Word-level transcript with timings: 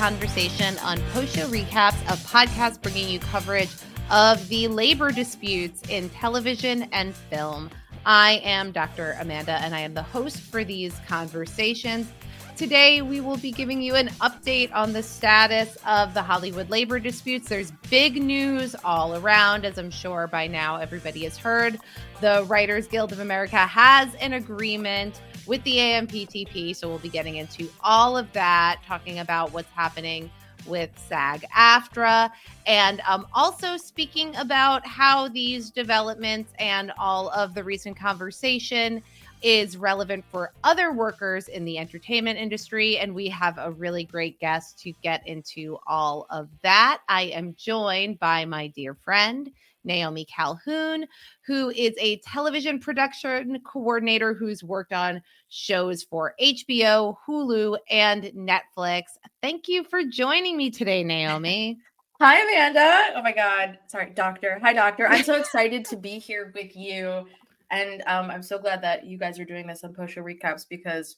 Conversation 0.00 0.78
on 0.78 0.98
Post 1.12 1.36
Show 1.36 1.46
Recaps, 1.48 2.00
a 2.08 2.16
podcast 2.26 2.80
bringing 2.80 3.06
you 3.10 3.20
coverage 3.20 3.68
of 4.10 4.48
the 4.48 4.66
labor 4.66 5.10
disputes 5.10 5.82
in 5.90 6.08
television 6.08 6.84
and 6.92 7.14
film. 7.14 7.68
I 8.06 8.40
am 8.42 8.72
Dr. 8.72 9.18
Amanda, 9.20 9.60
and 9.60 9.74
I 9.74 9.80
am 9.80 9.92
the 9.92 10.02
host 10.02 10.38
for 10.38 10.64
these 10.64 10.98
conversations. 11.06 12.10
Today, 12.56 13.02
we 13.02 13.20
will 13.20 13.36
be 13.36 13.52
giving 13.52 13.82
you 13.82 13.94
an 13.94 14.08
update 14.22 14.72
on 14.72 14.94
the 14.94 15.02
status 15.02 15.76
of 15.86 16.14
the 16.14 16.22
Hollywood 16.22 16.70
labor 16.70 16.98
disputes. 16.98 17.50
There's 17.50 17.70
big 17.90 18.22
news 18.22 18.74
all 18.82 19.16
around, 19.16 19.66
as 19.66 19.76
I'm 19.76 19.90
sure 19.90 20.26
by 20.26 20.46
now 20.46 20.76
everybody 20.76 21.24
has 21.24 21.36
heard. 21.36 21.78
The 22.22 22.46
Writers 22.48 22.86
Guild 22.86 23.12
of 23.12 23.20
America 23.20 23.58
has 23.58 24.14
an 24.14 24.32
agreement 24.32 25.20
with 25.46 25.62
the 25.64 25.76
AMPTP. 25.76 26.74
So 26.76 26.88
we'll 26.88 26.98
be 26.98 27.08
getting 27.08 27.36
into 27.36 27.68
all 27.82 28.16
of 28.16 28.32
that, 28.32 28.80
talking 28.86 29.18
about 29.18 29.52
what's 29.52 29.70
happening 29.72 30.30
with 30.66 30.90
SAG 31.08 31.44
AFTRA, 31.56 32.30
and 32.66 33.00
um, 33.08 33.26
also 33.32 33.76
speaking 33.76 34.36
about 34.36 34.86
how 34.86 35.28
these 35.28 35.70
developments 35.70 36.52
and 36.58 36.92
all 36.98 37.30
of 37.30 37.54
the 37.54 37.64
recent 37.64 37.96
conversation 37.96 39.02
is 39.42 39.76
relevant 39.76 40.24
for 40.30 40.52
other 40.64 40.92
workers 40.92 41.48
in 41.48 41.64
the 41.64 41.78
entertainment 41.78 42.38
industry. 42.38 42.98
And 42.98 43.14
we 43.14 43.28
have 43.28 43.56
a 43.58 43.70
really 43.70 44.04
great 44.04 44.38
guest 44.38 44.78
to 44.80 44.92
get 45.02 45.26
into 45.26 45.78
all 45.86 46.26
of 46.30 46.48
that. 46.62 47.00
I 47.08 47.22
am 47.22 47.54
joined 47.56 48.18
by 48.18 48.44
my 48.44 48.66
dear 48.68 48.94
friend, 48.94 49.50
Naomi 49.84 50.24
Calhoun, 50.24 51.06
who 51.46 51.70
is 51.70 51.94
a 51.98 52.18
television 52.18 52.78
production 52.78 53.60
coordinator 53.60 54.34
who's 54.34 54.62
worked 54.62 54.92
on 54.92 55.22
shows 55.48 56.02
for 56.02 56.34
HBO, 56.40 57.16
Hulu, 57.26 57.78
and 57.90 58.24
Netflix. 58.36 59.02
Thank 59.42 59.68
you 59.68 59.84
for 59.84 60.04
joining 60.04 60.56
me 60.56 60.70
today, 60.70 61.02
Naomi. 61.04 61.78
Hi, 62.20 62.38
Amanda. 62.42 63.14
Oh 63.16 63.22
my 63.22 63.32
God. 63.32 63.78
Sorry, 63.86 64.10
doctor. 64.10 64.58
Hi, 64.62 64.74
doctor. 64.74 65.08
I'm 65.08 65.22
so 65.24 65.36
excited 65.36 65.86
to 65.86 65.96
be 65.96 66.18
here 66.18 66.52
with 66.54 66.76
you. 66.76 67.26
And 67.70 68.02
um, 68.06 68.30
I'm 68.30 68.42
so 68.42 68.58
glad 68.58 68.82
that 68.82 69.06
you 69.06 69.16
guys 69.16 69.38
are 69.38 69.44
doing 69.44 69.66
this 69.66 69.84
on 69.84 69.94
post 69.94 70.14
show 70.14 70.22
recaps 70.22 70.66
because 70.68 71.16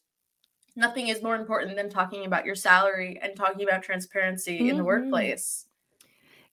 nothing 0.76 1.08
is 1.08 1.22
more 1.22 1.34
important 1.34 1.76
than 1.76 1.90
talking 1.90 2.24
about 2.24 2.46
your 2.46 2.54
salary 2.54 3.18
and 3.20 3.34
talking 3.36 3.66
about 3.66 3.82
transparency 3.82 4.60
mm-hmm. 4.60 4.68
in 4.68 4.76
the 4.76 4.82
mm-hmm. 4.82 4.86
workplace. 4.86 5.66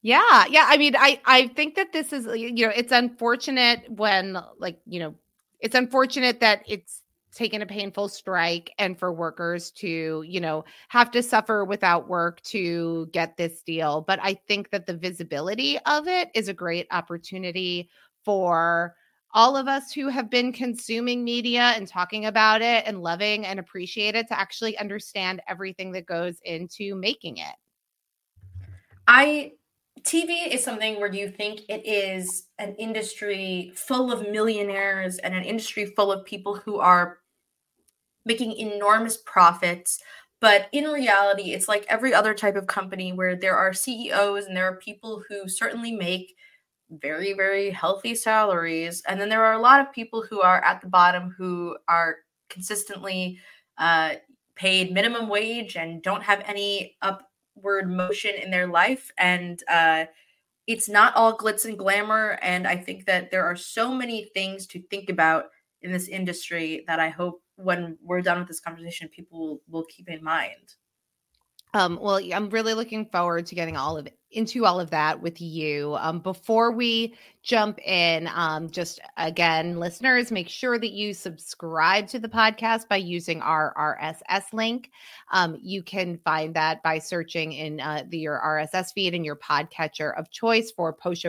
Yeah, 0.02 0.45
yeah. 0.50 0.66
I 0.67 0.78
mean, 0.78 0.95
I 0.95 1.19
I 1.25 1.47
think 1.47 1.75
that 1.75 1.92
this 1.92 2.14
is 2.14 2.25
you 2.25 2.66
know 2.66 2.73
it's 2.75 2.92
unfortunate 2.92 3.83
when 3.89 4.38
like 4.58 4.80
you 4.86 5.00
know 5.00 5.16
it's 5.59 5.75
unfortunate 5.75 6.39
that 6.39 6.64
it's 6.67 7.03
taken 7.33 7.61
a 7.61 7.66
painful 7.66 8.09
strike 8.09 8.72
and 8.80 8.97
for 8.97 9.14
workers 9.14 9.72
to 9.72 10.23
you 10.27 10.39
know 10.39 10.66
have 10.88 11.11
to 11.11 11.22
suffer 11.22 11.64
without 11.64 12.08
work 12.09 12.42
to 12.42 13.08
get 13.14 13.38
this 13.38 13.61
deal 13.61 14.02
but 14.02 14.20
i 14.23 14.33
think 14.47 14.70
that 14.72 14.88
the 14.88 14.97
visibility 14.97 15.77
of 15.86 16.08
it 16.08 16.30
is 16.33 16.47
a 16.47 16.53
great 16.53 16.88
opportunity 16.92 17.88
for 18.25 18.95
all 19.31 19.55
of 19.55 19.67
us 19.67 19.92
who 19.92 20.08
have 20.08 20.27
been 20.30 20.52
consuming 20.52 21.23
media 21.23 21.73
and 21.75 21.88
talking 21.88 22.25
about 22.25 22.64
it 22.64 22.83
and 22.88 23.03
loving 23.03 23.45
and 23.45 23.59
appreciate 23.59 24.16
it 24.16 24.27
to 24.27 24.38
actually 24.38 24.75
understand 24.80 25.39
everything 25.47 25.92
that 25.92 26.08
goes 26.08 26.39
into 26.45 26.95
making 26.95 27.38
it 27.38 27.55
i 29.08 29.52
TV 30.03 30.47
is 30.47 30.64
something 30.64 31.00
where 31.00 31.11
you 31.11 31.30
think 31.30 31.61
it 31.69 31.86
is 31.86 32.47
an 32.58 32.75
industry 32.75 33.72
full 33.75 34.11
of 34.11 34.30
millionaires 34.30 35.17
and 35.20 35.33
an 35.33 35.43
industry 35.43 35.86
full 35.86 36.11
of 36.11 36.26
people 36.26 36.55
who 36.55 36.80
are 36.80 37.20
making 38.26 38.54
enormous 38.54 39.17
profits. 39.17 39.99
But 40.39 40.67
in 40.71 40.86
reality, 40.86 41.54
it's 41.54 41.67
like 41.67 41.86
every 41.89 42.14
other 42.14 42.33
type 42.33 42.55
of 42.55 42.67
company 42.67 43.11
where 43.11 43.36
there 43.36 43.58
are 43.58 43.73
CEOs 43.73 44.45
and 44.45 44.55
there 44.55 44.67
are 44.67 44.77
people 44.77 45.23
who 45.27 45.49
certainly 45.49 45.92
make 45.92 46.36
very, 46.89 47.33
very 47.33 47.70
healthy 47.70 48.16
salaries. 48.16 49.04
And 49.08 49.20
then 49.20 49.30
there 49.30 49.43
are 49.43 49.54
a 49.54 49.61
lot 49.61 49.81
of 49.81 49.92
people 49.92 50.23
who 50.27 50.42
are 50.42 50.64
at 50.64 50.81
the 50.81 50.87
bottom 50.87 51.36
who 51.37 51.77
are 51.87 52.17
consistently 52.49 53.39
uh, 53.77 54.16
paid 54.55 54.92
minimum 54.92 55.30
wage 55.30 55.76
and 55.76 56.02
don't 56.02 56.23
have 56.23 56.43
any 56.45 56.98
up 57.02 57.29
word 57.61 57.89
motion 57.89 58.36
in 58.36 58.52
their 58.52 58.67
life 58.67 59.11
and 59.17 59.64
uh, 59.70 60.05
it's 60.67 60.89
not 60.89 61.15
all 61.15 61.37
glitz 61.37 61.65
and 61.65 61.77
glamour 61.77 62.37
and 62.42 62.67
i 62.67 62.75
think 62.75 63.05
that 63.05 63.31
there 63.31 63.45
are 63.45 63.55
so 63.55 63.93
many 63.93 64.30
things 64.33 64.67
to 64.67 64.81
think 64.89 65.09
about 65.09 65.45
in 65.81 65.92
this 65.92 66.08
industry 66.08 66.83
that 66.87 66.99
i 66.99 67.09
hope 67.09 67.42
when 67.55 67.98
we're 68.02 68.21
done 68.21 68.39
with 68.39 68.48
this 68.48 68.59
conversation 68.59 69.09
people 69.09 69.39
will, 69.39 69.61
will 69.69 69.86
keep 69.86 70.09
in 70.09 70.23
mind 70.23 70.75
um, 71.73 71.99
well, 72.02 72.19
I'm 72.33 72.49
really 72.49 72.73
looking 72.73 73.05
forward 73.05 73.45
to 73.47 73.55
getting 73.55 73.77
all 73.77 73.97
of 73.97 74.07
it 74.07 74.19
into 74.31 74.65
all 74.65 74.80
of 74.80 74.91
that 74.91 75.21
with 75.21 75.41
you. 75.41 75.95
Um, 75.99 76.19
before 76.19 76.71
we 76.71 77.15
jump 77.41 77.80
in, 77.80 78.30
um, 78.33 78.69
just 78.69 78.99
again, 79.17 79.80
listeners, 79.80 80.31
make 80.31 80.49
sure 80.49 80.77
that 80.77 80.91
you 80.91 81.13
subscribe 81.13 82.07
to 82.07 82.19
the 82.19 82.30
podcast 82.30 82.87
by 82.87 82.97
using 82.97 83.41
our 83.41 83.73
RSS 83.75 84.53
link. 84.53 84.91
Um, 85.31 85.57
you 85.61 85.81
can 85.81 86.19
find 86.23 86.53
that 86.55 86.83
by 86.83 86.99
searching 86.99 87.53
in 87.53 87.80
uh, 87.80 88.03
the, 88.07 88.19
your 88.19 88.39
RSS 88.39 88.93
feed 88.93 89.15
and 89.15 89.25
your 89.25 89.36
podcatcher 89.36 90.17
of 90.17 90.30
choice 90.30 90.71
for 90.71 90.93
post 90.93 91.25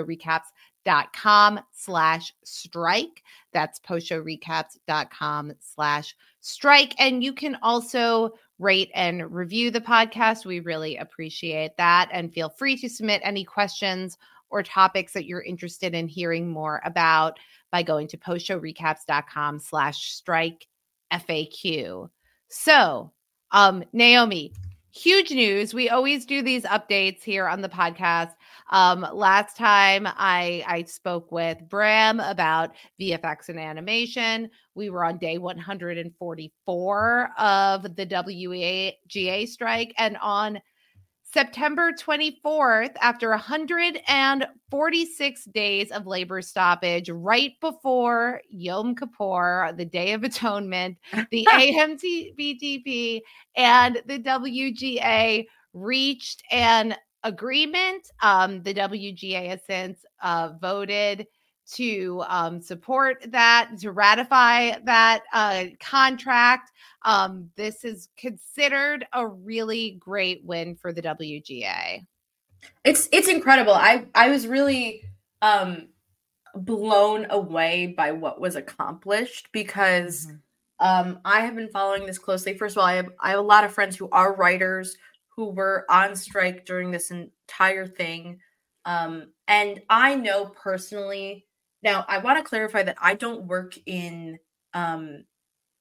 dot 0.82 1.12
com 1.12 1.60
slash 1.72 2.32
strike 2.42 3.22
that's 3.52 3.78
postshowrecaps.com 3.80 5.52
slash 5.60 6.16
strike 6.40 6.94
and 6.98 7.22
you 7.22 7.34
can 7.34 7.56
also 7.62 8.32
rate 8.60 8.90
and 8.94 9.32
review 9.34 9.70
the 9.70 9.80
podcast. 9.80 10.44
We 10.44 10.60
really 10.60 10.96
appreciate 10.98 11.76
that. 11.78 12.08
And 12.12 12.32
feel 12.32 12.50
free 12.50 12.76
to 12.76 12.88
submit 12.88 13.22
any 13.24 13.44
questions 13.44 14.18
or 14.50 14.62
topics 14.62 15.12
that 15.14 15.24
you're 15.24 15.42
interested 15.42 15.94
in 15.94 16.08
hearing 16.08 16.48
more 16.48 16.80
about 16.84 17.38
by 17.72 17.82
going 17.82 18.08
to 18.08 18.16
postshowrecaps.com 18.18 19.60
slash 19.60 20.12
strike 20.12 20.66
FAQ. 21.12 22.10
So, 22.48 23.12
um, 23.52 23.84
Naomi, 23.92 24.52
huge 24.92 25.30
news. 25.30 25.72
We 25.72 25.88
always 25.88 26.26
do 26.26 26.42
these 26.42 26.64
updates 26.64 27.22
here 27.22 27.46
on 27.46 27.60
the 27.60 27.68
podcast. 27.68 28.32
Um, 28.70 29.06
last 29.12 29.56
time 29.56 30.06
I 30.06 30.64
I 30.66 30.82
spoke 30.84 31.32
with 31.32 31.58
Bram 31.68 32.20
about 32.20 32.70
VFX 33.00 33.48
and 33.48 33.58
animation. 33.58 34.50
We 34.74 34.90
were 34.90 35.04
on 35.04 35.18
day 35.18 35.38
144 35.38 37.30
of 37.38 37.82
the 37.82 38.06
WGA 38.06 39.48
strike, 39.48 39.94
and 39.98 40.16
on 40.18 40.60
September 41.32 41.92
24th, 41.92 42.96
after 43.00 43.30
146 43.30 45.44
days 45.46 45.90
of 45.92 46.08
labor 46.08 46.42
stoppage, 46.42 47.08
right 47.08 47.52
before 47.60 48.42
Yom 48.48 48.96
Kippur, 48.96 49.72
the 49.76 49.84
Day 49.84 50.12
of 50.12 50.24
Atonement, 50.24 50.98
the 51.30 51.46
AMTBTP 51.52 53.20
and 53.54 54.02
the 54.06 54.18
WGA 54.18 55.46
reached 55.72 56.42
an 56.50 56.96
agreement. 57.22 58.10
Um, 58.22 58.64
the 58.64 58.74
WGA 58.74 59.50
has 59.50 59.60
since 59.66 60.04
uh, 60.22 60.54
voted 60.60 61.28
to 61.74 62.24
um, 62.28 62.60
support 62.60 63.24
that, 63.28 63.70
to 63.80 63.92
ratify 63.92 64.78
that 64.84 65.22
uh, 65.32 65.64
contract. 65.78 66.70
Um, 67.04 67.50
this 67.56 67.84
is 67.84 68.08
considered 68.16 69.06
a 69.12 69.26
really 69.26 69.92
great 70.00 70.44
win 70.44 70.74
for 70.74 70.92
the 70.92 71.02
WGA. 71.02 72.06
It's 72.84 73.08
it's 73.12 73.28
incredible. 73.28 73.72
I 73.72 74.06
I 74.14 74.28
was 74.28 74.46
really 74.46 75.02
um, 75.40 75.88
blown 76.54 77.26
away 77.30 77.94
by 77.96 78.12
what 78.12 78.40
was 78.40 78.56
accomplished 78.56 79.48
because 79.52 80.26
mm-hmm. 80.26 81.10
um, 81.10 81.20
I 81.24 81.40
have 81.40 81.56
been 81.56 81.70
following 81.70 82.06
this 82.06 82.18
closely. 82.18 82.56
First 82.56 82.76
of 82.76 82.80
all, 82.80 82.86
I 82.86 82.96
have 82.96 83.10
I 83.20 83.30
have 83.30 83.38
a 83.38 83.42
lot 83.42 83.64
of 83.64 83.72
friends 83.72 83.96
who 83.96 84.08
are 84.10 84.34
writers 84.34 84.96
who 85.36 85.50
were 85.50 85.86
on 85.88 86.16
strike 86.16 86.66
during 86.66 86.90
this 86.90 87.10
entire 87.10 87.86
thing. 87.86 88.40
Um, 88.84 89.32
and 89.48 89.80
I 89.88 90.14
know 90.14 90.46
personally 90.46 91.46
now, 91.82 92.04
I 92.08 92.18
want 92.18 92.38
to 92.38 92.48
clarify 92.48 92.82
that 92.82 92.96
I 93.00 93.14
don't 93.14 93.46
work 93.46 93.74
in 93.86 94.38
um 94.74 95.24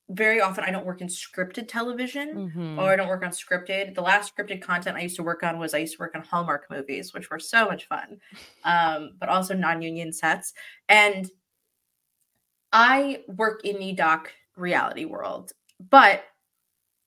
very 0.09 0.41
often 0.41 0.63
I 0.63 0.71
don't 0.71 0.85
work 0.85 1.01
in 1.01 1.07
scripted 1.07 1.67
television 1.67 2.49
mm-hmm. 2.49 2.79
or 2.79 2.91
I 2.91 2.95
don't 2.95 3.07
work 3.07 3.23
on 3.23 3.29
scripted. 3.29 3.93
The 3.93 4.01
last 4.01 4.35
scripted 4.35 4.61
content 4.61 4.97
I 4.97 5.01
used 5.01 5.15
to 5.17 5.23
work 5.23 5.43
on 5.43 5.59
was 5.59 5.73
I 5.73 5.79
used 5.79 5.97
to 5.97 5.99
work 5.99 6.15
on 6.15 6.23
Hallmark 6.23 6.65
movies, 6.71 7.13
which 7.13 7.29
were 7.29 7.39
so 7.39 7.65
much 7.65 7.87
fun. 7.87 8.17
Um, 8.65 9.11
but 9.19 9.29
also 9.29 9.55
non-union 9.55 10.11
sets. 10.11 10.53
And 10.89 11.29
I 12.73 13.21
work 13.27 13.61
in 13.63 13.79
the 13.79 13.93
doc 13.93 14.31
reality 14.55 15.05
world, 15.05 15.53
but 15.89 16.23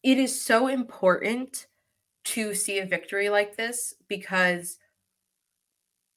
it 0.02 0.18
is 0.18 0.40
so 0.40 0.66
important 0.66 1.66
to 2.24 2.54
see 2.54 2.78
a 2.78 2.86
victory 2.86 3.28
like 3.28 3.56
this 3.56 3.94
because 4.08 4.78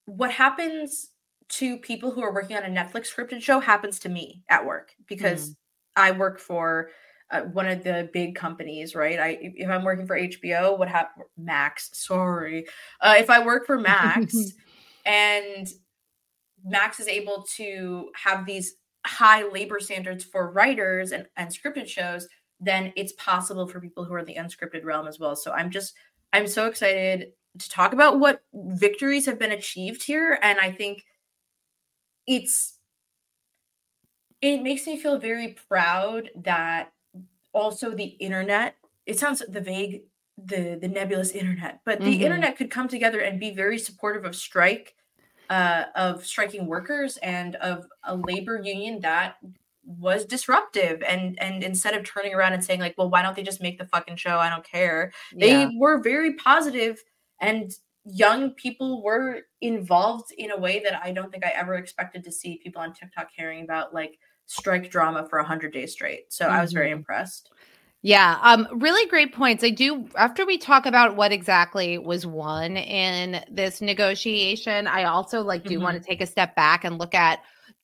what 0.05 0.31
happens 0.31 1.11
to 1.47 1.77
people 1.77 2.11
who 2.11 2.21
are 2.21 2.33
working 2.33 2.57
on 2.57 2.63
a 2.63 2.67
Netflix 2.67 3.13
scripted 3.13 3.41
show 3.41 3.59
happens 3.59 3.99
to 3.99 4.09
me 4.09 4.43
at 4.49 4.65
work 4.65 4.93
because 5.07 5.51
mm. 5.51 5.55
I 5.95 6.11
work 6.11 6.39
for 6.39 6.89
uh, 7.31 7.41
one 7.41 7.67
of 7.67 7.83
the 7.83 8.09
big 8.13 8.35
companies, 8.35 8.95
right? 8.95 9.19
I 9.19 9.37
if 9.41 9.69
I'm 9.69 9.83
working 9.83 10.05
for 10.05 10.17
HBO, 10.17 10.77
what 10.77 10.87
happened? 10.87 11.25
Max, 11.37 11.89
sorry, 11.93 12.67
uh, 13.01 13.15
if 13.17 13.29
I 13.29 13.43
work 13.43 13.65
for 13.65 13.79
Max 13.79 14.35
and 15.05 15.67
Max 16.63 16.99
is 16.99 17.07
able 17.07 17.45
to 17.55 18.09
have 18.15 18.45
these 18.45 18.75
high 19.05 19.47
labor 19.47 19.79
standards 19.79 20.23
for 20.23 20.51
writers 20.51 21.11
and, 21.11 21.27
and 21.37 21.49
scripted 21.49 21.87
shows, 21.87 22.27
then 22.59 22.91
it's 22.95 23.13
possible 23.13 23.67
for 23.67 23.79
people 23.79 24.03
who 24.03 24.13
are 24.13 24.19
in 24.19 24.25
the 24.25 24.35
unscripted 24.35 24.83
realm 24.83 25.07
as 25.07 25.19
well. 25.19 25.35
So 25.35 25.51
I'm 25.51 25.69
just 25.69 25.93
I'm 26.33 26.47
so 26.47 26.67
excited 26.67 27.31
to 27.57 27.69
talk 27.69 27.93
about 27.93 28.19
what 28.19 28.41
victories 28.53 29.25
have 29.25 29.39
been 29.39 29.51
achieved 29.53 30.03
here, 30.03 30.37
and 30.41 30.59
I 30.59 30.71
think 30.71 31.03
it's 32.27 32.77
it 34.41 34.61
makes 34.61 34.85
me 34.85 34.97
feel 34.97 35.17
very 35.17 35.55
proud 35.67 36.29
that 36.35 36.91
also 37.53 37.91
the 37.91 38.03
internet 38.03 38.75
it 39.05 39.17
sounds 39.17 39.41
the 39.47 39.61
vague 39.61 40.01
the 40.37 40.77
the 40.81 40.87
nebulous 40.87 41.31
internet 41.31 41.79
but 41.85 41.99
the 41.99 42.05
mm-hmm. 42.13 42.23
internet 42.23 42.57
could 42.57 42.69
come 42.69 42.87
together 42.87 43.21
and 43.21 43.39
be 43.39 43.51
very 43.51 43.77
supportive 43.77 44.25
of 44.25 44.35
strike 44.35 44.95
uh, 45.49 45.85
of 45.95 46.25
striking 46.25 46.65
workers 46.65 47.17
and 47.17 47.55
of 47.57 47.85
a 48.03 48.15
labor 48.15 48.59
union 48.63 48.99
that 49.01 49.35
was 49.85 50.25
disruptive 50.25 51.03
and 51.03 51.39
and 51.39 51.63
instead 51.63 51.93
of 51.93 52.03
turning 52.03 52.33
around 52.33 52.53
and 52.53 52.63
saying 52.63 52.79
like 52.79 52.95
well 52.97 53.09
why 53.09 53.21
don't 53.21 53.35
they 53.35 53.43
just 53.43 53.61
make 53.61 53.77
the 53.77 53.85
fucking 53.85 54.15
show 54.15 54.39
i 54.39 54.49
don't 54.49 54.67
care 54.67 55.11
they 55.35 55.51
yeah. 55.51 55.69
were 55.77 56.01
very 56.01 56.33
positive 56.33 57.01
and 57.39 57.71
young 58.05 58.51
people 58.51 59.01
were 59.03 59.41
involved 59.61 60.31
in 60.37 60.51
a 60.51 60.57
way 60.57 60.79
that 60.79 61.01
i 61.03 61.11
don't 61.11 61.31
think 61.31 61.45
i 61.45 61.49
ever 61.55 61.75
expected 61.75 62.23
to 62.23 62.31
see 62.31 62.59
people 62.63 62.81
on 62.81 62.93
tiktok 62.93 63.27
caring 63.35 63.63
about 63.63 63.93
like 63.93 64.19
strike 64.45 64.91
drama 64.91 65.27
for 65.27 65.39
100 65.39 65.73
days 65.73 65.91
straight 65.93 66.31
so 66.31 66.45
mm-hmm. 66.45 66.53
i 66.53 66.61
was 66.61 66.71
very 66.71 66.89
mm-hmm. 66.89 66.99
impressed 66.99 67.51
yeah, 68.01 68.37
um, 68.43 68.67
really 68.71 69.09
great 69.09 69.33
points. 69.33 69.63
I 69.63 69.71
do. 69.71 70.07
After 70.15 70.45
we 70.45 70.59
talk 70.59 70.85
about 70.85 71.15
what 71.15 71.31
exactly 71.31 71.97
was 71.97 72.23
won 72.27 72.77
in 72.77 73.43
this 73.49 73.81
negotiation, 73.81 74.85
I 74.85 75.05
also 75.05 75.41
like 75.41 75.63
do 75.63 75.73
mm-hmm. 75.73 75.83
want 75.83 76.03
to 76.03 76.07
take 76.07 76.21
a 76.21 76.27
step 76.27 76.55
back 76.55 76.83
and 76.83 76.99
look 76.99 77.15
at 77.15 77.39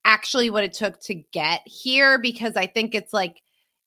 actually 0.05 0.51
what 0.51 0.63
it 0.63 0.73
took 0.73 0.99
to 1.05 1.15
get 1.15 1.61
here 1.65 2.19
because 2.19 2.55
I 2.55 2.67
think 2.67 2.93
it's 2.93 3.13
like 3.13 3.41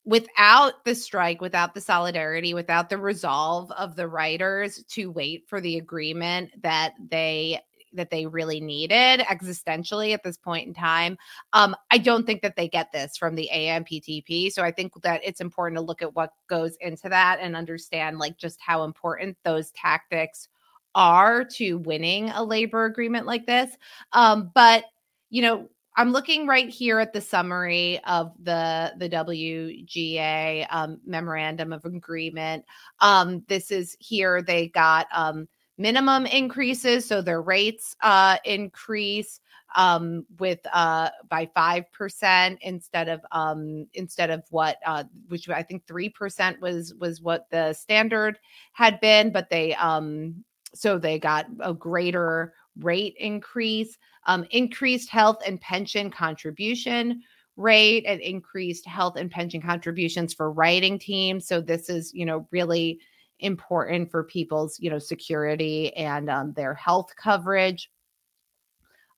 without 0.05 0.85
the 0.85 0.95
strike, 0.95 1.41
without 1.41 1.73
the 1.73 1.81
solidarity, 1.81 2.53
without 2.53 2.89
the 2.89 2.97
resolve 2.97 3.71
of 3.71 3.95
the 3.95 4.07
writers 4.07 4.83
to 4.89 5.11
wait 5.11 5.47
for 5.47 5.59
the 5.59 5.77
agreement 5.77 6.51
that 6.61 6.93
they 7.09 7.59
that 7.93 8.09
they 8.09 8.25
really 8.25 8.59
needed 8.59 9.21
existentially 9.21 10.13
at 10.13 10.21
this 10.21 10.37
point 10.37 10.67
in 10.67 10.73
time. 10.73 11.17
Um, 11.53 11.75
I 11.89 11.97
don't 11.97 12.25
think 12.25 12.41
that 12.41 12.57
they 12.57 12.67
get 12.67 12.91
this 12.91 13.15
from 13.15 13.35
the 13.35 13.49
AMPTP. 13.53 14.51
So 14.51 14.63
I 14.63 14.71
think 14.71 15.01
that 15.03 15.21
it's 15.23 15.39
important 15.39 15.77
to 15.77 15.81
look 15.81 16.01
at 16.01 16.13
what 16.13 16.31
goes 16.47 16.75
into 16.81 17.07
that 17.07 17.39
and 17.41 17.55
understand 17.55 18.19
like 18.19 18.37
just 18.37 18.59
how 18.59 18.83
important 18.83 19.37
those 19.45 19.71
tactics 19.71 20.49
are 20.93 21.43
to 21.43 21.77
winning 21.79 22.29
a 22.29 22.43
labor 22.43 22.83
agreement 22.83 23.25
like 23.25 23.45
this. 23.45 23.71
Um, 24.11 24.51
but 24.53 24.83
you 25.29 25.41
know, 25.41 25.69
I'm 25.97 26.11
looking 26.11 26.45
right 26.45 26.69
here 26.69 26.99
at 26.99 27.13
the 27.13 27.21
summary 27.21 27.99
of 28.05 28.33
the 28.43 28.93
the 28.97 29.09
WGA 29.09 30.67
um, 30.69 30.99
memorandum 31.05 31.71
of 31.71 31.85
agreement. 31.85 32.65
Um, 32.99 33.43
this 33.47 33.71
is 33.71 33.95
here 33.99 34.41
they 34.41 34.67
got 34.69 35.07
um, 35.13 35.47
minimum 35.77 36.25
increases, 36.25 37.05
so 37.05 37.21
their 37.21 37.41
rates 37.41 37.95
uh, 38.01 38.37
increase 38.43 39.39
um, 39.75 40.25
with 40.39 40.59
uh, 40.73 41.09
by 41.29 41.49
five 41.55 41.89
percent 41.93 42.59
instead 42.61 43.07
of 43.07 43.21
um, 43.31 43.87
instead 43.93 44.31
of 44.31 44.43
what 44.49 44.77
uh, 44.85 45.05
which 45.29 45.47
I 45.49 45.63
think 45.63 45.87
three 45.87 46.09
percent 46.09 46.59
was 46.59 46.93
was 46.95 47.21
what 47.21 47.49
the 47.51 47.71
standard 47.73 48.37
had 48.73 48.99
been, 48.99 49.31
but 49.31 49.49
they 49.49 49.75
um, 49.75 50.43
so 50.73 50.97
they 50.97 51.19
got 51.19 51.45
a 51.61 51.73
greater 51.73 52.53
rate 52.79 53.15
increase, 53.19 53.97
um, 54.25 54.45
increased 54.51 55.09
health 55.09 55.41
and 55.45 55.59
pension 55.61 56.09
contribution 56.09 57.21
rate, 57.57 58.03
and 58.05 58.19
increased 58.19 58.85
health 58.85 59.15
and 59.15 59.31
pension 59.31 59.61
contributions 59.61 60.33
for 60.33 60.51
writing 60.51 60.99
teams. 60.99 61.47
So 61.47 61.61
this 61.61 61.89
is 61.89 62.13
you 62.13 62.25
know 62.25 62.47
really 62.51 62.99
important 63.39 64.11
for 64.11 64.23
people's 64.23 64.79
you 64.79 64.89
know 64.89 64.99
security 64.99 65.93
and 65.95 66.29
um, 66.29 66.53
their 66.53 66.73
health 66.73 67.13
coverage 67.21 67.89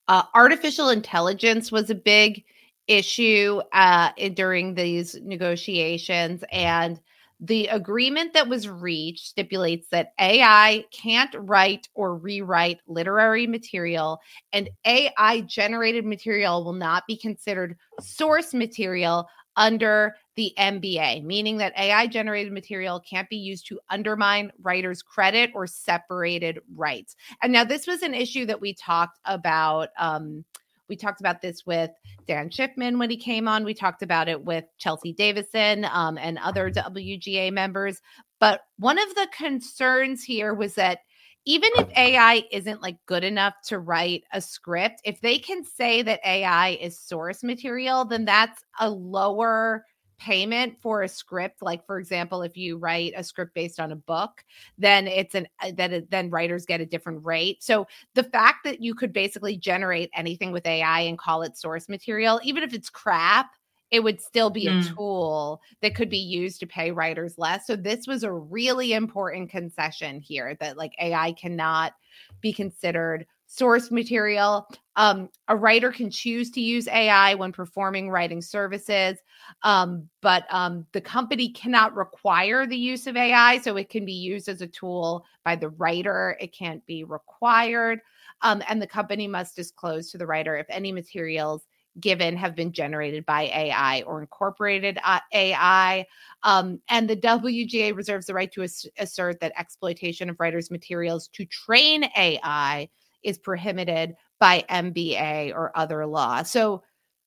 uh, 0.08 0.22
artificial 0.34 0.88
intelligence 0.88 1.70
was 1.70 1.90
a 1.90 1.94
big 1.94 2.44
issue 2.86 3.60
uh, 3.72 4.10
during 4.34 4.74
these 4.74 5.14
negotiations 5.22 6.42
and 6.50 7.00
the 7.40 7.68
agreement 7.68 8.32
that 8.34 8.48
was 8.48 8.68
reached 8.68 9.26
stipulates 9.26 9.88
that 9.88 10.12
AI 10.20 10.84
can't 10.90 11.34
write 11.38 11.88
or 11.94 12.16
rewrite 12.16 12.80
literary 12.86 13.46
material, 13.46 14.20
and 14.52 14.68
AI 14.84 15.42
generated 15.42 16.04
material 16.04 16.64
will 16.64 16.72
not 16.72 17.06
be 17.06 17.16
considered 17.16 17.76
source 18.00 18.54
material 18.54 19.28
under 19.56 20.16
the 20.36 20.52
MBA, 20.56 21.24
meaning 21.24 21.56
that 21.58 21.76
AI 21.76 22.06
generated 22.06 22.52
material 22.52 23.00
can't 23.00 23.28
be 23.28 23.36
used 23.36 23.66
to 23.66 23.80
undermine 23.90 24.52
writers' 24.62 25.02
credit 25.02 25.50
or 25.52 25.66
separated 25.66 26.60
rights. 26.76 27.16
And 27.42 27.52
now 27.52 27.64
this 27.64 27.86
was 27.86 28.02
an 28.02 28.14
issue 28.14 28.46
that 28.46 28.60
we 28.60 28.72
talked 28.74 29.18
about. 29.24 29.88
Um, 29.98 30.44
we 30.88 30.96
talked 30.96 31.20
about 31.20 31.40
this 31.40 31.66
with 31.66 31.90
Dan 32.26 32.50
Schiffman 32.50 32.98
when 32.98 33.10
he 33.10 33.16
came 33.16 33.48
on. 33.48 33.64
We 33.64 33.74
talked 33.74 34.02
about 34.02 34.28
it 34.28 34.44
with 34.44 34.64
Chelsea 34.78 35.12
Davison 35.12 35.84
um, 35.86 36.18
and 36.18 36.38
other 36.38 36.70
WGA 36.70 37.52
members. 37.52 38.00
But 38.40 38.60
one 38.78 38.98
of 38.98 39.14
the 39.14 39.28
concerns 39.36 40.22
here 40.22 40.54
was 40.54 40.74
that 40.74 41.00
even 41.44 41.70
if 41.76 41.88
AI 41.96 42.44
isn't 42.52 42.82
like 42.82 42.96
good 43.06 43.24
enough 43.24 43.54
to 43.64 43.78
write 43.78 44.24
a 44.32 44.40
script, 44.40 45.00
if 45.04 45.20
they 45.20 45.38
can 45.38 45.64
say 45.64 46.02
that 46.02 46.20
AI 46.24 46.70
is 46.80 47.00
source 47.00 47.42
material, 47.42 48.04
then 48.04 48.24
that's 48.26 48.62
a 48.80 48.90
lower 48.90 49.84
payment 50.18 50.76
for 50.80 51.02
a 51.02 51.08
script 51.08 51.62
like 51.62 51.86
for 51.86 51.98
example 51.98 52.42
if 52.42 52.56
you 52.56 52.76
write 52.76 53.12
a 53.16 53.22
script 53.22 53.54
based 53.54 53.78
on 53.78 53.92
a 53.92 53.96
book 53.96 54.44
then 54.76 55.06
it's 55.06 55.34
an 55.34 55.46
uh, 55.62 55.70
that 55.76 56.10
then 56.10 56.28
writers 56.28 56.66
get 56.66 56.80
a 56.80 56.86
different 56.86 57.24
rate 57.24 57.62
so 57.62 57.86
the 58.14 58.24
fact 58.24 58.64
that 58.64 58.82
you 58.82 58.94
could 58.94 59.12
basically 59.12 59.56
generate 59.56 60.10
anything 60.14 60.50
with 60.50 60.66
ai 60.66 61.00
and 61.00 61.18
call 61.18 61.42
it 61.42 61.56
source 61.56 61.88
material 61.88 62.40
even 62.42 62.62
if 62.62 62.74
it's 62.74 62.90
crap 62.90 63.50
it 63.90 64.02
would 64.02 64.20
still 64.20 64.50
be 64.50 64.66
mm. 64.66 64.80
a 64.80 64.94
tool 64.94 65.62
that 65.80 65.94
could 65.94 66.10
be 66.10 66.18
used 66.18 66.60
to 66.60 66.66
pay 66.66 66.90
writers 66.90 67.38
less. 67.38 67.66
So 67.66 67.74
this 67.74 68.06
was 68.06 68.22
a 68.22 68.32
really 68.32 68.92
important 68.92 69.50
concession 69.50 70.20
here 70.20 70.56
that 70.60 70.76
like 70.76 70.92
AI 71.00 71.32
cannot 71.32 71.94
be 72.40 72.52
considered 72.52 73.26
source 73.48 73.90
material. 73.90 74.68
Um, 74.94 75.30
a 75.48 75.56
writer 75.56 75.90
can 75.90 76.10
choose 76.10 76.50
to 76.52 76.60
use 76.60 76.86
AI 76.86 77.34
when 77.34 77.50
performing 77.50 78.10
writing 78.10 78.42
services, 78.42 79.18
um, 79.62 80.08
but 80.20 80.44
um, 80.50 80.86
the 80.92 81.00
company 81.00 81.50
cannot 81.52 81.96
require 81.96 82.66
the 82.66 82.76
use 82.76 83.06
of 83.06 83.16
AI. 83.16 83.58
So 83.58 83.76
it 83.76 83.88
can 83.88 84.04
be 84.04 84.12
used 84.12 84.48
as 84.48 84.60
a 84.60 84.66
tool 84.66 85.24
by 85.44 85.56
the 85.56 85.70
writer, 85.70 86.36
it 86.40 86.54
can't 86.54 86.84
be 86.86 87.04
required. 87.04 88.00
Um, 88.42 88.62
and 88.68 88.80
the 88.80 88.86
company 88.86 89.26
must 89.26 89.56
disclose 89.56 90.10
to 90.10 90.18
the 90.18 90.26
writer 90.26 90.56
if 90.56 90.66
any 90.68 90.92
materials 90.92 91.66
given 92.00 92.36
have 92.36 92.54
been 92.54 92.70
generated 92.70 93.24
by 93.26 93.44
AI 93.44 94.02
or 94.02 94.20
incorporated 94.20 94.98
uh, 95.02 95.20
AI. 95.32 96.06
Um, 96.42 96.80
and 96.90 97.08
the 97.08 97.16
WGA 97.16 97.96
reserves 97.96 98.26
the 98.26 98.34
right 98.34 98.52
to 98.52 98.62
ass- 98.62 98.86
assert 98.98 99.40
that 99.40 99.52
exploitation 99.56 100.30
of 100.30 100.38
writers' 100.38 100.70
materials 100.70 101.28
to 101.28 101.44
train 101.46 102.04
AI 102.16 102.88
is 103.22 103.38
prohibited 103.38 104.16
by 104.40 104.64
MBA 104.70 105.54
or 105.54 105.76
other 105.76 106.06
law. 106.06 106.42
So 106.42 106.82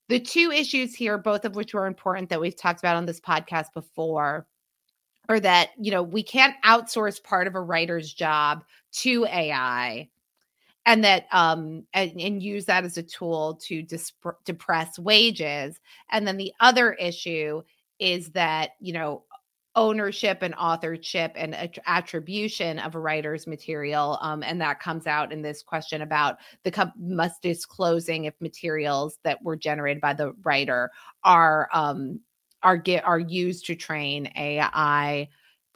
the 0.09 0.19
two 0.19 0.51
issues 0.51 0.93
here, 0.93 1.17
both 1.17 1.45
of 1.45 1.55
which 1.55 1.73
were 1.73 1.85
important 1.85 2.29
that 2.29 2.41
we've 2.41 2.55
talked 2.55 2.79
about 2.79 2.95
on 2.95 3.05
this 3.05 3.19
podcast 3.19 3.67
before, 3.73 4.47
are 5.29 5.39
that, 5.39 5.69
you 5.79 5.91
know, 5.91 6.03
we 6.03 6.23
can't 6.23 6.55
outsource 6.65 7.23
part 7.23 7.47
of 7.47 7.55
a 7.55 7.61
writer's 7.61 8.13
job 8.13 8.63
to 8.93 9.25
AI 9.25 10.09
and 10.85 11.03
that 11.03 11.25
um 11.31 11.83
and, 11.93 12.19
and 12.19 12.43
use 12.43 12.65
that 12.65 12.83
as 12.83 12.97
a 12.97 13.03
tool 13.03 13.59
to 13.61 13.81
disp- 13.81 14.25
depress 14.45 14.97
wages 14.97 15.79
and 16.11 16.27
then 16.27 16.37
the 16.37 16.53
other 16.59 16.93
issue 16.93 17.61
is 17.99 18.29
that 18.31 18.71
you 18.79 18.93
know 18.93 19.23
ownership 19.75 20.39
and 20.41 20.53
authorship 20.55 21.31
and 21.35 21.55
attribution 21.85 22.77
of 22.79 22.93
a 22.93 22.99
writer's 22.99 23.47
material 23.47 24.17
um, 24.21 24.43
and 24.43 24.59
that 24.59 24.81
comes 24.81 25.07
out 25.07 25.31
in 25.31 25.41
this 25.41 25.63
question 25.63 26.01
about 26.01 26.37
the 26.63 26.71
com- 26.71 26.91
must 26.99 27.41
disclosing 27.41 28.25
if 28.25 28.33
materials 28.41 29.17
that 29.23 29.41
were 29.43 29.55
generated 29.55 30.01
by 30.01 30.13
the 30.13 30.33
writer 30.43 30.91
are 31.23 31.69
um, 31.73 32.19
are 32.63 32.75
get 32.75 33.05
are 33.05 33.19
used 33.19 33.65
to 33.65 33.75
train 33.75 34.29
ai 34.35 35.29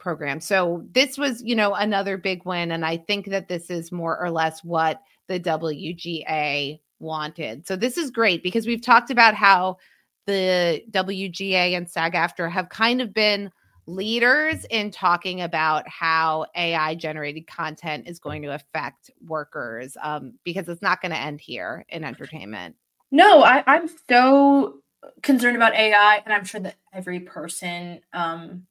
program. 0.06 0.40
So 0.40 0.84
this 0.92 1.18
was, 1.18 1.42
you 1.42 1.56
know, 1.56 1.74
another 1.74 2.16
big 2.16 2.44
win. 2.44 2.70
And 2.70 2.84
I 2.84 2.96
think 2.96 3.26
that 3.26 3.48
this 3.48 3.70
is 3.70 3.90
more 3.90 4.16
or 4.18 4.30
less 4.30 4.62
what 4.62 5.00
the 5.26 5.40
WGA 5.40 6.80
wanted. 7.00 7.66
So 7.66 7.74
this 7.74 7.98
is 7.98 8.12
great 8.12 8.42
because 8.44 8.68
we've 8.68 8.82
talked 8.82 9.10
about 9.10 9.34
how 9.34 9.78
the 10.26 10.82
WGA 10.92 11.76
and 11.76 11.90
SAG 11.90 12.14
AFTRA 12.14 12.50
have 12.52 12.68
kind 12.68 13.00
of 13.00 13.12
been 13.12 13.50
leaders 13.86 14.66
in 14.70 14.90
talking 14.90 15.42
about 15.42 15.88
how 15.88 16.46
AI 16.56 16.94
generated 16.94 17.46
content 17.46 18.08
is 18.08 18.18
going 18.18 18.42
to 18.42 18.54
affect 18.54 19.10
workers 19.26 19.96
um, 20.02 20.34
because 20.44 20.68
it's 20.68 20.82
not 20.82 21.00
going 21.00 21.12
to 21.12 21.18
end 21.18 21.40
here 21.40 21.84
in 21.88 22.04
entertainment. 22.04 22.74
No, 23.10 23.42
I, 23.42 23.62
I'm 23.66 23.88
so 24.08 24.80
concerned 25.22 25.56
about 25.56 25.74
AI, 25.74 26.20
and 26.24 26.34
I'm 26.34 26.44
sure 26.44 26.60
that 26.60 26.76
every 26.92 27.20
person 27.20 28.00
um, 28.12 28.66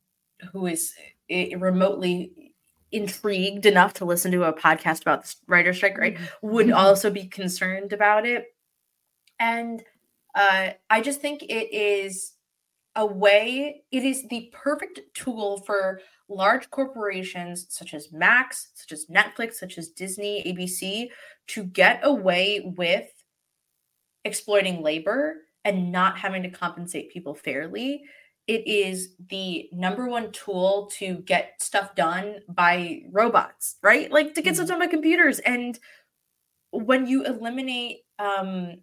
who 0.52 0.68
is 0.68 0.94
eh, 1.30 1.56
remotely 1.58 2.54
intrigued 2.92 3.66
enough 3.66 3.94
to 3.94 4.06
listen 4.06 4.32
to 4.32 4.44
a 4.44 4.54
podcast 4.54 5.02
about 5.02 5.26
the 5.26 5.36
writer 5.48 5.74
strike, 5.74 5.98
right, 5.98 6.16
mm-hmm. 6.16 6.48
would 6.48 6.68
mm-hmm. 6.68 6.78
also 6.78 7.10
be 7.10 7.26
concerned 7.26 7.94
about 7.94 8.26
it. 8.26 8.54
And 9.40 9.84
uh, 10.34 10.72
I 10.90 11.02
just 11.02 11.22
think 11.22 11.44
it 11.44 11.74
is 11.74 12.34
a 12.96 13.06
way, 13.06 13.84
it 13.92 14.04
is 14.04 14.28
the 14.30 14.52
perfect 14.54 15.02
tool 15.14 15.62
for 15.66 16.00
large 16.30 16.70
corporations 16.70 17.68
such 17.70 17.94
as 17.94 18.12
Max, 18.12 18.70
such 18.74 18.92
as 18.92 19.08
Netflix, 19.08 19.56
such 19.56 19.78
as 19.78 19.90
Disney, 19.90 20.44
ABC 20.44 21.10
to 21.48 21.64
get 21.64 22.00
away 22.04 22.74
with 22.78 23.08
exploiting 24.24 24.82
labor 24.82 25.36
and 25.64 25.92
not 25.92 26.18
having 26.18 26.44
to 26.44 26.50
compensate 26.50 27.12
people 27.12 27.36
fairly. 27.36 28.04
It 28.48 28.68
is 28.68 29.16
the 29.30 29.68
number 29.72 30.08
one 30.08 30.32
tool 30.32 30.90
to 30.98 31.18
get 31.20 31.62
stuff 31.62 31.96
done 31.96 32.40
by 32.48 33.02
robots, 33.12 33.78
right? 33.82 34.12
Like 34.12 34.36
to 34.36 34.42
get 34.42 34.56
stuff 34.56 34.68
mm-hmm. 34.68 34.80
done 34.80 34.88
by 34.88 34.92
computers. 34.92 35.40
And 35.40 35.78
when 36.72 37.08
you 37.08 37.24
eliminate 37.24 38.00
um, 38.20 38.78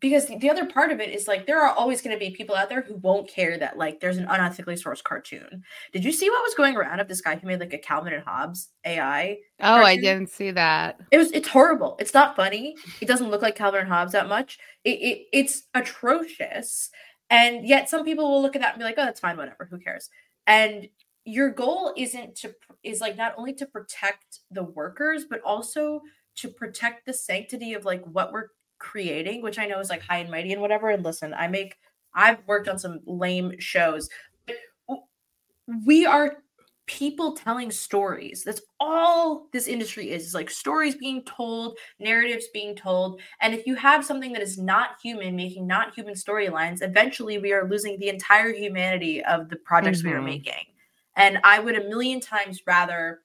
because 0.00 0.26
the 0.26 0.50
other 0.50 0.66
part 0.66 0.92
of 0.92 1.00
it 1.00 1.10
is 1.10 1.26
like 1.26 1.46
there 1.46 1.60
are 1.60 1.72
always 1.72 2.00
going 2.02 2.14
to 2.14 2.18
be 2.18 2.30
people 2.30 2.54
out 2.54 2.68
there 2.68 2.82
who 2.82 2.94
won't 2.96 3.28
care 3.28 3.58
that 3.58 3.78
like 3.78 4.00
there's 4.00 4.18
an 4.18 4.26
unethically 4.26 4.80
sourced 4.80 5.02
cartoon. 5.02 5.62
Did 5.92 6.04
you 6.04 6.12
see 6.12 6.30
what 6.30 6.42
was 6.42 6.54
going 6.54 6.76
around 6.76 7.00
of 7.00 7.08
this 7.08 7.20
guy 7.20 7.36
who 7.36 7.46
made 7.46 7.60
like 7.60 7.72
a 7.72 7.78
Calvin 7.78 8.12
and 8.12 8.22
Hobbes 8.22 8.68
AI? 8.84 9.38
Oh, 9.60 9.64
cartoon? 9.64 9.86
I 9.86 9.96
didn't 9.96 10.30
see 10.30 10.50
that. 10.52 11.00
It 11.10 11.18
was 11.18 11.32
it's 11.32 11.48
horrible. 11.48 11.96
It's 12.00 12.14
not 12.14 12.36
funny. 12.36 12.76
It 13.00 13.06
doesn't 13.06 13.30
look 13.30 13.42
like 13.42 13.56
Calvin 13.56 13.80
and 13.80 13.88
Hobbes 13.88 14.12
that 14.12 14.28
much. 14.28 14.58
It, 14.84 14.98
it 15.00 15.26
it's 15.32 15.64
atrocious. 15.74 16.90
And 17.30 17.66
yet 17.66 17.90
some 17.90 18.04
people 18.04 18.30
will 18.30 18.40
look 18.40 18.56
at 18.56 18.62
that 18.62 18.72
and 18.72 18.78
be 18.78 18.84
like, 18.84 18.94
"Oh, 18.98 19.04
that's 19.04 19.20
fine, 19.20 19.36
whatever. 19.36 19.68
Who 19.70 19.78
cares?" 19.78 20.08
And 20.46 20.88
your 21.28 21.50
goal 21.50 21.92
isn't 21.96 22.36
to 22.36 22.54
is 22.82 23.02
like 23.02 23.16
not 23.16 23.34
only 23.36 23.52
to 23.52 23.66
protect 23.66 24.40
the 24.50 24.62
workers 24.62 25.26
but 25.28 25.42
also 25.42 26.00
to 26.36 26.48
protect 26.48 27.04
the 27.04 27.12
sanctity 27.12 27.74
of 27.74 27.84
like 27.84 28.02
what 28.04 28.32
we're 28.32 28.48
creating, 28.78 29.42
which 29.42 29.58
I 29.58 29.66
know 29.66 29.80
is 29.80 29.90
like 29.90 30.02
high 30.02 30.18
and 30.18 30.30
mighty 30.30 30.52
and 30.52 30.62
whatever. 30.62 30.90
And 30.90 31.04
listen, 31.04 31.34
I 31.34 31.48
make 31.48 31.76
I've 32.14 32.38
worked 32.46 32.68
on 32.68 32.78
some 32.78 33.00
lame 33.06 33.58
shows. 33.58 34.08
We 35.86 36.06
are 36.06 36.38
people 36.86 37.36
telling 37.36 37.70
stories. 37.70 38.42
That's 38.42 38.62
all 38.80 39.48
this 39.52 39.68
industry 39.68 40.10
is. 40.10 40.26
Is 40.26 40.34
like 40.34 40.50
stories 40.50 40.96
being 40.96 41.22
told, 41.24 41.76
narratives 42.00 42.46
being 42.52 42.74
told. 42.74 43.20
And 43.40 43.54
if 43.54 43.66
you 43.66 43.74
have 43.74 44.04
something 44.04 44.32
that 44.32 44.42
is 44.42 44.58
not 44.58 44.96
human, 45.02 45.36
making 45.36 45.66
not 45.66 45.94
human 45.94 46.14
storylines, 46.14 46.82
eventually 46.82 47.38
we 47.38 47.52
are 47.52 47.68
losing 47.68 47.98
the 47.98 48.08
entire 48.08 48.52
humanity 48.52 49.22
of 49.24 49.50
the 49.50 49.56
projects 49.56 49.98
mm-hmm. 49.98 50.08
we 50.08 50.14
are 50.14 50.18
mm-hmm. 50.18 50.26
making. 50.26 50.64
And 51.16 51.38
I 51.44 51.60
would 51.60 51.76
a 51.76 51.88
million 51.88 52.20
times 52.20 52.62
rather 52.66 53.20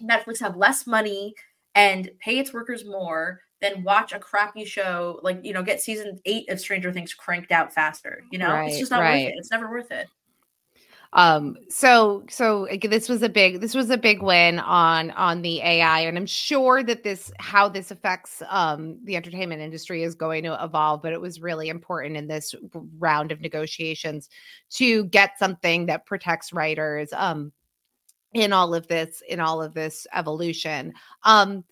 Netflix 0.00 0.38
have 0.40 0.56
less 0.56 0.86
money 0.86 1.34
and 1.74 2.10
pay 2.20 2.38
its 2.38 2.52
workers 2.52 2.84
more 2.84 3.40
than 3.62 3.82
watch 3.82 4.12
a 4.12 4.18
crappy 4.18 4.64
show 4.64 5.20
like 5.22 5.38
you 5.42 5.54
know 5.54 5.62
get 5.62 5.80
season 5.80 6.20
eight 6.26 6.48
of 6.50 6.60
stranger 6.60 6.92
things 6.92 7.14
cranked 7.14 7.52
out 7.52 7.72
faster 7.72 8.24
you 8.30 8.38
know? 8.38 8.50
Right, 8.50 8.68
it's 8.68 8.78
just 8.78 8.90
not 8.90 9.00
right. 9.00 9.24
worth 9.24 9.32
it. 9.32 9.38
It's 9.38 9.50
never 9.50 9.70
worth 9.70 9.90
it. 9.90 10.08
Um 11.14 11.56
so 11.68 12.24
so 12.30 12.66
this 12.82 13.08
was 13.08 13.22
a 13.22 13.28
big 13.28 13.60
this 13.60 13.74
was 13.74 13.90
a 13.90 13.98
big 13.98 14.22
win 14.22 14.58
on 14.58 15.10
on 15.10 15.42
the 15.42 15.60
ai 15.60 16.00
and 16.00 16.16
i'm 16.16 16.24
sure 16.24 16.82
that 16.82 17.02
this 17.02 17.30
how 17.38 17.68
this 17.68 17.90
affects 17.90 18.42
um 18.48 18.98
the 19.04 19.14
entertainment 19.14 19.60
industry 19.60 20.04
is 20.04 20.14
going 20.14 20.42
to 20.44 20.64
evolve 20.64 21.02
but 21.02 21.12
it 21.12 21.20
was 21.20 21.38
really 21.38 21.68
important 21.68 22.16
in 22.16 22.28
this 22.28 22.54
round 22.98 23.30
of 23.30 23.42
negotiations 23.42 24.30
to 24.70 25.04
get 25.04 25.38
something 25.38 25.84
that 25.84 26.06
protects 26.06 26.50
writers 26.50 27.12
um 27.12 27.52
in 28.32 28.52
all 28.52 28.74
of 28.74 28.86
this 28.88 29.22
in 29.28 29.40
all 29.40 29.62
of 29.62 29.74
this 29.74 30.06
evolution. 30.14 30.94
Um 31.24 31.64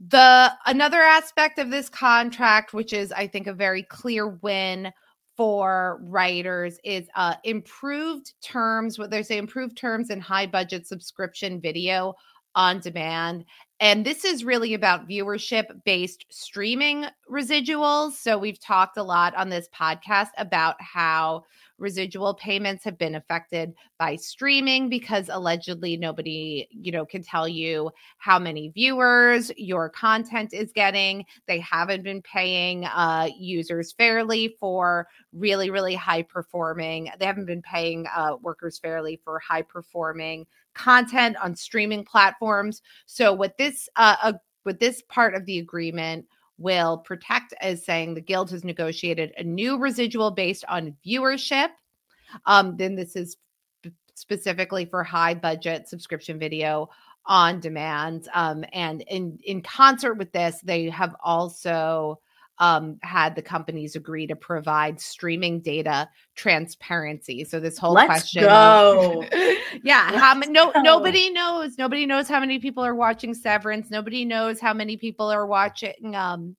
the 0.00 0.52
another 0.66 1.00
aspect 1.00 1.58
of 1.58 1.70
this 1.70 1.88
contract, 1.88 2.72
which 2.74 2.92
is 2.92 3.12
I 3.12 3.26
think 3.26 3.46
a 3.46 3.52
very 3.52 3.82
clear 3.82 4.28
win 4.28 4.92
for 5.36 6.00
writers, 6.02 6.78
is 6.84 7.08
uh, 7.14 7.34
improved 7.44 8.32
terms. 8.42 8.98
What 8.98 9.10
they 9.10 9.22
say, 9.22 9.38
improved 9.38 9.76
terms 9.76 10.10
and 10.10 10.22
high 10.22 10.46
budget 10.46 10.86
subscription 10.86 11.60
video 11.60 12.14
on 12.54 12.80
demand. 12.80 13.44
And 13.80 14.06
this 14.06 14.24
is 14.24 14.44
really 14.44 14.74
about 14.74 15.08
viewership 15.08 15.66
based 15.84 16.24
streaming 16.30 17.06
residuals. 17.30 18.12
So 18.12 18.38
we've 18.38 18.60
talked 18.60 18.96
a 18.96 19.02
lot 19.02 19.34
on 19.34 19.48
this 19.48 19.68
podcast 19.74 20.28
about 20.38 20.76
how 20.80 21.44
residual 21.78 22.34
payments 22.34 22.84
have 22.84 22.98
been 22.98 23.14
affected 23.14 23.74
by 23.98 24.16
streaming 24.16 24.88
because 24.88 25.28
allegedly 25.28 25.96
nobody, 25.96 26.68
you 26.70 26.92
know, 26.92 27.04
can 27.04 27.22
tell 27.22 27.48
you 27.48 27.90
how 28.18 28.38
many 28.38 28.68
viewers 28.68 29.50
your 29.56 29.88
content 29.88 30.52
is 30.52 30.72
getting. 30.72 31.24
They 31.46 31.60
haven't 31.60 32.02
been 32.02 32.22
paying 32.22 32.84
uh, 32.84 33.28
users 33.38 33.92
fairly 33.92 34.56
for 34.60 35.08
really, 35.32 35.70
really 35.70 35.94
high 35.94 36.22
performing. 36.22 37.10
They 37.18 37.26
haven't 37.26 37.46
been 37.46 37.62
paying 37.62 38.06
uh, 38.14 38.36
workers 38.40 38.78
fairly 38.78 39.20
for 39.24 39.38
high 39.38 39.62
performing 39.62 40.46
content 40.74 41.36
on 41.42 41.54
streaming 41.54 42.04
platforms. 42.04 42.82
So 43.06 43.32
with 43.32 43.56
this, 43.56 43.88
uh, 43.96 44.34
with 44.64 44.80
this 44.80 45.02
part 45.08 45.34
of 45.34 45.44
the 45.46 45.58
agreement 45.58 46.26
will 46.58 46.98
protect 46.98 47.54
as 47.60 47.84
saying 47.84 48.14
the 48.14 48.20
guild 48.20 48.50
has 48.50 48.64
negotiated 48.64 49.32
a 49.36 49.44
new 49.44 49.76
residual 49.78 50.30
based 50.30 50.64
on 50.68 50.96
viewership. 51.04 51.68
Um, 52.46 52.76
then 52.76 52.94
this 52.94 53.16
is 53.16 53.36
specifically 54.14 54.84
for 54.84 55.02
high 55.02 55.34
budget 55.34 55.88
subscription 55.88 56.38
video 56.38 56.88
on 57.26 57.60
demand. 57.60 58.28
Um, 58.34 58.64
and 58.72 59.02
in 59.02 59.38
in 59.44 59.62
concert 59.62 60.14
with 60.14 60.32
this, 60.32 60.60
they 60.62 60.88
have 60.90 61.16
also 61.22 62.20
um, 62.58 62.98
had 63.02 63.34
the 63.34 63.42
companies 63.42 63.96
agree 63.96 64.26
to 64.26 64.36
provide 64.36 65.00
streaming 65.00 65.60
data 65.60 66.08
transparency. 66.36 67.44
So 67.44 67.58
this 67.58 67.78
whole 67.78 67.94
Let's 67.94 68.06
question, 68.06 68.44
go. 68.44 69.24
Yeah, 69.82 70.08
Let's 70.12 70.22
how 70.22 70.34
no 70.34 70.72
go. 70.72 70.82
nobody 70.82 71.30
knows. 71.30 71.76
Nobody 71.78 72.06
knows 72.06 72.28
how 72.28 72.38
many 72.38 72.60
people 72.60 72.84
are 72.84 72.94
watching 72.94 73.34
Severance. 73.34 73.90
Nobody 73.90 74.24
knows 74.24 74.60
how 74.60 74.72
many 74.72 74.96
people 74.96 75.28
are 75.30 75.46
watching 75.46 76.14
um, 76.14 76.56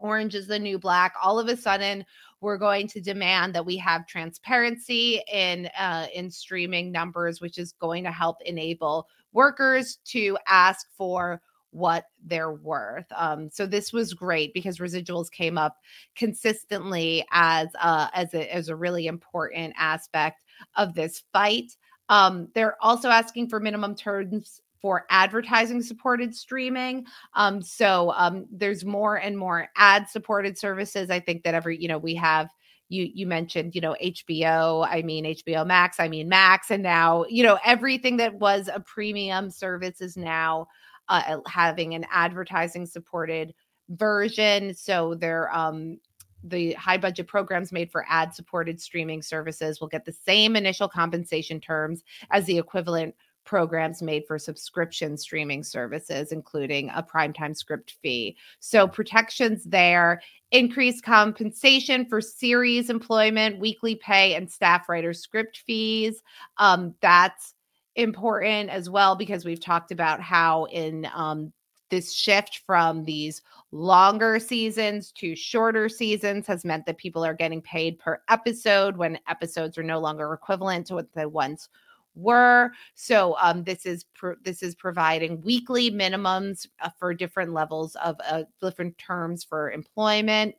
Orange 0.00 0.34
is 0.34 0.48
the 0.48 0.58
New 0.58 0.78
Black. 0.78 1.14
All 1.22 1.38
of 1.38 1.48
a 1.48 1.56
sudden, 1.56 2.04
we're 2.40 2.58
going 2.58 2.88
to 2.88 3.00
demand 3.00 3.54
that 3.54 3.64
we 3.64 3.76
have 3.76 4.06
transparency 4.06 5.22
in 5.32 5.68
uh, 5.78 6.06
in 6.12 6.30
streaming 6.30 6.90
numbers, 6.90 7.40
which 7.40 7.56
is 7.56 7.72
going 7.72 8.02
to 8.04 8.12
help 8.12 8.38
enable 8.44 9.06
workers 9.32 9.98
to 10.06 10.36
ask 10.46 10.86
for 10.96 11.40
what 11.70 12.04
they're 12.24 12.52
worth. 12.52 13.06
Um, 13.14 13.50
so 13.50 13.66
this 13.66 13.92
was 13.92 14.14
great 14.14 14.54
because 14.54 14.78
residuals 14.78 15.30
came 15.30 15.58
up 15.58 15.76
consistently 16.16 17.24
as 17.30 17.68
uh, 17.80 18.08
as 18.14 18.34
a, 18.34 18.54
as 18.54 18.68
a 18.68 18.76
really 18.76 19.06
important 19.06 19.74
aspect 19.78 20.44
of 20.76 20.94
this 20.94 21.22
fight. 21.32 21.76
Um, 22.08 22.48
they're 22.54 22.76
also 22.82 23.10
asking 23.10 23.48
for 23.48 23.60
minimum 23.60 23.94
terms 23.94 24.60
for 24.80 25.06
advertising 25.10 25.82
supported 25.82 26.34
streaming. 26.34 27.04
Um, 27.34 27.60
so 27.60 28.12
um, 28.16 28.46
there's 28.50 28.84
more 28.84 29.16
and 29.16 29.36
more 29.36 29.68
ad 29.76 30.08
supported 30.08 30.56
services. 30.56 31.10
I 31.10 31.20
think 31.20 31.42
that 31.42 31.54
every 31.54 31.80
you 31.80 31.88
know 31.88 31.98
we 31.98 32.14
have 32.14 32.48
you 32.88 33.08
you 33.12 33.26
mentioned 33.26 33.74
you 33.74 33.80
know 33.80 33.96
HBO 34.02 34.86
I 34.88 35.02
mean 35.02 35.24
HBO 35.24 35.66
Max 35.66 36.00
I 36.00 36.08
mean 36.08 36.28
Max 36.28 36.70
and 36.70 36.82
now 36.82 37.24
you 37.28 37.42
know 37.42 37.58
everything 37.64 38.16
that 38.18 38.34
was 38.34 38.68
a 38.72 38.80
premium 38.80 39.50
service 39.50 40.00
is 40.00 40.16
now 40.16 40.68
uh, 41.08 41.38
having 41.46 41.94
an 41.94 42.06
advertising 42.10 42.86
supported 42.86 43.54
version. 43.90 44.74
So 44.74 45.14
they're 45.14 45.54
um, 45.54 45.98
the 46.44 46.72
high 46.74 46.98
budget 46.98 47.26
programs 47.26 47.72
made 47.72 47.90
for 47.90 48.06
ad 48.08 48.34
supported 48.34 48.80
streaming 48.80 49.22
services 49.22 49.80
will 49.80 49.88
get 49.88 50.04
the 50.04 50.12
same 50.12 50.56
initial 50.56 50.88
compensation 50.88 51.60
terms 51.60 52.04
as 52.30 52.44
the 52.44 52.58
equivalent 52.58 53.14
programs 53.44 54.02
made 54.02 54.24
for 54.26 54.38
subscription 54.38 55.16
streaming 55.16 55.64
services, 55.64 56.32
including 56.32 56.90
a 56.90 57.02
primetime 57.02 57.56
script 57.56 57.96
fee. 58.02 58.36
So, 58.60 58.86
protections 58.86 59.64
there, 59.64 60.20
increased 60.52 61.02
compensation 61.02 62.04
for 62.04 62.20
series 62.20 62.90
employment, 62.90 63.58
weekly 63.58 63.96
pay, 63.96 64.34
and 64.34 64.50
staff 64.50 64.88
writer 64.88 65.14
script 65.14 65.62
fees. 65.66 66.22
Um, 66.58 66.94
that's 67.00 67.54
important 67.98 68.70
as 68.70 68.88
well 68.88 69.16
because 69.16 69.44
we've 69.44 69.60
talked 69.60 69.90
about 69.90 70.20
how 70.20 70.64
in 70.66 71.06
um, 71.14 71.52
this 71.90 72.12
shift 72.12 72.62
from 72.64 73.04
these 73.04 73.42
longer 73.72 74.38
seasons 74.38 75.12
to 75.12 75.34
shorter 75.34 75.88
seasons 75.88 76.46
has 76.46 76.64
meant 76.64 76.86
that 76.86 76.96
people 76.96 77.24
are 77.24 77.34
getting 77.34 77.60
paid 77.60 77.98
per 77.98 78.22
episode 78.28 78.96
when 78.96 79.18
episodes 79.28 79.76
are 79.76 79.82
no 79.82 79.98
longer 79.98 80.32
equivalent 80.32 80.86
to 80.86 80.94
what 80.94 81.12
they 81.12 81.26
once 81.26 81.68
were. 82.14 82.70
So 82.94 83.36
um, 83.40 83.64
this 83.64 83.84
is 83.84 84.04
this 84.42 84.62
is 84.62 84.74
providing 84.74 85.40
weekly 85.42 85.90
minimums 85.90 86.66
uh, 86.80 86.90
for 86.98 87.14
different 87.14 87.52
levels 87.52 87.96
of 87.96 88.16
uh, 88.28 88.44
different 88.60 88.96
terms 88.98 89.44
for 89.44 89.70
employment. 89.70 90.54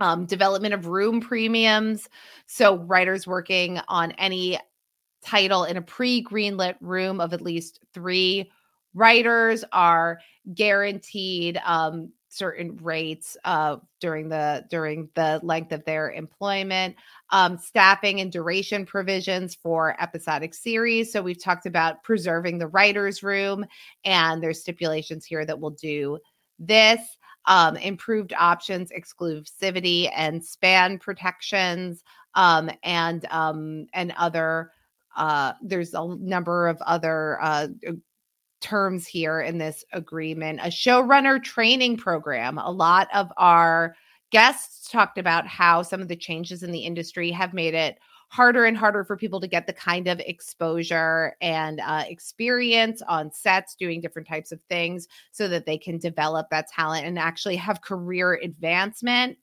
Um, 0.00 0.26
development 0.26 0.74
of 0.74 0.86
room 0.86 1.20
premiums. 1.20 2.08
So 2.46 2.76
writers 2.76 3.26
working 3.26 3.80
on 3.88 4.12
any 4.12 4.56
title 5.24 5.64
in 5.64 5.76
a 5.76 5.82
pre-greenlit 5.82 6.76
room 6.80 7.20
of 7.20 7.32
at 7.32 7.40
least 7.40 7.80
three. 7.92 8.50
Writers 8.94 9.64
are 9.72 10.18
guaranteed 10.54 11.60
um, 11.64 12.10
certain 12.28 12.76
rates 12.82 13.36
uh, 13.44 13.76
during 14.00 14.28
the 14.28 14.64
during 14.70 15.08
the 15.14 15.40
length 15.42 15.72
of 15.72 15.84
their 15.84 16.10
employment. 16.10 16.96
Um, 17.30 17.58
staffing 17.58 18.20
and 18.20 18.32
duration 18.32 18.86
provisions 18.86 19.54
for 19.54 19.96
episodic 20.00 20.54
series. 20.54 21.12
So 21.12 21.22
we've 21.22 21.42
talked 21.42 21.66
about 21.66 22.02
preserving 22.02 22.58
the 22.58 22.68
writers 22.68 23.22
room 23.22 23.66
and 24.04 24.42
there's 24.42 24.60
stipulations 24.60 25.24
here 25.24 25.44
that 25.44 25.58
will 25.58 25.70
do 25.70 26.18
this. 26.58 27.00
Um, 27.46 27.76
improved 27.76 28.34
options 28.34 28.92
exclusivity 28.92 30.10
and 30.14 30.44
span 30.44 30.98
protections 30.98 32.04
um, 32.34 32.70
and 32.82 33.24
um, 33.30 33.86
and 33.94 34.12
other 34.18 34.72
uh, 35.18 35.52
there's 35.60 35.92
a 35.94 36.16
number 36.20 36.68
of 36.68 36.80
other 36.82 37.38
uh, 37.42 37.66
terms 38.60 39.06
here 39.06 39.40
in 39.40 39.58
this 39.58 39.84
agreement. 39.92 40.60
A 40.60 40.68
showrunner 40.68 41.42
training 41.42 41.96
program. 41.96 42.56
A 42.58 42.70
lot 42.70 43.08
of 43.12 43.30
our 43.36 43.96
guests 44.30 44.90
talked 44.90 45.18
about 45.18 45.46
how 45.46 45.82
some 45.82 46.00
of 46.00 46.08
the 46.08 46.16
changes 46.16 46.62
in 46.62 46.70
the 46.70 46.80
industry 46.80 47.30
have 47.32 47.52
made 47.52 47.74
it 47.74 47.98
harder 48.30 48.66
and 48.66 48.76
harder 48.76 49.04
for 49.04 49.16
people 49.16 49.40
to 49.40 49.48
get 49.48 49.66
the 49.66 49.72
kind 49.72 50.06
of 50.06 50.20
exposure 50.20 51.34
and 51.40 51.80
uh, 51.80 52.04
experience 52.06 53.02
on 53.08 53.32
sets 53.32 53.74
doing 53.74 54.00
different 54.00 54.28
types 54.28 54.52
of 54.52 54.60
things 54.68 55.08
so 55.32 55.48
that 55.48 55.66
they 55.66 55.78
can 55.78 55.98
develop 55.98 56.46
that 56.50 56.68
talent 56.68 57.06
and 57.06 57.18
actually 57.18 57.56
have 57.56 57.80
career 57.80 58.38
advancement. 58.42 59.36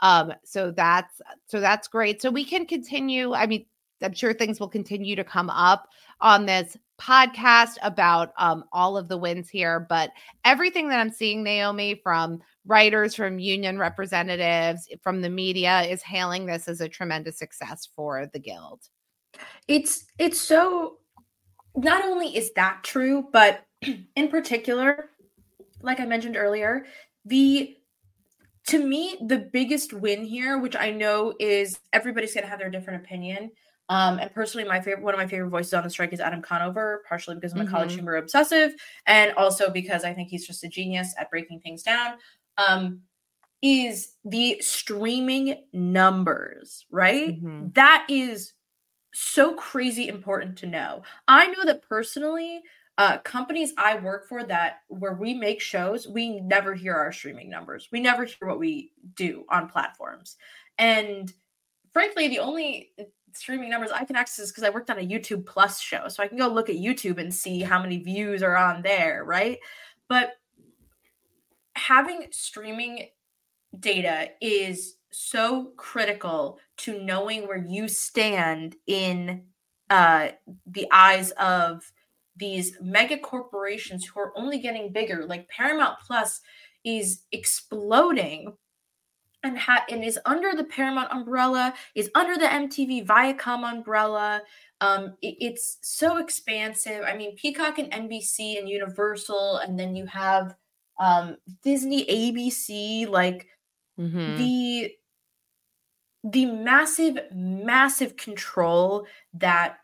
Um 0.00 0.32
so 0.44 0.70
that's 0.70 1.20
so 1.48 1.60
that's 1.60 1.88
great. 1.88 2.22
So 2.22 2.30
we 2.30 2.44
can 2.44 2.66
continue 2.66 3.34
i 3.34 3.46
mean 3.46 3.66
i'm 4.02 4.14
sure 4.14 4.32
things 4.32 4.60
will 4.60 4.68
continue 4.68 5.16
to 5.16 5.24
come 5.24 5.50
up 5.50 5.88
on 6.20 6.46
this 6.46 6.76
podcast 6.98 7.76
about 7.82 8.32
um, 8.36 8.64
all 8.72 8.96
of 8.96 9.08
the 9.08 9.16
wins 9.16 9.48
here, 9.48 9.80
but 9.88 10.10
everything 10.44 10.88
that 10.88 10.98
I'm 10.98 11.10
seeing, 11.10 11.42
Naomi, 11.42 11.94
from 12.02 12.40
writers, 12.66 13.14
from 13.14 13.38
union 13.38 13.78
representatives, 13.78 14.88
from 15.02 15.22
the 15.22 15.30
media, 15.30 15.82
is 15.82 16.02
hailing 16.02 16.46
this 16.46 16.68
as 16.68 16.80
a 16.80 16.88
tremendous 16.88 17.38
success 17.38 17.88
for 17.94 18.28
the 18.32 18.38
guild. 18.38 18.80
It's 19.68 20.04
it's 20.18 20.40
so. 20.40 20.98
Not 21.76 22.04
only 22.04 22.36
is 22.36 22.52
that 22.54 22.80
true, 22.82 23.28
but 23.32 23.64
in 24.16 24.28
particular, 24.28 25.10
like 25.80 26.00
I 26.00 26.06
mentioned 26.06 26.36
earlier, 26.36 26.86
the 27.24 27.76
to 28.66 28.84
me 28.84 29.16
the 29.24 29.48
biggest 29.52 29.92
win 29.92 30.24
here, 30.24 30.58
which 30.58 30.74
I 30.74 30.90
know 30.90 31.34
is 31.38 31.78
everybody's 31.92 32.34
going 32.34 32.44
to 32.44 32.50
have 32.50 32.58
their 32.58 32.70
different 32.70 33.04
opinion, 33.04 33.52
um, 33.88 34.18
and 34.18 34.32
personally, 34.34 34.68
my 34.68 34.80
favorite 34.80 35.02
one 35.02 35.14
of 35.14 35.18
my 35.18 35.26
favorite 35.26 35.50
voices 35.50 35.74
on 35.74 35.84
the 35.84 35.90
strike 35.90 36.12
is 36.12 36.20
Adam 36.20 36.42
Conover, 36.42 37.02
partially 37.08 37.34
because 37.34 37.52
I'm 37.52 37.60
a 37.60 37.64
mm-hmm. 37.64 37.74
college 37.74 37.94
humor 37.94 38.16
obsessive, 38.16 38.74
and 39.06 39.32
also 39.32 39.70
because 39.70 40.04
I 40.04 40.12
think 40.12 40.28
he's 40.28 40.46
just 40.46 40.64
a 40.64 40.68
genius 40.68 41.14
at 41.18 41.30
breaking 41.30 41.60
things 41.60 41.82
down. 41.82 42.14
Um, 42.58 43.02
is 43.62 44.14
the 44.24 44.58
streaming 44.60 45.64
numbers, 45.72 46.86
right? 46.90 47.42
Mm-hmm. 47.42 47.68
That 47.74 48.06
is 48.08 48.52
so 49.12 49.54
crazy 49.54 50.08
important 50.08 50.58
to 50.58 50.66
know. 50.66 51.02
I 51.26 51.48
know 51.48 51.64
that 51.64 51.82
personally, 51.82 52.62
uh, 52.98 53.18
companies 53.18 53.72
I 53.78 53.98
work 53.98 54.28
for 54.28 54.44
that 54.44 54.80
where 54.88 55.14
we 55.14 55.34
make 55.34 55.60
shows, 55.60 56.06
we 56.06 56.40
never 56.40 56.74
hear 56.74 56.94
our 56.94 57.12
streaming 57.12 57.48
numbers. 57.48 57.88
We 57.90 58.00
never 58.00 58.24
hear 58.24 58.48
what 58.48 58.58
we 58.58 58.92
do 59.14 59.44
on 59.50 59.68
platforms. 59.68 60.36
And 60.78 61.32
frankly, 61.92 62.28
the 62.28 62.40
only 62.40 62.92
streaming 63.38 63.70
numbers 63.70 63.90
I 63.90 64.04
can 64.04 64.16
access 64.16 64.50
because 64.50 64.64
I 64.64 64.70
worked 64.70 64.90
on 64.90 64.98
a 64.98 65.06
YouTube 65.06 65.46
Plus 65.46 65.80
show. 65.80 66.08
So 66.08 66.22
I 66.22 66.28
can 66.28 66.38
go 66.38 66.48
look 66.48 66.68
at 66.68 66.76
YouTube 66.76 67.18
and 67.18 67.32
see 67.32 67.60
how 67.60 67.80
many 67.80 67.98
views 67.98 68.42
are 68.42 68.56
on 68.56 68.82
there, 68.82 69.24
right? 69.24 69.58
But 70.08 70.32
having 71.74 72.26
streaming 72.30 73.08
data 73.78 74.30
is 74.40 74.96
so 75.10 75.72
critical 75.76 76.58
to 76.78 77.00
knowing 77.02 77.46
where 77.46 77.64
you 77.66 77.88
stand 77.88 78.76
in 78.86 79.44
uh, 79.90 80.28
the 80.66 80.86
eyes 80.92 81.30
of 81.32 81.90
these 82.36 82.76
mega 82.80 83.18
corporations 83.18 84.04
who 84.04 84.20
are 84.20 84.32
only 84.36 84.58
getting 84.58 84.92
bigger. 84.92 85.24
Like 85.26 85.48
Paramount 85.48 85.98
Plus 86.06 86.40
is 86.84 87.22
exploding 87.32 88.52
and 89.42 89.58
ha- 89.58 89.84
and 89.90 90.04
is 90.04 90.18
under 90.24 90.54
the 90.54 90.64
Paramount 90.64 91.12
umbrella, 91.12 91.74
is 91.94 92.10
under 92.14 92.36
the 92.36 92.46
MTV 92.46 93.06
Viacom 93.06 93.70
umbrella. 93.70 94.42
Um, 94.80 95.16
it, 95.22 95.36
it's 95.40 95.78
so 95.82 96.18
expansive. 96.18 97.02
I 97.06 97.16
mean, 97.16 97.36
Peacock 97.36 97.78
and 97.78 97.90
NBC 97.92 98.58
and 98.58 98.68
Universal, 98.68 99.58
and 99.58 99.78
then 99.78 99.94
you 99.94 100.06
have 100.06 100.54
um, 101.00 101.36
Disney, 101.62 102.04
ABC, 102.06 103.08
like 103.08 103.46
mm-hmm. 103.98 104.36
the 104.36 104.92
the 106.24 106.46
massive, 106.46 107.18
massive 107.32 108.16
control 108.16 109.06
that 109.34 109.78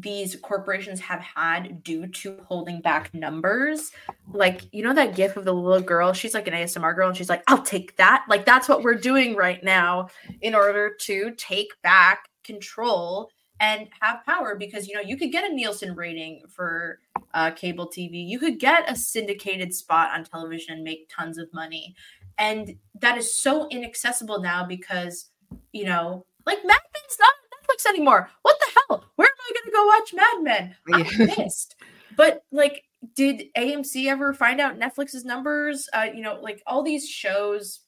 these 0.00 0.36
corporations 0.36 1.00
have 1.00 1.20
had 1.20 1.82
due 1.82 2.06
to 2.06 2.38
holding 2.46 2.80
back 2.80 3.12
numbers. 3.14 3.92
Like, 4.32 4.62
you 4.72 4.82
know, 4.82 4.94
that 4.94 5.14
gif 5.14 5.36
of 5.36 5.44
the 5.44 5.54
little 5.54 5.80
girl, 5.80 6.12
she's 6.12 6.34
like 6.34 6.48
an 6.48 6.54
ASMR 6.54 6.94
girl, 6.94 7.08
and 7.08 7.16
she's 7.16 7.28
like, 7.28 7.42
I'll 7.46 7.62
take 7.62 7.96
that. 7.96 8.24
Like, 8.28 8.44
that's 8.44 8.68
what 8.68 8.82
we're 8.82 8.94
doing 8.94 9.36
right 9.36 9.62
now 9.62 10.08
in 10.40 10.54
order 10.54 10.94
to 11.02 11.32
take 11.36 11.70
back 11.82 12.28
control 12.42 13.30
and 13.60 13.88
have 14.00 14.24
power 14.24 14.56
because, 14.56 14.88
you 14.88 14.94
know, 14.94 15.00
you 15.00 15.16
could 15.16 15.30
get 15.30 15.48
a 15.48 15.54
Nielsen 15.54 15.94
rating 15.94 16.42
for 16.48 16.98
uh, 17.34 17.50
cable 17.52 17.86
TV, 17.86 18.26
you 18.26 18.38
could 18.38 18.58
get 18.58 18.90
a 18.90 18.96
syndicated 18.96 19.72
spot 19.72 20.10
on 20.12 20.24
television 20.24 20.74
and 20.74 20.84
make 20.84 21.08
tons 21.14 21.38
of 21.38 21.52
money. 21.52 21.94
And 22.38 22.76
that 23.00 23.16
is 23.16 23.40
so 23.40 23.68
inaccessible 23.68 24.40
now 24.40 24.66
because, 24.66 25.30
you 25.72 25.84
know, 25.84 26.26
like 26.46 26.58
Mad 26.64 26.80
Men's 26.92 27.18
not 27.18 27.32
Netflix 27.54 27.88
anymore. 27.88 28.28
What 28.42 28.56
the 28.60 28.80
hell? 28.88 29.04
Where 29.16 29.23
am 29.44 29.50
I 29.50 29.52
going 29.54 29.66
to 29.66 29.72
go 29.72 29.86
watch 29.86 30.14
Mad 30.14 30.42
Men? 30.42 30.76
I'm 30.92 31.28
yeah. 31.28 31.34
pissed. 31.34 31.76
But 32.16 32.44
like, 32.52 32.84
did 33.14 33.44
AMC 33.56 34.06
ever 34.06 34.32
find 34.32 34.60
out 34.60 34.78
Netflix's 34.78 35.24
numbers? 35.24 35.88
Uh, 35.92 36.06
you 36.14 36.22
know, 36.22 36.38
like 36.40 36.62
all 36.66 36.82
these 36.82 37.08
shows 37.08 37.80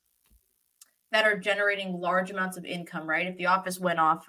that 1.12 1.24
are 1.24 1.38
generating 1.38 2.00
large 2.00 2.30
amounts 2.30 2.56
of 2.56 2.64
income, 2.64 3.08
right? 3.08 3.26
If 3.26 3.36
The 3.36 3.46
Office 3.46 3.78
went 3.78 3.98
off, 3.98 4.28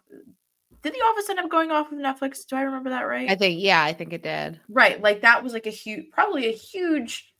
did 0.83 0.93
The 0.93 0.99
Office 0.99 1.29
end 1.29 1.39
up 1.39 1.49
going 1.49 1.71
off 1.71 1.91
of 1.91 1.97
Netflix? 1.97 2.45
Do 2.47 2.55
I 2.55 2.61
remember 2.61 2.91
that 2.91 3.01
right? 3.01 3.29
I 3.29 3.35
think, 3.35 3.61
yeah, 3.61 3.83
I 3.83 3.93
think 3.93 4.13
it 4.13 4.23
did. 4.23 4.59
Right. 4.69 5.01
Like 5.01 5.21
that 5.21 5.43
was 5.43 5.53
like 5.53 5.67
a 5.67 5.71
huge, 5.71 6.09
probably 6.11 6.47
a 6.47 6.53
huge 6.53 7.33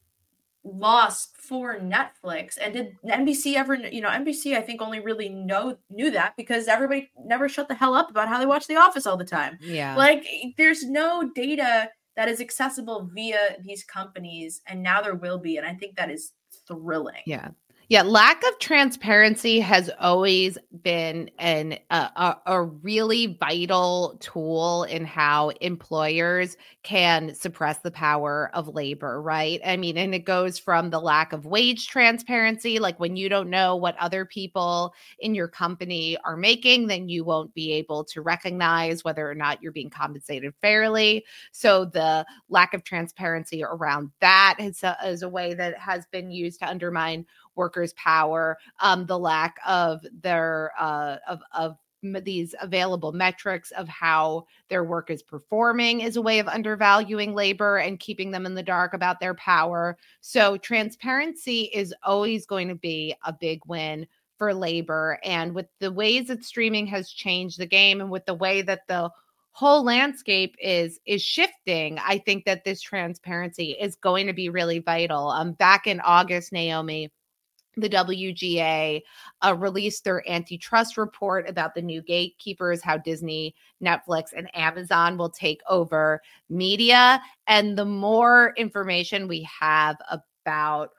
lost 0.67 1.37
for 1.37 1.79
Netflix. 1.79 2.57
And 2.61 2.73
did 2.73 2.95
NBC 3.05 3.55
ever, 3.55 3.75
you 3.75 4.01
know, 4.01 4.09
NBC 4.09 4.57
I 4.57 4.61
think 4.61 4.81
only 4.81 4.99
really 4.99 5.29
know 5.29 5.77
knew 5.89 6.11
that 6.11 6.35
because 6.37 6.67
everybody 6.67 7.09
never 7.23 7.47
shut 7.47 7.67
the 7.67 7.75
hell 7.75 7.93
up 7.93 8.09
about 8.09 8.27
how 8.27 8.39
they 8.39 8.45
watch 8.45 8.67
The 8.67 8.75
Office 8.75 9.05
all 9.05 9.17
the 9.17 9.25
time. 9.25 9.57
Yeah. 9.61 9.95
Like 9.95 10.25
there's 10.57 10.83
no 10.83 11.31
data 11.33 11.89
that 12.15 12.27
is 12.27 12.41
accessible 12.41 13.09
via 13.13 13.57
these 13.63 13.83
companies 13.83 14.61
and 14.67 14.81
now 14.81 15.01
there 15.01 15.15
will 15.15 15.37
be 15.37 15.57
and 15.57 15.65
I 15.65 15.73
think 15.73 15.95
that 15.95 16.11
is 16.11 16.33
thrilling. 16.67 17.21
Yeah. 17.25 17.49
Yeah, 17.89 18.01
lack 18.01 18.43
of 18.43 18.59
transparency 18.59 19.61
has 19.61 19.89
always 19.97 20.57
been 20.83 21.31
an 21.39 21.77
a, 21.89 22.35
a, 22.45 22.63
really 22.63 23.37
vital 23.39 24.17
tool 24.19 24.83
in 24.83 25.05
how 25.05 25.49
employers 25.61 26.57
can 26.83 27.33
suppress 27.33 27.77
the 27.79 27.91
power 27.91 28.51
of 28.53 28.67
labor, 28.67 29.21
right? 29.21 29.61
I 29.65 29.77
mean, 29.77 29.97
and 29.97 30.13
it 30.13 30.25
goes 30.25 30.59
from 30.59 30.89
the 30.89 30.99
lack 30.99 31.31
of 31.31 31.45
wage 31.45 31.87
transparency, 31.87 32.77
like 32.77 32.99
when 32.99 33.15
you 33.15 33.29
don't 33.29 33.49
know 33.49 33.77
what 33.77 33.95
other 33.99 34.25
people 34.25 34.93
in 35.19 35.33
your 35.33 35.47
company 35.47 36.17
are 36.25 36.35
making, 36.35 36.87
then 36.87 37.07
you 37.07 37.23
won't 37.23 37.53
be 37.53 37.71
able 37.71 38.03
to 38.05 38.21
recognize 38.21 39.05
whether 39.05 39.29
or 39.29 39.35
not 39.35 39.63
you're 39.63 39.71
being 39.71 39.89
compensated 39.89 40.53
fairly. 40.61 41.23
So 41.53 41.85
the 41.85 42.25
lack 42.49 42.73
of 42.73 42.83
transparency 42.83 43.63
around 43.63 44.11
that 44.19 44.57
is 44.59 44.83
a, 44.83 44.97
is 45.05 45.21
a 45.21 45.29
way 45.29 45.53
that 45.53 45.77
has 45.77 46.05
been 46.11 46.31
used 46.31 46.59
to 46.59 46.67
undermine 46.67 47.25
workers' 47.57 47.93
power, 47.93 48.57
um, 48.79 49.05
the 49.05 49.19
lack 49.19 49.57
of 49.65 50.05
their 50.21 50.71
uh, 50.79 51.17
of 51.27 51.41
of 51.53 51.77
these 52.23 52.53
available 52.61 53.11
metrics 53.11 53.71
of 53.71 53.87
how 53.87 54.45
their 54.69 54.83
work 54.83 55.09
is 55.09 55.23
performing 55.23 56.01
is 56.01 56.15
a 56.15 56.21
way 56.21 56.39
of 56.39 56.47
undervaluing 56.47 57.33
labor 57.33 57.77
and 57.77 57.99
keeping 57.99 58.31
them 58.31 58.45
in 58.45 58.53
the 58.53 58.63
dark 58.63 58.93
about 58.93 59.19
their 59.19 59.33
power. 59.33 59.97
So 60.21 60.57
transparency 60.57 61.63
is 61.73 61.93
always 62.03 62.45
going 62.45 62.67
to 62.67 62.75
be 62.75 63.15
a 63.25 63.33
big 63.33 63.61
win 63.65 64.07
for 64.37 64.53
labor 64.53 65.19
and 65.23 65.53
with 65.53 65.65
the 65.79 65.91
ways 65.91 66.27
that 66.27 66.43
streaming 66.43 66.85
has 66.87 67.09
changed 67.09 67.59
the 67.59 67.65
game 67.65 68.01
and 68.01 68.11
with 68.11 68.25
the 68.25 68.33
way 68.33 68.61
that 68.61 68.87
the 68.87 69.09
whole 69.51 69.83
landscape 69.83 70.55
is 70.61 70.99
is 71.07 71.23
shifting 71.23 71.97
i 72.05 72.19
think 72.19 72.45
that 72.45 72.63
this 72.63 72.79
transparency 72.79 73.71
is 73.71 73.95
going 73.95 74.27
to 74.27 74.33
be 74.33 74.49
really 74.49 74.77
vital 74.77 75.29
um 75.29 75.53
back 75.53 75.87
in 75.87 75.99
august 76.01 76.53
naomi 76.53 77.11
the 77.77 77.89
WGA 77.89 79.01
uh, 79.45 79.55
released 79.55 80.03
their 80.03 80.27
antitrust 80.29 80.97
report 80.97 81.47
about 81.47 81.75
the 81.75 81.81
new 81.81 82.01
gatekeepers, 82.01 82.81
how 82.81 82.97
Disney, 82.97 83.55
Netflix, 83.81 84.33
and 84.35 84.53
Amazon 84.55 85.17
will 85.17 85.29
take 85.29 85.61
over 85.69 86.21
media. 86.49 87.21
And 87.47 87.77
the 87.77 87.85
more 87.85 88.53
information 88.57 89.27
we 89.27 89.47
have 89.59 89.97
about 90.11 90.89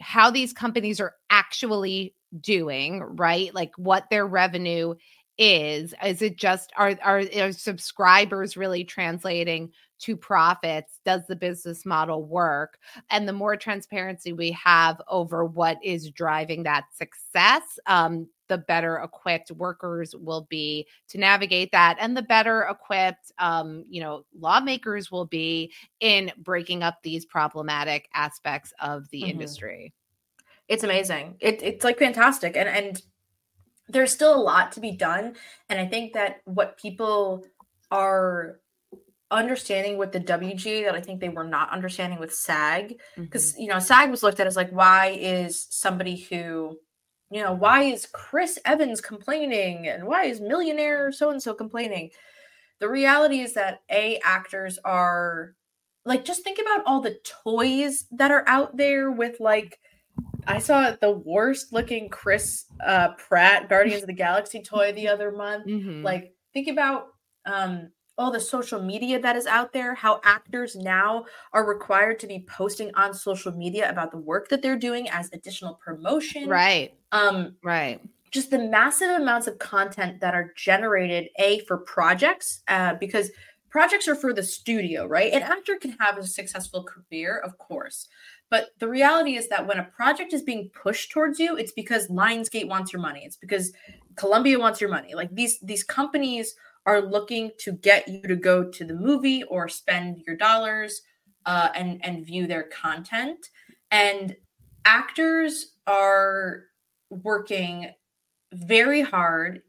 how 0.00 0.30
these 0.30 0.52
companies 0.52 1.00
are 1.00 1.14
actually 1.30 2.14
doing, 2.40 3.00
right? 3.00 3.54
Like 3.54 3.72
what 3.76 4.10
their 4.10 4.26
revenue 4.26 4.94
is 5.38 5.94
is 6.04 6.22
it 6.22 6.36
just 6.36 6.72
are, 6.76 6.96
are 7.02 7.22
are 7.36 7.52
subscribers 7.52 8.56
really 8.56 8.84
translating 8.84 9.70
to 10.00 10.16
profits? 10.16 11.00
Does 11.04 11.26
the 11.26 11.36
business 11.36 11.86
model 11.86 12.24
work? 12.24 12.78
And 13.10 13.26
the 13.26 13.32
more 13.32 13.56
transparency 13.56 14.32
we 14.32 14.50
have 14.52 15.00
over 15.08 15.44
what 15.44 15.78
is 15.82 16.10
driving 16.10 16.62
that 16.64 16.84
success 16.94 17.78
um, 17.86 18.28
the 18.48 18.58
better 18.58 18.98
equipped 18.98 19.50
workers 19.52 20.14
will 20.14 20.46
be 20.50 20.86
to 21.08 21.18
navigate 21.18 21.72
that 21.72 21.96
and 21.98 22.16
the 22.16 22.22
better 22.22 22.62
equipped 22.70 23.32
um, 23.38 23.84
you 23.88 24.00
know 24.00 24.24
lawmakers 24.38 25.10
will 25.10 25.24
be 25.24 25.72
in 26.00 26.30
breaking 26.38 26.82
up 26.82 26.98
these 27.02 27.24
problematic 27.24 28.08
aspects 28.14 28.72
of 28.80 29.08
the 29.10 29.22
mm-hmm. 29.22 29.30
industry. 29.30 29.94
It's 30.68 30.84
amazing. 30.84 31.36
It, 31.40 31.62
it's 31.62 31.84
like 31.84 31.98
fantastic 31.98 32.56
and 32.56 32.68
and 32.68 33.02
there's 33.88 34.12
still 34.12 34.34
a 34.34 34.40
lot 34.40 34.72
to 34.72 34.80
be 34.80 34.92
done. 34.92 35.34
And 35.68 35.78
I 35.78 35.86
think 35.86 36.14
that 36.14 36.40
what 36.44 36.78
people 36.78 37.44
are 37.90 38.60
understanding 39.30 39.98
with 39.98 40.12
the 40.12 40.20
WGA 40.20 40.84
that 40.84 40.94
I 40.94 41.00
think 41.00 41.20
they 41.20 41.28
were 41.28 41.44
not 41.44 41.70
understanding 41.70 42.18
with 42.18 42.32
SAG, 42.32 42.98
because 43.16 43.52
mm-hmm. 43.52 43.62
you 43.62 43.68
know, 43.68 43.78
SAG 43.78 44.10
was 44.10 44.22
looked 44.22 44.40
at 44.40 44.46
as 44.46 44.56
like, 44.56 44.70
why 44.70 45.16
is 45.20 45.66
somebody 45.70 46.16
who, 46.16 46.78
you 47.30 47.42
know, 47.42 47.52
why 47.52 47.82
is 47.82 48.06
Chris 48.06 48.58
Evans 48.64 49.00
complaining 49.00 49.88
and 49.88 50.06
why 50.06 50.24
is 50.24 50.40
millionaire 50.40 51.10
so 51.12 51.30
and 51.30 51.42
so 51.42 51.52
complaining? 51.52 52.10
The 52.80 52.88
reality 52.88 53.40
is 53.40 53.54
that 53.54 53.80
A 53.90 54.18
actors 54.22 54.78
are 54.84 55.54
like 56.04 56.24
just 56.24 56.44
think 56.44 56.58
about 56.58 56.84
all 56.86 57.00
the 57.00 57.18
toys 57.44 58.06
that 58.12 58.30
are 58.30 58.44
out 58.46 58.76
there 58.76 59.10
with 59.10 59.40
like 59.40 59.78
I 60.46 60.58
saw 60.58 60.94
the 61.00 61.10
worst 61.10 61.72
looking 61.72 62.08
Chris 62.08 62.66
uh, 62.84 63.14
Pratt 63.14 63.68
Guardians 63.68 64.02
of 64.02 64.08
the 64.08 64.12
Galaxy 64.12 64.62
toy 64.62 64.92
the 64.92 65.08
other 65.08 65.32
month. 65.32 65.66
Mm-hmm. 65.66 66.02
Like, 66.02 66.34
think 66.52 66.68
about 66.68 67.08
um, 67.46 67.90
all 68.16 68.30
the 68.30 68.40
social 68.40 68.80
media 68.80 69.18
that 69.20 69.36
is 69.36 69.46
out 69.46 69.72
there, 69.72 69.94
how 69.94 70.20
actors 70.24 70.76
now 70.76 71.24
are 71.52 71.66
required 71.66 72.18
to 72.20 72.26
be 72.26 72.46
posting 72.48 72.94
on 72.94 73.14
social 73.14 73.52
media 73.52 73.88
about 73.90 74.10
the 74.10 74.18
work 74.18 74.48
that 74.48 74.62
they're 74.62 74.78
doing 74.78 75.08
as 75.08 75.30
additional 75.32 75.80
promotion. 75.84 76.48
Right. 76.48 76.94
Um, 77.12 77.56
right. 77.64 78.00
Just 78.30 78.50
the 78.50 78.58
massive 78.58 79.10
amounts 79.10 79.46
of 79.46 79.58
content 79.58 80.20
that 80.20 80.34
are 80.34 80.52
generated, 80.56 81.28
A, 81.38 81.60
for 81.60 81.78
projects, 81.78 82.62
uh, 82.68 82.94
because 82.94 83.30
projects 83.70 84.06
are 84.08 84.14
for 84.14 84.32
the 84.32 84.42
studio, 84.42 85.06
right? 85.06 85.32
An 85.32 85.42
actor 85.42 85.76
can 85.76 85.96
have 85.98 86.18
a 86.18 86.24
successful 86.24 86.84
career, 86.84 87.38
of 87.38 87.58
course. 87.58 88.08
But 88.54 88.68
the 88.78 88.86
reality 88.86 89.34
is 89.34 89.48
that 89.48 89.66
when 89.66 89.80
a 89.80 89.90
project 89.96 90.32
is 90.32 90.42
being 90.42 90.70
pushed 90.80 91.10
towards 91.10 91.40
you, 91.40 91.56
it's 91.56 91.72
because 91.72 92.06
Lionsgate 92.06 92.68
wants 92.68 92.92
your 92.92 93.02
money. 93.02 93.22
It's 93.24 93.34
because 93.36 93.72
Columbia 94.14 94.60
wants 94.60 94.80
your 94.80 94.90
money. 94.90 95.12
Like 95.12 95.34
these 95.34 95.58
these 95.58 95.82
companies 95.82 96.54
are 96.86 97.00
looking 97.00 97.50
to 97.58 97.72
get 97.72 98.06
you 98.06 98.22
to 98.22 98.36
go 98.36 98.70
to 98.70 98.84
the 98.84 98.94
movie 98.94 99.42
or 99.42 99.68
spend 99.68 100.22
your 100.24 100.36
dollars 100.36 101.02
uh, 101.46 101.70
and 101.74 101.98
and 102.04 102.24
view 102.24 102.46
their 102.46 102.62
content. 102.62 103.44
And 103.90 104.36
actors 104.84 105.72
are 105.88 106.66
working 107.10 107.90
very 108.52 109.00
hard 109.00 109.62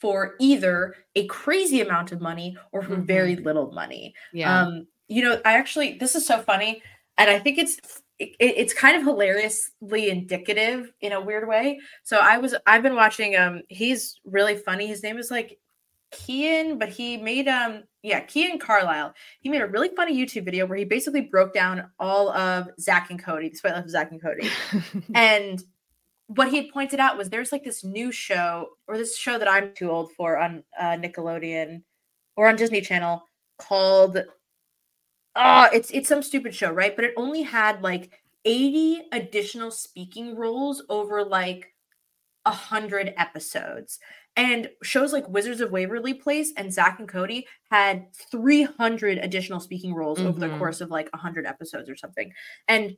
for 0.00 0.34
either 0.40 0.96
a 1.14 1.24
crazy 1.28 1.82
amount 1.82 2.10
of 2.10 2.20
money 2.20 2.56
or 2.72 2.82
for 2.82 2.94
mm-hmm. 2.94 3.04
very 3.04 3.36
little 3.36 3.70
money. 3.70 4.12
Yeah. 4.32 4.62
Um, 4.62 4.88
you 5.06 5.22
know, 5.22 5.40
I 5.44 5.52
actually 5.52 5.98
this 5.98 6.16
is 6.16 6.26
so 6.26 6.40
funny 6.40 6.82
and 7.16 7.28
I 7.28 7.38
think 7.38 7.58
it's 7.58 7.78
it, 8.18 8.36
it's 8.38 8.74
kind 8.74 8.96
of 8.96 9.04
hilariously 9.04 10.10
indicative 10.10 10.92
in 11.00 11.12
a 11.12 11.20
weird 11.20 11.48
way. 11.48 11.80
So 12.02 12.18
I 12.18 12.38
was 12.38 12.54
I've 12.66 12.82
been 12.82 12.96
watching 12.96 13.36
um 13.36 13.62
he's 13.68 14.20
really 14.24 14.56
funny. 14.56 14.86
His 14.86 15.02
name 15.02 15.18
is 15.18 15.30
like 15.30 15.58
Kian, 16.12 16.78
but 16.78 16.88
he 16.88 17.16
made 17.16 17.48
um 17.48 17.84
yeah, 18.02 18.24
Kian 18.24 18.60
Carlisle. 18.60 19.14
He 19.40 19.48
made 19.48 19.62
a 19.62 19.66
really 19.66 19.90
funny 19.94 20.16
YouTube 20.16 20.44
video 20.44 20.66
where 20.66 20.78
he 20.78 20.84
basically 20.84 21.22
broke 21.22 21.52
down 21.52 21.90
all 21.98 22.30
of 22.30 22.68
Zack 22.80 23.10
and 23.10 23.22
Cody, 23.22 23.48
the 23.48 23.56
split 23.56 23.74
life 23.74 23.84
of 23.84 23.90
Zack 23.90 24.10
and 24.10 24.22
Cody. 24.22 24.48
and 25.14 25.62
what 26.28 26.48
he 26.48 26.56
had 26.56 26.70
pointed 26.70 27.00
out 27.00 27.16
was 27.16 27.30
there's 27.30 27.52
like 27.52 27.64
this 27.64 27.84
new 27.84 28.12
show 28.12 28.68
or 28.86 28.98
this 28.98 29.16
show 29.16 29.38
that 29.38 29.48
I'm 29.48 29.74
too 29.74 29.90
old 29.90 30.12
for 30.12 30.38
on 30.38 30.62
uh, 30.78 30.96
Nickelodeon 30.96 31.82
or 32.36 32.48
on 32.48 32.56
Disney 32.56 32.80
Channel 32.80 33.22
called 33.58 34.22
oh, 35.38 35.68
it's 35.72 35.90
it's 35.90 36.08
some 36.08 36.22
stupid 36.22 36.54
show, 36.54 36.70
right? 36.70 36.94
But 36.94 37.06
it 37.06 37.14
only 37.16 37.42
had 37.42 37.82
like 37.82 38.10
80 38.44 39.02
additional 39.12 39.70
speaking 39.70 40.36
roles 40.36 40.82
over 40.88 41.24
like 41.24 41.72
a 42.44 42.50
hundred 42.50 43.14
episodes. 43.16 43.98
And 44.36 44.70
shows 44.82 45.12
like 45.12 45.28
Wizards 45.28 45.60
of 45.60 45.72
Waverly 45.72 46.14
Place 46.14 46.52
and 46.56 46.72
Zack 46.72 47.00
and 47.00 47.08
Cody 47.08 47.46
had 47.70 48.06
300 48.30 49.18
additional 49.18 49.58
speaking 49.58 49.94
roles 49.94 50.18
mm-hmm. 50.18 50.28
over 50.28 50.38
the 50.38 50.46
mm-hmm. 50.46 50.58
course 50.58 50.80
of 50.80 50.90
like 50.90 51.12
100 51.12 51.44
episodes 51.44 51.90
or 51.90 51.96
something. 51.96 52.32
And 52.68 52.96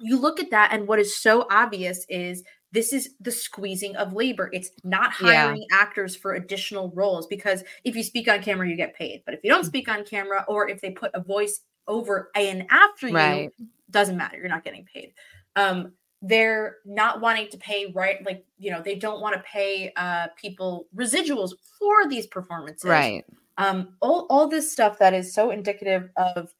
you 0.00 0.18
look 0.18 0.40
at 0.40 0.50
that, 0.50 0.72
and 0.72 0.88
what 0.88 0.98
is 0.98 1.16
so 1.16 1.46
obvious 1.50 2.04
is 2.08 2.42
this 2.74 2.92
is 2.92 3.10
the 3.20 3.30
squeezing 3.30 3.94
of 3.94 4.12
labor. 4.12 4.50
It's 4.52 4.70
not 4.82 5.12
hiring 5.12 5.64
yeah. 5.70 5.78
actors 5.78 6.16
for 6.16 6.34
additional 6.34 6.90
roles 6.90 7.28
because 7.28 7.62
if 7.84 7.94
you 7.94 8.02
speak 8.02 8.28
on 8.28 8.42
camera, 8.42 8.68
you 8.68 8.74
get 8.76 8.96
paid. 8.96 9.22
But 9.24 9.34
if 9.34 9.44
you 9.44 9.50
don't 9.50 9.64
speak 9.64 9.88
on 9.88 10.04
camera 10.04 10.44
or 10.48 10.68
if 10.68 10.80
they 10.80 10.90
put 10.90 11.12
a 11.14 11.22
voice 11.22 11.60
over 11.86 12.32
and 12.34 12.66
after 12.70 13.08
right. 13.08 13.52
you, 13.58 13.66
doesn't 13.92 14.16
matter. 14.16 14.36
You're 14.36 14.48
not 14.48 14.64
getting 14.64 14.84
paid. 14.92 15.14
Um, 15.54 15.92
they're 16.20 16.78
not 16.84 17.20
wanting 17.20 17.48
to 17.50 17.58
pay 17.58 17.92
right 17.94 18.24
like 18.24 18.46
you 18.56 18.70
know 18.70 18.80
they 18.82 18.94
don't 18.94 19.20
want 19.20 19.34
to 19.34 19.42
pay 19.42 19.92
uh 19.96 20.26
people 20.36 20.86
residuals 20.96 21.52
for 21.78 22.08
these 22.08 22.26
performances 22.26 22.88
right 22.88 23.26
um 23.58 23.90
all, 24.00 24.26
all 24.30 24.48
this 24.48 24.72
stuff 24.72 24.98
that 24.98 25.12
is 25.12 25.34
so 25.34 25.50
indicative 25.50 26.08
of 26.16 26.54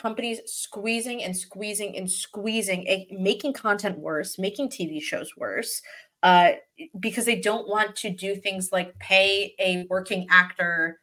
companies 0.00 0.40
squeezing 0.46 1.22
and 1.22 1.36
squeezing 1.36 1.96
and 1.96 2.10
squeezing, 2.10 2.86
a, 2.86 3.06
making 3.10 3.52
content 3.52 3.98
worse, 3.98 4.38
making 4.38 4.68
TV 4.68 5.02
shows 5.02 5.36
worse, 5.36 5.82
uh, 6.22 6.52
because 6.98 7.24
they 7.24 7.40
don't 7.40 7.68
want 7.68 7.96
to 7.96 8.10
do 8.10 8.34
things 8.34 8.70
like 8.72 8.98
pay 8.98 9.54
a 9.58 9.86
working 9.88 10.26
actor 10.30 11.00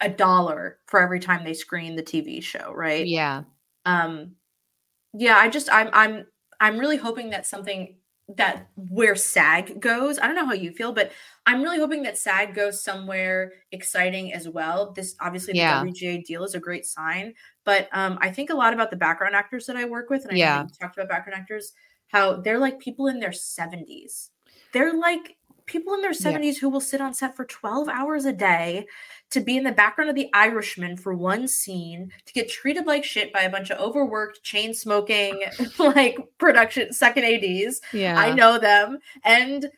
a 0.00 0.08
dollar 0.08 0.78
for 0.86 1.00
every 1.00 1.20
time 1.20 1.44
they 1.44 1.54
screen 1.54 1.96
the 1.96 2.02
TV 2.02 2.42
show, 2.42 2.72
right? 2.74 3.06
Yeah. 3.06 3.44
Um, 3.86 4.32
yeah, 5.14 5.36
I 5.36 5.48
just 5.48 5.68
I'm 5.72 5.88
I'm 5.92 6.26
I'm 6.60 6.78
really 6.78 6.96
hoping 6.96 7.30
that 7.30 7.46
something 7.46 7.96
that 8.36 8.68
where 8.76 9.16
SAG 9.16 9.80
goes. 9.80 10.18
I 10.18 10.26
don't 10.26 10.36
know 10.36 10.46
how 10.46 10.52
you 10.52 10.72
feel, 10.72 10.92
but 10.92 11.12
I'm 11.46 11.62
really 11.62 11.78
hoping 11.78 12.02
that 12.04 12.18
SAG 12.18 12.54
goes 12.54 12.82
somewhere 12.82 13.52
exciting 13.72 14.32
as 14.32 14.48
well. 14.48 14.92
This 14.92 15.14
obviously 15.20 15.56
yeah. 15.56 15.82
the 15.82 15.90
WGA 15.90 16.24
deal 16.24 16.44
is 16.44 16.54
a 16.54 16.60
great 16.60 16.86
sign, 16.86 17.34
but 17.64 17.88
um, 17.92 18.18
I 18.20 18.30
think 18.30 18.50
a 18.50 18.54
lot 18.54 18.74
about 18.74 18.90
the 18.90 18.96
background 18.96 19.34
actors 19.34 19.66
that 19.66 19.76
I 19.76 19.84
work 19.84 20.10
with, 20.10 20.24
and 20.24 20.32
I 20.32 20.36
yeah. 20.36 20.66
talked 20.80 20.96
about 20.96 21.08
background 21.08 21.40
actors, 21.40 21.72
how 22.08 22.36
they're 22.36 22.58
like 22.58 22.78
people 22.78 23.06
in 23.06 23.20
their 23.20 23.30
70s. 23.30 24.30
They're 24.72 24.98
like 24.98 25.36
people 25.66 25.94
in 25.94 26.02
their 26.02 26.12
70s 26.12 26.42
yeah. 26.42 26.52
who 26.60 26.68
will 26.68 26.80
sit 26.80 27.00
on 27.00 27.14
set 27.14 27.36
for 27.36 27.44
12 27.44 27.88
hours 27.88 28.24
a 28.24 28.32
day 28.32 28.86
to 29.30 29.40
be 29.40 29.56
in 29.56 29.64
the 29.64 29.72
background 29.72 30.10
of 30.10 30.16
the 30.16 30.28
Irishman 30.34 30.96
for 30.96 31.14
one 31.14 31.48
scene, 31.48 32.12
to 32.26 32.32
get 32.32 32.50
treated 32.50 32.86
like 32.86 33.04
shit 33.04 33.32
by 33.32 33.42
a 33.42 33.50
bunch 33.50 33.70
of 33.70 33.78
overworked, 33.78 34.42
chain 34.42 34.74
smoking, 34.74 35.40
like 35.78 36.18
production 36.38 36.92
second 36.92 37.24
ADs. 37.24 37.80
Yeah. 37.92 38.18
I 38.18 38.32
know 38.32 38.58
them. 38.58 38.98
And 39.24 39.70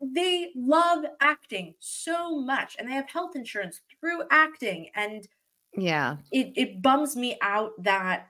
they 0.00 0.50
love 0.56 1.04
acting 1.20 1.74
so 1.78 2.38
much 2.40 2.76
and 2.78 2.88
they 2.88 2.94
have 2.94 3.08
health 3.08 3.36
insurance 3.36 3.80
through 4.00 4.22
acting. 4.30 4.90
And 4.94 5.26
yeah, 5.76 6.16
it, 6.32 6.52
it 6.56 6.82
bums 6.82 7.16
me 7.16 7.38
out 7.42 7.72
that 7.82 8.28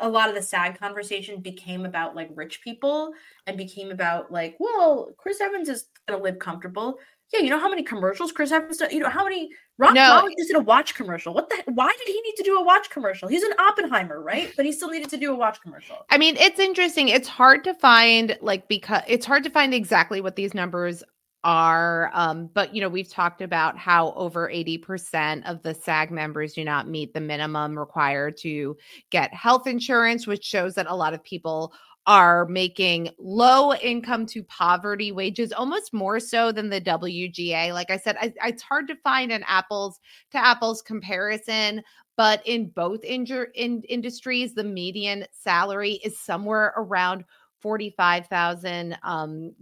a 0.00 0.08
lot 0.08 0.28
of 0.28 0.34
the 0.34 0.42
SAG 0.42 0.78
conversation 0.78 1.40
became 1.40 1.84
about 1.84 2.14
like 2.14 2.30
rich 2.34 2.62
people 2.62 3.12
and 3.46 3.56
became 3.56 3.90
about 3.90 4.30
like, 4.30 4.56
well, 4.58 5.10
Chris 5.16 5.40
Evans 5.40 5.68
is 5.68 5.86
to 6.06 6.16
live 6.16 6.38
comfortable. 6.38 6.98
Yeah, 7.32 7.40
you 7.40 7.50
know 7.50 7.58
how 7.58 7.68
many 7.68 7.82
commercials 7.82 8.32
Chris 8.32 8.52
Evans 8.52 8.78
done? 8.78 8.90
You 8.90 9.00
know 9.00 9.10
how 9.10 9.24
many 9.24 9.50
Rock 9.76 9.94
No. 9.94 10.28
just 10.38 10.48
did 10.48 10.56
a 10.56 10.60
watch 10.60 10.94
commercial. 10.94 11.34
What 11.34 11.50
the? 11.50 11.62
Why 11.72 11.92
did 11.98 12.08
he 12.08 12.20
need 12.22 12.34
to 12.36 12.42
do 12.42 12.58
a 12.58 12.64
watch 12.64 12.88
commercial? 12.90 13.28
He's 13.28 13.42
an 13.42 13.52
Oppenheimer, 13.58 14.22
right? 14.22 14.52
But 14.56 14.64
he 14.64 14.72
still 14.72 14.88
needed 14.88 15.10
to 15.10 15.18
do 15.18 15.32
a 15.32 15.34
watch 15.34 15.60
commercial. 15.60 15.96
I 16.10 16.16
mean, 16.16 16.36
it's 16.36 16.58
interesting. 16.58 17.08
It's 17.08 17.28
hard 17.28 17.64
to 17.64 17.74
find 17.74 18.38
like 18.40 18.66
because 18.66 19.02
it's 19.06 19.26
hard 19.26 19.44
to 19.44 19.50
find 19.50 19.74
exactly 19.74 20.20
what 20.20 20.36
these 20.36 20.54
numbers 20.54 21.04
are. 21.44 22.10
Um, 22.12 22.50
but 22.52 22.74
you 22.74 22.80
know, 22.80 22.88
we've 22.88 23.10
talked 23.10 23.42
about 23.42 23.78
how 23.78 24.12
over 24.12 24.48
80% 24.48 25.48
of 25.48 25.62
the 25.62 25.74
SAG 25.74 26.10
members 26.10 26.54
do 26.54 26.64
not 26.64 26.88
meet 26.88 27.14
the 27.14 27.20
minimum 27.20 27.78
required 27.78 28.36
to 28.38 28.76
get 29.10 29.32
health 29.32 29.66
insurance, 29.66 30.26
which 30.26 30.44
shows 30.44 30.74
that 30.74 30.86
a 30.88 30.94
lot 30.94 31.14
of 31.14 31.22
people 31.22 31.72
are 32.06 32.46
making 32.46 33.10
low 33.18 33.74
income 33.74 34.24
to 34.24 34.42
poverty 34.44 35.12
wages 35.12 35.52
almost 35.52 35.92
more 35.92 36.18
so 36.18 36.50
than 36.50 36.70
the 36.70 36.80
WGA. 36.80 37.74
Like 37.74 37.90
I 37.90 37.98
said, 37.98 38.16
I, 38.18 38.32
it's 38.46 38.62
hard 38.62 38.88
to 38.88 38.96
find 38.96 39.30
an 39.30 39.44
apples 39.46 40.00
to 40.30 40.38
apples 40.38 40.80
comparison, 40.80 41.82
but 42.16 42.40
in 42.46 42.68
both 42.68 43.02
injur- 43.02 43.52
in 43.54 43.82
industries, 43.90 44.54
the 44.54 44.64
median 44.64 45.26
salary 45.32 46.00
is 46.02 46.18
somewhere 46.18 46.72
around 46.78 47.24
45,000 47.60 48.96
um 49.02 49.52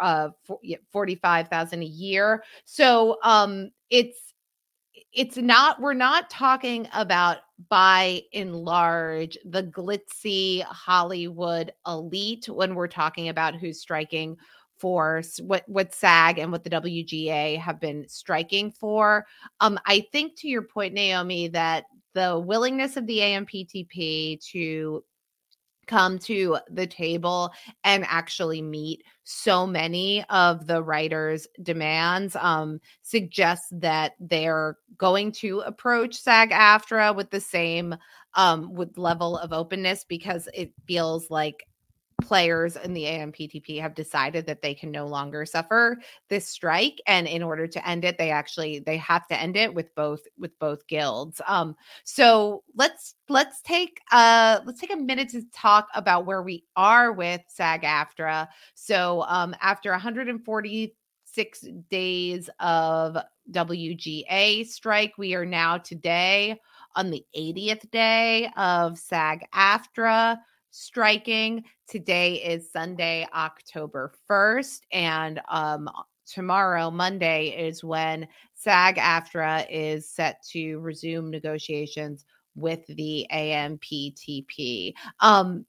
uh 0.00 0.30
for- 0.42 0.60
45,000 0.92 1.82
a 1.82 1.86
year. 1.86 2.44
So 2.64 3.18
um 3.22 3.70
it's 3.90 4.34
it's 5.12 5.36
not 5.36 5.80
we're 5.80 5.94
not 5.94 6.28
talking 6.30 6.88
about 6.92 7.38
by 7.68 8.22
and 8.32 8.54
large 8.56 9.38
the 9.44 9.62
glitzy 9.62 10.62
Hollywood 10.62 11.72
elite 11.86 12.48
when 12.48 12.74
we're 12.74 12.88
talking 12.88 13.28
about 13.28 13.54
who's 13.54 13.80
striking 13.80 14.36
for 14.78 15.22
what 15.40 15.62
what 15.68 15.94
SAG 15.94 16.38
and 16.38 16.50
what 16.50 16.64
the 16.64 16.70
WGA 16.70 17.58
have 17.58 17.80
been 17.80 18.08
striking 18.08 18.70
for. 18.72 19.24
Um 19.60 19.78
I 19.86 20.06
think 20.12 20.36
to 20.40 20.48
your 20.48 20.62
point 20.62 20.94
Naomi 20.94 21.48
that 21.48 21.84
the 22.14 22.38
willingness 22.38 22.96
of 22.96 23.06
the 23.06 23.18
AMPTP 23.18 24.40
to 24.52 25.04
come 25.86 26.18
to 26.18 26.58
the 26.70 26.86
table 26.86 27.50
and 27.84 28.04
actually 28.08 28.62
meet 28.62 29.02
so 29.24 29.66
many 29.66 30.24
of 30.28 30.66
the 30.66 30.82
writers 30.82 31.46
demands 31.62 32.36
um 32.36 32.80
suggests 33.02 33.68
that 33.72 34.12
they're 34.20 34.76
going 34.98 35.32
to 35.32 35.60
approach 35.60 36.14
SAG 36.14 36.50
AFTRA 36.50 37.14
with 37.14 37.30
the 37.30 37.40
same 37.40 37.94
um 38.34 38.74
with 38.74 38.98
level 38.98 39.38
of 39.38 39.52
openness 39.52 40.04
because 40.04 40.48
it 40.54 40.72
feels 40.86 41.30
like 41.30 41.64
players 42.26 42.76
in 42.76 42.94
the 42.94 43.04
AMPTP 43.04 43.80
have 43.80 43.94
decided 43.94 44.46
that 44.46 44.62
they 44.62 44.74
can 44.74 44.90
no 44.90 45.06
longer 45.06 45.44
suffer 45.44 45.98
this 46.28 46.48
strike 46.48 47.00
and 47.06 47.26
in 47.26 47.42
order 47.42 47.66
to 47.66 47.88
end 47.88 48.04
it 48.04 48.18
they 48.18 48.30
actually 48.30 48.78
they 48.80 48.96
have 48.96 49.26
to 49.28 49.40
end 49.40 49.56
it 49.56 49.72
with 49.72 49.94
both 49.94 50.22
with 50.38 50.58
both 50.58 50.86
guilds. 50.86 51.40
Um 51.46 51.76
so 52.04 52.62
let's 52.74 53.14
let's 53.28 53.60
take 53.62 54.00
uh 54.12 54.60
let's 54.64 54.80
take 54.80 54.92
a 54.92 54.96
minute 54.96 55.28
to 55.30 55.42
talk 55.52 55.88
about 55.94 56.26
where 56.26 56.42
we 56.42 56.64
are 56.76 57.12
with 57.12 57.42
SAG 57.48 57.82
AFTRA 57.82 58.48
so 58.74 59.24
um 59.28 59.54
after 59.60 59.90
146 59.90 61.66
days 61.90 62.50
of 62.60 63.16
WGA 63.50 64.66
strike 64.66 65.12
we 65.18 65.34
are 65.34 65.46
now 65.46 65.78
today 65.78 66.58
on 66.96 67.10
the 67.10 67.24
80th 67.36 67.90
day 67.90 68.50
of 68.56 68.98
SAG 68.98 69.44
AFTRA 69.52 70.38
striking. 70.74 71.62
Today 71.88 72.34
is 72.42 72.72
Sunday, 72.72 73.26
October 73.32 74.12
1st, 74.28 74.80
and 74.92 75.40
um 75.48 75.88
tomorrow, 76.26 76.90
Monday, 76.90 77.48
is 77.48 77.84
when 77.84 78.26
SAG 78.54 78.96
AFTRA 78.96 79.66
is 79.70 80.10
set 80.10 80.42
to 80.50 80.78
resume 80.78 81.30
negotiations 81.30 82.24
with 82.56 82.84
the 82.88 83.26
AMPTP. 83.32 84.94
Um 85.20 85.64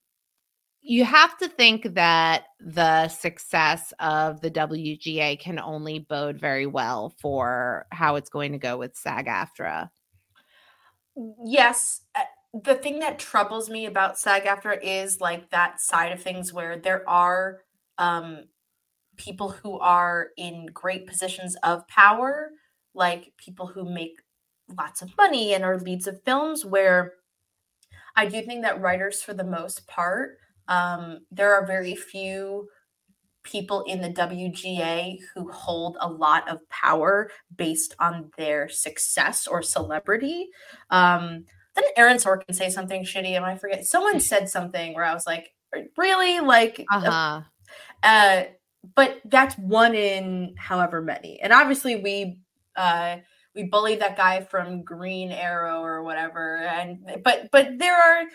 you 0.87 1.03
have 1.03 1.35
to 1.39 1.47
think 1.47 1.95
that 1.95 2.45
the 2.59 3.07
success 3.07 3.91
of 3.99 4.39
the 4.41 4.51
WGA 4.51 5.39
can 5.39 5.59
only 5.59 5.99
bode 5.99 6.39
very 6.39 6.67
well 6.67 7.15
for 7.19 7.87
how 7.91 8.15
it's 8.15 8.29
going 8.29 8.51
to 8.51 8.59
go 8.59 8.77
with 8.77 8.95
SAG 8.95 9.25
AFTRA. 9.25 9.89
Yes. 11.43 12.01
The 12.63 12.75
thing 12.75 12.99
that 12.99 13.19
troubles 13.19 13.69
me 13.69 13.85
about 13.85 14.17
SAG 14.17 14.45
AFTRA 14.45 14.79
is 14.81 15.19
like 15.19 15.49
that 15.49 15.81
side 15.81 16.13
of 16.13 16.21
things 16.21 16.53
where 16.53 16.77
there 16.77 17.07
are 17.07 17.59
um, 17.97 18.45
people 19.17 19.49
who 19.49 19.77
are 19.79 20.29
in 20.37 20.67
great 20.67 21.05
positions 21.05 21.57
of 21.63 21.85
power, 21.89 22.51
like 22.93 23.33
people 23.37 23.67
who 23.67 23.83
make 23.83 24.13
lots 24.77 25.01
of 25.01 25.17
money 25.17 25.53
and 25.53 25.65
are 25.65 25.77
leads 25.77 26.07
of 26.07 26.23
films, 26.23 26.63
where 26.63 27.13
I 28.15 28.25
do 28.25 28.41
think 28.41 28.63
that 28.63 28.79
writers, 28.79 29.21
for 29.21 29.33
the 29.33 29.43
most 29.43 29.85
part, 29.87 30.37
um, 30.69 31.25
there 31.29 31.53
are 31.53 31.67
very 31.67 31.93
few 31.93 32.69
people 33.43 33.83
in 33.83 34.01
the 34.01 34.09
WGA 34.09 35.17
who 35.33 35.51
hold 35.51 35.97
a 35.99 36.09
lot 36.09 36.49
of 36.49 36.67
power 36.69 37.29
based 37.55 37.95
on 37.99 38.31
their 38.37 38.69
success 38.69 39.45
or 39.45 39.61
celebrity. 39.61 40.47
Um, 40.89 41.45
didn't 41.75 41.97
Aaron 41.97 42.17
Sorkin 42.17 42.53
say 42.53 42.69
something 42.69 43.03
shitty? 43.03 43.31
Am 43.31 43.43
I 43.43 43.57
forget? 43.57 43.85
Someone 43.85 44.19
said 44.19 44.49
something 44.49 44.93
where 44.93 45.03
I 45.03 45.13
was 45.13 45.25
like, 45.25 45.49
really? 45.97 46.39
Like, 46.39 46.85
Uh-huh. 46.91 47.41
uh, 48.03 48.43
but 48.95 49.19
that's 49.25 49.57
one 49.57 49.95
in 49.95 50.55
however 50.57 51.01
many. 51.01 51.39
And 51.41 51.51
obviously 51.51 51.95
we 51.97 52.39
uh 52.75 53.17
we 53.55 53.63
bullied 53.63 54.01
that 54.01 54.17
guy 54.17 54.41
from 54.41 54.83
Green 54.83 55.31
Arrow 55.31 55.81
or 55.81 56.03
whatever. 56.03 56.57
And 56.57 56.99
but 57.23 57.49
but 57.51 57.79
there 57.79 57.95
are 57.95 58.25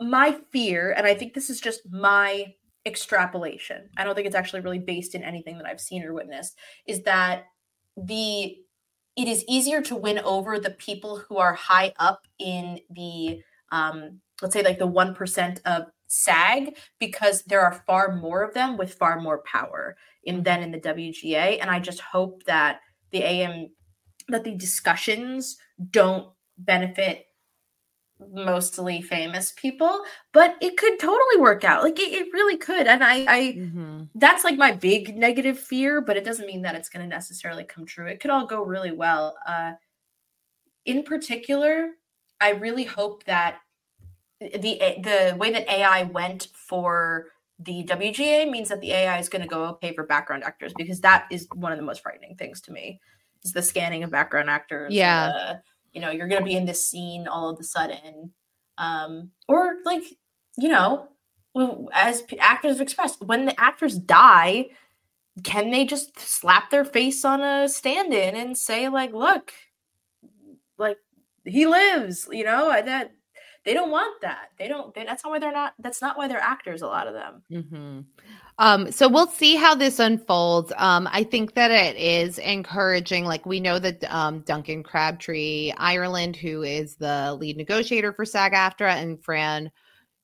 my 0.00 0.38
fear, 0.52 0.92
and 0.92 1.06
I 1.06 1.14
think 1.14 1.34
this 1.34 1.50
is 1.50 1.60
just 1.60 1.80
my 1.90 2.54
extrapolation. 2.86 3.88
I 3.96 4.04
don't 4.04 4.14
think 4.14 4.26
it's 4.26 4.36
actually 4.36 4.60
really 4.60 4.78
based 4.78 5.14
in 5.14 5.22
anything 5.24 5.58
that 5.58 5.66
I've 5.66 5.80
seen 5.80 6.04
or 6.04 6.12
witnessed, 6.12 6.56
is 6.86 7.02
that 7.02 7.46
the 7.96 8.56
it 9.18 9.26
is 9.26 9.44
easier 9.48 9.82
to 9.82 9.96
win 9.96 10.20
over 10.20 10.60
the 10.60 10.70
people 10.70 11.18
who 11.18 11.36
are 11.36 11.52
high 11.52 11.92
up 11.98 12.26
in 12.38 12.80
the 12.90 13.42
um 13.72 14.20
let's 14.40 14.54
say 14.54 14.62
like 14.62 14.78
the 14.78 14.86
1% 14.88 15.60
of 15.64 15.86
SAG 16.06 16.76
because 17.00 17.42
there 17.42 17.60
are 17.60 17.82
far 17.86 18.14
more 18.14 18.42
of 18.42 18.54
them 18.54 18.76
with 18.76 18.94
far 18.94 19.20
more 19.20 19.42
power 19.42 19.96
in 20.22 20.44
than 20.44 20.62
in 20.62 20.70
the 20.70 20.78
WGA. 20.78 21.58
And 21.60 21.68
I 21.68 21.80
just 21.80 22.00
hope 22.00 22.44
that 22.44 22.80
the 23.10 23.22
AM 23.24 23.68
that 24.28 24.44
the 24.44 24.54
discussions 24.54 25.56
don't 25.90 26.28
benefit 26.58 27.26
mostly 28.32 29.00
famous 29.02 29.52
people, 29.56 30.02
but 30.32 30.56
it 30.60 30.76
could 30.76 30.98
totally 30.98 31.38
work 31.40 31.64
out. 31.64 31.82
Like 31.82 31.98
it, 31.98 32.12
it 32.12 32.32
really 32.32 32.56
could. 32.56 32.86
And 32.86 33.02
I, 33.04 33.24
I 33.28 33.40
Mhm. 33.56 34.08
that's 34.14 34.44
like 34.44 34.56
my 34.56 34.72
big 34.72 35.16
negative 35.16 35.58
fear, 35.58 36.00
but 36.00 36.16
it 36.16 36.24
doesn't 36.24 36.46
mean 36.46 36.62
that 36.62 36.74
it's 36.74 36.88
going 36.88 37.02
to 37.02 37.08
necessarily 37.08 37.64
come 37.64 37.86
true. 37.86 38.06
It 38.06 38.20
could 38.20 38.30
all 38.30 38.46
go 38.46 38.62
really 38.64 38.92
well. 38.92 39.36
Uh, 39.46 39.72
in 40.84 41.02
particular, 41.02 41.90
I 42.40 42.50
really 42.50 42.84
hope 42.84 43.24
that 43.24 43.60
the 44.40 44.78
the 45.02 45.36
way 45.38 45.52
that 45.52 45.68
AI 45.68 46.04
went 46.04 46.48
for 46.54 47.26
the 47.58 47.84
WGA 47.84 48.48
means 48.50 48.68
that 48.68 48.80
the 48.80 48.92
AI 48.92 49.18
is 49.18 49.28
going 49.28 49.42
to 49.42 49.48
go 49.48 49.64
okay 49.64 49.92
for 49.94 50.04
background 50.04 50.44
actors 50.44 50.72
because 50.74 51.00
that 51.00 51.26
is 51.30 51.48
one 51.54 51.72
of 51.72 51.78
the 51.78 51.84
most 51.84 52.02
frightening 52.02 52.36
things 52.36 52.60
to 52.62 52.72
me 52.72 53.00
is 53.44 53.52
the 53.52 53.62
scanning 53.62 54.04
of 54.04 54.10
background 54.10 54.48
actors. 54.48 54.94
Yeah. 54.94 55.32
uh, 55.34 55.54
you 55.92 56.00
know, 56.00 56.10
you're 56.10 56.28
going 56.28 56.40
to 56.40 56.46
be 56.46 56.56
in 56.56 56.66
this 56.66 56.86
scene 56.86 57.26
all 57.26 57.48
of 57.50 57.58
a 57.58 57.64
sudden, 57.64 58.32
um, 58.76 59.30
or 59.48 59.76
like 59.84 60.02
you 60.56 60.68
know, 60.68 61.08
as 61.92 62.24
actors 62.38 62.72
have 62.72 62.80
expressed, 62.80 63.22
when 63.22 63.46
the 63.46 63.58
actors 63.60 63.96
die, 63.96 64.66
can 65.44 65.70
they 65.70 65.84
just 65.84 66.18
slap 66.18 66.70
their 66.70 66.84
face 66.84 67.24
on 67.24 67.40
a 67.40 67.68
stand-in 67.68 68.34
and 68.34 68.58
say 68.58 68.88
like, 68.88 69.12
"Look, 69.12 69.52
like 70.76 70.98
he 71.44 71.66
lives," 71.66 72.28
you 72.30 72.44
know? 72.44 72.70
That 72.70 73.12
they 73.64 73.74
don't 73.74 73.90
want 73.90 74.20
that. 74.22 74.50
They 74.58 74.68
don't. 74.68 74.94
They, 74.94 75.04
that's 75.04 75.24
not 75.24 75.30
why 75.30 75.38
they're 75.38 75.52
not. 75.52 75.74
That's 75.78 76.02
not 76.02 76.16
why 76.16 76.28
they're 76.28 76.40
actors. 76.40 76.82
A 76.82 76.86
lot 76.86 77.06
of 77.06 77.14
them. 77.14 77.42
hmm 77.64 78.00
Um, 78.60 78.90
so 78.90 79.08
we'll 79.08 79.28
see 79.28 79.54
how 79.54 79.74
this 79.76 80.00
unfolds. 80.00 80.72
Um, 80.76 81.08
I 81.12 81.22
think 81.22 81.54
that 81.54 81.70
it 81.70 81.96
is 81.96 82.38
encouraging. 82.38 83.24
Like 83.24 83.46
we 83.46 83.60
know 83.60 83.78
that 83.78 84.02
um, 84.12 84.40
Duncan 84.40 84.82
Crabtree 84.82 85.72
Ireland, 85.76 86.34
who 86.34 86.62
is 86.62 86.96
the 86.96 87.36
lead 87.38 87.56
negotiator 87.56 88.12
for 88.12 88.24
SAG-AFTRA, 88.24 88.94
and 88.94 89.22
Fran 89.22 89.70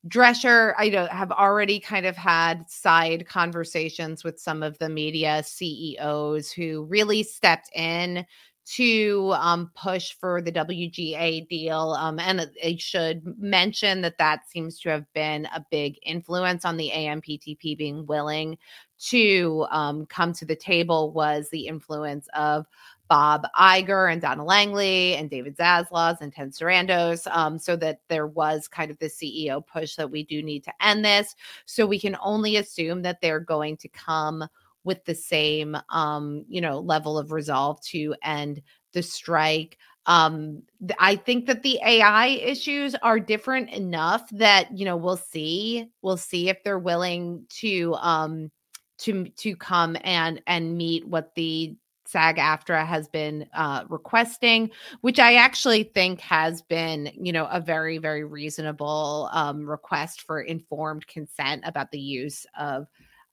Drescher, 0.09 0.75
I 0.77 0.89
know 0.89 1.07
have 1.07 1.31
already 1.31 1.79
kind 1.79 2.07
of 2.07 2.17
had 2.17 2.69
side 2.69 3.27
conversations 3.27 4.25
with 4.25 4.41
some 4.41 4.65
of 4.65 4.77
the 4.79 4.89
media 4.89 5.43
CEOs 5.45 6.51
who 6.51 6.85
really 6.91 7.23
stepped 7.23 7.71
in 7.75 8.27
to 8.67 9.35
um, 9.37 9.71
push 9.75 10.15
for 10.15 10.41
the 10.41 10.53
WGA 10.53 11.47
deal. 11.49 11.97
Um, 11.99 12.19
and 12.19 12.51
I 12.65 12.77
should 12.79 13.23
mention 13.39 14.01
that 14.03 14.19
that 14.19 14.49
seems 14.49 14.81
to 14.81 14.89
have 14.91 15.13
been 15.13 15.47
a 15.55 15.65
big 15.71 15.99
influence 16.03 16.65
on 16.65 16.77
the 16.77 16.91
AMPTP 16.95 17.77
being 17.77 18.07
willing 18.07 18.57
to 18.99 19.67
um, 19.71 20.07
come 20.07 20.33
to 20.33 20.47
the 20.47 20.57
table 20.57 21.13
was 21.13 21.49
the 21.51 21.67
influence 21.67 22.27
of 22.35 22.65
Bob 23.09 23.47
Iger 23.59 24.11
and 24.11 24.23
Donna 24.23 24.45
Langley 24.45 25.15
and 25.17 25.29
David 25.29 25.57
Zaslav 25.57 26.21
and 26.21 26.33
Ted 26.33 26.53
Sarandos, 26.53 27.27
um, 27.31 27.59
so 27.59 27.77
that 27.77 28.01
there 28.09 28.27
was 28.27 28.67
kind 28.67 28.91
of 28.91 28.99
the 28.99 29.07
CEO 29.07 29.65
push 29.67 29.97
that 29.97 30.11
we 30.11 30.25
do 30.25 30.43
need 30.43 30.65
to 30.65 30.73
end 30.81 31.05
this. 31.05 31.35
So 31.67 31.87
we 31.87 32.01
can 32.01 32.17
only 32.23 32.57
assume 32.57 33.03
that 33.03 33.21
they're 33.21 33.41
going 33.41 33.77
to 33.79 33.89
come 33.89 34.49
with 34.85 35.05
the 35.05 35.15
same, 35.15 35.77
um, 35.91 36.45
you 36.49 36.61
know, 36.61 36.81
level 36.81 37.19
of 37.19 37.33
resolve 37.33 37.81
to 37.87 38.15
end 38.23 38.63
the 38.93 39.03
strike. 39.03 39.79
Um, 40.07 40.63
I 40.99 41.17
think 41.17 41.47
that 41.47 41.63
the 41.63 41.81
AI 41.85 42.27
issues 42.27 42.95
are 42.97 43.19
different 43.19 43.71
enough 43.71 44.29
that 44.33 44.77
you 44.77 44.85
know 44.85 44.97
we'll 44.97 45.17
see. 45.17 45.89
We'll 46.03 46.19
see 46.19 46.49
if 46.51 46.63
they're 46.63 46.79
willing 46.79 47.47
to 47.61 47.95
um 47.95 48.51
to 48.99 49.29
to 49.29 49.57
come 49.57 49.97
and 50.05 50.43
and 50.47 50.77
meet 50.77 51.07
what 51.09 51.35
the 51.35 51.77
SAG 52.07 52.37
AFTRA 52.37 52.87
has 52.87 53.09
been 53.09 53.47
uh, 53.55 53.85
requesting, 53.89 54.71
which 55.01 55.19
I 55.19 55.37
actually 55.37 55.85
think 55.85 56.21
has 56.21 56.63
been, 56.63 57.11
you 57.15 57.33
know, 57.33 57.47
a 57.47 57.61
very, 57.61 57.99
very 57.99 58.25
reasonable 58.25 59.29
um, 59.33 59.69
request 59.69 60.23
for 60.23 60.41
informed 60.41 61.07
consent 61.07 61.63
about 61.65 61.91
the 61.91 61.99
use 61.99 62.47
of 62.59 62.87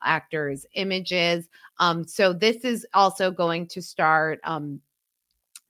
actors' 0.04 0.66
images. 0.76 1.50
Um, 1.80 2.08
so 2.08 2.34
this 2.34 2.58
is 2.64 2.86
also 2.94 3.32
going 3.32 3.68
to 3.68 3.82
start. 3.82 4.40
Um, 4.44 4.82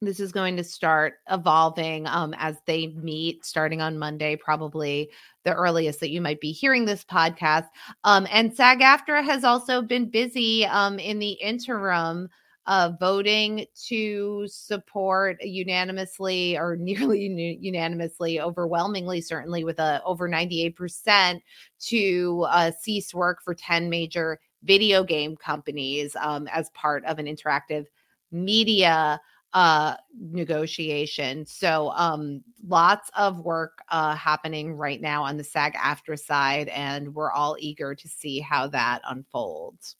this 0.04 0.20
is 0.20 0.32
going 0.32 0.58
to 0.58 0.64
start 0.64 1.16
evolving 1.30 2.08
um, 2.08 2.34
as 2.40 2.58
they 2.66 2.88
meet 2.88 3.46
starting 3.46 3.82
on 3.82 4.00
Monday, 4.00 4.36
probably 4.36 5.12
the 5.44 5.54
earliest 5.54 6.00
that 6.00 6.10
you 6.10 6.22
might 6.22 6.42
be 6.42 6.52
hearing 6.52 6.86
this 6.86 7.06
podcast. 7.06 7.68
Um, 8.04 8.28
and 8.32 8.52
SAG 8.52 8.80
AFTRA 8.80 9.24
has 9.24 9.44
also 9.44 9.84
been 9.84 10.10
busy 10.10 10.66
um, 10.66 10.98
in 10.98 11.20
the 11.20 11.34
interim 11.34 12.30
uh, 12.68 12.92
voting 13.00 13.66
to 13.88 14.46
support 14.48 15.42
unanimously 15.42 16.58
or 16.58 16.76
nearly 16.80 17.22
unanimously, 17.60 18.40
overwhelmingly, 18.40 19.22
certainly 19.22 19.64
with 19.64 19.80
a 19.80 20.02
over 20.04 20.30
98% 20.30 21.40
to 21.80 22.46
uh, 22.50 22.72
cease 22.80 23.14
work 23.14 23.42
for 23.44 23.54
10 23.54 23.90
major 23.90 24.40
video 24.64 25.04
game 25.04 25.36
companies 25.36 26.16
um, 26.18 26.48
as 26.48 26.70
part 26.72 27.04
of 27.06 27.20
an 27.20 27.26
interactive 27.26 27.86
media 28.32 29.20
uh 29.54 29.96
negotiation. 30.18 31.46
So 31.46 31.92
um 31.98 32.42
lots 32.66 33.12
of 33.18 33.42
work 33.42 33.80
uh 33.90 34.16
happening 34.16 34.74
right 34.74 35.02
now 35.02 35.24
on 35.24 35.36
the 35.36 35.44
sag 35.44 35.74
aftra 35.74 36.18
side 36.18 36.70
and 36.70 37.14
we're 37.14 37.32
all 37.32 37.58
eager 37.60 37.94
to 37.94 38.08
see 38.08 38.40
how 38.40 38.68
that 38.68 39.02
unfolds 39.10 39.98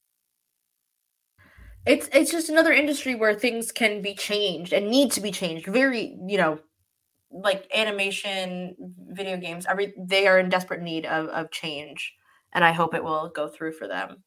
it's 1.86 2.08
it's 2.12 2.30
just 2.30 2.48
another 2.48 2.72
industry 2.72 3.14
where 3.14 3.34
things 3.34 3.72
can 3.72 4.02
be 4.02 4.14
changed 4.14 4.72
and 4.72 4.88
need 4.88 5.10
to 5.12 5.20
be 5.20 5.30
changed 5.30 5.66
very 5.66 6.16
you 6.26 6.38
know 6.38 6.58
like 7.30 7.66
animation 7.74 8.76
video 9.08 9.36
games 9.36 9.66
every 9.68 9.94
they 9.98 10.26
are 10.26 10.38
in 10.38 10.48
desperate 10.48 10.82
need 10.82 11.06
of, 11.06 11.26
of 11.28 11.50
change 11.50 12.14
and 12.52 12.64
i 12.64 12.72
hope 12.72 12.94
it 12.94 13.02
will 13.02 13.28
go 13.34 13.48
through 13.48 13.72
for 13.72 13.88
them 13.88 14.22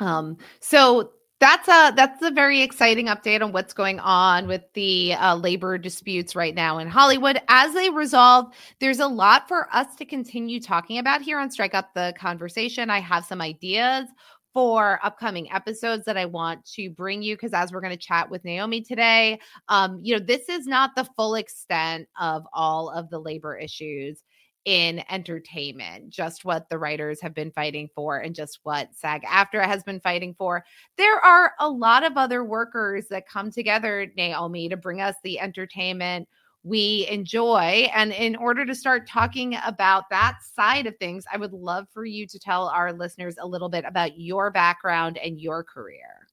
um 0.00 0.36
so 0.60 1.12
that's 1.40 1.68
a 1.68 1.92
that's 1.96 2.22
a 2.22 2.30
very 2.30 2.60
exciting 2.60 3.06
update 3.06 3.42
on 3.42 3.52
what's 3.52 3.72
going 3.72 3.98
on 4.00 4.46
with 4.46 4.62
the 4.74 5.14
uh, 5.14 5.34
labor 5.34 5.78
disputes 5.78 6.36
right 6.36 6.54
now 6.54 6.76
in 6.76 6.86
Hollywood. 6.86 7.40
As 7.48 7.72
they 7.72 7.88
resolve, 7.88 8.52
there's 8.78 9.00
a 9.00 9.06
lot 9.06 9.48
for 9.48 9.66
us 9.74 9.96
to 9.96 10.04
continue 10.04 10.60
talking 10.60 10.98
about 10.98 11.22
here 11.22 11.38
on 11.38 11.50
Strike 11.50 11.74
Up 11.74 11.94
the 11.94 12.12
Conversation. 12.18 12.90
I 12.90 13.00
have 13.00 13.24
some 13.24 13.40
ideas 13.40 14.06
for 14.52 14.98
upcoming 15.02 15.50
episodes 15.52 16.04
that 16.04 16.16
I 16.16 16.24
want 16.24 16.64
to 16.74 16.90
bring 16.90 17.22
you 17.22 17.36
because 17.36 17.52
as 17.52 17.72
we're 17.72 17.80
going 17.80 17.96
to 17.96 17.96
chat 17.96 18.30
with 18.30 18.44
Naomi 18.44 18.80
today, 18.80 19.38
um, 19.68 19.98
you 20.02 20.16
know, 20.16 20.24
this 20.24 20.48
is 20.48 20.66
not 20.66 20.90
the 20.96 21.08
full 21.16 21.34
extent 21.36 22.08
of 22.20 22.44
all 22.52 22.90
of 22.90 23.10
the 23.10 23.18
labor 23.18 23.56
issues 23.56 24.22
in 24.66 25.02
entertainment, 25.10 26.10
just 26.10 26.44
what 26.44 26.68
the 26.68 26.78
writers 26.78 27.20
have 27.20 27.34
been 27.34 27.50
fighting 27.52 27.88
for 27.94 28.18
and 28.18 28.34
just 28.34 28.60
what 28.62 28.94
SAG 28.94 29.22
AFTRA 29.22 29.64
has 29.64 29.82
been 29.82 30.00
fighting 30.00 30.34
for. 30.36 30.62
There 30.98 31.18
are 31.18 31.52
a 31.60 31.68
lot 31.68 32.04
of 32.04 32.16
other 32.16 32.44
workers 32.44 33.06
that 33.08 33.28
come 33.28 33.50
together, 33.50 34.12
Naomi, 34.16 34.68
to 34.68 34.76
bring 34.76 35.00
us 35.00 35.16
the 35.24 35.40
entertainment 35.40 36.28
we 36.62 37.06
enjoy. 37.10 37.88
And 37.94 38.12
in 38.12 38.36
order 38.36 38.66
to 38.66 38.74
start 38.74 39.06
talking 39.06 39.56
about 39.64 40.04
that 40.10 40.38
side 40.54 40.86
of 40.86 40.96
things, 40.98 41.24
I 41.32 41.36
would 41.36 41.52
love 41.52 41.86
for 41.92 42.04
you 42.04 42.26
to 42.26 42.38
tell 42.38 42.68
our 42.68 42.92
listeners 42.92 43.36
a 43.40 43.46
little 43.46 43.68
bit 43.68 43.84
about 43.86 44.18
your 44.18 44.50
background 44.50 45.18
and 45.18 45.40
your 45.40 45.64
career. 45.64 46.26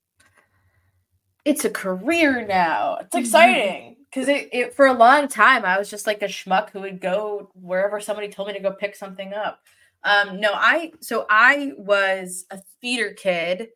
It's 1.45 1.63
a 1.63 1.69
career 1.69 2.45
now. 2.45 2.97
It's 3.01 3.15
exciting 3.15 3.95
because 4.11 4.27
it, 4.27 4.49
it 4.51 4.73
for 4.75 4.87
a 4.87 4.93
long 4.93 5.29
time 5.29 5.63
I 5.63 5.77
was 5.77 5.89
just 5.89 6.05
like 6.05 6.21
a 6.21 6.25
schmuck 6.25 6.71
who 6.71 6.81
would 6.81 6.99
go 6.99 7.51
wherever 7.53 8.01
somebody 8.01 8.27
told 8.27 8.49
me 8.49 8.53
to 8.53 8.59
go 8.59 8.73
pick 8.73 8.97
something 8.97 9.33
up. 9.33 9.61
Um, 10.03 10.41
no, 10.41 10.51
I 10.53 10.91
so 10.99 11.25
I 11.29 11.71
was 11.77 12.45
a 12.51 12.59
theater 12.81 13.13
kid, 13.13 13.69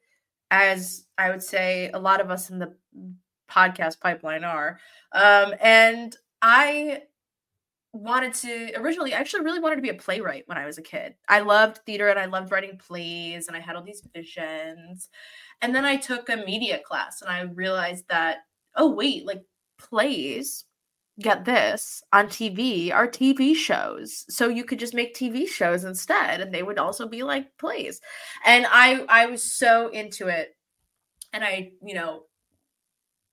as 0.49 1.05
I 1.17 1.29
would 1.29 1.41
say 1.41 1.89
a 1.93 1.99
lot 1.99 2.19
of 2.19 2.29
us 2.29 2.49
in 2.49 2.59
the 2.59 2.75
podcast 3.49 4.01
pipeline 4.01 4.43
are. 4.43 4.79
Um, 5.13 5.53
and 5.61 6.15
I 6.41 7.03
wanted 7.93 8.33
to 8.33 8.71
originally 8.77 9.13
I 9.13 9.17
actually 9.17 9.43
really 9.43 9.59
wanted 9.59 9.75
to 9.75 9.81
be 9.81 9.89
a 9.89 9.93
playwright 9.93 10.43
when 10.47 10.57
I 10.57 10.65
was 10.65 10.77
a 10.77 10.81
kid. 10.81 11.15
I 11.27 11.41
loved 11.41 11.79
theater 11.85 12.07
and 12.07 12.19
I 12.19 12.25
loved 12.25 12.51
writing 12.51 12.77
plays 12.77 13.47
and 13.47 13.57
I 13.57 13.59
had 13.59 13.75
all 13.75 13.83
these 13.83 14.07
visions. 14.13 15.09
And 15.61 15.75
then 15.75 15.85
I 15.85 15.97
took 15.97 16.29
a 16.29 16.37
media 16.37 16.79
class 16.79 17.21
and 17.21 17.29
I 17.29 17.41
realized 17.41 18.05
that 18.09 18.39
oh 18.75 18.89
wait, 18.91 19.25
like 19.25 19.43
plays 19.77 20.65
get 21.19 21.43
this 21.43 22.01
on 22.13 22.27
TV 22.27 22.93
are 22.93 23.07
TV 23.07 23.55
shows. 23.55 24.25
So 24.29 24.47
you 24.47 24.63
could 24.63 24.79
just 24.79 24.93
make 24.93 25.15
TV 25.15 25.47
shows 25.47 25.83
instead 25.83 26.39
and 26.41 26.53
they 26.53 26.63
would 26.63 26.79
also 26.79 27.07
be 27.07 27.23
like 27.23 27.57
plays. 27.57 27.99
And 28.45 28.65
I 28.69 29.05
I 29.09 29.25
was 29.25 29.43
so 29.43 29.89
into 29.89 30.27
it. 30.27 30.55
And 31.33 31.43
I, 31.43 31.71
you 31.81 31.93
know, 31.93 32.23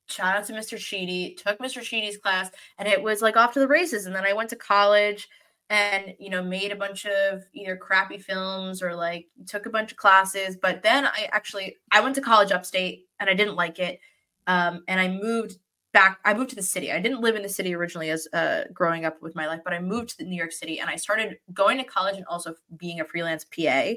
shout 0.09 0.37
out 0.37 0.47
to 0.47 0.53
Mr. 0.53 0.79
Sheedy, 0.79 1.35
took 1.35 1.59
Mr. 1.59 1.83
Sheedy's 1.83 2.19
class, 2.19 2.51
and 2.79 2.89
it 2.89 3.03
was 3.03 3.23
like 3.23 3.37
off 3.37 3.53
to 3.55 3.61
the 3.61 3.69
races. 3.69 4.07
And 4.07 4.15
then 4.15 4.25
I 4.25 4.33
went 4.33 4.51
to 4.51 4.57
college 4.57 5.29
and 5.71 6.15
you 6.19 6.31
know 6.31 6.43
made 6.43 6.73
a 6.73 6.77
bunch 6.77 7.05
of 7.05 7.45
either 7.53 7.77
crappy 7.77 8.19
films 8.19 8.83
or 8.83 8.95
like 8.95 9.27
took 9.47 9.67
a 9.67 9.71
bunch 9.71 9.91
of 9.91 9.99
classes 9.99 10.57
but 10.57 10.83
then 10.83 11.07
i 11.07 11.29
actually 11.33 11.77
i 11.93 12.01
went 12.01 12.15
to 12.15 12.21
college 12.21 12.53
upstate 12.53 13.07
and 13.21 13.29
i 13.29 13.35
didn't 13.35 13.57
like 13.57 13.79
it 13.79 14.01
um, 14.47 14.83
and 14.89 14.99
i 14.99 15.09
moved 15.09 15.59
back 15.93 16.19
i 16.25 16.33
moved 16.33 16.51
to 16.51 16.57
the 16.57 16.63
city 16.63 16.91
i 16.91 16.99
didn't 16.99 17.21
live 17.21 17.37
in 17.37 17.43
the 17.43 17.49
city 17.49 17.75
originally 17.75 18.11
as 18.11 18.27
uh, 18.33 18.65
growing 18.73 19.05
up 19.05 19.21
with 19.21 19.35
my 19.35 19.47
life 19.47 19.61
but 19.63 19.75
i 19.75 19.79
moved 19.79 20.17
to 20.17 20.25
new 20.25 20.37
york 20.37 20.53
city 20.53 20.81
and 20.81 20.89
i 20.89 20.97
started 20.97 21.39
going 21.53 21.77
to 21.77 21.85
college 21.85 22.17
and 22.17 22.27
also 22.27 22.55
being 22.77 23.01
a 23.01 23.05
freelance 23.05 23.45
pa 23.45 23.93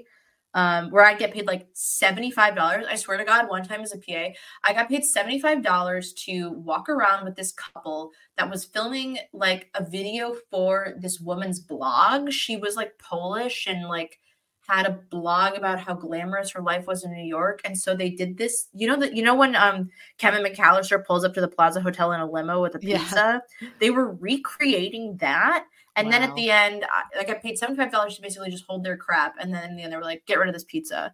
um, 0.54 0.92
where 0.92 1.06
I'd 1.06 1.20
get 1.20 1.34
paid 1.34 1.48
like 1.48 1.74
$75. 1.74 2.58
I 2.58 2.96
swear 2.96 3.18
to 3.18 3.24
God, 3.24 3.50
one 3.50 3.64
time 3.64 3.82
as 3.82 3.94
a 3.94 3.98
PA, 3.98 4.30
I 4.64 4.74
got 4.74 4.90
paid 4.90 5.04
$75 5.04 6.16
to 6.26 6.52
walk 6.52 6.90
around 6.90 7.26
with 7.26 7.36
this 7.36 7.52
couple 7.52 8.12
that 8.38 8.50
was 8.50 8.66
filming 8.66 9.18
like 9.34 9.70
a 9.76 9.84
video 9.84 10.36
for 10.50 10.96
this 10.98 11.20
woman's 11.20 11.60
blog. 11.60 12.32
She 12.32 12.58
was 12.58 12.76
like 12.76 12.98
Polish 12.98 13.68
and 13.68 13.88
like 13.88 14.20
had 14.68 14.86
a 14.86 15.00
blog 15.10 15.58
about 15.58 15.80
how 15.80 15.94
glamorous 15.94 16.52
her 16.52 16.62
life 16.62 16.88
was 16.88 17.04
in 17.04 17.12
New 17.12 17.24
York. 17.24 17.62
And 17.66 17.78
so 17.78 17.96
they 17.96 18.10
did 18.10 18.38
this, 18.38 18.68
you 18.74 18.88
know 18.88 18.96
that 18.98 19.16
you 19.16 19.24
know 19.24 19.36
when 19.36 19.56
um 19.56 19.90
Kevin 20.18 20.44
McAllister 20.44 21.04
pulls 21.04 21.26
up 21.26 21.34
to 21.34 21.42
the 21.42 21.48
Plaza 21.48 21.82
Hotel 21.82 22.12
in 22.14 22.22
a 22.22 22.30
limo 22.30 22.62
with 22.62 22.76
a 22.76 22.80
pizza, 22.80 23.42
yeah. 23.62 23.70
they 23.80 23.90
were 23.90 24.14
recreating 24.14 25.18
that 25.18 25.66
and 25.96 26.08
wow. 26.08 26.12
then 26.12 26.24
at 26.24 26.36
the 26.36 26.50
end, 26.52 26.86
I, 26.86 27.18
like 27.18 27.30
I 27.30 27.34
paid 27.36 27.58
seventy 27.58 27.78
five 27.78 27.92
dollars 27.92 28.16
to 28.16 28.22
basically 28.22 28.50
just 28.50 28.66
hold 28.68 28.84
their 28.84 28.98
crap, 28.98 29.36
and 29.40 29.54
then 29.54 29.72
in 29.72 29.76
the 29.76 29.84
end 29.84 29.94
they 29.94 29.98
were 29.98 30.04
like, 30.04 30.26
"Get 30.26 30.40
rid 30.40 30.48
of 30.48 30.54
this 30.54 30.64
pizza." 30.64 31.14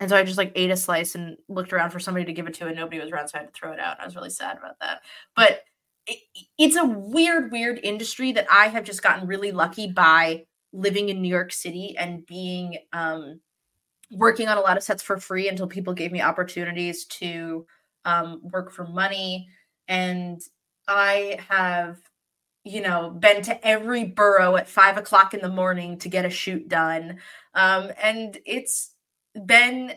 And 0.00 0.10
so 0.10 0.16
I 0.16 0.24
just 0.24 0.38
like 0.38 0.52
ate 0.54 0.70
a 0.70 0.76
slice 0.76 1.14
and 1.14 1.36
looked 1.48 1.72
around 1.72 1.90
for 1.90 2.00
somebody 2.00 2.26
to 2.26 2.32
give 2.32 2.46
it 2.46 2.54
to, 2.54 2.66
and 2.66 2.76
nobody 2.76 3.00
was 3.00 3.10
around, 3.10 3.28
so 3.28 3.38
I 3.38 3.42
had 3.42 3.54
to 3.54 3.58
throw 3.58 3.72
it 3.72 3.80
out. 3.80 4.00
I 4.00 4.04
was 4.04 4.16
really 4.16 4.30
sad 4.30 4.58
about 4.58 4.78
that. 4.80 5.02
But 5.36 5.62
it, 6.06 6.18
it's 6.58 6.76
a 6.76 6.84
weird, 6.84 7.52
weird 7.52 7.80
industry 7.82 8.32
that 8.32 8.46
I 8.50 8.66
have 8.68 8.84
just 8.84 9.02
gotten 9.02 9.26
really 9.26 9.52
lucky 9.52 9.90
by 9.90 10.44
living 10.72 11.08
in 11.08 11.22
New 11.22 11.28
York 11.28 11.52
City 11.52 11.94
and 11.98 12.26
being 12.26 12.78
um, 12.92 13.40
working 14.10 14.48
on 14.48 14.58
a 14.58 14.60
lot 14.60 14.76
of 14.76 14.82
sets 14.82 15.02
for 15.02 15.18
free 15.18 15.48
until 15.48 15.66
people 15.66 15.94
gave 15.94 16.12
me 16.12 16.20
opportunities 16.20 17.04
to 17.06 17.64
um, 18.04 18.40
work 18.42 18.72
for 18.72 18.86
money. 18.86 19.48
And 19.88 20.40
I 20.88 21.38
have 21.48 21.98
you 22.64 22.80
know, 22.80 23.10
been 23.10 23.42
to 23.42 23.66
every 23.66 24.04
borough 24.04 24.56
at 24.56 24.68
five 24.68 24.96
o'clock 24.96 25.34
in 25.34 25.40
the 25.40 25.48
morning 25.48 25.98
to 25.98 26.08
get 26.08 26.24
a 26.24 26.30
shoot 26.30 26.68
done. 26.68 27.18
Um, 27.54 27.92
and 28.02 28.38
it's 28.46 28.92
been 29.46 29.94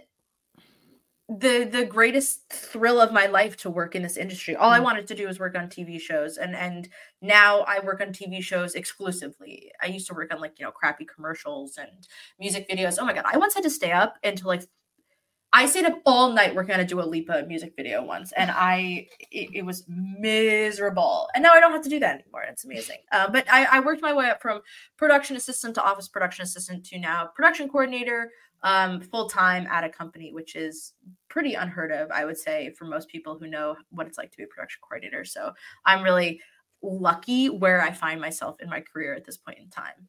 the 1.29 1.67
the 1.69 1.85
greatest 1.85 2.47
thrill 2.49 3.01
of 3.01 3.11
my 3.11 3.25
life 3.25 3.57
to 3.57 3.69
work 3.69 3.95
in 3.95 4.01
this 4.01 4.15
industry. 4.15 4.55
All 4.55 4.69
I 4.69 4.79
mm. 4.79 4.83
wanted 4.83 5.07
to 5.07 5.15
do 5.15 5.27
was 5.27 5.39
work 5.39 5.57
on 5.57 5.67
TV 5.67 5.99
shows 5.99 6.37
and 6.37 6.55
and 6.55 6.87
now 7.21 7.61
I 7.67 7.81
work 7.81 7.99
on 7.99 8.09
TV 8.09 8.41
shows 8.41 8.75
exclusively. 8.75 9.71
I 9.81 9.87
used 9.87 10.07
to 10.07 10.13
work 10.13 10.33
on 10.33 10.39
like, 10.39 10.57
you 10.57 10.65
know, 10.65 10.71
crappy 10.71 11.05
commercials 11.05 11.77
and 11.77 12.07
music 12.39 12.69
videos. 12.69 12.97
Oh 12.99 13.05
my 13.05 13.13
god, 13.13 13.25
I 13.31 13.37
once 13.37 13.53
had 13.53 13.63
to 13.63 13.69
stay 13.69 13.91
up 13.91 14.15
until 14.23 14.47
like 14.47 14.63
I 15.53 15.65
stayed 15.65 15.85
up 15.85 16.01
all 16.05 16.33
night 16.33 16.53
working 16.53 16.73
on 16.73 16.81
a 16.81 16.85
Dua 16.85 17.01
Lipa 17.03 17.45
music 17.47 17.73
video 17.75 18.03
once, 18.03 18.31
and 18.33 18.51
I 18.51 19.07
it, 19.31 19.49
it, 19.53 19.65
was 19.65 19.85
miserable. 19.87 21.29
And 21.33 21.41
now 21.41 21.53
I 21.53 21.59
don't 21.59 21.71
have 21.71 21.83
to 21.83 21.89
do 21.89 21.99
that 21.99 22.21
anymore. 22.21 22.43
It's 22.43 22.65
amazing. 22.65 22.97
Uh, 23.11 23.29
but 23.29 23.45
I, 23.51 23.65
I, 23.65 23.79
worked 23.79 24.01
my 24.01 24.13
way 24.13 24.29
up 24.29 24.41
from 24.41 24.61
production 24.97 25.35
assistant 25.37 25.75
to 25.75 25.83
office 25.83 26.09
production 26.09 26.43
assistant 26.43 26.85
to 26.87 26.99
now 26.99 27.29
production 27.33 27.69
coordinator, 27.69 28.31
um, 28.63 28.99
full 28.99 29.29
time 29.29 29.67
at 29.67 29.83
a 29.83 29.89
company, 29.89 30.33
which 30.33 30.55
is 30.55 30.93
pretty 31.29 31.53
unheard 31.53 31.91
of, 31.91 32.11
I 32.11 32.25
would 32.25 32.37
say, 32.37 32.73
for 32.77 32.85
most 32.85 33.07
people 33.07 33.39
who 33.39 33.47
know 33.47 33.77
what 33.89 34.05
it's 34.05 34.17
like 34.17 34.31
to 34.31 34.37
be 34.37 34.43
a 34.43 34.47
production 34.47 34.81
coordinator. 34.81 35.23
So 35.23 35.53
I'm 35.85 36.03
really 36.03 36.41
lucky 36.81 37.49
where 37.49 37.81
I 37.81 37.91
find 37.91 38.19
myself 38.19 38.57
in 38.59 38.69
my 38.69 38.81
career 38.81 39.15
at 39.15 39.25
this 39.25 39.37
point 39.37 39.59
in 39.59 39.69
time. 39.69 40.07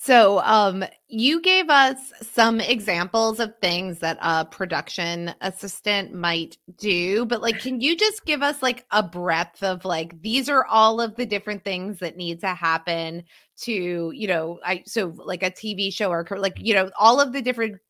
So, 0.00 0.38
um, 0.44 0.84
you 1.08 1.40
gave 1.40 1.68
us 1.70 2.12
some 2.22 2.60
examples 2.60 3.40
of 3.40 3.52
things 3.60 3.98
that 3.98 4.16
a 4.22 4.44
production 4.44 5.34
assistant 5.40 6.14
might 6.14 6.56
do, 6.76 7.26
but 7.26 7.42
like, 7.42 7.58
can 7.58 7.80
you 7.80 7.96
just 7.96 8.24
give 8.24 8.40
us 8.40 8.62
like 8.62 8.86
a 8.92 9.02
breadth 9.02 9.60
of 9.64 9.84
like 9.84 10.22
these 10.22 10.48
are 10.48 10.64
all 10.66 11.00
of 11.00 11.16
the 11.16 11.26
different 11.26 11.64
things 11.64 11.98
that 11.98 12.16
need 12.16 12.38
to 12.40 12.54
happen 12.54 13.24
to, 13.62 14.12
you 14.14 14.28
know, 14.28 14.60
I 14.64 14.84
so 14.86 15.12
like 15.16 15.42
a 15.42 15.50
TV 15.50 15.92
show 15.92 16.10
or 16.10 16.24
like 16.36 16.58
you 16.60 16.74
know 16.74 16.90
all 16.96 17.20
of 17.20 17.32
the 17.32 17.42
different 17.42 17.80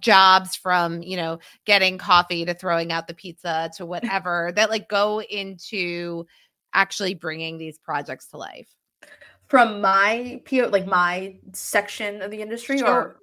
jobs 0.00 0.56
from 0.56 1.02
you 1.02 1.16
know 1.16 1.38
getting 1.64 1.98
coffee 1.98 2.44
to 2.44 2.54
throwing 2.54 2.92
out 2.92 3.06
the 3.08 3.14
pizza 3.14 3.70
to 3.76 3.86
whatever 3.86 4.52
that 4.54 4.70
like 4.70 4.88
go 4.88 5.20
into 5.22 6.24
actually 6.72 7.14
bringing 7.14 7.58
these 7.58 7.78
projects 7.78 8.28
to 8.28 8.36
life 8.36 8.68
from 9.48 9.80
my 9.80 10.40
PO, 10.48 10.68
like 10.68 10.86
my 10.86 11.36
section 11.52 12.22
of 12.22 12.30
the 12.30 12.42
industry, 12.42 12.78
sure. 12.78 12.88
or 12.88 13.16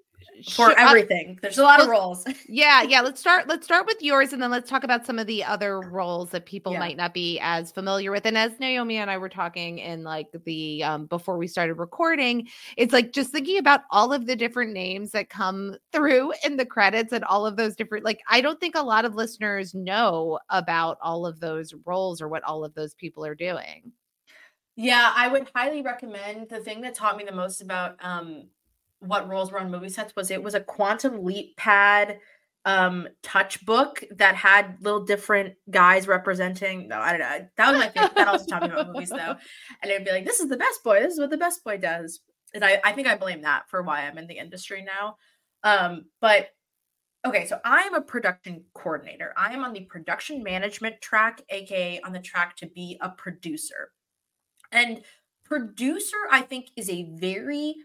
for 0.46 0.72
sure. 0.72 0.80
everything. 0.80 1.38
There's 1.42 1.58
a 1.58 1.64
lot 1.64 1.82
of 1.82 1.88
roles. 1.88 2.26
yeah, 2.48 2.82
yeah. 2.88 3.02
Let's 3.02 3.20
start. 3.20 3.48
Let's 3.48 3.66
start 3.66 3.86
with 3.86 4.02
yours, 4.02 4.34
and 4.34 4.42
then 4.42 4.52
let's 4.52 4.70
talk 4.70 4.84
about 4.84 5.06
some 5.06 5.20
of 5.20 5.28
the 5.28 5.44
other 5.44 5.80
roles 5.80 6.32
that 6.32 6.46
people 6.46 6.74
yeah. 6.74 6.80
might 6.80 6.98
not 6.98 7.14
be 7.14 7.40
as 7.40 7.72
familiar 7.72 8.12
with. 8.12 8.26
And 8.26 8.38
as 8.38 8.60
Naomi 8.60 8.98
and 8.98 9.12
I 9.12 9.18
were 9.18 9.30
talking 9.30 9.80
in 9.80 10.04
like 10.04 10.28
the 10.46 10.84
um, 10.84 11.06
before 11.06 11.38
we 11.38 11.48
started 11.48 11.76
recording, 11.76 12.48
it's 12.78 12.94
like 12.94 13.12
just 13.14 13.32
thinking 13.32 13.58
about 13.58 13.82
all 13.92 14.12
of 14.12 14.26
the 14.26 14.36
different 14.36 14.74
names 14.74 15.12
that 15.12 15.30
come 15.30 15.76
through 15.92 16.34
in 16.46 16.58
the 16.58 16.66
credits 16.66 17.14
and 17.14 17.24
all 17.26 17.46
of 17.46 17.56
those 17.56 17.76
different. 17.76 18.06
Like, 18.06 18.22
I 18.30 18.42
don't 18.42 18.60
think 18.60 18.76
a 18.76 18.82
lot 18.82 19.06
of 19.06 19.16
listeners 19.16 19.74
know 19.74 20.40
about 20.50 20.98
all 21.02 21.26
of 21.26 21.40
those 21.40 21.74
roles 21.86 22.22
or 22.22 22.28
what 22.28 22.44
all 22.44 22.66
of 22.66 22.74
those 22.74 22.94
people 22.96 23.26
are 23.26 23.36
doing. 23.36 23.92
Yeah, 24.76 25.12
I 25.16 25.28
would 25.28 25.50
highly 25.56 25.82
recommend. 25.82 26.50
The 26.50 26.60
thing 26.60 26.82
that 26.82 26.96
taught 26.96 27.18
me 27.18 27.24
the 27.24 27.32
most 27.32 27.62
about 27.62 27.96
um, 28.04 28.48
what 29.00 29.30
roles 29.30 29.52
were 29.52 29.60
on 29.60 29.70
movie 29.70 29.90
sets 29.90 30.16
was 30.16 30.32
it 30.32 30.42
was 30.42 30.56
a 30.56 30.62
Quantum 30.62 31.24
LeapPad 31.24 32.18
um 32.66 33.10
touch 33.22 33.66
book 33.66 34.02
that 34.16 34.36
had 34.36 34.78
little 34.80 35.04
different 35.04 35.54
guys 35.70 36.08
representing 36.08 36.88
no 36.88 36.98
i 36.98 37.12
don't 37.12 37.20
know 37.20 37.46
that 37.58 37.72
was 37.72 37.78
my 37.78 37.90
favorite 37.90 38.16
that 38.16 38.28
also 38.30 38.46
taught 38.46 38.64
me 38.64 38.70
about 38.70 38.88
movies 38.88 39.10
though. 39.10 39.36
And 39.82 39.92
it'd 39.92 40.06
be 40.06 40.12
like 40.12 40.26
this 40.26 40.40
is 40.40 40.48
the 40.48 40.56
best 40.56 40.82
boy 40.82 41.02
this 41.02 41.12
is 41.14 41.20
what 41.20 41.30
the 41.30 41.38
best 41.38 41.62
boy 41.66 41.78
does. 41.78 42.22
And 42.54 42.64
i 42.64 42.80
i 42.86 42.94
think 42.94 43.08
i 43.08 43.18
blame 43.18 43.42
that 43.42 43.64
for 43.68 43.82
why 43.82 44.08
i'm 44.08 44.18
in 44.18 44.28
the 44.28 44.38
industry 44.38 44.82
now. 44.82 45.18
Um 45.64 46.06
but 46.22 46.52
okay 47.26 47.46
so 47.48 47.60
i 47.66 47.82
am 47.82 47.96
a 47.96 48.02
production 48.02 48.64
coordinator. 48.74 49.34
I 49.36 49.54
am 49.54 49.66
on 49.66 49.74
the 49.74 49.82
production 49.82 50.42
management 50.42 51.02
track 51.02 51.42
aka 51.50 52.00
on 52.06 52.14
the 52.14 52.20
track 52.20 52.56
to 52.58 52.68
be 52.68 52.98
a 53.02 53.10
producer 53.10 53.92
and 54.74 55.02
producer, 55.46 56.18
I 56.32 56.42
think, 56.42 56.72
is 56.76 56.90
a 56.90 57.04
very 57.14 57.76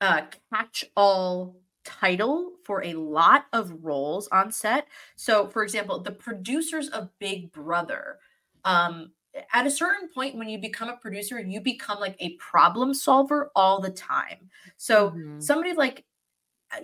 uh, 0.00 0.22
catch 0.52 0.84
all 0.96 1.56
title 1.84 2.52
for 2.64 2.84
a 2.84 2.94
lot 2.94 3.46
of 3.52 3.72
roles 3.82 4.28
on 4.28 4.52
set. 4.52 4.88
So, 5.16 5.48
for 5.48 5.62
example, 5.62 6.00
the 6.00 6.12
producers 6.12 6.88
of 6.88 7.08
Big 7.18 7.52
Brother. 7.52 8.18
Um, 8.64 9.12
at 9.52 9.66
a 9.66 9.70
certain 9.70 10.08
point, 10.08 10.36
when 10.36 10.48
you 10.48 10.58
become 10.58 10.88
a 10.88 10.96
producer, 10.96 11.38
you 11.40 11.60
become 11.60 12.00
like 12.00 12.16
a 12.20 12.36
problem 12.36 12.94
solver 12.94 13.50
all 13.54 13.80
the 13.80 13.90
time. 13.90 14.50
So, 14.76 15.10
mm-hmm. 15.10 15.40
somebody 15.40 15.72
like 15.74 16.04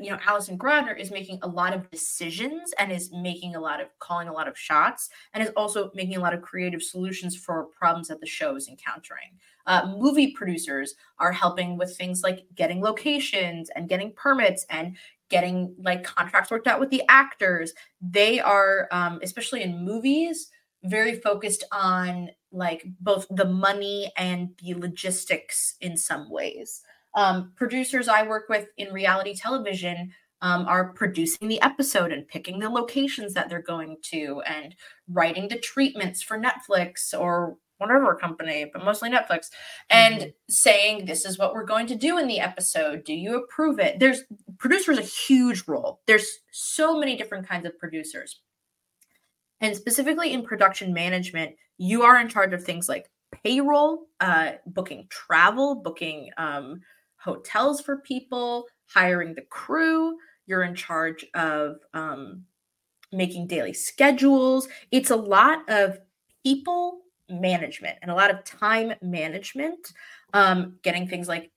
you 0.01 0.11
know, 0.11 0.19
Allison 0.27 0.57
Grodner 0.57 0.99
is 0.99 1.11
making 1.11 1.39
a 1.43 1.49
lot 1.49 1.75
of 1.75 1.91
decisions 1.91 2.73
and 2.79 2.93
is 2.93 3.11
making 3.13 3.57
a 3.57 3.61
lot 3.61 3.81
of 3.81 3.89
calling 3.99 4.29
a 4.29 4.33
lot 4.33 4.49
of 4.49 4.57
shots 4.57 5.11
and 5.35 5.43
is 5.43 5.51
also 5.57 5.91
making 5.95 6.17
a 6.17 6.21
lot 6.21 6.35
of 6.35 6.43
creative 6.43 6.83
solutions 6.83 7.37
for 7.37 7.65
problems 7.65 8.09
that 8.09 8.21
the 8.21 8.27
show 8.27 8.55
is 8.57 8.69
encountering. 8.69 9.39
Uh, 9.67 9.95
movie 9.99 10.33
producers 10.33 10.95
are 11.19 11.33
helping 11.33 11.77
with 11.77 11.97
things 11.97 12.23
like 12.23 12.47
getting 12.55 12.81
locations 12.81 13.71
and 13.71 13.89
getting 13.89 14.13
permits 14.13 14.65
and 14.71 14.97
getting 15.29 15.75
like 15.79 16.05
contracts 16.05 16.51
worked 16.51 16.67
out 16.67 16.81
with 16.81 16.91
the 16.91 17.03
actors. 17.09 17.73
They 18.01 18.39
are, 18.41 18.89
um, 18.93 19.19
especially 19.23 19.63
in 19.63 19.85
movies, 19.85 20.51
very 20.85 21.15
focused 21.21 21.65
on 21.73 22.31
like 22.51 22.85
both 23.01 23.27
the 23.31 23.47
money 23.47 24.13
and 24.17 24.51
the 24.63 24.75
logistics 24.75 25.77
in 25.81 25.97
some 25.97 26.31
ways. 26.31 26.83
Um, 27.15 27.53
producers 27.57 28.09
I 28.09 28.27
work 28.27 28.49
with 28.49 28.69
in 28.79 28.93
reality 28.93 29.35
television 29.35 30.13
um, 30.41 30.67
are 30.67 30.93
producing 30.93 31.49
the 31.49 31.61
episode 31.63 32.13
and 32.13 32.27
picking 32.27 32.59
the 32.59 32.69
locations 32.69 33.35
that 33.35 33.49
they're 33.49 33.63
going 33.63 33.97
to 34.11 34.43
and 34.47 34.75
writing 35.09 35.49
the 35.49 35.59
treatments 35.59 36.23
for 36.23 36.39
Netflix 36.39 37.19
or 37.19 37.57
whatever 37.79 38.15
company, 38.15 38.71
but 38.73 38.85
mostly 38.85 39.11
Netflix, 39.11 39.51
and 39.91 40.15
mm-hmm. 40.15 40.29
saying 40.49 41.05
this 41.05 41.25
is 41.25 41.39
what 41.39 41.53
we're 41.53 41.65
going 41.65 41.87
to 41.89 41.97
do 41.97 42.17
in 42.19 42.29
the 42.29 42.41
episode. 42.41 43.05
Do 43.05 43.13
you 43.13 43.37
approve 43.37 43.79
it? 43.79 43.99
There's 43.99 44.23
producers 44.59 44.99
a 44.99 45.03
huge 45.03 45.65
role. 45.67 46.01
There's 46.07 46.29
so 46.53 46.99
many 46.99 47.17
different 47.17 47.49
kinds 47.49 47.67
of 47.67 47.79
producers. 47.79 48.41
And 49.61 49.77
specifically 49.77 50.33
in 50.33 50.43
production 50.43 50.93
management, 50.93 51.57
you 51.79 52.03
are 52.03 52.21
in 52.21 52.29
charge 52.29 52.53
of 52.53 52.65
things 52.65 52.89
like 52.89 53.09
payroll, 53.45 54.07
uh, 54.21 54.53
booking 54.67 55.07
travel, 55.09 55.77
booking 55.77 56.31
um, 56.37 56.81
hotels 57.23 57.81
for 57.81 57.99
people, 57.99 58.67
hiring 58.87 59.35
the 59.35 59.43
crew. 59.43 60.17
You're 60.47 60.65
in 60.65 60.75
charge 60.75 61.25
of 61.35 61.77
um, 61.95 62.45
making 63.13 63.47
daily 63.47 63.73
schedules. 63.73 64.69
It's 64.91 65.11
a 65.11 65.17
lot 65.17 65.69
of 65.69 65.99
people 66.45 66.99
management 67.29 67.97
and 68.03 68.11
a 68.11 68.15
lot 68.15 68.31
of 68.31 68.45
time 68.45 68.93
management. 69.01 69.93
Um, 70.35 70.79
getting 70.83 71.07
things 71.07 71.29
like 71.29 71.51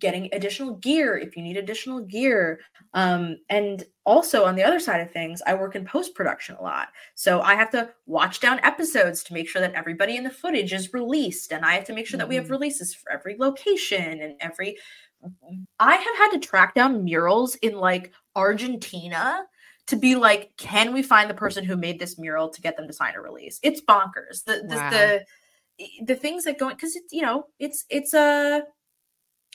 getting 0.00 0.28
additional 0.32 0.74
gear 0.76 1.16
if 1.16 1.36
you 1.36 1.44
need 1.44 1.56
additional 1.56 2.00
gear. 2.00 2.58
Um, 2.92 3.36
and 3.50 3.84
also 4.04 4.44
on 4.44 4.56
the 4.56 4.64
other 4.64 4.80
side 4.80 5.00
of 5.00 5.12
things, 5.12 5.42
I 5.46 5.54
work 5.54 5.76
in 5.76 5.84
post 5.84 6.14
production 6.14 6.56
a 6.56 6.62
lot. 6.62 6.88
So 7.14 7.40
I 7.40 7.54
have 7.54 7.70
to 7.70 7.90
watch 8.06 8.40
down 8.40 8.58
episodes 8.64 9.22
to 9.24 9.34
make 9.34 9.48
sure 9.48 9.62
that 9.62 9.74
everybody 9.74 10.16
in 10.16 10.24
the 10.24 10.30
footage 10.30 10.72
is 10.72 10.92
released. 10.92 11.52
And 11.52 11.64
I 11.64 11.74
have 11.74 11.84
to 11.84 11.92
make 11.92 12.08
sure 12.08 12.18
that 12.18 12.28
we 12.28 12.34
have 12.34 12.44
mm-hmm. 12.44 12.54
releases 12.54 12.94
for 12.94 13.12
every 13.12 13.36
location 13.38 14.20
and 14.20 14.34
every 14.40 14.76
I 15.78 15.96
have 15.96 16.16
had 16.16 16.30
to 16.30 16.38
track 16.38 16.74
down 16.74 17.04
murals 17.04 17.54
in 17.56 17.76
like 17.76 18.12
Argentina 18.34 19.44
to 19.86 19.96
be 19.96 20.16
like, 20.16 20.52
can 20.56 20.92
we 20.92 21.02
find 21.02 21.30
the 21.30 21.34
person 21.34 21.64
who 21.64 21.76
made 21.76 21.98
this 21.98 22.18
mural 22.18 22.48
to 22.50 22.60
get 22.60 22.76
them 22.76 22.86
to 22.86 22.92
sign 22.92 23.14
a 23.14 23.20
release? 23.20 23.60
It's 23.62 23.80
bonkers. 23.80 24.44
The 24.44 24.64
the 24.68 24.76
wow. 24.76 24.90
the, 24.90 25.24
the, 26.04 26.14
things 26.14 26.44
that 26.44 26.58
go 26.58 26.68
because 26.70 26.96
it's 26.96 27.12
you 27.12 27.22
know 27.22 27.46
it's 27.58 27.84
it's 27.88 28.14
a 28.14 28.64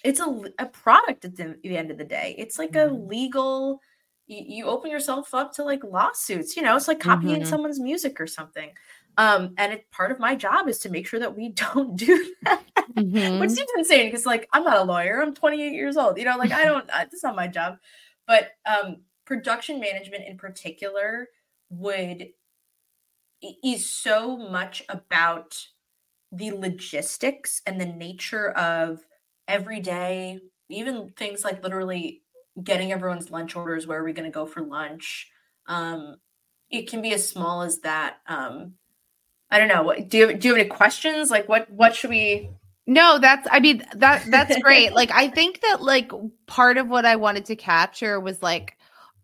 it's 0.04 0.20
a, 0.20 0.42
a 0.58 0.66
product 0.66 1.26
at 1.26 1.36
the, 1.36 1.58
the 1.64 1.78
end 1.78 1.92
of 1.92 1.98
the 1.98 2.06
day. 2.06 2.36
It's 2.38 2.58
like 2.58 2.72
mm-hmm. 2.72 2.96
a 2.96 2.98
legal. 3.08 3.82
You, 4.28 4.44
you, 4.48 4.66
open 4.66 4.90
yourself 4.92 5.34
up 5.34 5.54
to 5.56 5.64
like 5.64 5.84
lawsuits. 5.84 6.56
You 6.56 6.62
know, 6.62 6.78
it's 6.78 6.88
like 6.88 7.02
copying 7.02 7.42
mm-hmm. 7.42 7.50
someone's 7.50 7.82
music 7.82 8.22
or 8.22 8.28
something. 8.28 8.70
Um, 9.18 9.54
and 9.58 9.74
it 9.74 9.92
part 9.92 10.12
of 10.12 10.20
my 10.20 10.36
job 10.36 10.70
is 10.70 10.80
to 10.80 10.90
make 10.90 11.06
sure 11.06 11.20
that 11.20 11.36
we 11.36 11.50
don't 11.74 11.98
do 11.98 12.34
that, 12.44 12.64
mm-hmm. 12.94 13.40
which 13.40 13.52
seems 13.52 13.70
insane 13.78 14.08
because 14.08 14.26
like 14.26 14.48
I'm 14.54 14.64
not 14.64 14.78
a 14.78 14.84
lawyer. 14.84 15.22
I'm 15.22 15.34
28 15.34 15.74
years 15.74 15.98
old. 15.98 16.18
You 16.18 16.26
know, 16.26 16.38
like 16.38 16.52
I 16.52 16.66
don't. 16.66 16.90
Uh, 16.90 17.00
that's 17.00 17.24
not 17.24 17.36
my 17.36 17.48
job. 17.48 17.78
But 18.28 18.52
um, 18.66 18.98
production 19.26 19.80
management 19.80 20.26
in 20.28 20.38
particular 20.38 21.28
would 21.70 22.30
is 23.64 23.90
so 23.90 24.38
much 24.38 24.84
about 24.90 25.58
the 26.32 26.52
logistics 26.52 27.62
and 27.66 27.80
the 27.80 27.86
nature 27.86 28.52
of 28.52 29.06
every 29.48 29.80
day 29.80 30.40
even 30.70 31.12
things 31.18 31.44
like 31.44 31.64
literally 31.64 32.22
getting 32.64 32.92
everyone's 32.92 33.32
lunch 33.32 33.56
orders 33.56 33.88
where 33.88 34.00
are 34.00 34.04
we 34.04 34.14
going 34.14 34.30
to 34.30 34.34
go 34.34 34.46
for 34.46 34.62
lunch 34.62 35.30
um, 35.68 36.16
it 36.70 36.90
can 36.90 37.02
be 37.02 37.14
as 37.14 37.28
small 37.28 37.62
as 37.62 37.80
that 37.80 38.18
um, 38.28 38.74
i 39.50 39.58
don't 39.58 39.68
know 39.68 39.84
what 39.84 40.08
do 40.08 40.18
you 40.18 40.34
do 40.34 40.48
you 40.48 40.54
have 40.54 40.62
any 40.62 40.70
questions 40.70 41.30
like 41.30 41.50
what 41.50 41.70
what 41.72 41.96
should 41.96 42.10
we 42.10 42.50
no, 42.88 43.20
that's 43.20 43.48
I 43.52 43.60
mean 43.60 43.86
that 43.96 44.26
that's 44.30 44.58
great. 44.60 44.94
like 44.94 45.12
I 45.12 45.30
think 45.30 45.62
that 45.62 45.82
like 45.82 46.12
part 46.48 46.78
of 46.78 46.88
what 46.88 47.06
I 47.06 47.16
wanted 47.16 47.46
to 47.46 47.56
capture 47.56 48.20
was 48.20 48.42
like 48.42 48.78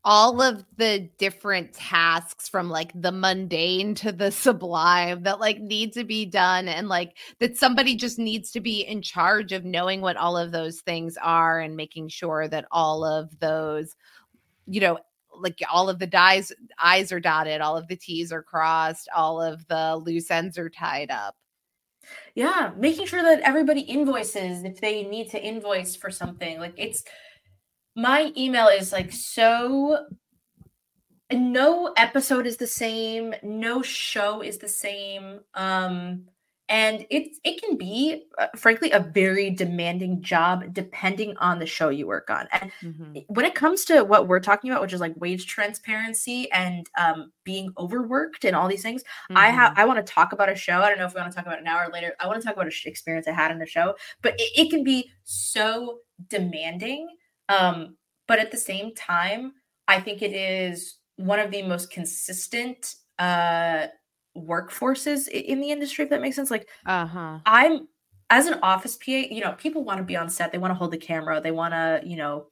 all 0.10 0.42
of 0.42 0.64
the 0.78 1.10
different 1.18 1.74
tasks 1.74 2.48
from 2.48 2.70
like 2.70 2.92
the 2.96 3.12
mundane 3.12 3.94
to 3.94 4.12
the 4.12 4.32
sublime 4.32 5.24
that 5.24 5.40
like 5.40 5.60
need 5.60 5.92
to 5.92 6.06
be 6.06 6.26
done 6.26 6.70
and 6.70 6.88
like 6.88 7.18
that 7.40 7.58
somebody 7.58 7.94
just 7.94 8.18
needs 8.18 8.52
to 8.52 8.62
be 8.62 8.82
in 8.82 9.02
charge 9.02 9.52
of 9.52 9.66
knowing 9.66 10.00
what 10.00 10.16
all 10.16 10.38
of 10.38 10.54
those 10.54 10.80
things 10.80 11.18
are 11.22 11.60
and 11.60 11.76
making 11.76 12.08
sure 12.08 12.48
that 12.48 12.66
all 12.72 13.04
of 13.04 13.38
those 13.40 13.98
you 14.66 14.80
know 14.80 14.98
like 15.40 15.60
all 15.70 15.90
of 15.90 16.00
the 16.00 16.08
dies 16.08 16.54
eyes 16.82 17.12
are 17.12 17.20
dotted 17.20 17.60
all 17.60 17.76
of 17.76 17.88
the 17.90 17.98
t's 17.98 18.32
are 18.32 18.44
crossed 18.44 19.10
all 19.14 19.42
of 19.42 19.68
the 19.68 19.98
loose 19.98 20.32
ends 20.32 20.58
are 20.58 20.70
tied 20.70 21.12
up 21.12 21.36
yeah 22.36 22.72
making 22.78 23.06
sure 23.06 23.22
that 23.22 23.42
everybody 23.42 23.82
invoices 23.82 24.64
if 24.64 24.80
they 24.80 25.04
need 25.04 25.30
to 25.30 25.42
invoice 25.42 25.96
for 25.96 26.10
something 26.10 26.60
like 26.60 26.74
it's 26.78 27.04
my 27.96 28.32
email 28.38 28.68
is 28.68 28.92
like 28.92 29.12
so 29.12 30.06
no 31.32 31.94
episode 31.98 32.46
is 32.46 32.58
the 32.58 32.68
same 32.68 33.34
no 33.44 33.82
show 33.82 34.42
is 34.42 34.58
the 34.60 34.68
same 34.68 35.40
um 35.54 36.26
and 36.70 37.06
it 37.10 37.38
it 37.44 37.62
can 37.62 37.78
be 37.78 38.26
uh, 38.38 38.48
frankly 38.56 38.92
a 38.92 39.00
very 39.00 39.50
demanding 39.50 40.22
job 40.22 40.74
depending 40.74 41.36
on 41.38 41.60
the 41.60 41.66
show 41.66 41.90
you 41.90 42.08
work 42.08 42.30
on 42.30 42.48
and 42.52 42.72
mm-hmm. 42.82 43.18
when 43.28 43.46
it 43.46 43.56
comes 43.56 43.86
to 43.86 44.04
what 44.04 44.28
we're 44.28 44.40
talking 44.40 44.70
about 44.70 44.82
which 44.82 44.94
is 44.94 45.02
like 45.02 45.14
wage 45.18 45.46
transparency 45.48 46.52
and 46.52 46.90
um, 46.98 47.32
being 47.44 47.72
overworked 47.78 48.46
and 48.46 48.56
all 48.56 48.68
these 48.68 48.82
things 48.82 49.04
mm-hmm. 49.04 49.38
i 49.38 49.48
have 49.48 49.74
i 49.78 49.86
want 49.86 50.04
to 50.04 50.14
talk 50.14 50.34
about 50.34 50.50
a 50.50 50.56
show 50.56 50.82
i 50.82 50.90
don't 50.90 50.98
know 50.98 51.06
if 51.06 51.14
we 51.14 51.20
want 51.20 51.32
to 51.32 51.36
talk 51.36 51.46
about 51.46 51.60
it 51.60 51.64
now 51.64 51.80
or 51.80 51.90
later 51.92 52.14
i 52.20 52.28
want 52.28 52.40
to 52.40 52.46
talk 52.46 52.56
about 52.56 52.66
an 52.68 52.74
experience 52.86 53.28
i 53.28 53.32
had 53.32 53.52
in 53.52 53.62
a 53.62 53.66
show 53.66 53.96
but 54.22 54.34
it, 54.38 54.52
it 54.56 54.70
can 54.70 54.84
be 54.84 55.10
so 55.24 56.00
demanding 56.30 57.08
um, 57.50 57.96
but 58.28 58.40
at 58.40 58.52
the 58.52 58.58
same 58.58 58.94
time, 58.94 59.54
I 59.88 60.02
think 60.02 60.22
it 60.22 60.34
is 60.34 60.98
one 61.16 61.40
of 61.40 61.52
the 61.52 61.64
most 61.64 61.90
consistent 61.90 62.96
uh, 63.18 63.88
workforces 64.46 65.28
in 65.28 65.60
the 65.62 65.72
industry, 65.72 66.04
if 66.04 66.10
that 66.10 66.22
makes 66.22 66.36
sense. 66.36 66.52
Like, 66.52 66.68
uh-huh. 66.86 67.40
I'm 67.46 67.88
as 68.30 68.48
an 68.48 68.60
office 68.62 68.98
PA, 68.98 69.12
you 69.12 69.42
know, 69.42 69.54
people 69.54 69.84
want 69.84 70.00
to 70.00 70.04
be 70.04 70.18
on 70.18 70.30
set, 70.30 70.52
they 70.52 70.58
want 70.58 70.72
to 70.72 70.76
hold 70.76 70.92
the 70.92 70.98
camera, 70.98 71.40
they 71.40 71.52
want 71.52 71.74
to, 71.74 72.02
you 72.06 72.18
know, 72.18 72.48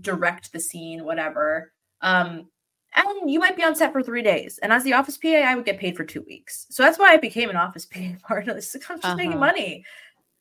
direct 0.00 0.52
the 0.52 0.60
scene, 0.60 1.04
whatever. 1.04 1.72
Um, 2.00 2.48
and 2.94 3.30
you 3.30 3.38
might 3.38 3.56
be 3.56 3.64
on 3.64 3.74
set 3.74 3.92
for 3.92 4.02
three 4.02 4.22
days. 4.22 4.58
And 4.62 4.72
as 4.72 4.84
the 4.84 4.92
office 4.92 5.18
PA, 5.18 5.28
I 5.28 5.54
would 5.54 5.64
get 5.64 5.78
paid 5.78 5.96
for 5.96 6.04
two 6.04 6.22
weeks. 6.26 6.66
So 6.70 6.82
that's 6.82 6.98
why 6.98 7.12
I 7.12 7.16
became 7.16 7.50
an 7.50 7.56
office 7.56 7.86
PA 7.86 8.12
partner. 8.22 8.56
It's 8.56 8.72
just 8.72 8.90
uh-huh. 8.90 9.16
making 9.16 9.38
money. 9.38 9.84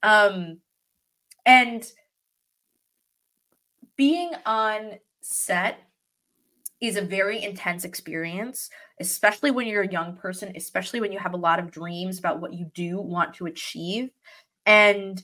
Um, 0.03 0.59
and 1.45 1.85
being 3.97 4.31
on 4.45 4.93
set 5.21 5.88
is 6.81 6.95
a 6.95 7.01
very 7.01 7.43
intense 7.43 7.83
experience, 7.83 8.69
especially 8.99 9.51
when 9.51 9.67
you're 9.67 9.83
a 9.83 9.91
young 9.91 10.15
person, 10.15 10.53
especially 10.55 11.01
when 11.01 11.11
you 11.11 11.19
have 11.19 11.33
a 11.33 11.37
lot 11.37 11.59
of 11.59 11.71
dreams 11.71 12.19
about 12.19 12.39
what 12.39 12.53
you 12.53 12.71
do 12.73 12.99
want 12.99 13.33
to 13.35 13.47
achieve. 13.47 14.09
And 14.65 15.21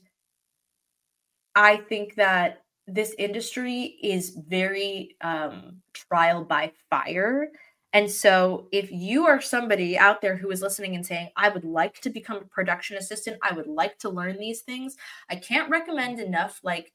I 1.56 1.78
think 1.78 2.16
that 2.16 2.64
this 2.88 3.16
industry 3.18 3.98
is 4.04 4.38
very 4.48 5.16
um, 5.22 5.82
trial 5.94 6.44
by 6.44 6.72
fire. 6.90 7.50
And 7.94 8.12
so, 8.12 8.68
if 8.74 8.92
you 8.92 9.26
are 9.26 9.40
somebody 9.40 9.98
out 9.98 10.22
there 10.22 10.36
who 10.36 10.52
is 10.52 10.62
listening 10.62 10.96
and 10.96 11.06
saying, 11.06 11.30
I 11.38 11.48
would 11.48 11.64
like 11.64 12.02
to 12.02 12.10
become 12.10 12.38
a 12.38 12.46
production 12.46 12.98
assistant, 12.98 13.38
I 13.42 13.54
would 13.54 13.68
like 13.68 13.98
to 14.00 14.10
learn 14.10 14.38
these 14.38 14.62
things, 14.62 14.98
I 15.30 15.38
can't 15.38 15.70
recommend 15.70 16.20
enough 16.20 16.60
like 16.62 16.92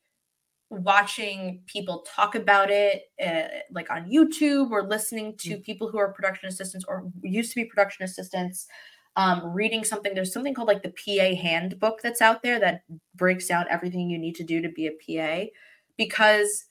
watching 0.70 1.60
people 1.66 2.06
talk 2.06 2.36
about 2.36 2.70
it 2.70 3.10
uh, 3.24 3.48
like 3.72 3.90
on 3.90 4.08
YouTube 4.08 4.70
or 4.70 4.86
listening 4.86 5.36
to 5.36 5.56
mm. 5.56 5.64
people 5.64 5.90
who 5.90 5.98
are 5.98 6.12
production 6.12 6.48
assistants 6.48 6.86
or 6.88 7.10
used 7.22 7.50
to 7.50 7.56
be 7.56 7.64
production 7.64 8.04
assistants 8.04 8.68
um, 9.16 9.52
reading 9.52 9.82
something. 9.82 10.14
There's 10.14 10.32
something 10.32 10.54
called 10.54 10.68
like 10.68 10.84
the 10.84 10.90
PA 10.90 11.34
handbook 11.34 12.00
that's 12.00 12.22
out 12.22 12.42
there 12.42 12.60
that 12.60 12.84
breaks 13.16 13.48
down 13.48 13.66
everything 13.68 14.08
you 14.08 14.18
need 14.18 14.36
to 14.36 14.44
do 14.44 14.62
to 14.62 14.68
be 14.68 14.86
a 14.86 14.92
PA 14.92 15.50
because 15.96 16.66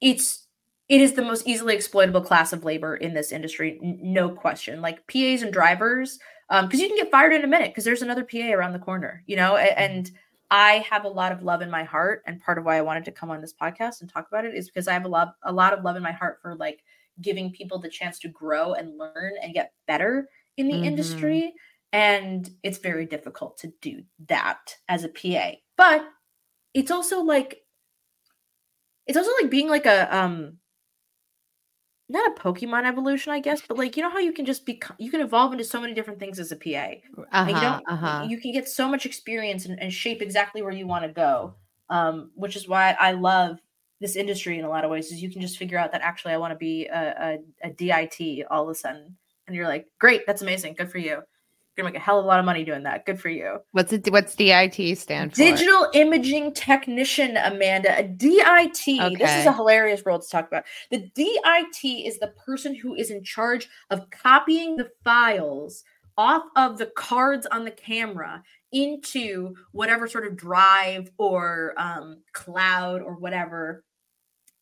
it's 0.00 0.44
it 0.88 1.00
is 1.00 1.14
the 1.14 1.22
most 1.22 1.48
easily 1.48 1.74
exploitable 1.74 2.20
class 2.20 2.52
of 2.52 2.64
labor 2.64 2.94
in 2.94 3.12
this 3.12 3.32
industry 3.32 3.80
n- 3.82 3.98
no 4.00 4.28
question. 4.28 4.80
Like 4.80 5.04
PAs 5.08 5.42
and 5.42 5.52
drivers 5.52 6.20
um 6.50 6.66
because 6.66 6.80
you 6.80 6.88
can 6.88 6.96
get 6.96 7.10
fired 7.10 7.32
in 7.32 7.44
a 7.44 7.48
minute 7.48 7.70
because 7.70 7.84
there's 7.84 8.02
another 8.02 8.24
PA 8.24 8.52
around 8.52 8.72
the 8.72 8.78
corner 8.78 9.22
you 9.26 9.36
know 9.36 9.56
and, 9.56 9.78
and 9.78 10.10
I 10.50 10.84
have 10.90 11.04
a 11.04 11.08
lot 11.08 11.32
of 11.32 11.42
love 11.42 11.62
in 11.62 11.70
my 11.70 11.84
heart, 11.84 12.22
and 12.26 12.40
part 12.40 12.58
of 12.58 12.64
why 12.64 12.76
I 12.76 12.82
wanted 12.82 13.04
to 13.06 13.12
come 13.12 13.30
on 13.30 13.40
this 13.40 13.54
podcast 13.54 14.00
and 14.00 14.10
talk 14.10 14.28
about 14.28 14.44
it 14.44 14.54
is 14.54 14.66
because 14.66 14.88
I 14.88 14.92
have 14.92 15.04
a 15.04 15.08
lot, 15.08 15.34
a 15.42 15.52
lot 15.52 15.72
of 15.72 15.84
love 15.84 15.96
in 15.96 16.02
my 16.02 16.12
heart 16.12 16.38
for 16.40 16.54
like 16.54 16.84
giving 17.20 17.50
people 17.50 17.78
the 17.78 17.88
chance 17.88 18.18
to 18.20 18.28
grow 18.28 18.74
and 18.74 18.98
learn 18.98 19.32
and 19.42 19.54
get 19.54 19.72
better 19.86 20.28
in 20.56 20.68
the 20.68 20.74
mm-hmm. 20.74 20.84
industry. 20.84 21.54
And 21.92 22.48
it's 22.62 22.78
very 22.78 23.06
difficult 23.06 23.58
to 23.58 23.72
do 23.80 24.02
that 24.28 24.76
as 24.88 25.04
a 25.04 25.08
PA, 25.08 25.52
but 25.76 26.04
it's 26.74 26.90
also 26.90 27.22
like, 27.22 27.62
it's 29.06 29.16
also 29.16 29.30
like 29.40 29.50
being 29.50 29.68
like 29.68 29.86
a 29.86 30.14
um 30.14 30.58
not 32.08 32.30
a 32.30 32.40
Pokemon 32.40 32.86
evolution, 32.86 33.32
I 33.32 33.40
guess, 33.40 33.60
but 33.66 33.76
like 33.76 33.96
you 33.96 34.02
know 34.02 34.10
how 34.10 34.18
you 34.18 34.32
can 34.32 34.44
just 34.44 34.64
be 34.64 34.80
you 34.98 35.10
can 35.10 35.20
evolve 35.20 35.52
into 35.52 35.64
so 35.64 35.80
many 35.80 35.92
different 35.94 36.20
things 36.20 36.38
as 36.38 36.52
a 36.52 36.56
PA. 36.56 36.94
Uh-huh, 37.32 37.48
you 37.48 37.60
don't 37.60 37.82
uh-huh. 37.88 38.26
you 38.28 38.38
can 38.38 38.52
get 38.52 38.68
so 38.68 38.88
much 38.88 39.06
experience 39.06 39.66
and, 39.66 39.80
and 39.80 39.92
shape 39.92 40.22
exactly 40.22 40.62
where 40.62 40.72
you 40.72 40.86
want 40.86 41.04
to 41.04 41.10
go. 41.10 41.54
Um, 41.88 42.30
which 42.34 42.56
is 42.56 42.66
why 42.66 42.96
I 42.98 43.12
love 43.12 43.60
this 44.00 44.16
industry 44.16 44.58
in 44.58 44.64
a 44.64 44.68
lot 44.68 44.84
of 44.84 44.90
ways. 44.90 45.12
Is 45.12 45.22
you 45.22 45.30
can 45.30 45.40
just 45.40 45.58
figure 45.58 45.78
out 45.78 45.92
that 45.92 46.02
actually 46.02 46.34
I 46.34 46.36
want 46.36 46.52
to 46.52 46.58
be 46.58 46.86
a, 46.86 47.38
a, 47.62 47.68
a 47.68 47.70
DIT 47.70 48.46
all 48.50 48.64
of 48.64 48.68
a 48.68 48.74
sudden, 48.74 49.16
and 49.46 49.56
you're 49.56 49.68
like, 49.68 49.86
great, 49.98 50.26
that's 50.26 50.42
amazing, 50.42 50.74
good 50.74 50.90
for 50.90 50.98
you 50.98 51.22
gonna 51.76 51.90
make 51.90 51.96
a 51.96 52.02
hell 52.02 52.18
of 52.18 52.24
a 52.24 52.28
lot 52.28 52.38
of 52.38 52.44
money 52.44 52.64
doing 52.64 52.82
that. 52.84 53.04
Good 53.06 53.20
for 53.20 53.28
you. 53.28 53.58
What's 53.72 53.92
it? 53.92 54.10
What's 54.10 54.34
DIT 54.34 54.96
stand 54.98 55.32
for? 55.32 55.36
Digital 55.36 55.88
Imaging 55.94 56.54
Technician, 56.54 57.36
Amanda. 57.36 57.98
A 57.98 58.02
DIT. 58.02 59.00
Okay. 59.00 59.14
This 59.14 59.30
is 59.40 59.46
a 59.46 59.52
hilarious 59.52 60.04
role 60.06 60.18
to 60.18 60.28
talk 60.28 60.48
about. 60.48 60.64
The 60.90 61.10
DIT 61.14 62.06
is 62.06 62.18
the 62.18 62.32
person 62.44 62.74
who 62.74 62.94
is 62.94 63.10
in 63.10 63.22
charge 63.22 63.68
of 63.90 64.08
copying 64.10 64.76
the 64.76 64.90
files 65.04 65.84
off 66.18 66.44
of 66.56 66.78
the 66.78 66.86
cards 66.86 67.46
on 67.46 67.64
the 67.64 67.70
camera 67.70 68.42
into 68.72 69.54
whatever 69.72 70.08
sort 70.08 70.26
of 70.26 70.36
drive 70.36 71.10
or 71.18 71.74
um, 71.76 72.18
cloud 72.32 73.02
or 73.02 73.14
whatever 73.14 73.84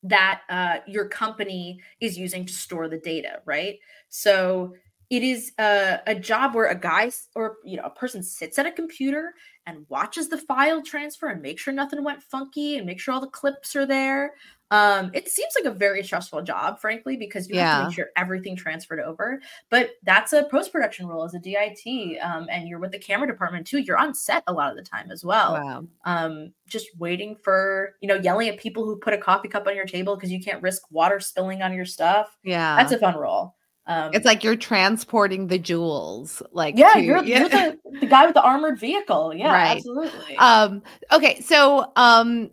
that 0.03 0.43
uh, 0.51 0.77
your 0.87 1.09
company 1.09 1.81
is 2.01 2.19
using 2.19 2.45
to 2.45 2.53
store 2.53 2.89
the 2.89 2.99
data, 2.99 3.41
right? 3.47 3.79
So 4.11 4.75
it 5.15 5.23
is 5.23 5.53
a, 5.61 6.01
a 6.09 6.15
job 6.15 6.57
where 6.57 6.67
a 6.67 6.75
guy 6.75 7.09
or 7.37 7.59
you 7.65 7.77
know 7.77 7.85
a 7.85 7.91
person 7.91 8.21
sits 8.21 8.59
at 8.59 8.67
a 8.67 8.73
computer 8.73 9.35
and 9.65 9.87
watches 9.89 10.29
the 10.29 10.37
file 10.37 10.83
transfer 10.83 11.29
and 11.29 11.41
make 11.41 11.59
sure 11.59 11.73
nothing 11.73 12.03
went 12.03 12.21
funky 12.21 12.77
and 12.77 12.85
make 12.85 12.99
sure 12.99 13.15
all 13.15 13.21
the 13.21 13.29
clips 13.29 13.77
are 13.77 13.87
there. 13.87 14.35
Um, 14.73 15.13
it 15.15 15.29
seems 15.29 15.53
like 15.57 15.73
a 15.73 15.77
very 15.77 16.03
stressful 16.03 16.43
job 16.43 16.81
frankly 16.81 17.17
because 17.17 17.49
you 17.49 17.55
yeah. 17.55 17.69
have 17.69 17.79
to 17.83 17.89
make 17.89 17.95
sure 17.95 18.09
everything 18.17 18.57
transferred 18.57 18.99
over. 18.99 19.41
But 19.71 19.91
that's 20.03 20.33
a 20.33 20.49
post-production 20.51 21.07
role 21.07 21.23
as 21.23 21.35
a 21.35 21.39
dit 21.39 22.19
um, 22.21 22.49
and 22.51 22.67
you're 22.67 22.81
with 22.81 22.91
the 22.91 22.99
camera 22.99 23.29
department 23.29 23.69
too. 23.69 23.79
You're 23.79 23.99
on 23.99 24.15
set 24.15 24.43
a 24.49 24.53
lot 24.53 24.71
of 24.71 24.77
the 24.77 24.83
time 24.83 25.13
as 25.13 25.25
well. 25.25 25.53
Wow. 25.53 25.87
um, 26.07 26.53
just 26.67 26.89
waiting 26.99 27.37
for 27.37 27.95
you 28.01 28.09
know 28.09 28.17
yelling 28.17 28.49
at 28.49 28.59
people 28.59 28.85
who 28.85 28.97
put 28.97 29.15
a 29.15 29.19
coffee 29.19 29.49
cup 29.49 29.69
on 29.69 29.77
your 29.77 29.87
table 29.87 30.17
because 30.17 30.33
you 30.33 30.41
can't 30.41 30.61
risk 30.61 30.83
water 30.91 31.21
spilling 31.21 31.63
on 31.63 31.73
your 31.73 31.87
stuff. 31.87 32.37
Yeah. 32.43 32.75
That's 32.75 32.91
a 32.91 32.99
fun 32.99 33.17
role 33.17 33.55
um, 33.87 34.11
it's 34.15 34.25
like 34.25 34.43
you're 34.43 34.57
transporting 34.57 35.49
the 35.49 35.59
jewels, 35.59 36.43
like 36.53 36.77
yeah, 36.77 36.95
to, 36.95 37.03
you're, 37.03 37.25
yeah. 37.25 37.39
you're 37.41 37.49
the, 37.49 37.79
the, 38.01 38.07
guy 38.07 38.25
with 38.25 38.35
the 38.35 38.43
armored 38.43 38.79
vehicle. 38.79 39.35
Yeah, 39.35 39.53
right. 39.53 39.77
absolutely. 39.77 40.37
Um, 40.39 40.83
okay, 41.13 41.41
so 41.41 41.93
um, 41.95 42.51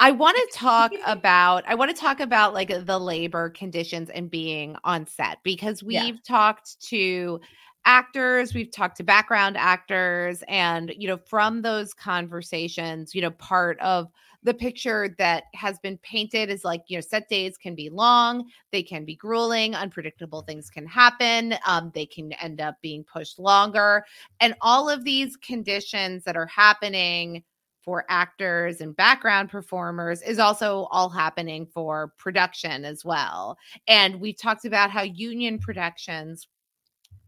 I 0.00 0.10
want 0.10 0.36
to 0.36 0.58
talk 0.58 0.92
about 1.06 1.64
I 1.68 1.76
want 1.76 1.94
to 1.94 2.00
talk 2.00 2.18
about 2.18 2.52
like 2.52 2.68
the 2.84 2.98
labor 2.98 3.50
conditions 3.50 4.10
and 4.10 4.28
being 4.28 4.76
on 4.82 5.06
set 5.06 5.38
because 5.44 5.84
we've 5.84 5.92
yeah. 5.92 6.12
talked 6.26 6.80
to 6.88 7.40
actors, 7.84 8.52
we've 8.52 8.72
talked 8.72 8.96
to 8.96 9.04
background 9.04 9.56
actors, 9.56 10.42
and 10.48 10.92
you 10.96 11.06
know, 11.06 11.16
from 11.16 11.62
those 11.62 11.94
conversations, 11.94 13.14
you 13.14 13.22
know, 13.22 13.30
part 13.30 13.78
of 13.78 14.08
the 14.46 14.54
picture 14.54 15.12
that 15.18 15.44
has 15.54 15.76
been 15.80 15.98
painted 15.98 16.48
is 16.50 16.64
like 16.64 16.82
you 16.86 16.96
know 16.96 17.00
set 17.00 17.28
days 17.28 17.58
can 17.58 17.74
be 17.74 17.90
long 17.90 18.48
they 18.70 18.82
can 18.82 19.04
be 19.04 19.16
grueling 19.16 19.74
unpredictable 19.74 20.42
things 20.42 20.70
can 20.70 20.86
happen 20.86 21.56
um, 21.66 21.90
they 21.94 22.06
can 22.06 22.32
end 22.34 22.60
up 22.60 22.76
being 22.80 23.04
pushed 23.04 23.40
longer 23.40 24.04
and 24.40 24.54
all 24.60 24.88
of 24.88 25.04
these 25.04 25.36
conditions 25.36 26.22
that 26.22 26.36
are 26.36 26.46
happening 26.46 27.42
for 27.82 28.04
actors 28.08 28.80
and 28.80 28.94
background 28.96 29.48
performers 29.48 30.22
is 30.22 30.38
also 30.38 30.86
all 30.92 31.08
happening 31.08 31.66
for 31.66 32.12
production 32.16 32.84
as 32.84 33.04
well 33.04 33.58
and 33.88 34.20
we've 34.20 34.38
talked 34.38 34.64
about 34.64 34.92
how 34.92 35.02
union 35.02 35.58
productions 35.58 36.46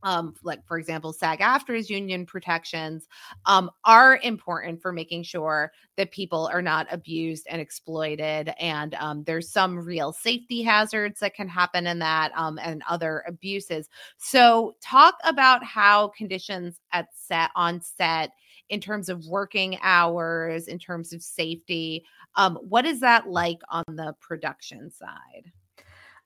um, 0.03 0.34
like 0.42 0.64
for 0.66 0.78
example, 0.78 1.12
SAG 1.12 1.40
AFTRA's 1.40 1.90
union 1.90 2.26
protections, 2.26 3.07
um, 3.46 3.70
are 3.84 4.18
important 4.22 4.80
for 4.80 4.92
making 4.92 5.22
sure 5.22 5.72
that 5.96 6.11
people 6.11 6.49
are 6.53 6.62
not 6.62 6.86
abused 6.90 7.46
and 7.51 7.61
exploited. 7.61 8.53
And 8.61 8.94
um, 8.94 9.24
there's 9.24 9.51
some 9.51 9.78
real 9.78 10.12
safety 10.12 10.62
hazards 10.62 11.20
that 11.20 11.34
can 11.34 11.49
happen 11.49 11.86
in 11.86 11.99
that 11.99 12.32
um, 12.36 12.59
and 12.62 12.82
other 12.88 13.24
abuses. 13.26 13.88
So, 14.18 14.76
talk 14.80 15.16
about 15.24 15.64
how 15.64 16.09
conditions 16.09 16.80
at 16.92 17.09
set 17.14 17.51
on 17.57 17.80
set 17.80 18.30
in 18.68 18.80
terms 18.80 19.09
of 19.09 19.24
working 19.26 19.78
hours, 19.82 20.68
in 20.68 20.78
terms 20.78 21.12
of 21.12 21.22
safety. 21.22 22.05
Um, 22.36 22.57
what 22.62 22.84
is 22.84 23.01
that 23.01 23.28
like 23.28 23.59
on 23.70 23.84
the 23.88 24.14
production 24.20 24.90
side? 24.90 25.51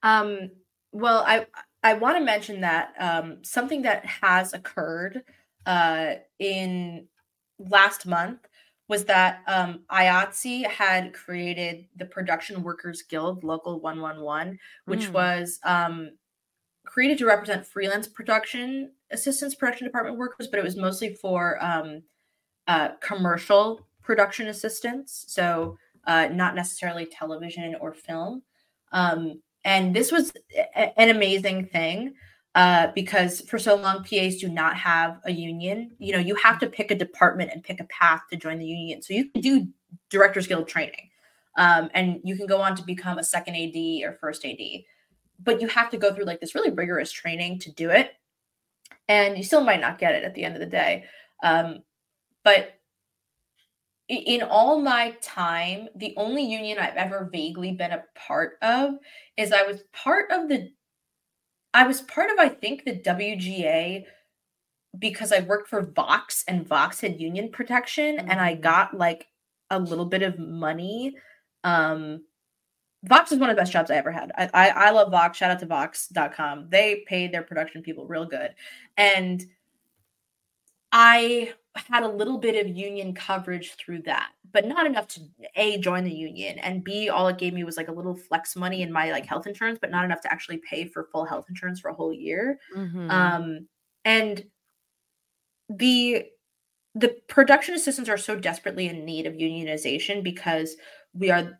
Um, 0.03 0.51
well, 0.91 1.23
I 1.25 1.47
I 1.83 1.93
want 1.93 2.17
to 2.17 2.23
mention 2.23 2.61
that 2.61 2.93
um, 2.97 3.43
something 3.43 3.81
that 3.81 4.05
has 4.05 4.53
occurred 4.53 5.23
uh, 5.65 6.13
in 6.39 7.07
last 7.59 8.05
month 8.05 8.39
was 8.87 9.05
that 9.05 9.41
um, 9.47 9.81
IATSE 9.91 10.65
had 10.67 11.13
created 11.13 11.85
the 11.95 12.05
Production 12.05 12.63
Workers 12.63 13.01
Guild 13.01 13.43
Local 13.43 13.79
111, 13.79 14.59
which 14.85 15.07
mm. 15.07 15.11
was 15.11 15.59
um, 15.63 16.11
created 16.85 17.17
to 17.19 17.25
represent 17.25 17.65
freelance 17.65 18.07
production 18.07 18.91
assistants, 19.11 19.55
production 19.55 19.87
department 19.87 20.17
workers, 20.17 20.47
but 20.47 20.59
it 20.59 20.63
was 20.63 20.75
mostly 20.75 21.13
for 21.15 21.63
um, 21.63 22.03
uh, 22.67 22.89
commercial 23.01 23.81
production 24.01 24.47
assistants, 24.47 25.25
so 25.27 25.77
uh, 26.05 26.27
not 26.31 26.55
necessarily 26.55 27.05
television 27.05 27.75
or 27.79 27.93
film. 27.93 28.43
Um, 28.91 29.41
and 29.65 29.95
this 29.95 30.11
was 30.11 30.33
a- 30.55 30.99
an 30.99 31.09
amazing 31.09 31.67
thing 31.67 32.15
uh, 32.55 32.87
because 32.93 33.41
for 33.41 33.57
so 33.57 33.75
long 33.75 34.03
PAs 34.03 34.35
do 34.35 34.47
not 34.47 34.77
have 34.77 35.19
a 35.25 35.31
union. 35.31 35.91
You 35.97 36.13
know, 36.13 36.19
you 36.19 36.35
have 36.35 36.59
to 36.59 36.67
pick 36.67 36.91
a 36.91 36.95
department 36.95 37.51
and 37.51 37.63
pick 37.63 37.79
a 37.79 37.85
path 37.85 38.21
to 38.29 38.37
join 38.37 38.59
the 38.59 38.65
union. 38.65 39.01
So 39.01 39.13
you 39.13 39.29
can 39.29 39.41
do 39.41 39.67
Directors 40.09 40.47
Guild 40.47 40.67
training, 40.67 41.09
um, 41.57 41.89
and 41.93 42.19
you 42.23 42.35
can 42.35 42.45
go 42.45 42.61
on 42.61 42.75
to 42.75 42.83
become 42.83 43.17
a 43.17 43.23
second 43.23 43.55
AD 43.55 44.03
or 44.03 44.17
first 44.19 44.45
AD, 44.45 44.59
but 45.43 45.61
you 45.61 45.67
have 45.67 45.89
to 45.91 45.97
go 45.97 46.13
through 46.13 46.25
like 46.25 46.39
this 46.39 46.55
really 46.55 46.71
rigorous 46.71 47.11
training 47.11 47.59
to 47.59 47.71
do 47.71 47.89
it, 47.89 48.11
and 49.07 49.37
you 49.37 49.43
still 49.43 49.63
might 49.63 49.81
not 49.81 49.99
get 49.99 50.15
it 50.15 50.23
at 50.23 50.33
the 50.35 50.43
end 50.43 50.55
of 50.55 50.59
the 50.59 50.65
day. 50.67 51.05
Um, 51.43 51.83
but 52.43 52.73
in 54.09 54.41
all 54.41 54.79
my 54.79 55.11
time, 55.21 55.87
the 55.95 56.13
only 56.17 56.43
union 56.43 56.77
I've 56.77 56.95
ever 56.95 57.29
vaguely 57.31 57.71
been 57.71 57.91
a 57.91 58.03
part 58.15 58.57
of 58.61 58.95
is 59.37 59.51
I 59.51 59.63
was 59.63 59.83
part 59.93 60.31
of 60.31 60.49
the 60.49 60.71
I 61.73 61.87
was 61.87 62.01
part 62.01 62.29
of 62.29 62.37
I 62.37 62.49
think 62.49 62.83
the 62.83 62.99
WGA 62.99 64.03
because 64.99 65.31
I 65.31 65.39
worked 65.39 65.69
for 65.69 65.81
Vox 65.81 66.43
and 66.47 66.67
Vox 66.67 67.01
had 67.01 67.19
union 67.19 67.49
protection 67.49 68.19
and 68.19 68.39
I 68.39 68.53
mm-hmm. 68.53 68.61
got 68.61 68.95
like 68.95 69.27
a 69.69 69.79
little 69.79 70.05
bit 70.05 70.21
of 70.21 70.37
money. 70.37 71.15
Um 71.63 72.23
Vox 73.05 73.31
is 73.31 73.39
one 73.39 73.49
of 73.49 73.55
the 73.55 73.61
best 73.61 73.73
jobs 73.73 73.91
I 73.91 73.95
ever 73.95 74.11
had. 74.11 74.31
I, 74.37 74.49
I, 74.53 74.69
I 74.69 74.89
love 74.91 75.11
Vox. 75.11 75.37
Shout 75.37 75.51
out 75.51 75.59
to 75.59 75.65
Vox.com. 75.65 76.67
They 76.69 77.03
paid 77.05 77.33
their 77.33 77.43
production 77.43 77.81
people 77.81 78.07
real 78.07 78.25
good. 78.25 78.55
And 78.95 79.43
I 80.93 81.53
had 81.75 82.03
a 82.03 82.07
little 82.07 82.37
bit 82.37 82.63
of 82.63 82.75
union 82.75 83.13
coverage 83.13 83.73
through 83.75 84.03
that, 84.03 84.31
but 84.51 84.65
not 84.67 84.85
enough 84.85 85.07
to 85.07 85.21
a 85.55 85.77
join 85.79 86.03
the 86.03 86.13
union 86.13 86.59
and 86.59 86.83
b 86.83 87.09
all 87.09 87.27
it 87.27 87.37
gave 87.37 87.53
me 87.53 87.63
was 87.63 87.77
like 87.77 87.87
a 87.87 87.93
little 87.93 88.15
flex 88.15 88.55
money 88.55 88.83
in 88.83 88.91
my 88.91 89.11
like 89.11 89.25
health 89.25 89.47
insurance, 89.47 89.79
but 89.81 89.91
not 89.91 90.05
enough 90.05 90.21
to 90.21 90.31
actually 90.31 90.61
pay 90.69 90.85
for 90.85 91.09
full 91.11 91.25
health 91.25 91.45
insurance 91.49 91.79
for 91.79 91.89
a 91.89 91.93
whole 91.93 92.13
year. 92.13 92.59
Mm-hmm. 92.75 93.09
Um, 93.09 93.67
and 94.05 94.43
the 95.69 96.25
the 96.95 97.15
production 97.27 97.73
assistants 97.73 98.09
are 98.09 98.17
so 98.17 98.35
desperately 98.35 98.87
in 98.87 99.03
need 99.03 99.25
of 99.25 99.33
unionization 99.33 100.23
because 100.23 100.75
we 101.13 101.31
are 101.31 101.59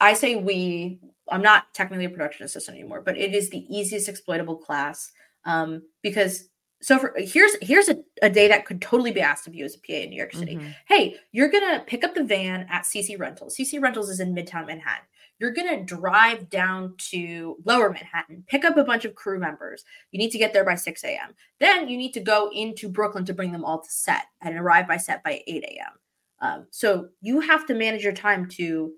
I 0.00 0.14
say 0.14 0.36
we 0.36 1.00
I'm 1.30 1.42
not 1.42 1.72
technically 1.74 2.06
a 2.06 2.10
production 2.10 2.44
assistant 2.44 2.78
anymore, 2.78 3.02
but 3.02 3.16
it 3.16 3.34
is 3.34 3.50
the 3.50 3.66
easiest 3.68 4.08
exploitable 4.08 4.56
class 4.56 5.12
um, 5.44 5.82
because 6.02 6.48
so 6.80 6.98
for, 6.98 7.14
here's 7.16 7.56
here's 7.60 7.88
a, 7.88 7.96
a 8.22 8.30
day 8.30 8.48
that 8.48 8.64
could 8.64 8.80
totally 8.80 9.10
be 9.10 9.20
asked 9.20 9.48
of 9.48 9.54
you 9.54 9.64
as 9.64 9.74
a 9.74 9.78
PA 9.78 9.94
in 9.94 10.10
New 10.10 10.16
York 10.16 10.32
City. 10.32 10.56
Mm-hmm. 10.56 10.68
Hey, 10.86 11.16
you're 11.32 11.50
gonna 11.50 11.82
pick 11.86 12.04
up 12.04 12.14
the 12.14 12.24
van 12.24 12.66
at 12.70 12.84
CC 12.84 13.18
Rentals. 13.18 13.56
CC 13.56 13.80
Rentals 13.80 14.08
is 14.08 14.20
in 14.20 14.34
Midtown 14.34 14.66
Manhattan. 14.66 15.04
You're 15.40 15.52
gonna 15.52 15.84
drive 15.84 16.48
down 16.50 16.94
to 17.10 17.56
Lower 17.64 17.90
Manhattan, 17.90 18.44
pick 18.46 18.64
up 18.64 18.76
a 18.76 18.84
bunch 18.84 19.04
of 19.04 19.16
crew 19.16 19.40
members. 19.40 19.84
You 20.12 20.18
need 20.18 20.30
to 20.30 20.38
get 20.38 20.52
there 20.52 20.64
by 20.64 20.76
6 20.76 21.04
a.m. 21.04 21.34
Then 21.58 21.88
you 21.88 21.96
need 21.96 22.12
to 22.12 22.20
go 22.20 22.50
into 22.52 22.88
Brooklyn 22.88 23.24
to 23.24 23.34
bring 23.34 23.52
them 23.52 23.64
all 23.64 23.80
to 23.80 23.90
set 23.90 24.26
and 24.40 24.56
arrive 24.56 24.86
by 24.86 24.98
set 24.98 25.24
by 25.24 25.42
8 25.46 25.64
a.m. 25.64 25.92
Um, 26.40 26.66
so 26.70 27.08
you 27.20 27.40
have 27.40 27.66
to 27.66 27.74
manage 27.74 28.04
your 28.04 28.12
time 28.12 28.48
to 28.50 28.92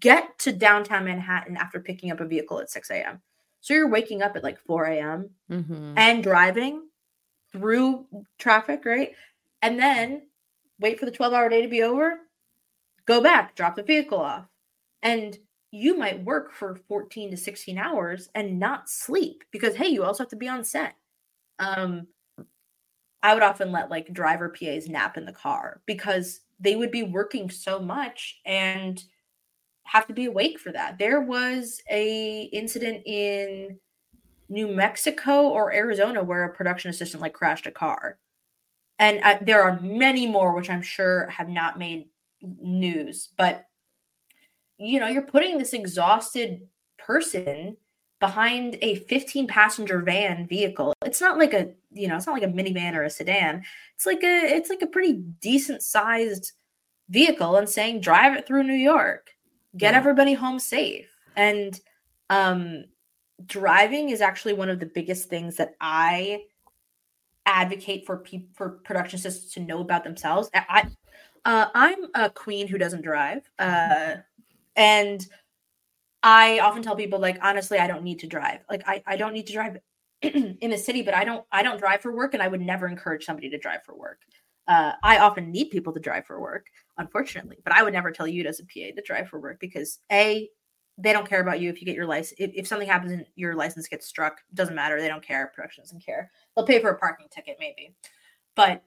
get 0.00 0.38
to 0.40 0.52
downtown 0.52 1.04
Manhattan 1.04 1.56
after 1.56 1.78
picking 1.78 2.10
up 2.10 2.20
a 2.20 2.26
vehicle 2.26 2.58
at 2.60 2.70
6 2.70 2.90
a.m. 2.90 3.20
So 3.60 3.74
you're 3.74 3.88
waking 3.88 4.22
up 4.22 4.34
at 4.34 4.42
like 4.42 4.58
4 4.58 4.86
a.m. 4.86 5.30
Mm-hmm. 5.50 5.94
and 5.96 6.22
driving 6.22 6.82
through 7.52 8.06
traffic, 8.38 8.84
right? 8.84 9.12
And 9.60 9.78
then 9.78 10.22
wait 10.80 10.98
for 10.98 11.06
the 11.06 11.12
12 11.12 11.32
hour 11.32 11.48
day 11.48 11.62
to 11.62 11.68
be 11.68 11.82
over, 11.82 12.18
go 13.06 13.20
back, 13.20 13.54
drop 13.54 13.76
the 13.76 13.82
vehicle 13.82 14.20
off. 14.20 14.46
And 15.02 15.38
you 15.70 15.96
might 15.96 16.24
work 16.24 16.52
for 16.52 16.76
14 16.88 17.30
to 17.30 17.36
16 17.36 17.78
hours 17.78 18.28
and 18.34 18.58
not 18.58 18.90
sleep 18.90 19.42
because, 19.50 19.74
hey, 19.74 19.88
you 19.88 20.04
also 20.04 20.24
have 20.24 20.30
to 20.30 20.36
be 20.36 20.48
on 20.48 20.64
set. 20.64 20.94
Um, 21.58 22.08
I 23.22 23.34
would 23.34 23.42
often 23.42 23.72
let 23.72 23.90
like 23.90 24.12
driver 24.12 24.48
PAs 24.48 24.88
nap 24.88 25.16
in 25.16 25.24
the 25.24 25.32
car 25.32 25.80
because 25.86 26.40
they 26.60 26.76
would 26.76 26.90
be 26.90 27.04
working 27.04 27.50
so 27.50 27.78
much 27.78 28.40
and 28.44 29.02
have 29.84 30.06
to 30.08 30.12
be 30.12 30.26
awake 30.26 30.58
for 30.58 30.72
that. 30.72 30.98
There 30.98 31.20
was 31.20 31.80
a 31.90 32.42
incident 32.52 33.02
in 33.06 33.78
New 34.52 34.68
Mexico 34.68 35.48
or 35.48 35.72
Arizona 35.72 36.22
where 36.22 36.44
a 36.44 36.54
production 36.54 36.90
assistant 36.90 37.22
like 37.22 37.32
crashed 37.32 37.66
a 37.66 37.70
car. 37.70 38.18
And 38.98 39.20
uh, 39.24 39.38
there 39.40 39.62
are 39.62 39.80
many 39.80 40.26
more 40.26 40.54
which 40.54 40.68
I'm 40.68 40.82
sure 40.82 41.26
have 41.28 41.48
not 41.48 41.78
made 41.78 42.08
news, 42.42 43.30
but 43.36 43.66
you 44.76 45.00
know, 45.00 45.08
you're 45.08 45.22
putting 45.22 45.58
this 45.58 45.72
exhausted 45.72 46.68
person 46.98 47.76
behind 48.20 48.76
a 48.82 48.96
15 48.96 49.46
passenger 49.46 50.00
van 50.00 50.46
vehicle. 50.46 50.92
It's 51.04 51.20
not 51.20 51.38
like 51.38 51.54
a, 51.54 51.70
you 51.90 52.06
know, 52.06 52.16
it's 52.16 52.26
not 52.26 52.34
like 52.34 52.42
a 52.42 52.46
minivan 52.46 52.94
or 52.94 53.04
a 53.04 53.10
sedan. 53.10 53.64
It's 53.94 54.06
like 54.06 54.22
a 54.22 54.54
it's 54.54 54.70
like 54.70 54.82
a 54.82 54.86
pretty 54.86 55.14
decent 55.40 55.82
sized 55.82 56.52
vehicle 57.08 57.56
and 57.56 57.68
saying 57.68 58.00
drive 58.00 58.36
it 58.36 58.46
through 58.46 58.64
New 58.64 58.74
York. 58.74 59.30
Get 59.76 59.94
yeah. 59.94 59.98
everybody 59.98 60.34
home 60.34 60.58
safe. 60.58 61.08
And 61.36 61.80
um 62.28 62.84
driving 63.46 64.10
is 64.10 64.20
actually 64.20 64.54
one 64.54 64.68
of 64.68 64.80
the 64.80 64.86
biggest 64.86 65.28
things 65.28 65.56
that 65.56 65.74
I 65.80 66.44
advocate 67.46 68.06
for 68.06 68.18
people 68.18 68.48
for 68.54 68.70
production 68.84 69.18
assistants 69.18 69.54
to 69.54 69.60
know 69.60 69.80
about 69.80 70.04
themselves. 70.04 70.50
I 70.54 70.88
uh, 71.44 71.66
I'm 71.74 72.06
a 72.14 72.30
queen 72.30 72.68
who 72.68 72.78
doesn't 72.78 73.02
drive, 73.02 73.42
uh, 73.58 74.16
and 74.76 75.26
I 76.22 76.60
often 76.60 76.82
tell 76.82 76.96
people 76.96 77.18
like 77.18 77.38
honestly, 77.42 77.78
I 77.78 77.86
don't 77.86 78.04
need 78.04 78.20
to 78.20 78.26
drive. 78.26 78.60
Like 78.70 78.82
I 78.86 79.02
I 79.06 79.16
don't 79.16 79.32
need 79.32 79.46
to 79.48 79.52
drive 79.52 79.78
in 80.22 80.70
the 80.70 80.78
city, 80.78 81.02
but 81.02 81.14
I 81.14 81.24
don't 81.24 81.44
I 81.50 81.62
don't 81.62 81.78
drive 81.78 82.00
for 82.00 82.14
work, 82.14 82.34
and 82.34 82.42
I 82.42 82.48
would 82.48 82.60
never 82.60 82.86
encourage 82.86 83.24
somebody 83.24 83.50
to 83.50 83.58
drive 83.58 83.82
for 83.84 83.96
work. 83.96 84.20
Uh, 84.68 84.92
I 85.02 85.18
often 85.18 85.50
need 85.50 85.70
people 85.70 85.92
to 85.92 86.00
drive 86.00 86.24
for 86.26 86.40
work, 86.40 86.66
unfortunately, 86.96 87.58
but 87.64 87.72
I 87.72 87.82
would 87.82 87.92
never 87.92 88.12
tell 88.12 88.28
you 88.28 88.44
as 88.44 88.60
a 88.60 88.64
PA 88.64 88.94
to 88.94 89.02
drive 89.04 89.28
for 89.28 89.40
work 89.40 89.58
because 89.58 89.98
a 90.10 90.48
they 90.98 91.12
don't 91.12 91.28
care 91.28 91.40
about 91.40 91.60
you 91.60 91.70
if 91.70 91.80
you 91.80 91.86
get 91.86 91.96
your 91.96 92.06
license. 92.06 92.38
If, 92.38 92.50
if 92.54 92.66
something 92.66 92.88
happens 92.88 93.12
and 93.12 93.26
your 93.34 93.54
license 93.54 93.88
gets 93.88 94.06
struck, 94.06 94.40
doesn't 94.54 94.74
matter. 94.74 95.00
They 95.00 95.08
don't 95.08 95.24
care. 95.24 95.52
Production 95.54 95.84
doesn't 95.84 96.04
care. 96.04 96.30
They'll 96.54 96.66
pay 96.66 96.80
for 96.80 96.90
a 96.90 96.98
parking 96.98 97.28
ticket, 97.30 97.56
maybe, 97.58 97.94
but 98.54 98.82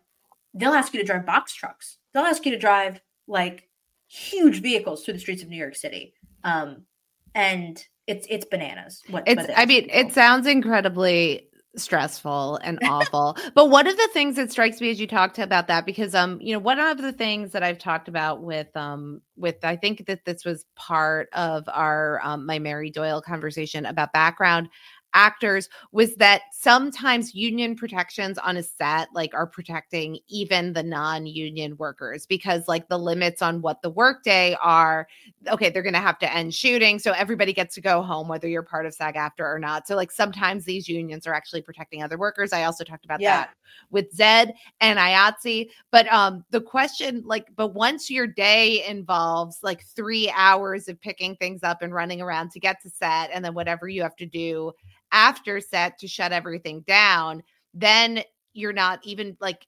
they'll 0.53 0.73
ask 0.73 0.93
you 0.93 0.99
to 0.99 1.05
drive 1.05 1.25
box 1.25 1.53
trucks. 1.53 1.97
They'll 2.13 2.23
ask 2.23 2.45
you 2.45 2.51
to 2.51 2.59
drive 2.59 3.01
like 3.27 3.69
huge 4.07 4.61
vehicles 4.61 5.03
through 5.03 5.15
the 5.15 5.19
streets 5.19 5.43
of 5.43 5.49
New 5.49 5.57
York 5.57 5.75
City. 5.75 6.13
Um, 6.43 6.85
and 7.33 7.83
it's 8.07 8.27
it's 8.29 8.45
bananas. 8.45 9.01
What, 9.09 9.23
it's 9.25 9.41
what 9.41 9.57
I 9.57 9.65
mean, 9.65 9.89
it 9.91 10.13
sounds 10.13 10.47
incredibly 10.47 11.49
stressful 11.77 12.57
and 12.57 12.79
awful. 12.83 13.37
but 13.53 13.69
one 13.69 13.87
of 13.87 13.97
the 13.97 14.09
things 14.13 14.35
that 14.35 14.51
strikes 14.51 14.81
me 14.81 14.89
as 14.89 14.99
you 14.99 15.07
talked 15.07 15.39
about 15.39 15.67
that, 15.67 15.85
because 15.85 16.15
um, 16.15 16.39
you 16.41 16.53
know, 16.53 16.59
one 16.59 16.79
of 16.79 16.97
the 16.97 17.13
things 17.13 17.51
that 17.51 17.63
I've 17.63 17.79
talked 17.79 18.07
about 18.07 18.41
with 18.41 18.75
um 18.75 19.21
with 19.37 19.63
I 19.63 19.75
think 19.75 20.05
that 20.07 20.25
this 20.25 20.45
was 20.45 20.65
part 20.75 21.29
of 21.33 21.63
our 21.67 22.19
um 22.23 22.45
my 22.45 22.59
Mary 22.59 22.89
Doyle 22.89 23.21
conversation 23.21 23.85
about 23.85 24.13
background 24.13 24.69
actors 25.15 25.69
was 25.91 26.13
that 26.15 26.41
sometimes 26.51 27.33
union 27.33 27.75
protections 27.75 28.37
on 28.37 28.57
a 28.57 28.63
set 28.63 29.07
like 29.13 29.33
are 29.33 29.47
protecting 29.47 30.19
even 30.27 30.73
the 30.73 30.83
non-union 30.83 31.75
workers 31.77 32.25
because 32.25 32.67
like 32.67 32.87
the 32.89 32.99
limits 32.99 33.41
on 33.41 33.61
what 33.61 33.81
the 33.81 33.89
workday 33.89 34.55
are 34.61 35.07
okay 35.47 35.69
they're 35.69 35.81
going 35.81 35.93
to 35.93 35.99
have 35.99 36.19
to 36.19 36.31
end 36.31 36.53
shooting 36.53 36.99
so 36.99 37.13
everybody 37.13 37.53
gets 37.53 37.73
to 37.73 37.81
go 37.81 38.01
home 38.01 38.27
whether 38.27 38.47
you're 38.47 38.61
part 38.61 38.85
of 38.85 38.93
SAG 38.93 39.15
AFTRA 39.15 39.45
or 39.45 39.57
not 39.57 39.87
so 39.87 39.95
like 39.95 40.11
sometimes 40.11 40.65
these 40.65 40.87
unions 40.87 41.25
are 41.25 41.33
actually 41.33 41.61
protecting 41.61 42.03
other 42.03 42.17
workers 42.17 42.51
I 42.51 42.63
also 42.63 42.83
talked 42.83 43.05
about 43.05 43.21
yeah. 43.21 43.37
that 43.37 43.49
with 43.89 44.11
Zed 44.13 44.53
and 44.81 44.99
IATSE 44.99 45.69
but 45.91 46.11
um 46.11 46.43
the 46.51 46.61
question 46.61 47.23
like 47.25 47.47
but 47.55 47.73
once 47.73 48.09
your 48.09 48.27
day 48.27 48.85
involves 48.85 49.59
like 49.63 49.85
3 49.85 50.31
hours 50.35 50.89
of 50.89 50.99
picking 50.99 51.37
things 51.37 51.63
up 51.63 51.81
and 51.81 51.93
running 51.93 52.21
around 52.21 52.51
to 52.51 52.59
get 52.59 52.81
to 52.81 52.89
set 52.89 53.29
and 53.33 53.45
then 53.45 53.53
whatever 53.53 53.87
you 53.87 54.01
have 54.01 54.15
to 54.17 54.25
do 54.25 54.73
after 55.11 55.59
set 55.59 55.97
to 55.99 56.07
shut 56.07 56.31
everything 56.31 56.81
down, 56.87 57.43
then 57.73 58.23
you're 58.53 58.73
not 58.73 58.99
even 59.03 59.37
like 59.39 59.65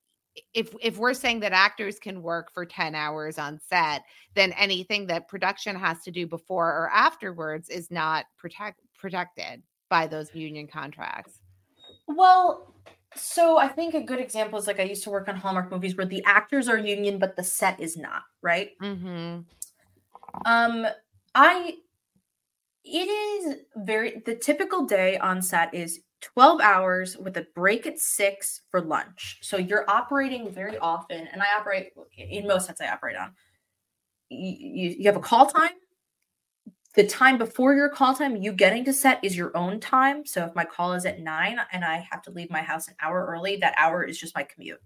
if 0.54 0.74
if 0.82 0.98
we're 0.98 1.14
saying 1.14 1.40
that 1.42 1.52
actors 1.52 2.00
can 2.00 2.22
work 2.22 2.52
for 2.54 2.66
10 2.66 2.96
hours 2.96 3.38
on 3.38 3.60
set, 3.60 4.04
then 4.36 4.52
anything 4.54 5.08
that 5.08 5.28
production 5.28 5.76
has 5.76 6.02
to 6.04 6.12
do 6.12 6.28
before 6.28 6.68
or 6.68 6.90
afterwards 6.94 7.70
is 7.70 7.90
not 7.92 8.26
protect 8.38 8.80
protected 8.98 9.64
by 9.90 10.08
those 10.08 10.34
union 10.36 10.68
contracts. 10.68 11.40
Well, 12.08 12.74
so 13.16 13.58
I 13.58 13.68
think 13.68 13.94
a 13.94 14.02
good 14.02 14.20
example 14.20 14.60
is 14.60 14.68
like 14.68 14.80
I 14.80 14.84
used 14.84 15.04
to 15.06 15.10
work 15.10 15.28
on 15.28 15.36
Hallmark 15.36 15.72
movies 15.72 15.96
where 15.96 16.06
the 16.06 16.24
actors 16.26 16.68
are 16.68 16.78
union 16.78 17.20
but 17.20 17.36
the 17.36 17.44
set 17.44 17.80
is 17.80 17.98
not, 17.98 18.24
right? 18.42 18.72
Mm-hmm. 18.82 19.40
Um 20.46 20.88
I 21.34 21.78
it 22.88 23.10
is 23.10 23.56
very 23.76 24.22
the 24.26 24.36
typical 24.36 24.86
day 24.86 25.18
on 25.18 25.42
set 25.42 25.74
is 25.74 26.02
12 26.22 26.62
hours 26.62 27.18
with 27.18 27.38
a 27.38 27.48
break 27.54 27.86
at 27.86 28.00
six 28.00 28.62
for 28.70 28.82
lunch. 28.82 29.40
So 29.42 29.58
you're 29.58 29.90
operating 29.90 30.52
very 30.52 30.78
often, 30.78 31.28
and 31.32 31.42
I 31.42 31.48
operate 31.58 31.92
in 32.18 32.48
most 32.48 32.68
sets 32.68 32.82
I 32.82 32.90
operate 32.90 33.18
on. 33.18 33.34
You, 34.30 34.96
you, 34.98 35.06
have 35.06 35.16
a 35.16 35.22
call 35.22 35.46
time. 35.46 35.72
The 36.96 37.06
time 37.06 37.38
before 37.38 37.76
your 37.76 37.90
call 37.90 38.16
time, 38.16 38.36
you 38.36 38.52
getting 38.52 38.84
to 38.86 38.94
set 38.94 39.24
is 39.24 39.38
your 39.38 39.56
own 39.56 39.80
time. 39.80 40.26
So 40.26 40.44
if 40.46 40.56
my 40.56 40.66
call 40.66 40.94
is 40.94 41.06
at 41.06 41.22
nine 41.22 41.60
and 41.72 41.86
I 41.86 42.06
have 42.10 42.24
to 42.24 42.32
leave 42.32 42.50
my 42.50 42.62
house 42.62 42.88
an 42.88 42.96
hour 43.00 43.26
early, 43.30 43.58
that 43.58 43.76
hour 43.78 44.04
is 44.04 44.18
just 44.18 44.36
my 44.36 44.44
commute. 44.44 44.82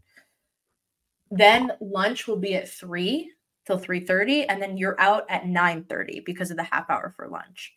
Then 1.31 1.71
lunch 1.79 2.27
will 2.27 2.37
be 2.37 2.55
at 2.55 2.69
three 2.69 3.31
till 3.65 3.79
3:30 3.79 4.45
and 4.49 4.61
then 4.61 4.75
you're 4.75 4.99
out 4.99 5.25
at 5.29 5.45
9:30 5.45 6.25
because 6.25 6.51
of 6.51 6.57
the 6.57 6.63
half 6.63 6.89
hour 6.89 7.13
for 7.15 7.27
lunch 7.29 7.73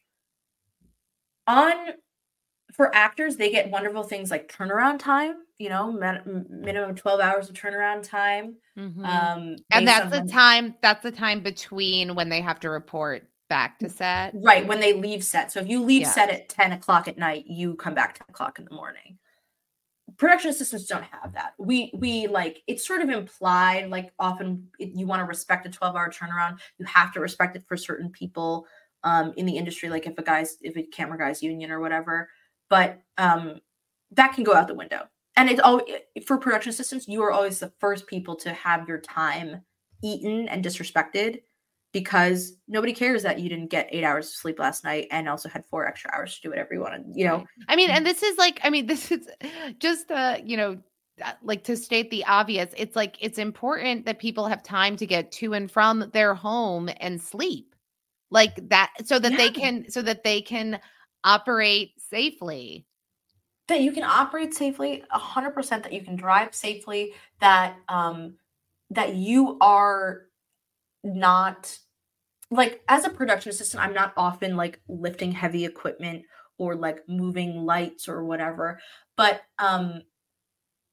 on 1.47 1.75
for 2.73 2.95
actors 2.95 3.37
they 3.37 3.51
get 3.51 3.71
wonderful 3.71 4.03
things 4.03 4.31
like 4.31 4.51
turnaround 4.51 4.99
time 4.99 5.37
you 5.59 5.69
know 5.69 5.93
minimum 5.93 6.95
12 6.95 7.21
hours 7.21 7.49
of 7.49 7.55
turnaround 7.55 8.03
time 8.03 8.57
mm-hmm. 8.77 9.05
um 9.05 9.57
and 9.71 9.87
that's 9.87 10.11
the 10.11 10.27
time 10.31 10.75
that's 10.83 11.03
the 11.03 11.13
time 11.13 11.41
between 11.41 12.15
when 12.15 12.29
they 12.29 12.41
have 12.41 12.59
to 12.59 12.71
report 12.71 13.29
back 13.49 13.79
to 13.79 13.89
set? 13.89 14.33
Right 14.35 14.67
when 14.67 14.81
they 14.81 14.93
leave 14.93 15.25
set. 15.25 15.53
So 15.53 15.61
if 15.61 15.69
you 15.69 15.83
leave 15.83 16.03
yeah. 16.03 16.11
set 16.11 16.31
at 16.31 16.49
10 16.49 16.73
o'clock 16.73 17.09
at 17.09 17.19
night 17.19 17.45
you 17.47 17.75
come 17.75 17.95
back 17.95 18.19
10 18.19 18.27
o'clock 18.31 18.59
in 18.59 18.65
the 18.65 18.75
morning. 18.75 19.19
Production 20.17 20.51
assistants 20.51 20.87
don't 20.87 21.05
have 21.05 21.33
that. 21.35 21.55
We 21.59 21.93
we 21.95 22.27
like 22.27 22.63
it's 22.67 22.87
sort 22.87 23.01
of 23.01 23.11
implied 23.11 23.91
like 23.91 24.13
often 24.19 24.69
it, 24.79 24.91
you 24.95 25.07
want 25.07 25.21
to 25.21 25.25
respect 25.25 25.67
a 25.67 25.71
12 25.71 25.97
hour 25.97 26.11
turnaround 26.11 26.59
you 26.79 26.87
have 26.87 27.13
to 27.13 27.21
respect 27.21 27.57
it 27.57 27.65
for 27.67 27.77
certain 27.77 28.11
people 28.11 28.67
um, 29.05 29.33
in 29.37 29.47
the 29.47 29.57
industry, 29.57 29.89
like 29.89 30.07
if 30.07 30.19
a 30.19 30.23
guy's 30.23 30.57
if 30.63 30.77
a 30.77 30.83
camera 30.83 31.19
guy's 31.19 31.43
union 31.43 31.71
or 31.71 31.81
whatever. 31.81 32.29
But 32.69 33.01
um, 33.19 33.61
that 34.13 34.35
can 34.35 34.43
go 34.43 34.55
out 34.55 34.67
the 34.67 34.75
window. 34.75 35.03
And 35.37 35.51
it's 35.51 35.61
all 35.61 35.81
for 36.27 36.39
production 36.39 36.71
assistants. 36.71 37.09
You 37.09 37.23
are 37.23 37.33
always 37.33 37.59
the 37.59 37.73
first 37.79 38.07
people 38.07 38.37
to 38.37 38.53
have 38.53 38.89
your 38.89 38.99
time 38.99 39.63
eaten 40.03 40.49
and 40.49 40.65
disrespected 40.65 41.41
because 41.93 42.57
nobody 42.67 42.93
cares 42.93 43.23
that 43.23 43.39
you 43.39 43.49
didn't 43.49 43.69
get 43.69 43.89
eight 43.91 44.05
hours 44.05 44.29
of 44.29 44.35
sleep 44.35 44.59
last 44.59 44.85
night 44.85 45.07
and 45.11 45.29
also 45.29 45.49
had 45.49 45.65
four 45.67 45.87
extra 45.87 46.11
hours 46.13 46.35
to 46.37 46.43
do 46.43 46.51
whatever 46.51 46.75
you 46.75 46.81
wanted. 46.81 47.05
You 47.15 47.27
know, 47.27 47.45
I 47.69 47.77
mean, 47.77 47.91
and 47.91 48.05
this 48.07 48.23
is 48.23 48.37
like, 48.39 48.61
I 48.63 48.71
mean, 48.71 48.87
this 48.89 49.11
is 49.11 49.29
just 49.79 50.11
uh, 50.11 50.39
you 50.45 50.57
know, 50.57 50.79
like 51.43 51.65
to 51.65 51.77
state 51.77 52.11
the 52.11 52.25
obvious. 52.25 52.73
It's 52.77 52.97
like 52.97 53.17
it's 53.21 53.39
important 53.39 54.07
that 54.07 54.19
people 54.19 54.47
have 54.47 54.63
time 54.63 54.97
to 54.97 55.07
get 55.07 55.33
to 55.33 55.53
and 55.53 55.71
from 55.71 56.11
their 56.13 56.35
home 56.35 56.91
and 57.01 57.21
sleep 57.21 57.74
like 58.35 58.69
that 58.69 58.93
so 59.05 59.19
that 59.19 59.33
yeah. 59.33 59.39
they 59.39 59.51
can 59.51 59.89
so 59.89 60.03
that 60.03 60.25
they 60.25 60.43
can 60.43 60.79
operate 61.23 61.93
safely 61.97 62.85
that 63.69 63.81
you 63.81 63.93
can 63.93 64.03
operate 64.03 64.53
safely 64.53 65.03
100% 65.11 65.69
that 65.69 65.93
you 65.93 66.03
can 66.03 66.17
drive 66.17 66.55
safely 66.55 67.15
that 67.41 67.77
um 67.89 68.35
that 68.91 69.15
you 69.15 69.57
are 69.61 70.27
not 71.03 71.79
like 72.51 72.83
as 72.89 73.05
a 73.05 73.11
production 73.11 73.51
assistant 73.51 73.83
i'm 73.83 73.95
not 73.95 74.13
often 74.17 74.57
like 74.57 74.81
lifting 74.89 75.33
heavy 75.33 75.65
equipment 75.65 76.25
or 76.59 76.75
like 76.75 77.09
moving 77.09 77.65
lights 77.65 78.09
or 78.09 78.25
whatever 78.25 78.81
but 79.17 79.43
um 79.59 80.03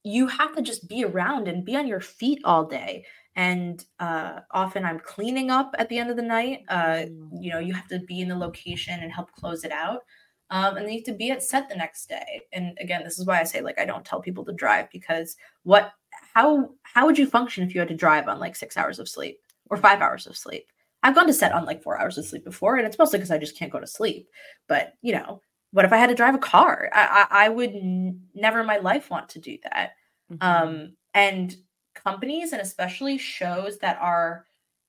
you 0.04 0.28
have 0.28 0.56
to 0.56 0.62
just 0.62 0.88
be 0.88 1.04
around 1.04 1.48
and 1.48 1.66
be 1.66 1.76
on 1.76 1.88
your 1.88 2.00
feet 2.00 2.39
all 2.44 2.66
day 2.66 3.06
and 3.36 3.86
uh, 3.99 4.39
often 4.51 4.84
i'm 4.86 4.99
cleaning 4.99 5.49
up 5.49 5.73
at 5.77 5.88
the 5.89 5.97
end 5.97 6.09
of 6.09 6.15
the 6.15 6.21
night 6.21 6.63
uh, 6.69 7.05
mm. 7.05 7.29
you 7.39 7.51
know 7.51 7.59
you 7.59 7.73
have 7.73 7.88
to 7.88 7.99
be 7.99 8.21
in 8.21 8.27
the 8.27 8.36
location 8.36 8.99
and 9.01 9.11
help 9.11 9.32
close 9.32 9.63
it 9.63 9.71
out 9.71 10.01
um, 10.49 10.75
and 10.75 10.86
they 10.86 10.95
have 10.95 11.03
to 11.05 11.13
be 11.13 11.32
at 11.32 11.41
set 11.41 11.69
the 11.69 11.75
next 11.75 12.07
day 12.07 12.41
and 12.51 12.77
again 12.79 13.03
this 13.03 13.19
is 13.19 13.25
why 13.25 13.39
i 13.39 13.43
say 13.43 13.61
like 13.61 13.79
i 13.79 13.86
don't 13.86 14.05
tell 14.05 14.21
people 14.21 14.43
to 14.43 14.53
drive 14.53 14.89
because 14.91 15.36
what 15.63 15.93
how 16.34 16.69
how 16.84 17.05
would 17.05 17.17
you 17.17 17.25
function 17.25 17.63
if 17.63 17.73
you 17.73 17.79
had 17.79 17.88
to 17.88 17.95
drive 17.95 18.27
on 18.27 18.39
like 18.39 18.55
six 18.55 18.77
hours 18.77 18.99
of 18.99 19.07
sleep 19.07 19.39
or 19.69 19.77
five 19.77 20.01
hours 20.01 20.27
of 20.27 20.38
sleep 20.38 20.67
i've 21.03 21.15
gone 21.15 21.27
to 21.27 21.34
set 21.34 21.53
on 21.53 21.65
like 21.65 21.82
four 21.82 21.99
hours 21.99 22.17
of 22.17 22.25
sleep 22.25 22.43
before 22.43 22.75
and 22.75 22.86
it's 22.86 22.99
mostly 22.99 23.17
because 23.17 23.32
i 23.32 23.38
just 23.38 23.57
can't 23.57 23.71
go 23.71 23.79
to 23.79 23.88
sleep 23.88 24.27
but 24.67 24.93
you 25.01 25.13
know 25.13 25.41
what 25.71 25.86
if 25.86 25.93
i 25.93 25.97
had 25.97 26.09
to 26.09 26.15
drive 26.15 26.36
a 26.36 26.39
car 26.39 26.89
i 26.93 27.27
i, 27.32 27.45
I 27.45 27.49
would 27.49 27.71
n- 27.71 28.21
never 28.36 28.59
in 28.59 28.65
my 28.65 28.77
life 28.77 29.09
want 29.09 29.29
to 29.29 29.39
do 29.39 29.57
that 29.63 29.91
mm-hmm. 30.32 30.43
um 30.43 30.93
and 31.13 31.55
companies 31.94 32.54
and 32.54 32.62
especially 32.62 33.18
shows 33.18 33.78
that 33.80 33.98
are 34.02 34.46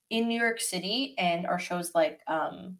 in 0.09 0.27
New 0.27 0.39
York 0.39 0.59
City 0.59 1.15
and 1.17 1.45
are 1.45 1.59
shows 1.59 1.93
like 1.95 2.19
um 2.27 2.77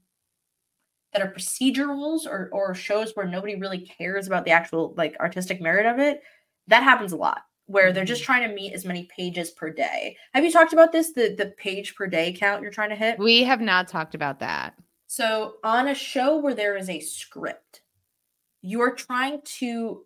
that 1.13 1.21
are 1.21 1.31
procedurals 1.31 2.25
or 2.25 2.49
or 2.51 2.73
shows 2.73 3.15
where 3.15 3.27
nobody 3.27 3.55
really 3.55 3.79
cares 3.79 4.27
about 4.27 4.45
the 4.45 4.51
actual 4.51 4.93
like 4.97 5.15
artistic 5.19 5.61
merit 5.61 5.85
of 5.85 5.99
it, 5.99 6.21
that 6.67 6.83
happens 6.83 7.11
a 7.11 7.17
lot 7.17 7.41
where 7.65 7.93
they're 7.93 8.03
just 8.03 8.23
mm-hmm. 8.23 8.33
trying 8.33 8.49
to 8.49 8.55
meet 8.55 8.73
as 8.73 8.85
many 8.85 9.07
pages 9.15 9.51
per 9.51 9.69
day. 9.69 10.17
Have 10.33 10.43
you 10.43 10.51
talked 10.51 10.73
about 10.73 10.91
this 10.91 11.13
the 11.13 11.35
the 11.37 11.53
page 11.57 11.95
per 11.95 12.07
day 12.07 12.33
count 12.33 12.61
you're 12.61 12.71
trying 12.71 12.89
to 12.89 12.95
hit? 12.95 13.19
We 13.19 13.43
have 13.43 13.61
not 13.61 13.87
talked 13.87 14.15
about 14.15 14.39
that. 14.39 14.75
So, 15.07 15.55
on 15.63 15.87
a 15.89 15.95
show 15.95 16.37
where 16.37 16.55
there 16.55 16.75
is 16.75 16.89
a 16.89 16.99
script, 16.99 17.81
you're 18.61 18.95
trying 18.95 19.41
to 19.59 20.05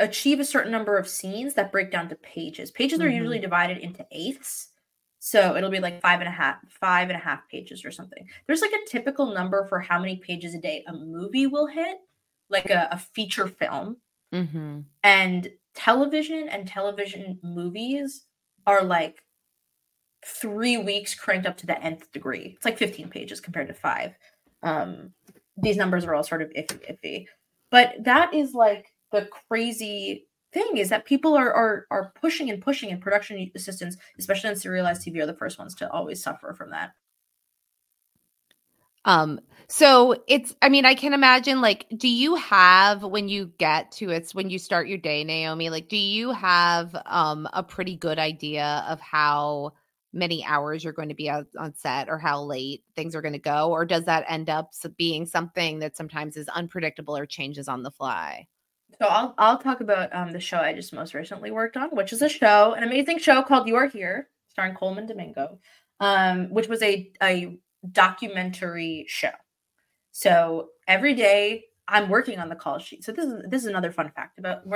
achieve 0.00 0.40
a 0.40 0.44
certain 0.44 0.72
number 0.72 0.96
of 0.96 1.06
scenes 1.08 1.54
that 1.54 1.70
break 1.70 1.92
down 1.92 2.08
to 2.08 2.16
pages. 2.16 2.70
Pages 2.70 2.98
mm-hmm. 2.98 3.08
are 3.08 3.10
usually 3.10 3.36
mm-hmm. 3.36 3.42
divided 3.42 3.78
into 3.78 4.04
eighths. 4.10 4.68
So 5.20 5.54
it'll 5.54 5.70
be 5.70 5.80
like 5.80 6.00
five 6.00 6.20
and 6.20 6.28
a 6.28 6.32
half, 6.32 6.56
five 6.68 7.10
and 7.10 7.16
a 7.16 7.22
half 7.22 7.46
pages 7.48 7.84
or 7.84 7.90
something. 7.90 8.26
There's 8.46 8.62
like 8.62 8.72
a 8.72 8.88
typical 8.88 9.32
number 9.32 9.66
for 9.68 9.78
how 9.78 10.00
many 10.00 10.16
pages 10.16 10.54
a 10.54 10.58
day 10.58 10.82
a 10.88 10.94
movie 10.94 11.46
will 11.46 11.66
hit, 11.66 11.98
like 12.48 12.70
a, 12.70 12.88
a 12.90 12.98
feature 12.98 13.46
film. 13.46 13.98
Mm-hmm. 14.34 14.80
And 15.02 15.50
television 15.74 16.48
and 16.48 16.66
television 16.66 17.38
movies 17.42 18.24
are 18.66 18.82
like 18.82 19.22
three 20.24 20.78
weeks 20.78 21.14
cranked 21.14 21.46
up 21.46 21.58
to 21.58 21.66
the 21.66 21.82
nth 21.82 22.10
degree. 22.12 22.54
It's 22.56 22.64
like 22.64 22.78
15 22.78 23.10
pages 23.10 23.40
compared 23.40 23.68
to 23.68 23.74
five. 23.74 24.14
Um, 24.62 25.12
these 25.56 25.76
numbers 25.76 26.04
are 26.04 26.14
all 26.14 26.24
sort 26.24 26.42
of 26.42 26.50
iffy, 26.50 26.80
iffy. 26.90 27.26
But 27.70 27.94
that 28.04 28.32
is 28.32 28.54
like 28.54 28.89
the 29.12 29.28
crazy 29.48 30.26
thing 30.52 30.76
is 30.76 30.88
that 30.88 31.04
people 31.04 31.34
are 31.34 31.52
are 31.52 31.86
are 31.90 32.12
pushing 32.20 32.50
and 32.50 32.62
pushing 32.62 32.90
and 32.90 33.00
production 33.00 33.50
assistants 33.54 33.96
especially 34.18 34.50
on 34.50 34.56
serialized 34.56 35.06
tv 35.06 35.20
are 35.20 35.26
the 35.26 35.34
first 35.34 35.58
ones 35.58 35.74
to 35.74 35.90
always 35.90 36.22
suffer 36.22 36.52
from 36.54 36.70
that. 36.70 36.92
Um 39.04 39.40
so 39.68 40.16
it's 40.26 40.54
i 40.60 40.68
mean 40.68 40.84
i 40.84 40.94
can 40.94 41.14
imagine 41.14 41.60
like 41.60 41.86
do 41.96 42.08
you 42.08 42.34
have 42.34 43.04
when 43.04 43.28
you 43.28 43.52
get 43.58 43.92
to 43.92 44.10
it's 44.10 44.34
when 44.34 44.50
you 44.50 44.58
start 44.58 44.88
your 44.88 44.98
day 44.98 45.22
naomi 45.22 45.70
like 45.70 45.88
do 45.88 45.96
you 45.96 46.32
have 46.32 46.94
um 47.06 47.48
a 47.52 47.62
pretty 47.62 47.96
good 47.96 48.18
idea 48.18 48.84
of 48.88 49.00
how 49.00 49.72
many 50.12 50.44
hours 50.44 50.82
you're 50.82 50.92
going 50.92 51.08
to 51.08 51.14
be 51.14 51.30
out 51.30 51.46
on 51.58 51.74
set 51.74 52.08
or 52.08 52.18
how 52.18 52.42
late 52.42 52.82
things 52.96 53.14
are 53.14 53.22
going 53.22 53.32
to 53.32 53.38
go? 53.38 53.70
Or 53.70 53.84
does 53.84 54.04
that 54.04 54.24
end 54.28 54.50
up 54.50 54.72
being 54.96 55.26
something 55.26 55.78
that 55.80 55.96
sometimes 55.96 56.36
is 56.36 56.48
unpredictable 56.48 57.16
or 57.16 57.26
changes 57.26 57.68
on 57.68 57.82
the 57.82 57.90
fly 57.90 58.46
so 59.00 59.08
I'll 59.08 59.34
I'll 59.38 59.58
talk 59.58 59.80
about 59.80 60.14
um 60.14 60.32
the 60.32 60.40
show 60.40 60.58
I 60.58 60.74
just 60.74 60.92
most 60.92 61.14
recently 61.14 61.50
worked 61.50 61.76
on, 61.76 61.88
which 61.90 62.12
is 62.12 62.22
a 62.22 62.28
show, 62.28 62.74
an 62.74 62.82
amazing 62.82 63.18
show 63.18 63.42
called 63.42 63.66
You 63.66 63.76
Are 63.76 63.86
Here, 63.86 64.28
starring 64.48 64.74
Colman 64.74 65.06
Domingo, 65.06 65.58
um, 66.00 66.50
which 66.50 66.68
was 66.68 66.82
a 66.82 67.10
a 67.22 67.58
documentary 67.92 69.06
show. 69.08 69.30
So 70.12 70.68
every 70.86 71.14
day 71.14 71.64
I'm 71.88 72.08
working 72.10 72.38
on 72.38 72.48
the 72.48 72.56
call 72.56 72.78
sheet. 72.78 73.04
So 73.04 73.12
this 73.12 73.24
is 73.24 73.42
this 73.48 73.62
is 73.62 73.68
another 73.68 73.90
fun 73.90 74.10
fact 74.14 74.38
about 74.38 74.66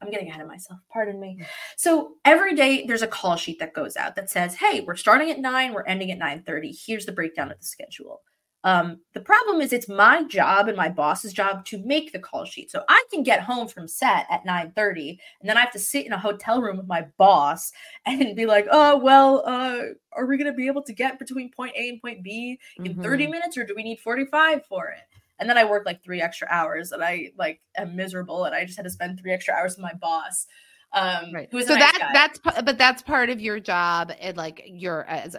I'm 0.00 0.10
getting 0.10 0.28
ahead 0.28 0.40
of 0.40 0.46
myself. 0.46 0.78
Pardon 0.92 1.18
me. 1.18 1.40
So 1.76 2.14
every 2.24 2.54
day 2.54 2.86
there's 2.86 3.02
a 3.02 3.08
call 3.08 3.34
sheet 3.34 3.58
that 3.58 3.74
goes 3.74 3.96
out 3.96 4.14
that 4.14 4.30
says, 4.30 4.54
"Hey, 4.54 4.80
we're 4.80 4.94
starting 4.94 5.30
at 5.30 5.40
9, 5.40 5.72
we're 5.72 5.82
ending 5.86 6.12
at 6.12 6.18
9:30. 6.18 6.72
Here's 6.86 7.04
the 7.04 7.12
breakdown 7.12 7.50
of 7.50 7.58
the 7.58 7.66
schedule." 7.66 8.22
Um, 8.64 9.00
the 9.14 9.20
problem 9.20 9.60
is 9.60 9.72
it's 9.72 9.88
my 9.88 10.24
job 10.24 10.66
and 10.66 10.76
my 10.76 10.88
boss's 10.88 11.32
job 11.32 11.64
to 11.66 11.78
make 11.84 12.12
the 12.12 12.18
call 12.18 12.44
sheet. 12.44 12.70
So 12.70 12.82
I 12.88 13.04
can 13.12 13.22
get 13.22 13.40
home 13.40 13.68
from 13.68 13.86
set 13.86 14.26
at 14.30 14.44
9:30 14.44 15.18
and 15.40 15.48
then 15.48 15.56
I 15.56 15.60
have 15.60 15.72
to 15.72 15.78
sit 15.78 16.06
in 16.06 16.12
a 16.12 16.18
hotel 16.18 16.60
room 16.60 16.76
with 16.76 16.88
my 16.88 17.06
boss 17.18 17.72
and 18.06 18.34
be 18.34 18.46
like, 18.46 18.66
"Oh, 18.70 18.96
well, 18.98 19.44
uh, 19.46 19.82
are 20.12 20.26
we 20.26 20.36
going 20.36 20.50
to 20.50 20.56
be 20.56 20.66
able 20.66 20.82
to 20.82 20.92
get 20.92 21.18
between 21.18 21.52
point 21.52 21.74
A 21.76 21.88
and 21.88 22.00
point 22.00 22.22
B 22.22 22.58
in 22.76 22.84
mm-hmm. 22.84 23.02
30 23.02 23.26
minutes 23.28 23.56
or 23.56 23.64
do 23.64 23.74
we 23.76 23.84
need 23.84 24.00
45 24.00 24.66
for 24.66 24.88
it?" 24.88 25.04
And 25.38 25.48
then 25.48 25.56
I 25.56 25.64
work 25.64 25.86
like 25.86 26.02
3 26.02 26.20
extra 26.20 26.48
hours 26.50 26.90
and 26.90 27.02
I 27.02 27.30
like 27.38 27.60
am 27.76 27.94
miserable 27.94 28.44
and 28.44 28.54
I 28.54 28.64
just 28.64 28.76
had 28.76 28.84
to 28.84 28.90
spend 28.90 29.20
3 29.20 29.32
extra 29.32 29.54
hours 29.54 29.76
with 29.76 29.82
my 29.82 29.94
boss 29.94 30.46
um 30.94 31.32
right. 31.34 31.48
so 31.50 31.58
nice 31.58 31.68
that 31.68 31.98
guy. 31.98 32.10
that's 32.12 32.62
but 32.62 32.78
that's 32.78 33.02
part 33.02 33.28
of 33.28 33.40
your 33.40 33.60
job 33.60 34.10
and 34.20 34.38
like 34.38 34.62
your 34.66 35.04
as 35.06 35.36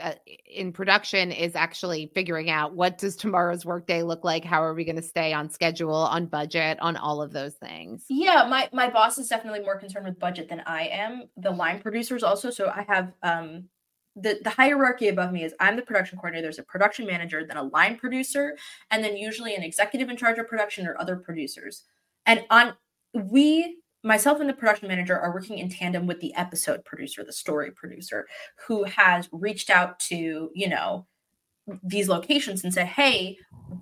uh, 0.00 0.12
in 0.46 0.72
production 0.72 1.32
is 1.32 1.56
actually 1.56 2.10
figuring 2.14 2.50
out 2.50 2.74
what 2.74 2.98
does 2.98 3.16
tomorrow's 3.16 3.64
workday 3.64 4.02
look 4.02 4.22
like 4.22 4.44
how 4.44 4.62
are 4.62 4.74
we 4.74 4.84
going 4.84 4.96
to 4.96 5.02
stay 5.02 5.32
on 5.32 5.50
schedule 5.50 5.92
on 5.92 6.26
budget 6.26 6.78
on 6.80 6.96
all 6.96 7.20
of 7.20 7.32
those 7.32 7.54
things 7.54 8.04
yeah 8.08 8.46
my 8.48 8.68
my 8.72 8.88
boss 8.88 9.18
is 9.18 9.26
definitely 9.26 9.60
more 9.60 9.76
concerned 9.76 10.06
with 10.06 10.18
budget 10.20 10.48
than 10.48 10.62
i 10.66 10.84
am 10.84 11.24
the 11.36 11.50
line 11.50 11.80
producers 11.80 12.22
also 12.22 12.48
so 12.48 12.68
i 12.68 12.84
have 12.88 13.12
um 13.24 13.64
the, 14.14 14.38
the 14.44 14.50
hierarchy 14.50 15.08
above 15.08 15.32
me 15.32 15.42
is 15.42 15.54
I'm 15.58 15.74
the 15.74 15.80
production 15.82 16.18
coordinator. 16.18 16.42
There's 16.42 16.58
a 16.58 16.64
production 16.64 17.06
manager, 17.06 17.46
then 17.46 17.56
a 17.56 17.62
line 17.62 17.96
producer, 17.96 18.58
and 18.90 19.02
then 19.02 19.16
usually 19.16 19.54
an 19.54 19.62
executive 19.62 20.10
in 20.10 20.18
charge 20.18 20.38
of 20.38 20.48
production 20.48 20.86
or 20.86 21.00
other 21.00 21.16
producers. 21.16 21.84
And 22.26 22.44
on 22.50 22.74
we 23.14 23.78
myself 24.02 24.40
and 24.40 24.48
the 24.48 24.54
production 24.54 24.88
manager 24.88 25.18
are 25.18 25.32
working 25.32 25.58
in 25.58 25.68
tandem 25.68 26.06
with 26.06 26.20
the 26.20 26.34
episode 26.34 26.84
producer, 26.84 27.24
the 27.24 27.32
story 27.32 27.70
producer, 27.70 28.26
who 28.66 28.84
has 28.84 29.28
reached 29.32 29.70
out 29.70 29.98
to, 30.00 30.50
you 30.54 30.68
know, 30.68 31.06
these 31.82 32.08
locations 32.08 32.64
and 32.64 32.74
said, 32.74 32.86
Hey, 32.86 33.36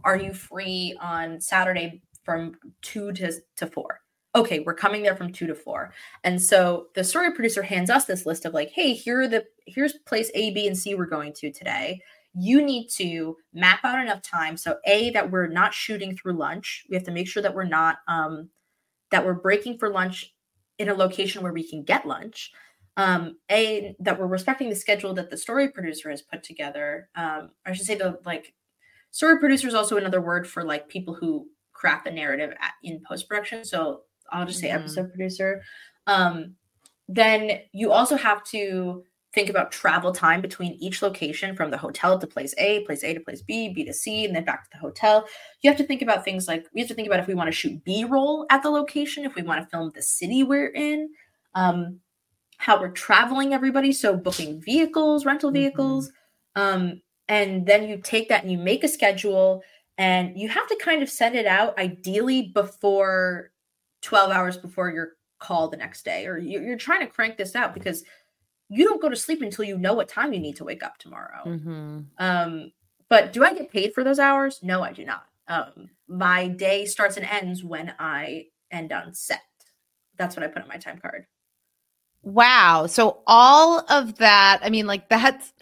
are 0.05 0.17
you 0.17 0.35
free 0.35 0.97
on 1.01 1.41
Saturday 1.41 2.03
from 2.25 2.55
two 2.83 3.13
to, 3.13 3.33
to 3.57 3.67
four? 3.67 4.01
Okay, 4.35 4.61
we're 4.61 4.75
coming 4.75 5.03
there 5.03 5.17
from 5.17 5.33
two 5.33 5.47
to 5.47 5.55
four. 5.55 5.93
And 6.23 6.41
so 6.41 6.87
the 6.95 7.03
story 7.03 7.33
producer 7.33 7.63
hands 7.63 7.91
us 7.91 8.05
this 8.05 8.27
list 8.27 8.45
of 8.45 8.55
like, 8.55 8.71
hey, 8.71 8.93
here 8.93 9.23
are 9.23 9.29
the 9.29 9.45
here's 9.67 9.95
place 10.07 10.31
A, 10.35 10.53
B, 10.53 10.69
and 10.69 10.79
C 10.79 10.95
we're 10.95 11.07
going 11.07 11.33
to 11.35 11.51
today. 11.51 12.01
You 12.35 12.63
need 12.63 12.89
to 12.91 13.37
map 13.53 13.81
out 13.85 13.99
enough 13.99 14.23
time. 14.23 14.57
So 14.57 14.77
A, 14.87 15.11
that 15.11 15.33
we're 15.33 15.49
not 15.49 15.75
shooting 15.75 16.17
through 16.17 16.35
lunch. 16.35 16.85
We 16.89 16.95
have 16.95 17.05
to 17.07 17.11
make 17.11 17.27
sure 17.27 17.43
that 17.43 17.55
we're 17.55 17.65
not 17.65 17.99
um 18.07 18.51
that 19.11 19.25
we're 19.25 19.35
breaking 19.35 19.79
for 19.79 19.91
lunch 19.91 20.35
in 20.79 20.89
a 20.89 20.95
location 20.95 21.43
where 21.43 21.53
we 21.53 21.69
can 21.69 21.83
get 21.83 22.07
lunch. 22.07 22.53
Um, 22.97 23.37
a 23.51 23.95
that 24.01 24.19
we're 24.19 24.27
respecting 24.27 24.69
the 24.69 24.77
schedule 24.77 25.15
that 25.15 25.31
the 25.31 25.37
story 25.37 25.69
producer 25.69 26.11
has 26.11 26.23
put 26.23 26.43
together. 26.43 27.09
Um, 27.15 27.51
I 27.65 27.73
should 27.73 27.87
say 27.87 27.95
the 27.95 28.19
like 28.27 28.53
story 29.11 29.39
producer 29.39 29.69
is 29.69 29.75
also 29.75 29.97
another 29.97 30.21
word 30.21 30.47
for 30.47 30.65
like 30.65 30.89
people 30.89 31.15
who 31.15 31.47
craft 31.73 32.05
the 32.05 32.11
narrative 32.11 32.51
at, 32.61 32.73
in 32.83 33.01
post 33.09 33.29
production. 33.29 33.65
So 33.65 34.03
I'll 34.31 34.47
just 34.47 34.61
say 34.61 34.69
mm-hmm. 34.69 34.81
episode 34.81 35.11
producer. 35.11 35.63
Um, 36.07 36.57
then 37.09 37.61
you 37.73 37.91
also 37.91 38.17
have 38.17 38.45
to 38.45 39.05
think 39.33 39.49
about 39.49 39.71
travel 39.71 40.13
time 40.13 40.41
between 40.41 40.75
each 40.75 41.03
location 41.03 41.55
from 41.55 41.71
the 41.71 41.79
hotel 41.79 42.19
to 42.19 42.27
place 42.27 42.55
A, 42.59 42.85
place 42.85 43.05
A 43.05 43.15
to 43.15 43.21
place 43.21 43.43
B, 43.43 43.69
B 43.69 43.85
to 43.85 43.93
C, 43.93 44.25
and 44.25 44.35
then 44.35 44.45
back 44.45 44.65
to 44.65 44.71
the 44.73 44.79
hotel. 44.79 45.25
You 45.63 45.71
have 45.71 45.79
to 45.79 45.85
think 45.85 46.03
about 46.03 46.25
things 46.25 46.49
like 46.49 46.67
we 46.75 46.81
have 46.81 46.89
to 46.89 46.95
think 46.95 47.07
about 47.07 47.21
if 47.21 47.27
we 47.27 47.35
want 47.35 47.49
to 47.49 47.53
shoot 47.53 47.83
B 47.85 48.05
roll 48.05 48.47
at 48.51 48.63
the 48.63 48.71
location, 48.71 49.25
if 49.25 49.35
we 49.35 49.43
want 49.43 49.63
to 49.63 49.71
film 49.71 49.93
the 49.95 50.03
city 50.03 50.43
we're 50.43 50.69
in, 50.69 51.11
um, 51.55 52.01
how 52.57 52.81
we're 52.81 52.91
traveling 52.91 53.55
everybody. 53.55 53.93
So 53.93 54.17
booking 54.17 54.61
vehicles, 54.61 55.25
rental 55.25 55.51
mm-hmm. 55.51 55.61
vehicles. 55.61 56.09
Mm-hmm. 56.57 56.61
Um, 56.61 57.03
and 57.29 57.65
then 57.65 57.89
you 57.89 57.99
take 57.99 58.29
that 58.29 58.43
and 58.43 58.51
you 58.51 58.59
make 58.59 58.83
a 58.83 58.89
schedule 58.89 59.63
and 59.97 60.37
you 60.37 60.49
have 60.49 60.67
to 60.67 60.77
kind 60.83 61.03
of 61.03 61.09
send 61.09 61.37
it 61.37 61.47
out 61.47 61.79
ideally 61.79 62.51
before 62.55 63.53
12 64.03 64.31
hours 64.31 64.57
before 64.57 64.91
your 64.91 65.13
call 65.39 65.69
the 65.69 65.77
next 65.77 66.05
day 66.05 66.27
or 66.27 66.39
you're 66.39 66.77
trying 66.77 67.01
to 67.01 67.07
crank 67.07 67.37
this 67.37 67.55
out 67.55 67.73
because 67.73 68.05
you 68.71 68.85
don't 68.85 69.03
go 69.03 69.09
to 69.09 69.17
sleep 69.17 69.43
until 69.43 69.65
you 69.65 69.77
know 69.77 69.95
what 69.95 70.09
time 70.09 70.33
you 70.33 70.39
need 70.39 70.57
to 70.57 70.65
wake 70.65 70.83
up 70.83 70.97
tomorrow. 70.97 71.43
Mm-hmm. 71.45 72.01
Um, 72.19 72.73
but 73.09 73.33
do 73.33 73.45
I 73.45 73.53
get 73.53 73.71
paid 73.71 73.93
for 73.93 74.05
those 74.05 74.21
hours? 74.21 74.61
No, 74.63 74.83
I 74.83 74.93
do 74.93 75.05
not. 75.05 75.25
Um, 75.49 75.91
my 76.09 76.47
day 76.47 76.87
starts 76.87 77.17
and 77.17 77.27
ends 77.27 77.65
when 77.65 77.93
I 77.99 78.47
end 78.71 78.93
on 78.93 79.13
set. 79.13 79.43
That's 80.17 80.37
what 80.37 80.45
I 80.45 80.47
put 80.47 80.63
on 80.63 80.69
my 80.69 80.77
time 80.77 80.99
card. 80.99 81.27
Wow. 82.23 82.87
So 82.87 83.23
all 83.27 83.85
of 83.89 84.17
that, 84.17 84.61
I 84.63 84.71
mean, 84.71 84.87
like 84.87 85.09
that's 85.09 85.53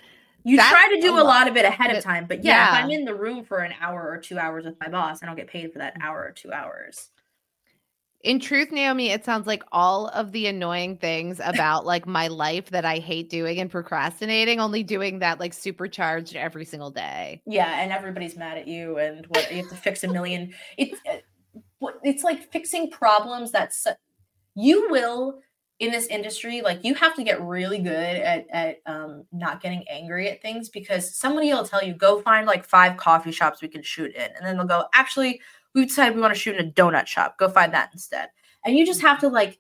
you 0.44 0.58
that's 0.58 0.70
try 0.70 0.88
to 0.94 1.00
do 1.00 1.14
a 1.14 1.16
lot. 1.16 1.24
lot 1.24 1.48
of 1.48 1.56
it 1.56 1.64
ahead 1.64 1.94
of 1.96 2.02
time, 2.02 2.26
but 2.26 2.44
yeah, 2.44 2.52
yeah, 2.52 2.78
if 2.78 2.84
I'm 2.84 2.90
in 2.90 3.04
the 3.04 3.14
room 3.14 3.44
for 3.44 3.58
an 3.58 3.72
hour 3.80 4.08
or 4.08 4.18
two 4.18 4.38
hours 4.38 4.66
with 4.66 4.78
my 4.80 4.88
boss, 4.88 5.22
I 5.22 5.26
don't 5.26 5.36
get 5.36 5.46
paid 5.46 5.72
for 5.72 5.78
that 5.78 5.96
hour 6.02 6.22
or 6.22 6.32
two 6.32 6.52
hours 6.52 7.10
in 8.28 8.38
truth 8.38 8.70
naomi 8.70 9.08
it 9.08 9.24
sounds 9.24 9.46
like 9.46 9.62
all 9.72 10.08
of 10.08 10.32
the 10.32 10.46
annoying 10.46 10.98
things 10.98 11.40
about 11.44 11.86
like 11.86 12.06
my 12.06 12.28
life 12.28 12.68
that 12.70 12.84
i 12.84 12.98
hate 12.98 13.30
doing 13.30 13.58
and 13.58 13.70
procrastinating 13.70 14.60
only 14.60 14.82
doing 14.82 15.18
that 15.18 15.40
like 15.40 15.54
supercharged 15.54 16.36
every 16.36 16.64
single 16.64 16.90
day. 16.90 17.40
Yeah 17.46 17.80
and 17.80 17.90
everybody's 17.90 18.36
mad 18.36 18.58
at 18.58 18.68
you 18.68 18.98
and 18.98 19.26
what 19.28 19.50
you 19.50 19.58
have 19.58 19.70
to 19.70 19.76
fix 19.76 20.04
a 20.04 20.08
million 20.08 20.52
it's 20.76 21.00
uh, 21.10 21.86
it's 22.02 22.22
like 22.22 22.52
fixing 22.52 22.90
problems 22.90 23.50
that's 23.50 23.86
you 24.54 24.90
will 24.90 25.40
in 25.78 25.92
this 25.92 26.06
industry 26.08 26.60
like 26.60 26.84
you 26.84 26.92
have 26.94 27.14
to 27.14 27.22
get 27.22 27.40
really 27.40 27.78
good 27.78 28.16
at 28.16 28.46
at 28.50 28.76
um, 28.86 29.24
not 29.32 29.62
getting 29.62 29.84
angry 29.88 30.28
at 30.28 30.42
things 30.42 30.68
because 30.68 31.16
somebody 31.16 31.52
will 31.52 31.64
tell 31.64 31.82
you 31.82 31.94
go 31.94 32.20
find 32.20 32.46
like 32.46 32.64
five 32.64 32.96
coffee 32.96 33.32
shops 33.32 33.62
we 33.62 33.68
can 33.68 33.82
shoot 33.82 34.14
in 34.14 34.22
and 34.36 34.44
then 34.44 34.56
they'll 34.56 34.66
go 34.66 34.84
actually 34.92 35.40
we 35.74 35.86
decided 35.86 36.14
we 36.14 36.20
want 36.20 36.34
to 36.34 36.40
shoot 36.40 36.56
in 36.56 36.66
a 36.66 36.70
donut 36.70 37.06
shop. 37.06 37.38
Go 37.38 37.48
find 37.48 37.72
that 37.74 37.90
instead. 37.92 38.28
And 38.64 38.76
you 38.76 38.84
just 38.86 39.02
have 39.02 39.20
to 39.20 39.28
like 39.28 39.58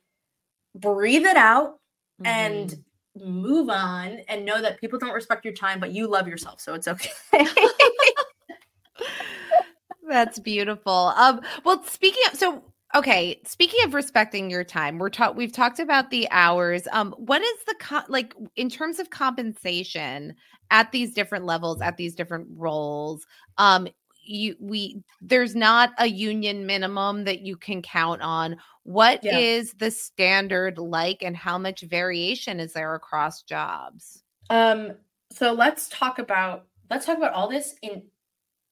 breathe 0.74 1.26
it 1.26 1.36
out 1.36 1.78
mm-hmm. 2.20 2.26
and 2.26 2.84
move 3.16 3.68
on 3.68 4.18
and 4.28 4.44
know 4.44 4.60
that 4.60 4.80
people 4.80 4.98
don't 4.98 5.14
respect 5.14 5.44
your 5.44 5.54
time, 5.54 5.80
but 5.80 5.92
you 5.92 6.06
love 6.06 6.28
yourself. 6.28 6.60
So 6.60 6.74
it's 6.74 6.88
okay. 6.88 7.10
That's 10.08 10.38
beautiful. 10.38 11.12
Um, 11.16 11.40
well, 11.64 11.84
speaking 11.84 12.22
of 12.30 12.38
so 12.38 12.64
okay, 12.94 13.40
speaking 13.44 13.84
of 13.84 13.94
respecting 13.94 14.50
your 14.50 14.64
time, 14.64 14.98
we're 14.98 15.10
taught 15.10 15.36
we've 15.36 15.52
talked 15.52 15.78
about 15.78 16.10
the 16.10 16.26
hours. 16.30 16.88
Um, 16.92 17.14
what 17.18 17.42
is 17.42 17.64
the 17.66 17.74
co- 17.78 18.02
like 18.08 18.34
in 18.56 18.70
terms 18.70 18.98
of 18.98 19.10
compensation 19.10 20.34
at 20.70 20.92
these 20.92 21.12
different 21.12 21.44
levels, 21.44 21.82
at 21.82 21.96
these 21.96 22.14
different 22.14 22.48
roles? 22.50 23.26
Um, 23.58 23.88
you 24.28 24.56
we 24.60 25.02
there's 25.20 25.54
not 25.54 25.90
a 25.98 26.06
union 26.06 26.66
minimum 26.66 27.24
that 27.24 27.40
you 27.40 27.56
can 27.56 27.82
count 27.82 28.22
on. 28.22 28.56
What 28.84 29.22
yeah. 29.22 29.38
is 29.38 29.74
the 29.74 29.90
standard 29.90 30.78
like 30.78 31.22
and 31.22 31.36
how 31.36 31.58
much 31.58 31.82
variation 31.82 32.60
is 32.60 32.72
there 32.72 32.94
across 32.94 33.42
jobs? 33.42 34.22
Um 34.50 34.92
so 35.30 35.52
let's 35.52 35.88
talk 35.88 36.18
about 36.18 36.66
let's 36.90 37.06
talk 37.06 37.18
about 37.18 37.34
all 37.34 37.48
this 37.48 37.74
in 37.82 38.02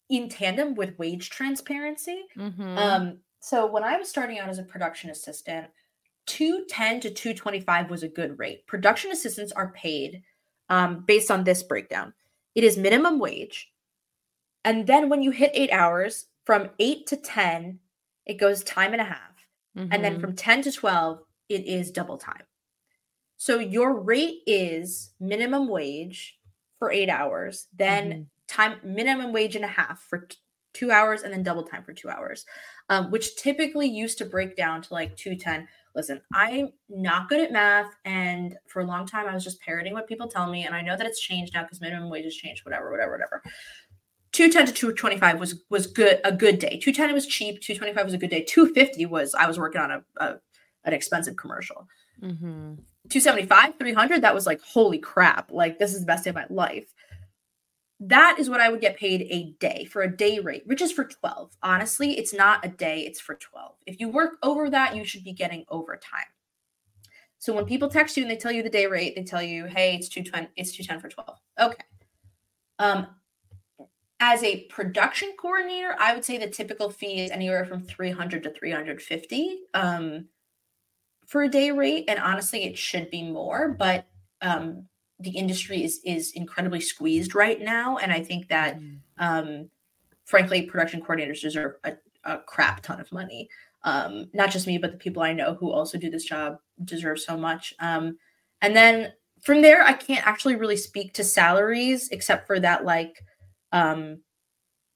in 0.09 0.29
tandem 0.29 0.75
with 0.75 0.99
wage 0.99 1.31
transparency. 1.31 2.23
Mm-hmm. 2.37 2.79
um 2.79 3.19
so 3.39 3.67
when 3.67 3.85
i 3.85 3.97
was 3.97 4.09
starting 4.09 4.39
out 4.39 4.49
as 4.49 4.59
a 4.59 4.63
production 4.63 5.11
assistant 5.11 5.67
210 6.27 7.01
to 7.01 7.11
225 7.11 7.91
was 7.91 8.03
a 8.03 8.09
good 8.09 8.39
rate. 8.39 8.67
Production 8.67 9.13
assistants 9.13 9.53
are 9.53 9.73
paid 9.73 10.23
um, 10.69 11.05
based 11.07 11.31
on 11.31 11.45
this 11.45 11.63
breakdown. 11.63 12.13
It 12.55 12.65
is 12.65 12.77
minimum 12.77 13.19
wage 13.19 13.71
and 14.67 14.87
then 14.87 15.09
when 15.09 15.23
you 15.23 15.31
hit 15.31 15.53
eight 15.55 15.71
hours, 15.71 16.27
from 16.45 16.71
eight 16.79 17.07
to 17.09 17.17
10, 17.17 17.79
it 18.27 18.35
goes 18.35 18.63
time 18.65 18.93
and 18.93 19.01
a 19.01 19.05
half. 19.05 19.21
Mm-hmm. 19.77 19.93
And 19.93 20.05
then 20.05 20.13
mm-hmm. 20.15 20.21
from 20.21 20.37
10 20.37 20.63
to 20.63 20.73
12, 20.73 21.21
it 21.49 21.67
is 21.67 21.91
double 21.91 22.19
time. 22.19 22.43
So 23.37 23.59
your 23.59 24.01
rate 24.01 24.41
is 24.47 25.13
minimum 25.21 25.69
wage 25.69 26.39
for 26.79 26.91
eight 26.91 27.09
hours, 27.09 27.69
then 27.77 28.11
mm-hmm. 28.11 28.23
time 28.49 28.79
minimum 28.83 29.33
wage 29.33 29.57
and 29.57 29.65
a 29.65 29.69
half 29.69 30.01
for 30.01 30.21
t- 30.21 30.37
two 30.73 30.91
hours, 30.91 31.23
and 31.23 31.33
then 31.33 31.43
double 31.43 31.63
time 31.63 31.83
for 31.83 31.93
two 31.93 32.09
hours, 32.09 32.45
um, 32.91 33.11
which 33.11 33.37
typically 33.37 33.87
used 33.87 34.19
to 34.19 34.25
break 34.25 34.57
down 34.57 34.83
to 34.83 34.93
like 34.93 35.17
210. 35.17 35.67
Listen, 35.95 36.21
I'm 36.35 36.73
not 36.91 37.29
good 37.31 37.41
at 37.41 37.53
math. 37.53 37.91
And 38.05 38.57
for 38.69 38.83
a 38.83 38.87
long 38.87 39.07
time, 39.07 39.27
I 39.27 39.35
was 39.35 39.45
just 39.45 39.61
parroting 39.61 39.95
what 39.95 40.07
people 40.07 40.29
tell 40.29 40.51
me. 40.51 40.67
And 40.67 40.75
I 40.75 40.83
know 40.83 40.97
that 40.97 41.07
it's 41.07 41.21
changed 41.21 41.55
now 41.55 41.63
because 41.63 41.81
minimum 41.81 42.11
wage 42.11 42.25
has 42.25 42.35
changed, 42.35 42.67
whatever, 42.67 42.91
whatever, 42.91 43.13
whatever. 43.13 43.43
210 44.33 44.67
to 44.67 44.73
225 44.73 45.41
was 45.41 45.63
was 45.71 45.87
good 45.87 46.21
a 46.25 46.33
good 46.33 46.59
day 46.59 46.79
210 46.79 47.15
was 47.15 47.27
cheap 47.27 47.61
225 47.61 48.05
was 48.05 48.15
a 48.15 48.19
good 48.19 48.31
day 48.31 48.43
250 48.43 49.07
was 49.07 49.35
i 49.35 49.47
was 49.47 49.59
working 49.59 49.81
on 49.81 49.91
a, 49.91 50.05
a 50.19 50.35
an 50.85 50.93
expensive 50.93 51.37
commercial 51.37 51.87
mm-hmm. 52.23 52.75
275 53.09 53.79
300 53.79 54.23
that 54.23 54.35
was 54.35 54.47
like 54.47 54.61
holy 54.61 54.99
crap 54.99 55.51
like 55.51 55.79
this 55.79 55.95
is 55.95 56.01
the 56.01 56.07
best 56.07 56.25
day 56.25 56.31
of 56.31 56.37
my 56.37 56.47
life 56.51 56.93
that 58.01 58.37
is 58.39 58.51
what 58.51 58.61
I 58.61 58.69
would 58.69 58.81
get 58.81 58.97
paid 58.97 59.27
a 59.31 59.55
day 59.59 59.87
for 59.87 60.03
a 60.03 60.17
day 60.17 60.39
rate, 60.39 60.65
which 60.67 60.83
is 60.83 60.93
for 60.93 61.05
12. 61.05 61.57
Honestly, 61.63 62.19
it's 62.19 62.35
not 62.35 62.65
a 62.65 62.69
day, 62.69 63.01
it's 63.01 63.21
for 63.21 63.37
12. 63.37 63.75
If 63.87 64.01
you 64.01 64.09
work 64.09 64.37
over 64.43 64.69
that, 64.69 64.95
you 64.95 65.05
should 65.05 65.25
be 65.25 65.33
getting 65.33 65.65
overtime. 65.71 66.27
So 67.39 67.55
when 67.55 67.65
people 67.65 67.89
text 67.89 68.17
you 68.17 68.23
and 68.23 68.31
they 68.31 68.37
tell 68.37 68.53
you 68.53 68.63
the 68.63 68.71
day 68.71 68.87
rate, 68.87 69.15
they 69.15 69.25
tell 69.25 69.43
you, 69.43 69.67
hey, 69.67 69.95
it's 69.97 70.09
210 70.09 70.49
it's 70.57 70.73
210 70.73 71.01
for 71.01 71.09
12. 71.09 71.39
Okay. 71.61 71.85
Um, 72.79 73.07
as 74.21 74.43
a 74.43 74.65
production 74.65 75.35
coordinator, 75.39 75.95
I 75.99 76.15
would 76.15 76.25
say 76.25 76.39
the 76.39 76.49
typical 76.49 76.91
fee 76.91 77.21
is 77.21 77.31
anywhere 77.31 77.65
from 77.67 77.83
300 77.83 78.43
to 78.45 78.51
350 78.51 79.59
um, 79.75 80.27
for 81.27 81.43
a 81.43 81.49
day 81.49 81.71
rate. 81.71 82.07
And 82.09 82.19
honestly, 82.19 82.65
it 82.65 82.79
should 82.79 83.11
be 83.11 83.23
more, 83.23 83.77
but 83.79 84.07
um, 84.41 84.87
the 85.21 85.31
industry 85.31 85.83
is 85.83 86.01
is 86.05 86.33
incredibly 86.33 86.81
squeezed 86.81 87.35
right 87.35 87.61
now, 87.61 87.97
and 87.97 88.13
I 88.13 88.23
think 88.23 88.49
that, 88.49 88.79
mm. 88.79 88.99
um, 89.19 89.71
frankly, 90.25 90.63
production 90.63 91.01
coordinators 91.01 91.41
deserve 91.41 91.77
a, 91.85 91.95
a 92.25 92.39
crap 92.39 92.83
ton 92.83 93.01
of 93.01 93.11
money. 93.13 93.49
Um, 93.83 94.29
not 94.35 94.51
just 94.51 94.67
me, 94.67 94.79
but 94.79 94.93
the 94.93 94.99
people 94.99 95.23
I 95.23 95.33
know 95.33 95.55
who 95.55 95.71
also 95.71 95.97
do 95.97 96.11
this 96.11 96.25
job 96.25 96.59
deserve 96.85 97.21
so 97.21 97.37
much. 97.37 97.73
Um, 97.79 98.19
and 98.61 98.75
then 98.75 99.13
from 99.43 99.63
there, 99.63 99.83
I 99.83 99.93
can't 99.93 100.27
actually 100.27 100.57
really 100.57 100.77
speak 100.77 101.15
to 101.15 101.25
salaries 101.25 102.09
except 102.09 102.47
for 102.47 102.59
that, 102.61 102.85
like, 102.85 103.23
um, 103.73 104.19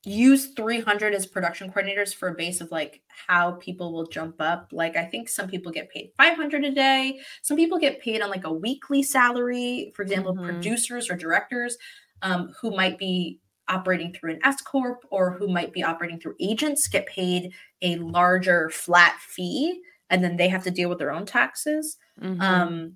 use 0.04 0.54
300 0.54 1.14
as 1.14 1.26
production 1.26 1.70
coordinators 1.70 2.14
for 2.14 2.28
a 2.28 2.34
base 2.34 2.62
of 2.62 2.70
like 2.70 3.02
how 3.08 3.52
people 3.52 3.92
will 3.92 4.06
jump 4.06 4.36
up 4.40 4.68
like 4.72 4.96
i 4.96 5.04
think 5.04 5.28
some 5.28 5.46
people 5.46 5.70
get 5.70 5.90
paid 5.90 6.10
500 6.16 6.64
a 6.64 6.70
day 6.70 7.20
some 7.42 7.56
people 7.56 7.78
get 7.78 8.00
paid 8.00 8.22
on 8.22 8.30
like 8.30 8.44
a 8.44 8.52
weekly 8.52 9.02
salary 9.02 9.92
for 9.94 10.02
example 10.02 10.34
mm-hmm. 10.34 10.44
producers 10.44 11.10
or 11.10 11.16
directors 11.16 11.76
um, 12.22 12.50
who 12.60 12.70
might 12.74 12.98
be 12.98 13.40
operating 13.68 14.12
through 14.12 14.32
an 14.32 14.40
s 14.42 14.62
corp 14.62 15.04
or 15.10 15.32
who 15.32 15.48
might 15.48 15.72
be 15.72 15.82
operating 15.82 16.18
through 16.18 16.34
agents 16.40 16.88
get 16.88 17.04
paid 17.06 17.52
a 17.82 17.96
larger 17.96 18.70
flat 18.70 19.16
fee 19.20 19.82
and 20.08 20.24
then 20.24 20.36
they 20.36 20.48
have 20.48 20.64
to 20.64 20.70
deal 20.70 20.88
with 20.88 20.98
their 20.98 21.12
own 21.12 21.26
taxes 21.26 21.98
mm-hmm. 22.20 22.40
um, 22.40 22.94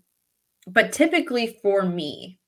but 0.67 0.91
typically 0.91 1.59
for 1.63 1.83
me 1.83 2.39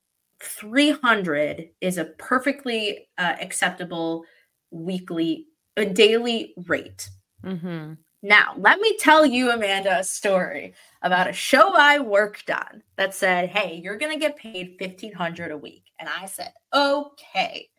300 0.41 1.69
is 1.81 1.97
a 1.97 2.05
perfectly 2.05 3.07
uh, 3.17 3.35
acceptable 3.41 4.25
weekly, 4.71 5.47
a 5.75 5.85
daily 5.85 6.53
rate. 6.67 7.09
Mm-hmm. 7.43 7.93
Now, 8.23 8.55
let 8.57 8.79
me 8.79 8.97
tell 8.97 9.25
you, 9.25 9.51
Amanda, 9.51 9.99
a 9.99 10.03
story 10.03 10.73
about 11.01 11.29
a 11.29 11.33
show 11.33 11.73
I 11.75 11.99
worked 11.99 12.49
on 12.49 12.81
that 12.97 13.13
said, 13.13 13.49
"Hey, 13.49 13.79
you're 13.83 13.97
gonna 13.97 14.17
get 14.17 14.37
paid 14.37 14.75
fifteen 14.79 15.13
hundred 15.13 15.51
a 15.51 15.57
week," 15.57 15.85
and 15.99 16.09
I 16.09 16.25
said, 16.25 16.51
"Okay." 16.73 17.69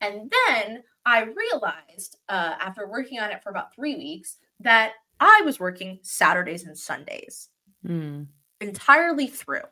And 0.00 0.32
then 0.48 0.84
I 1.04 1.22
realized, 1.22 2.18
uh, 2.28 2.54
after 2.60 2.86
working 2.86 3.18
on 3.18 3.30
it 3.30 3.42
for 3.42 3.50
about 3.50 3.74
three 3.74 3.96
weeks, 3.96 4.36
that 4.60 4.92
I 5.18 5.42
was 5.44 5.58
working 5.58 5.98
Saturdays 6.02 6.64
and 6.64 6.78
Sundays 6.78 7.48
mm. 7.86 8.26
entirely 8.60 9.26
through. 9.26 9.64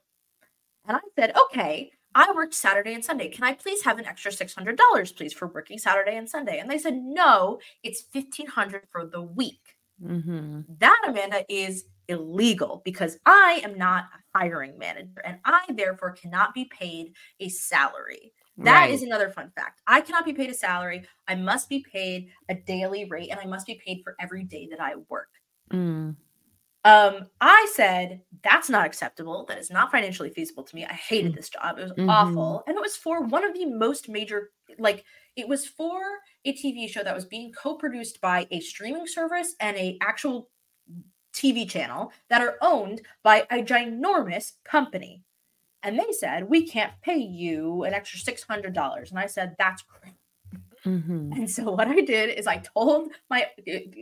And 0.86 0.96
I 0.96 1.00
said, 1.16 1.36
"Okay, 1.36 1.92
I 2.14 2.32
worked 2.32 2.54
Saturday 2.54 2.94
and 2.94 3.04
Sunday. 3.04 3.28
Can 3.28 3.44
I 3.44 3.54
please 3.54 3.82
have 3.82 3.98
an 3.98 4.06
extra 4.06 4.30
$600, 4.30 5.16
please, 5.16 5.32
for 5.32 5.48
working 5.48 5.78
Saturday 5.78 6.16
and 6.16 6.28
Sunday? 6.28 6.58
And 6.58 6.70
they 6.70 6.78
said, 6.78 6.96
no, 6.96 7.58
it's 7.82 8.04
$1,500 8.14 8.82
for 8.90 9.06
the 9.06 9.22
week. 9.22 9.76
Mm-hmm. 10.02 10.60
That, 10.78 11.02
Amanda, 11.06 11.44
is 11.48 11.84
illegal 12.08 12.82
because 12.84 13.18
I 13.24 13.60
am 13.64 13.78
not 13.78 14.04
a 14.04 14.38
hiring 14.38 14.78
manager 14.78 15.20
and 15.24 15.38
I 15.44 15.64
therefore 15.70 16.12
cannot 16.12 16.54
be 16.54 16.66
paid 16.66 17.14
a 17.40 17.48
salary. 17.48 18.32
That 18.58 18.80
right. 18.80 18.90
is 18.90 19.02
another 19.02 19.30
fun 19.30 19.50
fact. 19.54 19.80
I 19.86 20.00
cannot 20.02 20.24
be 20.24 20.34
paid 20.34 20.50
a 20.50 20.54
salary. 20.54 21.06
I 21.26 21.34
must 21.36 21.68
be 21.68 21.84
paid 21.90 22.28
a 22.48 22.54
daily 22.54 23.06
rate 23.06 23.30
and 23.30 23.40
I 23.40 23.46
must 23.46 23.66
be 23.66 23.80
paid 23.84 24.02
for 24.04 24.14
every 24.20 24.44
day 24.44 24.68
that 24.70 24.80
I 24.80 24.96
work. 25.08 25.28
Mm. 25.72 26.16
Um, 26.84 27.28
I 27.40 27.70
said, 27.74 28.22
that's 28.42 28.68
not 28.68 28.86
acceptable. 28.86 29.44
That 29.48 29.58
is 29.58 29.70
not 29.70 29.92
financially 29.92 30.30
feasible 30.30 30.64
to 30.64 30.74
me. 30.74 30.84
I 30.84 30.92
hated 30.92 31.32
mm. 31.32 31.36
this 31.36 31.48
job. 31.48 31.78
It 31.78 31.82
was 31.82 31.92
mm-hmm. 31.92 32.10
awful. 32.10 32.64
And 32.66 32.76
it 32.76 32.80
was 32.80 32.96
for 32.96 33.22
one 33.22 33.44
of 33.44 33.54
the 33.54 33.66
most 33.66 34.08
major, 34.08 34.50
like, 34.78 35.04
it 35.36 35.46
was 35.46 35.66
for 35.66 36.00
a 36.44 36.52
TV 36.52 36.88
show 36.88 37.04
that 37.04 37.14
was 37.14 37.24
being 37.24 37.52
co-produced 37.52 38.20
by 38.20 38.48
a 38.50 38.60
streaming 38.60 39.06
service 39.06 39.54
and 39.60 39.76
a 39.76 39.96
actual 40.02 40.50
TV 41.32 41.68
channel 41.68 42.12
that 42.28 42.42
are 42.42 42.56
owned 42.60 43.00
by 43.22 43.46
a 43.50 43.62
ginormous 43.62 44.52
company. 44.64 45.22
And 45.84 45.98
they 45.98 46.12
said, 46.12 46.48
we 46.48 46.68
can't 46.68 46.92
pay 47.02 47.18
you 47.18 47.84
an 47.84 47.94
extra 47.94 48.20
$600. 48.20 49.10
And 49.10 49.18
I 49.18 49.26
said, 49.26 49.54
that's 49.58 49.82
crazy. 49.82 50.16
Mm-hmm. 50.84 51.32
And 51.32 51.50
so 51.50 51.70
what 51.70 51.88
I 51.88 52.00
did 52.00 52.30
is 52.30 52.46
I 52.46 52.58
told 52.58 53.12
my 53.30 53.46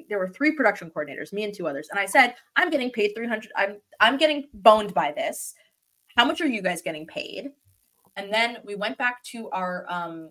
there 0.08 0.18
were 0.18 0.28
three 0.28 0.52
production 0.52 0.90
coordinators, 0.90 1.32
me 1.32 1.44
and 1.44 1.54
two 1.54 1.68
others, 1.68 1.88
and 1.90 1.98
I 1.98 2.06
said, 2.06 2.34
"I'm 2.56 2.70
getting 2.70 2.90
paid 2.90 3.12
300 3.14 3.50
I'm 3.56 3.76
I'm 4.00 4.16
getting 4.16 4.48
boned 4.54 4.94
by 4.94 5.12
this. 5.12 5.54
How 6.16 6.24
much 6.24 6.40
are 6.40 6.46
you 6.46 6.62
guys 6.62 6.82
getting 6.82 7.06
paid?" 7.06 7.50
And 8.16 8.32
then 8.32 8.58
we 8.64 8.74
went 8.74 8.98
back 8.98 9.22
to 9.24 9.50
our 9.50 9.86
um, 9.88 10.30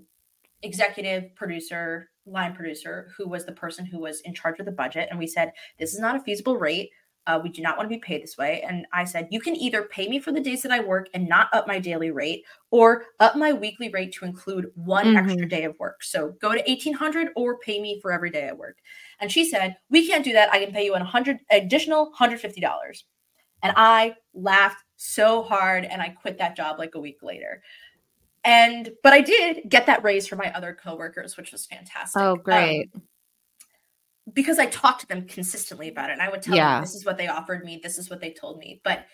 executive 0.64 1.34
producer, 1.36 2.10
line 2.26 2.54
producer, 2.54 3.12
who 3.18 3.28
was 3.28 3.46
the 3.46 3.52
person 3.52 3.86
who 3.86 4.00
was 4.00 4.22
in 4.22 4.34
charge 4.34 4.60
of 4.60 4.66
the 4.66 4.72
budget, 4.72 5.08
and 5.12 5.20
we 5.20 5.28
said, 5.28 5.54
"This 5.78 5.94
is 5.94 6.00
not 6.00 6.16
a 6.16 6.20
feasible 6.20 6.58
rate. 6.58 6.90
Uh, 7.28 7.40
we 7.44 7.50
do 7.50 7.62
not 7.62 7.78
want 7.78 7.88
to 7.90 7.96
be 7.96 8.00
paid 8.00 8.24
this 8.24 8.38
way. 8.38 8.64
And 8.68 8.88
I 8.92 9.04
said, 9.04 9.28
you 9.30 9.40
can 9.40 9.56
either 9.56 9.84
pay 9.84 10.08
me 10.08 10.20
for 10.20 10.32
the 10.32 10.40
days 10.40 10.64
that 10.64 10.72
I 10.72 10.80
work 10.80 11.10
and 11.14 11.30
not 11.30 11.54
up 11.54 11.68
my 11.68 11.78
daily 11.78 12.10
rate, 12.10 12.44
or 12.72 13.04
up 13.20 13.36
my 13.36 13.54
weekly 13.54 13.90
rate 13.90 14.14
to 14.14 14.26
include 14.26 14.72
one 14.76 15.06
mm-hmm. 15.06 15.30
extra 15.30 15.48
day 15.48 15.64
of 15.66 15.78
work. 15.78 16.02
So 16.04 16.36
go 16.42 16.54
to 16.54 16.64
1800 16.66 17.30
or 17.36 17.60
pay 17.60 17.80
me 17.80 18.00
for 18.02 18.12
every 18.12 18.32
day 18.32 18.50
I 18.50 18.54
work. 18.54 18.78
And 19.20 19.32
she 19.32 19.48
said, 19.48 19.78
we 19.90 20.08
can't 20.08 20.24
do 20.24 20.34
that. 20.34 20.52
I 20.52 20.64
can 20.64 20.74
pay 20.74 20.86
you 20.86 20.96
an 20.96 21.02
100 21.02 21.40
additional 21.52 22.12
$150. 22.20 23.04
And 23.62 23.74
I 23.76 24.16
laughed 24.34 24.84
so 24.96 25.44
hard 25.44 25.86
and 25.86 26.02
I 26.02 26.10
quit 26.10 26.38
that 26.38 26.56
job 26.56 26.80
like 26.80 26.96
a 26.96 27.00
week 27.00 27.20
later. 27.22 27.62
And 28.44 28.90
but 29.04 29.14
I 29.14 29.22
did 29.22 29.70
get 29.70 29.86
that 29.88 30.04
raise 30.04 30.28
for 30.28 30.36
my 30.36 30.52
other 30.54 30.78
coworkers, 30.82 31.36
which 31.36 31.52
was 31.52 31.66
fantastic. 31.66 32.22
Oh, 32.22 32.36
great. 32.36 32.90
Um, 32.96 33.02
because 34.34 34.60
I 34.60 34.66
talked 34.68 35.02
to 35.02 35.08
them 35.08 35.28
consistently 35.28 35.90
about 35.90 36.10
it. 36.10 36.14
And 36.14 36.22
I 36.22 36.30
would 36.30 36.42
tell 36.42 36.56
yeah. 36.56 36.76
them 36.76 36.82
this 36.82 36.96
is 36.96 37.06
what 37.06 37.18
they 37.18 37.28
offered 37.28 37.64
me, 37.64 37.80
this 37.82 37.98
is 37.98 38.10
what 38.10 38.20
they 38.22 38.32
told 38.32 38.60
me. 38.60 38.82
But 38.84 39.06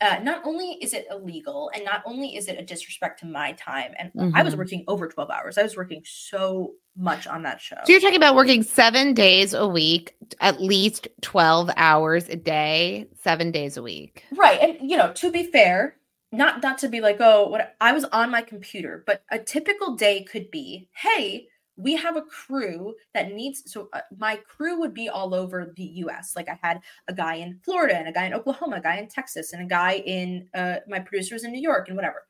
uh, 0.00 0.18
not 0.22 0.42
only 0.44 0.72
is 0.82 0.92
it 0.92 1.06
illegal, 1.10 1.70
and 1.74 1.84
not 1.84 2.02
only 2.04 2.36
is 2.36 2.48
it 2.48 2.58
a 2.58 2.64
disrespect 2.64 3.20
to 3.20 3.26
my 3.26 3.52
time, 3.52 3.92
and 3.98 4.12
mm-hmm. 4.12 4.36
I 4.36 4.42
was 4.42 4.52
mm-hmm. 4.52 4.58
working 4.58 4.84
over 4.88 5.08
12 5.08 5.30
hours. 5.30 5.56
I 5.56 5.62
was 5.62 5.76
working 5.76 6.02
so 6.04 6.74
much 6.96 7.26
on 7.26 7.42
that 7.42 7.60
show. 7.60 7.76
So 7.84 7.92
you're 7.92 8.00
talking 8.00 8.16
about 8.16 8.34
working 8.34 8.62
seven 8.62 9.14
days 9.14 9.54
a 9.54 9.66
week, 9.66 10.14
at 10.40 10.60
least 10.60 11.08
12 11.22 11.70
hours 11.76 12.28
a 12.28 12.36
day, 12.36 13.06
seven 13.22 13.50
days 13.50 13.76
a 13.76 13.82
week. 13.82 14.24
Right. 14.36 14.60
And 14.60 14.90
you 14.90 14.96
know, 14.96 15.12
to 15.12 15.30
be 15.30 15.44
fair, 15.44 15.96
not 16.32 16.62
not 16.62 16.78
to 16.78 16.88
be 16.88 17.00
like, 17.00 17.18
oh, 17.20 17.48
what 17.48 17.76
I 17.80 17.92
was 17.92 18.04
on 18.04 18.30
my 18.30 18.42
computer, 18.42 19.04
but 19.06 19.22
a 19.30 19.38
typical 19.38 19.94
day 19.94 20.24
could 20.24 20.50
be, 20.50 20.88
hey, 20.92 21.48
we 21.76 21.96
have 21.96 22.16
a 22.16 22.22
crew 22.22 22.94
that 23.14 23.32
needs 23.32 23.62
so 23.66 23.88
uh, 23.92 24.00
my 24.16 24.36
crew 24.36 24.78
would 24.78 24.94
be 24.94 25.08
all 25.08 25.34
over 25.34 25.72
the 25.76 25.84
US 25.84 26.34
like 26.36 26.48
I 26.48 26.58
had 26.62 26.80
a 27.08 27.14
guy 27.14 27.36
in 27.36 27.58
Florida 27.64 27.96
and 27.96 28.08
a 28.08 28.12
guy 28.12 28.26
in 28.26 28.34
Oklahoma 28.34 28.76
a 28.76 28.80
guy 28.80 28.96
in 28.96 29.08
Texas 29.08 29.52
and 29.52 29.62
a 29.62 29.66
guy 29.66 30.02
in 30.06 30.48
uh, 30.54 30.76
my 30.88 31.00
producers 31.00 31.44
in 31.44 31.52
New 31.52 31.62
York 31.62 31.88
and 31.88 31.96
whatever. 31.96 32.24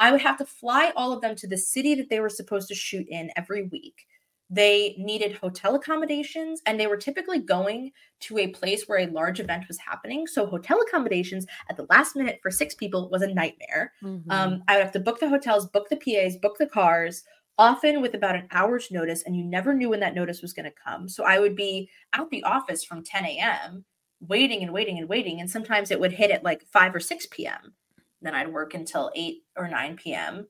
I 0.00 0.12
would 0.12 0.20
have 0.20 0.38
to 0.38 0.46
fly 0.46 0.92
all 0.94 1.12
of 1.12 1.20
them 1.20 1.34
to 1.36 1.48
the 1.48 1.58
city 1.58 1.94
that 1.96 2.08
they 2.08 2.20
were 2.20 2.28
supposed 2.28 2.68
to 2.68 2.74
shoot 2.74 3.06
in 3.08 3.30
every 3.36 3.64
week. 3.64 4.06
They 4.50 4.94
needed 4.96 5.36
hotel 5.36 5.74
accommodations 5.74 6.62
and 6.64 6.80
they 6.80 6.86
were 6.86 6.96
typically 6.96 7.38
going 7.38 7.92
to 8.20 8.38
a 8.38 8.46
place 8.46 8.84
where 8.86 9.00
a 9.00 9.06
large 9.06 9.40
event 9.40 9.68
was 9.68 9.76
happening. 9.78 10.26
So 10.26 10.46
hotel 10.46 10.80
accommodations 10.80 11.46
at 11.68 11.76
the 11.76 11.86
last 11.90 12.16
minute 12.16 12.38
for 12.42 12.50
six 12.50 12.74
people 12.74 13.10
was 13.10 13.22
a 13.22 13.34
nightmare. 13.34 13.92
Mm-hmm. 14.02 14.30
um, 14.30 14.62
i 14.68 14.76
would 14.76 14.82
have 14.82 14.92
to 14.92 15.00
book 15.00 15.20
the 15.20 15.28
hotels 15.28 15.66
book 15.66 15.88
the 15.88 15.96
pas 15.96 16.36
book 16.36 16.56
the 16.58 16.66
cars 16.66 17.24
often 17.58 18.00
with 18.00 18.14
about 18.14 18.36
an 18.36 18.48
hour's 18.52 18.90
notice, 18.90 19.24
and 19.24 19.36
you 19.36 19.44
never 19.44 19.74
knew 19.74 19.90
when 19.90 20.00
that 20.00 20.14
notice 20.14 20.40
was 20.40 20.52
going 20.52 20.64
to 20.64 20.82
come. 20.84 21.08
So 21.08 21.24
I 21.24 21.40
would 21.40 21.56
be 21.56 21.90
out 22.12 22.30
the 22.30 22.44
office 22.44 22.84
from 22.84 23.02
10 23.02 23.24
a.m., 23.24 23.84
waiting 24.20 24.62
and 24.62 24.72
waiting 24.72 24.98
and 24.98 25.08
waiting. 25.08 25.40
And 25.40 25.50
sometimes 25.50 25.90
it 25.90 26.00
would 26.00 26.12
hit 26.12 26.30
at 26.30 26.44
like 26.44 26.64
5 26.72 26.94
or 26.94 27.00
6 27.00 27.26
p.m. 27.30 27.74
Then 28.22 28.34
I'd 28.34 28.52
work 28.52 28.74
until 28.74 29.10
8 29.14 29.42
or 29.56 29.68
9 29.68 29.96
p.m. 29.96 30.46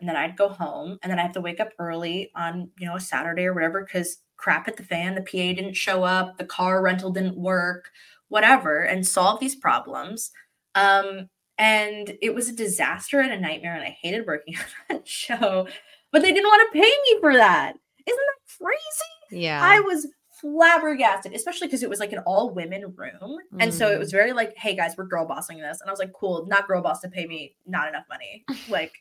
And 0.00 0.08
then 0.08 0.16
I'd 0.16 0.36
go 0.36 0.48
home. 0.48 0.98
And 1.02 1.10
then 1.10 1.18
I 1.18 1.22
have 1.22 1.32
to 1.32 1.40
wake 1.40 1.60
up 1.60 1.70
early 1.78 2.30
on, 2.34 2.70
you 2.78 2.86
know, 2.86 2.96
a 2.96 3.00
Saturday 3.00 3.44
or 3.44 3.54
whatever 3.54 3.84
because 3.84 4.18
crap 4.36 4.68
at 4.68 4.76
the 4.76 4.82
fan, 4.82 5.14
the 5.14 5.22
PA 5.22 5.54
didn't 5.54 5.74
show 5.74 6.04
up, 6.04 6.36
the 6.36 6.44
car 6.44 6.82
rental 6.82 7.10
didn't 7.10 7.38
work, 7.38 7.90
whatever, 8.28 8.82
and 8.82 9.06
solve 9.06 9.40
these 9.40 9.54
problems. 9.54 10.30
Um, 10.74 11.28
and 11.58 12.18
it 12.20 12.34
was 12.34 12.50
a 12.50 12.54
disaster 12.54 13.20
and 13.20 13.32
a 13.32 13.40
nightmare. 13.40 13.74
And 13.74 13.84
I 13.84 13.96
hated 14.02 14.26
working 14.26 14.56
on 14.58 14.64
that 14.90 15.08
show 15.08 15.68
but 16.16 16.22
they 16.22 16.32
didn't 16.32 16.48
want 16.48 16.72
to 16.72 16.80
pay 16.80 16.88
me 16.88 17.20
for 17.20 17.34
that. 17.34 17.74
Isn't 18.06 18.16
that 18.16 18.64
crazy? 18.64 19.42
Yeah. 19.44 19.60
I 19.62 19.80
was 19.80 20.08
flabbergasted, 20.40 21.34
especially 21.34 21.66
because 21.66 21.82
it 21.82 21.90
was 21.90 22.00
like 22.00 22.14
an 22.14 22.20
all 22.20 22.54
women 22.54 22.94
room. 22.96 23.20
Mm. 23.20 23.60
And 23.60 23.74
so 23.74 23.92
it 23.92 23.98
was 23.98 24.08
mm. 24.08 24.12
very 24.12 24.32
like, 24.32 24.56
hey 24.56 24.74
guys, 24.74 24.94
we're 24.96 25.04
girl 25.04 25.26
bossing 25.26 25.58
this. 25.58 25.78
And 25.82 25.90
I 25.90 25.92
was 25.92 26.00
like, 26.00 26.14
cool, 26.14 26.46
not 26.46 26.66
girl 26.66 26.80
boss 26.80 27.00
to 27.00 27.10
pay 27.10 27.26
me 27.26 27.54
not 27.66 27.86
enough 27.86 28.04
money. 28.08 28.46
like, 28.70 28.94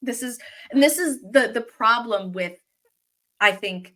This 0.00 0.22
is 0.22 0.38
and 0.70 0.82
this 0.82 0.96
is 0.96 1.20
the 1.20 1.50
the 1.52 1.60
problem 1.60 2.32
with 2.32 2.58
I 3.38 3.52
think 3.52 3.94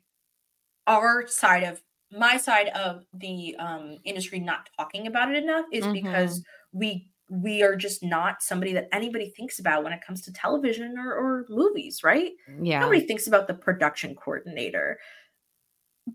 our 0.87 1.27
side 1.29 1.63
of 1.63 1.81
my 2.13 2.37
side 2.37 2.69
of 2.75 3.07
the 3.15 3.57
um 3.59 3.97
industry 4.05 4.39
not 4.39 4.69
talking 4.79 5.07
about 5.07 5.35
it 5.35 5.43
enough 5.43 5.65
is 5.73 5.83
mm-hmm. 5.83 5.95
because 5.95 6.43
we 6.73 7.09
we 7.29 7.63
are 7.63 7.77
just 7.77 8.03
not 8.03 8.43
somebody 8.43 8.73
that 8.73 8.89
anybody 8.93 9.31
thinks 9.37 9.59
about 9.59 9.83
when 9.83 9.93
it 9.93 10.01
comes 10.07 10.23
to 10.23 10.33
television 10.33 10.97
or, 10.99 11.13
or 11.13 11.47
movies, 11.49 12.03
right? 12.05 12.33
Yeah. 12.63 12.81
Nobody 12.81 13.01
thinks 13.01 13.27
about 13.27 13.49
the 13.49 13.55
production 13.55 14.15
coordinator. 14.15 14.99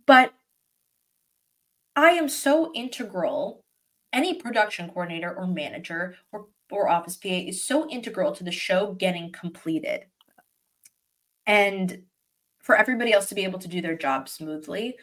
But 0.05 0.34
I 1.95 2.12
am 2.12 2.30
so 2.30 2.72
integral. 2.74 3.64
Any 4.14 4.36
production 4.36 4.89
coordinator 4.89 5.34
or 5.34 5.47
manager 5.47 6.16
or, 6.32 6.47
or 6.70 6.89
office 6.89 7.18
PA 7.18 7.30
is 7.30 7.64
so 7.64 7.89
integral 7.89 8.32
to 8.34 8.43
the 8.43 8.51
show 8.51 8.93
getting 8.93 9.32
completed. 9.32 10.05
And 11.45 12.03
for 12.62 12.76
everybody 12.76 13.12
else 13.12 13.28
to 13.28 13.36
be 13.36 13.43
able 13.43 13.59
to 13.59 13.68
do 13.68 13.82
their 13.82 13.97
job 13.97 14.30
smoothly. 14.30 14.97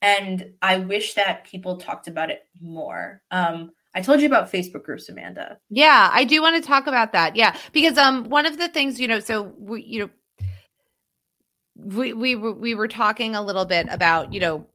And 0.00 0.52
I 0.62 0.78
wish 0.78 1.14
that 1.14 1.44
people 1.44 1.76
talked 1.76 2.08
about 2.08 2.30
it 2.30 2.46
more. 2.60 3.22
Um, 3.30 3.72
I 3.94 4.00
told 4.00 4.20
you 4.20 4.26
about 4.26 4.50
Facebook 4.50 4.84
groups, 4.84 5.08
Amanda. 5.08 5.58
Yeah, 5.68 6.10
I 6.12 6.24
do 6.24 6.40
want 6.40 6.62
to 6.62 6.66
talk 6.66 6.86
about 6.86 7.12
that. 7.12 7.36
Yeah, 7.36 7.56
because 7.72 7.98
um, 7.98 8.28
one 8.28 8.46
of 8.46 8.56
the 8.56 8.68
things 8.68 8.98
you 8.98 9.06
know, 9.06 9.20
so 9.20 9.52
we, 9.58 9.82
you 9.82 10.00
know, 10.00 10.10
we 11.76 12.12
we 12.12 12.34
we 12.36 12.74
were 12.74 12.88
talking 12.88 13.34
a 13.34 13.42
little 13.42 13.64
bit 13.64 13.86
about 13.90 14.32
you 14.32 14.40
know 14.40 14.66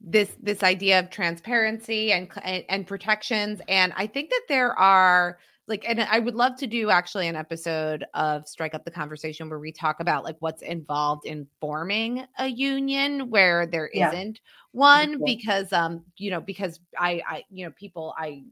this 0.00 0.36
this 0.42 0.62
idea 0.62 0.98
of 0.98 1.10
transparency 1.10 2.12
and 2.12 2.28
and, 2.42 2.64
and 2.68 2.86
protections, 2.86 3.60
and 3.68 3.92
I 3.96 4.06
think 4.06 4.30
that 4.30 4.42
there 4.48 4.78
are 4.78 5.38
like 5.68 5.84
and 5.88 6.00
i 6.00 6.18
would 6.18 6.34
love 6.34 6.56
to 6.56 6.66
do 6.66 6.90
actually 6.90 7.26
an 7.28 7.36
episode 7.36 8.04
of 8.14 8.46
strike 8.46 8.74
up 8.74 8.84
the 8.84 8.90
conversation 8.90 9.48
where 9.48 9.58
we 9.58 9.72
talk 9.72 10.00
about 10.00 10.24
like 10.24 10.36
what's 10.40 10.62
involved 10.62 11.26
in 11.26 11.46
forming 11.60 12.24
a 12.38 12.46
union 12.46 13.30
where 13.30 13.66
there 13.66 13.90
yeah. 13.92 14.10
not 14.10 14.38
one 14.72 15.16
cool. 15.16 15.26
because 15.26 15.72
um 15.72 16.02
you 16.16 16.30
know 16.30 16.40
because 16.40 16.80
i 16.98 17.20
i 17.28 17.44
you 17.50 17.64
know 17.64 17.72
people 17.72 18.14
i 18.18 18.42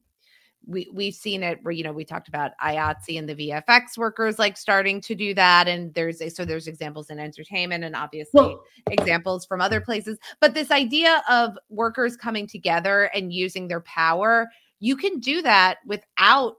we 0.66 0.88
we've 0.92 1.14
seen 1.14 1.42
it 1.42 1.58
where 1.62 1.72
you 1.72 1.84
know 1.84 1.92
we 1.92 2.04
talked 2.04 2.28
about 2.28 2.52
IATSE 2.62 3.18
and 3.18 3.28
the 3.28 3.34
VFX 3.34 3.96
workers 3.96 4.38
like 4.38 4.56
starting 4.56 5.00
to 5.02 5.14
do 5.14 5.34
that, 5.34 5.68
and 5.68 5.92
there's 5.94 6.20
a, 6.20 6.28
so 6.28 6.44
there's 6.44 6.66
examples 6.66 7.10
in 7.10 7.18
entertainment 7.18 7.84
and 7.84 7.94
obviously 7.94 8.40
well, 8.40 8.62
examples 8.90 9.44
from 9.46 9.60
other 9.60 9.80
places. 9.80 10.18
But 10.40 10.54
this 10.54 10.70
idea 10.70 11.22
of 11.28 11.58
workers 11.68 12.16
coming 12.16 12.46
together 12.46 13.04
and 13.14 13.32
using 13.32 13.68
their 13.68 13.82
power, 13.82 14.48
you 14.80 14.96
can 14.96 15.20
do 15.20 15.42
that 15.42 15.78
without 15.86 16.56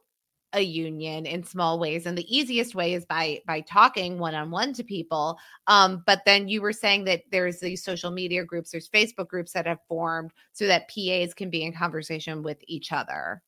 a 0.54 0.62
union 0.62 1.26
in 1.26 1.44
small 1.44 1.78
ways 1.78 2.06
and 2.06 2.18
the 2.18 2.36
easiest 2.36 2.76
way 2.76 2.94
is 2.94 3.06
by 3.06 3.42
by 3.46 3.60
talking 3.62 4.18
one-on-one 4.18 4.74
to 4.74 4.84
people 4.84 5.38
um, 5.68 6.02
but 6.06 6.22
then 6.26 6.48
you 6.48 6.62
were 6.62 6.72
saying 6.72 7.04
that 7.04 7.24
there's 7.30 7.60
these 7.60 7.84
social 7.84 8.10
media 8.10 8.44
groups 8.44 8.72
there's 8.72 8.90
facebook 8.90 9.28
groups 9.28 9.52
that 9.52 9.68
have 9.68 9.80
formed 9.88 10.32
so 10.54 10.66
that 10.66 10.88
pas 10.88 11.34
can 11.34 11.50
be 11.50 11.64
in 11.64 11.74
conversation 11.74 12.42
with 12.42 12.58
each 12.68 12.94
other 12.94 13.42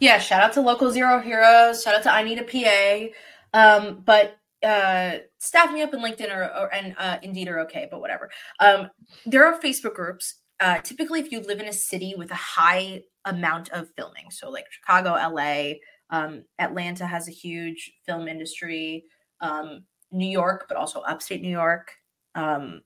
yeah, 0.00 0.18
shout 0.18 0.42
out 0.42 0.52
to 0.54 0.60
local 0.60 0.90
zero 0.90 1.20
heroes. 1.20 1.82
Shout 1.82 1.94
out 1.94 2.02
to 2.04 2.12
I 2.12 2.22
need 2.22 2.38
a 2.38 2.44
PA. 2.44 3.08
Um, 3.54 4.02
but 4.04 4.36
uh, 4.62 5.18
staff 5.38 5.72
me 5.72 5.82
up 5.82 5.92
in 5.94 6.00
LinkedIn 6.00 6.34
or, 6.34 6.44
or 6.44 6.74
and 6.74 6.94
uh, 6.98 7.18
Indeed 7.22 7.48
are 7.48 7.60
okay, 7.60 7.88
but 7.90 8.00
whatever. 8.00 8.30
Um, 8.60 8.90
there 9.26 9.46
are 9.46 9.60
Facebook 9.60 9.94
groups. 9.94 10.36
Uh, 10.60 10.78
typically, 10.78 11.20
if 11.20 11.32
you 11.32 11.40
live 11.40 11.60
in 11.60 11.66
a 11.66 11.72
city 11.72 12.14
with 12.16 12.30
a 12.30 12.36
high 12.36 13.02
amount 13.24 13.70
of 13.70 13.88
filming, 13.96 14.30
so 14.30 14.50
like 14.50 14.66
Chicago, 14.70 15.14
LA, 15.14 15.74
um, 16.10 16.44
Atlanta 16.58 17.06
has 17.06 17.28
a 17.28 17.32
huge 17.32 17.92
film 18.06 18.28
industry. 18.28 19.04
Um, 19.40 19.84
New 20.12 20.28
York, 20.28 20.66
but 20.68 20.76
also 20.76 21.00
upstate 21.00 21.42
New 21.42 21.48
York. 21.48 21.92
Um, 22.34 22.82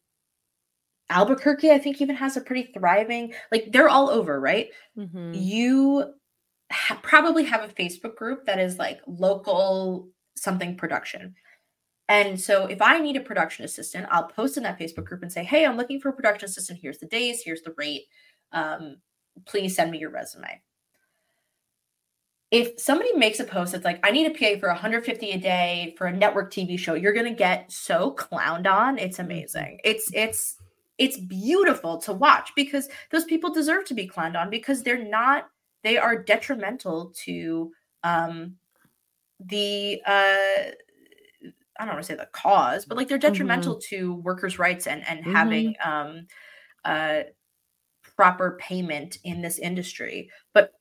Albuquerque, 1.10 1.70
I 1.70 1.78
think, 1.78 2.00
even 2.00 2.16
has 2.16 2.36
a 2.36 2.40
pretty 2.40 2.72
thriving. 2.72 3.32
Like 3.52 3.70
they're 3.72 3.88
all 3.88 4.08
over, 4.08 4.40
right? 4.40 4.68
Mm-hmm. 4.96 5.34
You 5.34 6.14
ha- 6.70 7.00
probably 7.02 7.44
have 7.44 7.64
a 7.64 7.72
Facebook 7.72 8.16
group 8.16 8.46
that 8.46 8.58
is 8.58 8.78
like 8.78 9.00
local 9.06 10.08
something 10.36 10.76
production. 10.76 11.34
And 12.08 12.40
so 12.40 12.66
if 12.66 12.80
I 12.80 13.00
need 13.00 13.16
a 13.16 13.20
production 13.20 13.64
assistant, 13.64 14.06
I'll 14.10 14.28
post 14.28 14.56
in 14.56 14.62
that 14.62 14.78
Facebook 14.78 15.04
group 15.04 15.22
and 15.22 15.32
say, 15.32 15.42
"Hey, 15.42 15.64
I'm 15.64 15.76
looking 15.76 16.00
for 16.00 16.10
a 16.10 16.12
production 16.12 16.46
assistant. 16.46 16.78
Here's 16.80 16.98
the 16.98 17.06
days. 17.06 17.42
Here's 17.42 17.62
the 17.62 17.74
rate. 17.76 18.06
Um, 18.52 18.98
please 19.44 19.74
send 19.74 19.90
me 19.90 19.98
your 19.98 20.10
resume." 20.10 20.62
If 22.52 22.80
somebody 22.80 23.12
makes 23.16 23.40
a 23.40 23.44
post 23.44 23.72
that's 23.72 23.84
like, 23.84 23.98
"I 24.06 24.12
need 24.12 24.30
a 24.30 24.34
PA 24.38 24.60
for 24.60 24.68
150 24.68 25.32
a 25.32 25.38
day 25.38 25.94
for 25.98 26.06
a 26.06 26.12
network 26.16 26.52
TV 26.52 26.78
show," 26.78 26.94
you're 26.94 27.12
gonna 27.12 27.34
get 27.34 27.72
so 27.72 28.14
clowned 28.14 28.70
on. 28.72 28.98
It's 28.98 29.18
mm-hmm. 29.18 29.26
amazing. 29.26 29.80
It's 29.82 30.08
it's 30.14 30.56
it's 30.98 31.18
beautiful 31.18 31.98
to 31.98 32.12
watch 32.12 32.52
because 32.54 32.88
those 33.10 33.24
people 33.24 33.52
deserve 33.52 33.84
to 33.86 33.94
be 33.94 34.08
clowned 34.08 34.36
on 34.40 34.48
because 34.48 34.82
they're 34.82 35.04
not 35.04 35.48
they 35.86 35.98
are 35.98 36.20
detrimental 36.20 37.12
to 37.14 37.70
um, 38.02 38.56
the 39.38 40.02
uh, 40.04 40.72
I 41.78 41.84
don't 41.84 41.90
want 41.90 42.00
to 42.00 42.02
say 42.02 42.16
the 42.16 42.28
cause, 42.32 42.84
but 42.84 42.96
like 42.96 43.06
they're 43.06 43.18
detrimental 43.18 43.76
mm-hmm. 43.76 43.96
to 43.96 44.14
workers' 44.16 44.58
rights 44.58 44.88
and 44.88 45.06
and 45.06 45.20
mm-hmm. 45.20 45.32
having 45.32 45.76
um, 45.84 46.26
uh, 46.84 47.20
proper 48.16 48.58
payment 48.60 49.18
in 49.22 49.40
this 49.40 49.60
industry. 49.60 50.28
But 50.52 50.72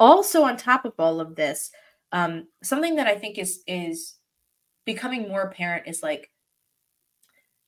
also 0.00 0.44
on 0.44 0.56
top 0.56 0.86
of 0.86 0.94
all 0.98 1.20
of 1.20 1.36
this, 1.36 1.70
um, 2.12 2.48
something 2.62 2.96
that 2.96 3.06
I 3.06 3.16
think 3.16 3.36
is 3.36 3.62
is 3.66 4.14
becoming 4.86 5.28
more 5.28 5.42
apparent 5.42 5.86
is 5.86 6.02
like 6.02 6.30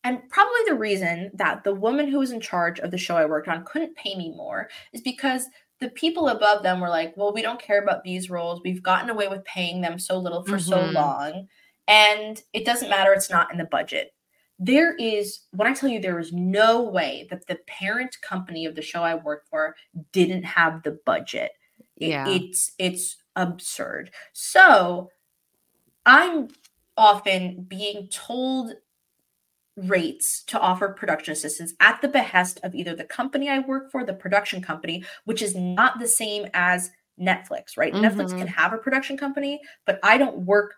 and 0.05 0.29
probably 0.29 0.61
the 0.67 0.75
reason 0.75 1.31
that 1.35 1.65
the 1.65 1.75
woman 1.75 2.09
who 2.09 2.19
was 2.19 2.31
in 2.31 2.41
charge 2.41 2.79
of 2.79 2.91
the 2.91 2.99
show 2.99 3.17
I 3.17 3.25
worked 3.25 3.49
on 3.49 3.65
couldn't 3.65 3.97
pay 3.97 4.15
me 4.15 4.31
more 4.37 4.69
is 4.93 5.01
because 5.01 5.47
the 5.85 5.91
people 5.91 6.29
above 6.29 6.63
them 6.63 6.81
were 6.81 6.89
like, 6.89 7.15
well, 7.15 7.35
we 7.35 7.43
don't 7.43 7.61
care 7.61 7.83
about 7.83 8.05
these 8.05 8.31
roles. 8.31 8.63
We've 8.65 8.83
gotten 8.83 9.11
away 9.11 9.29
with 9.29 9.45
paying 9.45 9.83
them 9.83 9.99
so 9.99 10.17
little 10.17 10.43
for 10.43 10.57
mm-hmm. 10.57 10.71
so 10.71 10.81
long. 10.87 11.47
And 11.87 12.41
it 12.55 12.65
doesn't 12.65 12.89
matter, 12.89 13.13
it's 13.13 13.29
not 13.29 13.53
in 13.53 13.59
the 13.59 13.67
budget. 13.67 14.15
There 14.59 14.97
is, 14.97 15.41
when 15.51 15.69
I 15.69 15.75
tell 15.75 15.91
you, 15.91 16.01
there 16.01 16.19
is 16.19 16.33
no 16.33 16.81
way 16.81 17.27
that 17.29 17.47
the 17.49 17.59
parent 17.67 18.17
company 18.23 18.65
of 18.65 18.77
the 18.77 18.81
show 18.81 19.03
I 19.03 19.17
worked 19.17 19.51
for 19.51 19.77
didn't 20.11 20.45
have 20.45 20.85
the 20.85 20.99
budget. 21.05 21.51
Yeah. 21.99 22.27
it's 22.29 22.73
it's 22.79 23.19
absurd. 23.37 24.11
So 24.33 25.11
I'm 26.07 26.49
often 26.97 27.67
being 27.69 28.09
told 28.09 28.73
rates 29.77 30.45
to 30.45 30.59
offer 30.61 30.89
production 30.89 31.33
assistance 31.33 31.75
at 31.81 32.01
the 32.01 32.09
behest 32.09 32.61
of 32.63 32.75
either 32.75 32.95
the 32.95 33.05
company 33.05 33.49
I 33.49 33.59
work 33.61 33.91
for, 33.91 34.05
the 34.05 34.15
production 34.15 34.63
company, 34.63 35.05
which 35.25 35.43
is 35.43 35.55
not 35.55 35.99
the 35.99 36.07
same 36.07 36.47
as 36.55 36.91
Netflix, 37.21 37.77
right? 37.77 37.93
Mm-hmm. 37.93 38.05
Netflix 38.05 38.37
can 38.37 38.47
have 38.47 38.73
a 38.73 38.79
production 38.79 39.17
company, 39.17 39.61
but 39.87 39.99
I 40.03 40.19
don't 40.19 40.39
work 40.39 40.75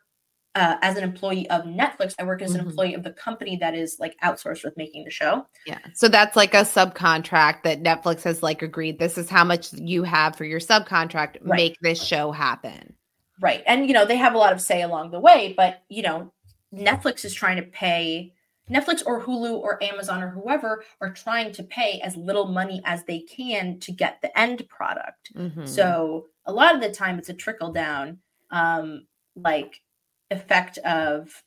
uh, 0.54 0.78
as 0.80 0.96
an 0.96 1.04
employee 1.04 1.48
of 1.50 1.64
Netflix. 1.64 2.14
I 2.18 2.24
work 2.24 2.40
as 2.40 2.54
an 2.54 2.60
mm-hmm. 2.60 2.70
employee 2.70 2.94
of 2.94 3.02
the 3.02 3.10
company 3.10 3.56
that 3.58 3.74
is 3.74 3.98
like 4.00 4.16
outsourced 4.24 4.64
with 4.64 4.74
making 4.78 5.04
the 5.04 5.10
show. 5.10 5.46
Yeah. 5.66 5.78
So 5.94 6.08
that's 6.08 6.34
like 6.34 6.54
a 6.54 6.62
subcontract 6.62 7.62
that 7.64 7.82
Netflix 7.82 8.22
has 8.22 8.42
like 8.42 8.62
agreed 8.62 8.98
this 8.98 9.18
is 9.18 9.28
how 9.28 9.44
much 9.44 9.72
you 9.74 10.02
have 10.02 10.34
for 10.34 10.44
your 10.44 10.60
subcontract. 10.60 11.36
Right. 11.42 11.56
Make 11.56 11.76
this 11.82 12.02
show 12.02 12.32
happen. 12.32 12.94
Right. 13.38 13.62
And, 13.66 13.86
you 13.86 13.92
know, 13.92 14.06
they 14.06 14.16
have 14.16 14.34
a 14.34 14.38
lot 14.38 14.54
of 14.54 14.62
say 14.62 14.80
along 14.80 15.10
the 15.10 15.20
way, 15.20 15.52
but, 15.54 15.82
you 15.90 16.02
know, 16.02 16.32
Netflix 16.74 17.26
is 17.26 17.34
trying 17.34 17.56
to 17.56 17.62
pay 17.62 18.32
Netflix 18.70 19.02
or 19.06 19.22
Hulu 19.22 19.58
or 19.58 19.82
Amazon 19.82 20.22
or 20.22 20.30
whoever 20.30 20.84
are 21.00 21.12
trying 21.12 21.52
to 21.52 21.62
pay 21.62 22.00
as 22.02 22.16
little 22.16 22.46
money 22.46 22.82
as 22.84 23.04
they 23.04 23.20
can 23.20 23.78
to 23.80 23.92
get 23.92 24.20
the 24.20 24.36
end 24.38 24.68
product. 24.68 25.32
Mm-hmm. 25.34 25.66
So 25.66 26.26
a 26.46 26.52
lot 26.52 26.74
of 26.74 26.80
the 26.80 26.90
time 26.90 27.18
it's 27.18 27.28
a 27.28 27.34
trickle 27.34 27.72
down 27.72 28.18
um, 28.50 29.06
like 29.36 29.82
effect 30.30 30.78
of 30.78 31.42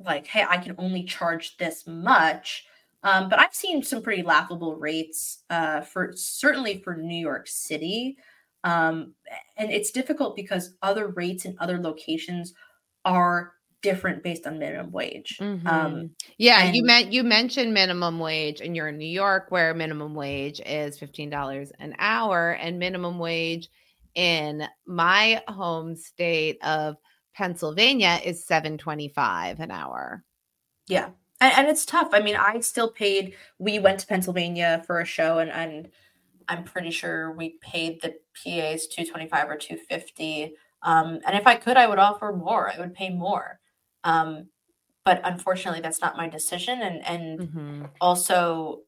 like, 0.00 0.26
hey, 0.26 0.44
I 0.48 0.58
can 0.58 0.74
only 0.78 1.04
charge 1.04 1.56
this 1.56 1.86
much. 1.86 2.66
Um, 3.02 3.28
but 3.28 3.38
I've 3.38 3.54
seen 3.54 3.82
some 3.82 4.02
pretty 4.02 4.22
laughable 4.22 4.74
rates 4.74 5.44
uh, 5.48 5.82
for 5.82 6.12
certainly 6.16 6.80
for 6.82 6.96
New 6.96 7.18
York 7.18 7.46
City. 7.46 8.16
Um, 8.64 9.14
and 9.56 9.70
it's 9.70 9.92
difficult 9.92 10.34
because 10.34 10.74
other 10.82 11.08
rates 11.08 11.44
in 11.44 11.56
other 11.60 11.78
locations 11.78 12.52
are 13.04 13.52
different 13.90 14.22
based 14.22 14.46
on 14.46 14.58
minimum 14.58 14.90
wage. 14.90 15.38
Mm-hmm. 15.40 15.66
Um, 15.66 16.10
yeah, 16.38 16.64
and- 16.64 16.74
you 16.76 16.84
meant 16.84 17.12
you 17.12 17.22
mentioned 17.22 17.72
minimum 17.72 18.18
wage, 18.18 18.60
and 18.60 18.74
you're 18.74 18.88
in 18.88 18.98
New 18.98 19.14
York, 19.24 19.46
where 19.50 19.72
minimum 19.74 20.14
wage 20.14 20.60
is 20.64 20.98
fifteen 20.98 21.30
dollars 21.30 21.72
an 21.78 21.94
hour, 21.98 22.50
and 22.60 22.78
minimum 22.78 23.18
wage 23.18 23.68
in 24.14 24.66
my 24.86 25.42
home 25.46 25.94
state 25.94 26.58
of 26.64 26.96
Pennsylvania 27.34 28.18
is 28.24 28.44
seven 28.46 28.76
twenty 28.78 29.08
five 29.08 29.60
an 29.60 29.70
hour. 29.70 30.24
Yeah, 30.88 31.10
and, 31.40 31.52
and 31.58 31.68
it's 31.68 31.86
tough. 31.86 32.08
I 32.12 32.20
mean, 32.20 32.36
I 32.36 32.60
still 32.60 32.90
paid. 32.90 33.34
We 33.58 33.78
went 33.78 34.00
to 34.00 34.06
Pennsylvania 34.06 34.82
for 34.86 35.00
a 35.00 35.04
show, 35.04 35.38
and 35.38 35.50
and 35.50 35.90
I'm 36.48 36.64
pretty 36.64 36.90
sure 36.90 37.32
we 37.32 37.58
paid 37.60 38.00
the 38.02 38.14
PAs 38.34 38.86
two 38.86 39.04
twenty 39.04 39.28
five 39.28 39.48
or 39.48 39.56
two 39.56 39.76
fifty. 39.76 40.54
Um, 40.82 41.20
and 41.26 41.36
if 41.36 41.46
I 41.46 41.56
could, 41.56 41.76
I 41.76 41.86
would 41.88 41.98
offer 41.98 42.32
more. 42.32 42.70
I 42.70 42.78
would 42.78 42.94
pay 42.94 43.10
more. 43.10 43.58
Um, 44.06 44.48
but 45.04 45.20
unfortunately 45.22 45.80
that's 45.80 46.00
not 46.00 46.16
my 46.16 46.28
decision 46.28 46.80
and 46.80 47.06
and 47.06 47.40
mm-hmm. 47.40 47.84
also 48.00 48.82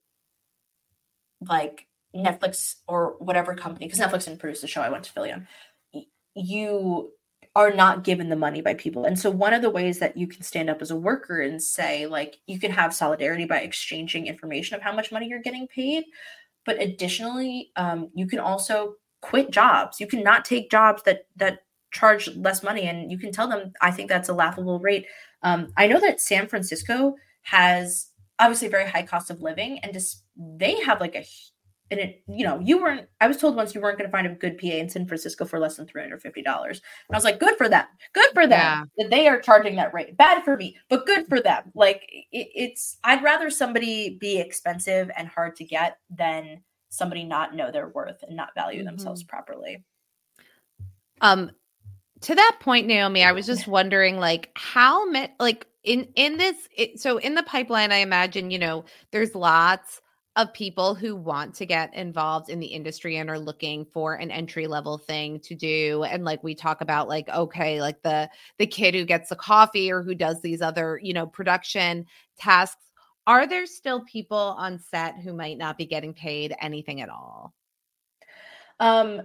like 1.48 1.86
Netflix 2.14 2.76
or 2.88 3.16
whatever 3.18 3.54
company 3.54 3.86
because 3.86 4.00
Netflix 4.00 4.24
didn't 4.24 4.40
produce 4.40 4.60
the 4.60 4.66
show 4.66 4.80
I 4.80 4.88
went 4.88 5.04
to 5.04 5.12
Philly 5.12 5.32
on 5.32 5.46
you 6.34 7.10
are 7.56 7.72
not 7.72 8.04
given 8.04 8.28
the 8.28 8.36
money 8.36 8.60
by 8.60 8.74
people. 8.74 9.04
And 9.04 9.18
so 9.18 9.30
one 9.30 9.52
of 9.52 9.62
the 9.62 9.70
ways 9.70 9.98
that 9.98 10.16
you 10.16 10.26
can 10.26 10.42
stand 10.42 10.70
up 10.70 10.80
as 10.80 10.90
a 10.90 10.96
worker 10.96 11.40
and 11.40 11.60
say 11.60 12.06
like 12.06 12.38
you 12.46 12.58
can 12.58 12.70
have 12.70 12.94
solidarity 12.94 13.44
by 13.44 13.58
exchanging 13.60 14.26
information 14.26 14.76
of 14.76 14.82
how 14.82 14.92
much 14.92 15.10
money 15.10 15.26
you're 15.28 15.40
getting 15.40 15.66
paid, 15.66 16.04
but 16.64 16.80
additionally 16.80 17.70
um, 17.76 18.10
you 18.14 18.26
can 18.26 18.38
also 18.38 18.94
quit 19.22 19.50
jobs. 19.50 19.98
You 19.98 20.06
cannot 20.06 20.44
take 20.44 20.70
jobs 20.70 21.02
that 21.04 21.26
that 21.36 21.60
charge 21.90 22.28
less 22.36 22.62
money 22.62 22.82
and 22.82 23.10
you 23.10 23.18
can 23.18 23.32
tell 23.32 23.48
them 23.48 23.72
I 23.80 23.90
think 23.90 24.08
that's 24.08 24.28
a 24.28 24.34
laughable 24.34 24.80
rate. 24.80 25.06
Um, 25.42 25.72
I 25.76 25.86
know 25.86 26.00
that 26.00 26.20
San 26.20 26.46
Francisco 26.48 27.14
has 27.42 28.08
obviously 28.38 28.68
a 28.68 28.70
very 28.70 28.88
high 28.88 29.02
cost 29.02 29.30
of 29.30 29.40
living 29.40 29.78
and 29.80 29.92
just 29.92 30.24
they 30.36 30.80
have 30.80 31.00
like 31.00 31.14
a 31.14 31.24
and 31.90 32.00
it, 32.00 32.22
you 32.28 32.44
know, 32.44 32.60
you 32.60 32.80
weren't, 32.80 33.08
I 33.20 33.26
was 33.26 33.38
told 33.38 33.56
once 33.56 33.74
you 33.74 33.80
weren't 33.80 33.98
going 33.98 34.08
to 34.08 34.12
find 34.12 34.26
a 34.26 34.34
good 34.34 34.58
PA 34.58 34.66
in 34.66 34.88
San 34.88 35.06
Francisco 35.06 35.44
for 35.44 35.58
less 35.58 35.76
than 35.76 35.86
$350. 35.86 36.24
And 36.36 36.44
I 36.46 37.16
was 37.16 37.24
like, 37.24 37.40
good 37.40 37.56
for 37.56 37.68
them. 37.68 37.86
Good 38.12 38.30
for 38.34 38.46
them 38.46 38.50
yeah. 38.60 38.82
that 38.98 39.10
they 39.10 39.26
are 39.26 39.40
charging 39.40 39.76
that 39.76 39.94
rate. 39.94 40.16
Bad 40.16 40.44
for 40.44 40.56
me, 40.56 40.76
but 40.90 41.06
good 41.06 41.26
for 41.28 41.40
them. 41.40 41.72
Like 41.74 42.02
it, 42.30 42.48
it's, 42.54 42.98
I'd 43.04 43.22
rather 43.22 43.48
somebody 43.48 44.18
be 44.20 44.38
expensive 44.38 45.10
and 45.16 45.28
hard 45.28 45.56
to 45.56 45.64
get 45.64 45.98
than 46.10 46.62
somebody 46.90 47.24
not 47.24 47.54
know 47.54 47.70
their 47.70 47.88
worth 47.88 48.22
and 48.22 48.36
not 48.36 48.54
value 48.54 48.80
mm-hmm. 48.80 48.86
themselves 48.86 49.22
properly. 49.22 49.84
Um, 51.20 51.50
to 52.22 52.34
that 52.34 52.56
point, 52.60 52.86
Naomi, 52.86 53.24
I 53.24 53.32
was 53.32 53.46
just 53.46 53.66
wondering, 53.66 54.18
like, 54.18 54.50
how 54.54 55.08
many, 55.08 55.32
like, 55.38 55.66
in 55.84 56.08
in 56.16 56.36
this, 56.36 56.56
it, 56.76 57.00
so 57.00 57.18
in 57.18 57.34
the 57.34 57.42
pipeline, 57.42 57.92
I 57.92 57.98
imagine, 57.98 58.50
you 58.50 58.58
know, 58.58 58.84
there's 59.10 59.34
lots 59.34 60.00
of 60.38 60.52
people 60.52 60.94
who 60.94 61.16
want 61.16 61.52
to 61.52 61.66
get 61.66 61.92
involved 61.94 62.48
in 62.48 62.60
the 62.60 62.66
industry 62.66 63.16
and 63.16 63.28
are 63.28 63.40
looking 63.40 63.84
for 63.84 64.14
an 64.14 64.30
entry 64.30 64.68
level 64.68 64.96
thing 64.96 65.40
to 65.40 65.54
do. 65.56 66.04
And 66.04 66.24
like 66.24 66.44
we 66.44 66.54
talk 66.54 66.80
about 66.80 67.08
like 67.08 67.28
okay 67.28 67.80
like 67.80 68.02
the 68.02 68.30
the 68.58 68.66
kid 68.66 68.94
who 68.94 69.04
gets 69.04 69.30
the 69.30 69.36
coffee 69.36 69.90
or 69.90 70.00
who 70.00 70.14
does 70.14 70.40
these 70.40 70.62
other 70.62 71.00
you 71.02 71.12
know 71.12 71.26
production 71.26 72.06
tasks. 72.38 72.84
Are 73.26 73.48
there 73.48 73.66
still 73.66 74.04
people 74.04 74.54
on 74.56 74.78
set 74.78 75.18
who 75.18 75.32
might 75.32 75.58
not 75.58 75.76
be 75.76 75.86
getting 75.86 76.14
paid 76.14 76.54
anything 76.60 77.00
at 77.00 77.08
all? 77.08 77.52
Um 78.78 79.22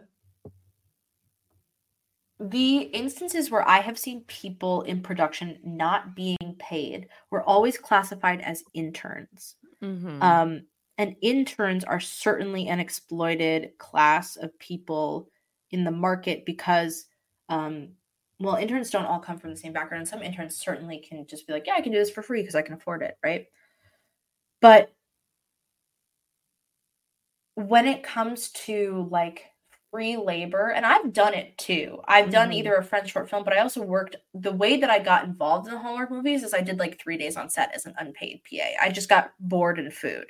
the 2.50 2.78
instances 2.80 3.50
where 3.50 3.68
I 3.68 3.80
have 3.80 3.98
seen 3.98 4.22
people 4.28 4.82
in 4.82 5.02
production 5.02 5.60
not 5.64 6.14
being 6.16 6.56
paid 6.60 7.08
were 7.32 7.44
always 7.44 7.78
classified 7.78 8.42
as 8.42 8.64
interns. 8.74 9.56
Mm-hmm. 9.82 10.22
Um, 10.22 10.64
and 10.98 11.16
interns 11.22 11.86
are 11.86 12.02
certainly 12.02 12.68
an 12.68 12.80
exploited 12.80 13.78
class 13.78 14.36
of 14.36 14.58
people 14.60 15.30
in 15.72 15.86
the 15.86 15.92
market 15.92 16.46
because 16.46 17.06
um, 17.48 17.90
well 18.40 18.56
interns 18.56 18.90
don't 18.90 19.06
all 19.06 19.20
come 19.20 19.38
from 19.38 19.52
the 19.52 19.58
same 19.58 19.74
background 19.74 20.02
and 20.02 20.08
some 20.08 20.22
interns 20.22 20.56
certainly 20.56 20.98
can 20.98 21.26
just 21.26 21.48
be 21.48 21.54
like 21.54 21.66
yeah 21.66 21.74
i 21.78 21.82
can 21.82 21.92
do 21.92 21.98
this 21.98 22.10
for 22.10 22.22
free 22.22 22.42
because 22.42 22.56
i 22.56 22.62
can 22.62 22.74
afford 22.74 23.02
it 23.02 23.18
right 23.24 23.48
but 24.60 24.92
when 27.56 27.88
it 27.88 28.04
comes 28.04 28.50
to 28.52 29.08
like 29.12 29.53
free 29.94 30.18
labor 30.18 30.72
and 30.72 30.86
i've 30.86 31.14
done 31.14 31.36
it 31.36 31.56
too 31.58 32.02
i've 32.08 32.32
done 32.32 32.50
mm-hmm. 32.50 32.58
either 32.58 32.76
a 32.76 32.84
french 32.84 33.12
short 33.12 33.30
film 33.30 33.44
but 33.44 33.54
i 33.54 33.60
also 33.60 33.82
worked 33.82 34.16
the 34.34 34.52
way 34.52 34.76
that 34.78 34.90
i 34.90 34.98
got 34.98 35.24
involved 35.24 35.68
in 35.68 35.74
the 35.74 35.80
hallmark 35.80 36.10
movies 36.10 36.42
is 36.42 36.54
i 36.54 36.62
did 36.62 36.80
like 36.80 37.00
three 37.00 37.18
days 37.18 37.38
on 37.38 37.48
set 37.48 37.74
as 37.76 37.86
an 37.86 37.94
unpaid 38.00 38.42
pa 38.50 38.66
i 38.82 38.90
just 38.90 39.08
got 39.08 39.34
bored 39.40 39.78
and 39.78 39.94
food 39.94 40.26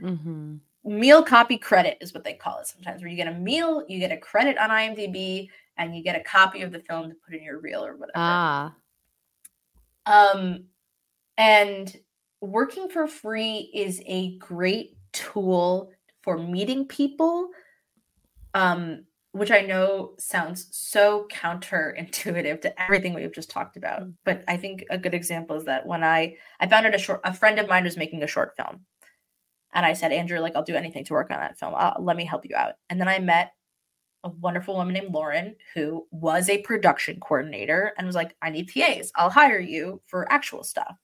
Mm-hmm. 0.00 0.56
Meal 0.84 1.22
copy 1.22 1.56
credit 1.56 1.96
is 2.00 2.12
what 2.12 2.24
they 2.24 2.34
call 2.34 2.58
it 2.58 2.66
sometimes, 2.66 3.00
where 3.00 3.10
you 3.10 3.16
get 3.16 3.28
a 3.28 3.34
meal, 3.34 3.84
you 3.88 3.98
get 3.98 4.12
a 4.12 4.16
credit 4.16 4.58
on 4.58 4.70
IMDb, 4.70 5.48
and 5.78 5.96
you 5.96 6.02
get 6.02 6.16
a 6.16 6.22
copy 6.22 6.62
of 6.62 6.72
the 6.72 6.80
film 6.80 7.08
to 7.08 7.16
put 7.24 7.34
in 7.34 7.42
your 7.42 7.58
reel 7.58 7.84
or 7.84 7.96
whatever. 7.96 8.12
Ah. 8.16 8.74
Um, 10.06 10.64
and 11.38 11.96
working 12.40 12.88
for 12.88 13.06
free 13.06 13.70
is 13.72 14.02
a 14.04 14.36
great 14.36 14.96
tool 15.12 15.90
for 16.22 16.36
meeting 16.36 16.86
people. 16.86 17.48
Um, 18.54 19.04
which 19.32 19.50
I 19.50 19.62
know 19.62 20.14
sounds 20.16 20.68
so 20.70 21.26
counterintuitive 21.28 22.60
to 22.60 22.80
everything 22.80 23.14
we've 23.14 23.34
just 23.34 23.50
talked 23.50 23.76
about. 23.76 24.02
Mm. 24.02 24.14
But 24.24 24.44
I 24.46 24.56
think 24.56 24.84
a 24.90 24.96
good 24.96 25.12
example 25.12 25.56
is 25.56 25.64
that 25.64 25.84
when 25.86 26.04
I 26.04 26.36
I 26.60 26.68
found 26.68 26.86
out 26.86 26.94
a 26.94 26.98
short 26.98 27.20
a 27.24 27.34
friend 27.34 27.58
of 27.58 27.68
mine 27.68 27.82
was 27.82 27.96
making 27.96 28.22
a 28.22 28.28
short 28.28 28.54
film 28.56 28.86
and 29.74 29.84
I 29.84 29.92
said, 29.92 30.12
Andrew, 30.12 30.38
like, 30.38 30.54
I'll 30.54 30.62
do 30.62 30.76
anything 30.76 31.04
to 31.04 31.12
work 31.12 31.30
on 31.30 31.40
that 31.40 31.58
film. 31.58 31.74
I'll, 31.76 31.96
let 31.98 32.16
me 32.16 32.24
help 32.24 32.46
you 32.48 32.54
out. 32.54 32.74
And 32.88 33.00
then 33.00 33.08
I 33.08 33.18
met 33.18 33.52
a 34.22 34.28
wonderful 34.28 34.76
woman 34.76 34.94
named 34.94 35.12
Lauren 35.12 35.56
who 35.74 36.06
was 36.12 36.48
a 36.48 36.62
production 36.62 37.18
coordinator 37.20 37.92
and 37.98 38.06
was 38.06 38.16
like, 38.16 38.36
I 38.40 38.50
need 38.50 38.70
TAs. 38.70 39.10
I'll 39.16 39.30
hire 39.30 39.58
you 39.58 40.00
for 40.06 40.30
actual 40.32 40.62
stuff. 40.62 40.96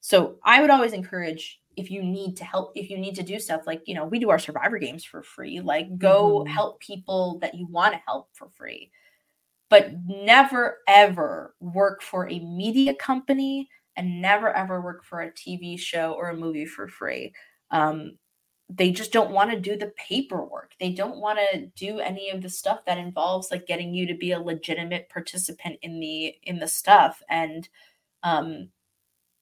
So 0.00 0.38
I 0.44 0.60
would 0.60 0.70
always 0.70 0.92
encourage 0.92 1.59
if 1.80 1.90
you 1.90 2.02
need 2.02 2.36
to 2.36 2.44
help, 2.44 2.72
if 2.76 2.90
you 2.90 2.98
need 2.98 3.14
to 3.16 3.22
do 3.22 3.38
stuff 3.40 3.66
like, 3.66 3.82
you 3.86 3.94
know, 3.94 4.04
we 4.04 4.18
do 4.18 4.30
our 4.30 4.38
survivor 4.38 4.78
games 4.78 5.04
for 5.04 5.22
free, 5.22 5.60
like 5.60 5.98
go 5.98 6.40
mm-hmm. 6.40 6.52
help 6.52 6.80
people 6.80 7.38
that 7.40 7.54
you 7.54 7.66
want 7.66 7.94
to 7.94 8.00
help 8.06 8.28
for 8.32 8.48
free. 8.50 8.90
But 9.68 9.92
never 10.06 10.78
ever 10.88 11.54
work 11.60 12.02
for 12.02 12.28
a 12.28 12.40
media 12.40 12.94
company 12.94 13.68
and 13.96 14.20
never 14.20 14.54
ever 14.54 14.80
work 14.80 15.04
for 15.04 15.22
a 15.22 15.32
TV 15.32 15.78
show 15.78 16.12
or 16.12 16.30
a 16.30 16.36
movie 16.36 16.66
for 16.66 16.88
free 16.88 17.32
um, 17.70 18.18
they 18.68 18.90
just 18.92 19.12
don't 19.12 19.32
want 19.32 19.50
to 19.50 19.58
do 19.58 19.76
the 19.76 19.92
paperwork. 19.96 20.72
They 20.78 20.92
don't 20.92 21.18
want 21.18 21.40
to 21.52 21.66
do 21.74 21.98
any 21.98 22.30
of 22.30 22.40
the 22.40 22.48
stuff 22.48 22.84
that 22.86 22.98
involves 22.98 23.50
like 23.50 23.66
getting 23.66 23.92
you 23.92 24.06
to 24.06 24.14
be 24.14 24.32
a 24.32 24.40
legitimate 24.40 25.08
participant 25.08 25.78
in 25.82 25.98
the 25.98 26.36
in 26.44 26.58
the 26.58 26.68
stuff. 26.68 27.20
And 27.28 27.68
um, 28.22 28.68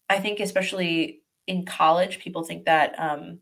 I 0.08 0.18
think 0.18 0.40
especially 0.40 1.20
in 1.48 1.64
college, 1.64 2.20
people 2.20 2.44
think 2.44 2.66
that 2.66 2.94
um, 3.00 3.38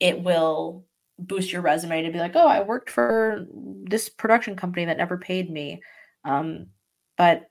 it 0.00 0.20
will 0.22 0.84
boost 1.18 1.52
your 1.52 1.62
resume 1.62 2.02
to 2.02 2.10
be 2.10 2.18
like, 2.18 2.34
oh, 2.34 2.48
I 2.48 2.62
worked 2.62 2.90
for 2.90 3.46
this 3.84 4.08
production 4.08 4.56
company 4.56 4.86
that 4.86 4.96
never 4.96 5.18
paid 5.18 5.50
me. 5.50 5.82
Um, 6.24 6.68
but 7.16 7.48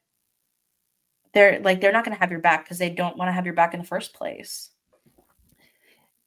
they're 1.34 1.60
like 1.60 1.82
they're 1.82 1.91
not 1.91 2.03
going 2.03 2.15
to 2.15 2.19
have 2.19 2.32
your 2.32 2.40
back 2.40 2.65
because 2.65 2.80
they 2.80 2.90
don't 2.90 3.18
want 3.18 3.30
to 3.30 3.34
have 3.34 3.45
your 3.45 3.53
back 3.53 3.73
in 3.73 3.80
the 3.80 3.86
first 3.86 4.14
place. 4.14 4.72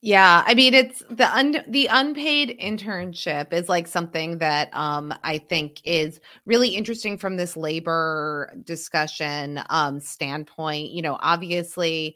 Yeah, 0.01 0.45
I 0.47 0.55
mean 0.55 0.75
it's 0.75 1.03
the 1.11 1.29
un 1.35 1.65
the 1.67 1.89
unpaid 1.91 2.57
internship 2.63 3.53
is 3.53 3.69
like 3.69 3.89
something 3.89 4.39
that 4.39 4.69
um 4.73 5.13
I 5.25 5.39
think 5.39 5.81
is 5.85 6.21
really 6.47 6.69
interesting 6.69 7.19
from 7.19 7.37
this 7.37 7.57
labor 7.57 8.55
discussion 8.65 9.61
um 9.71 9.99
standpoint. 9.99 10.91
You 10.91 11.03
know, 11.03 11.19
obviously 11.21 12.15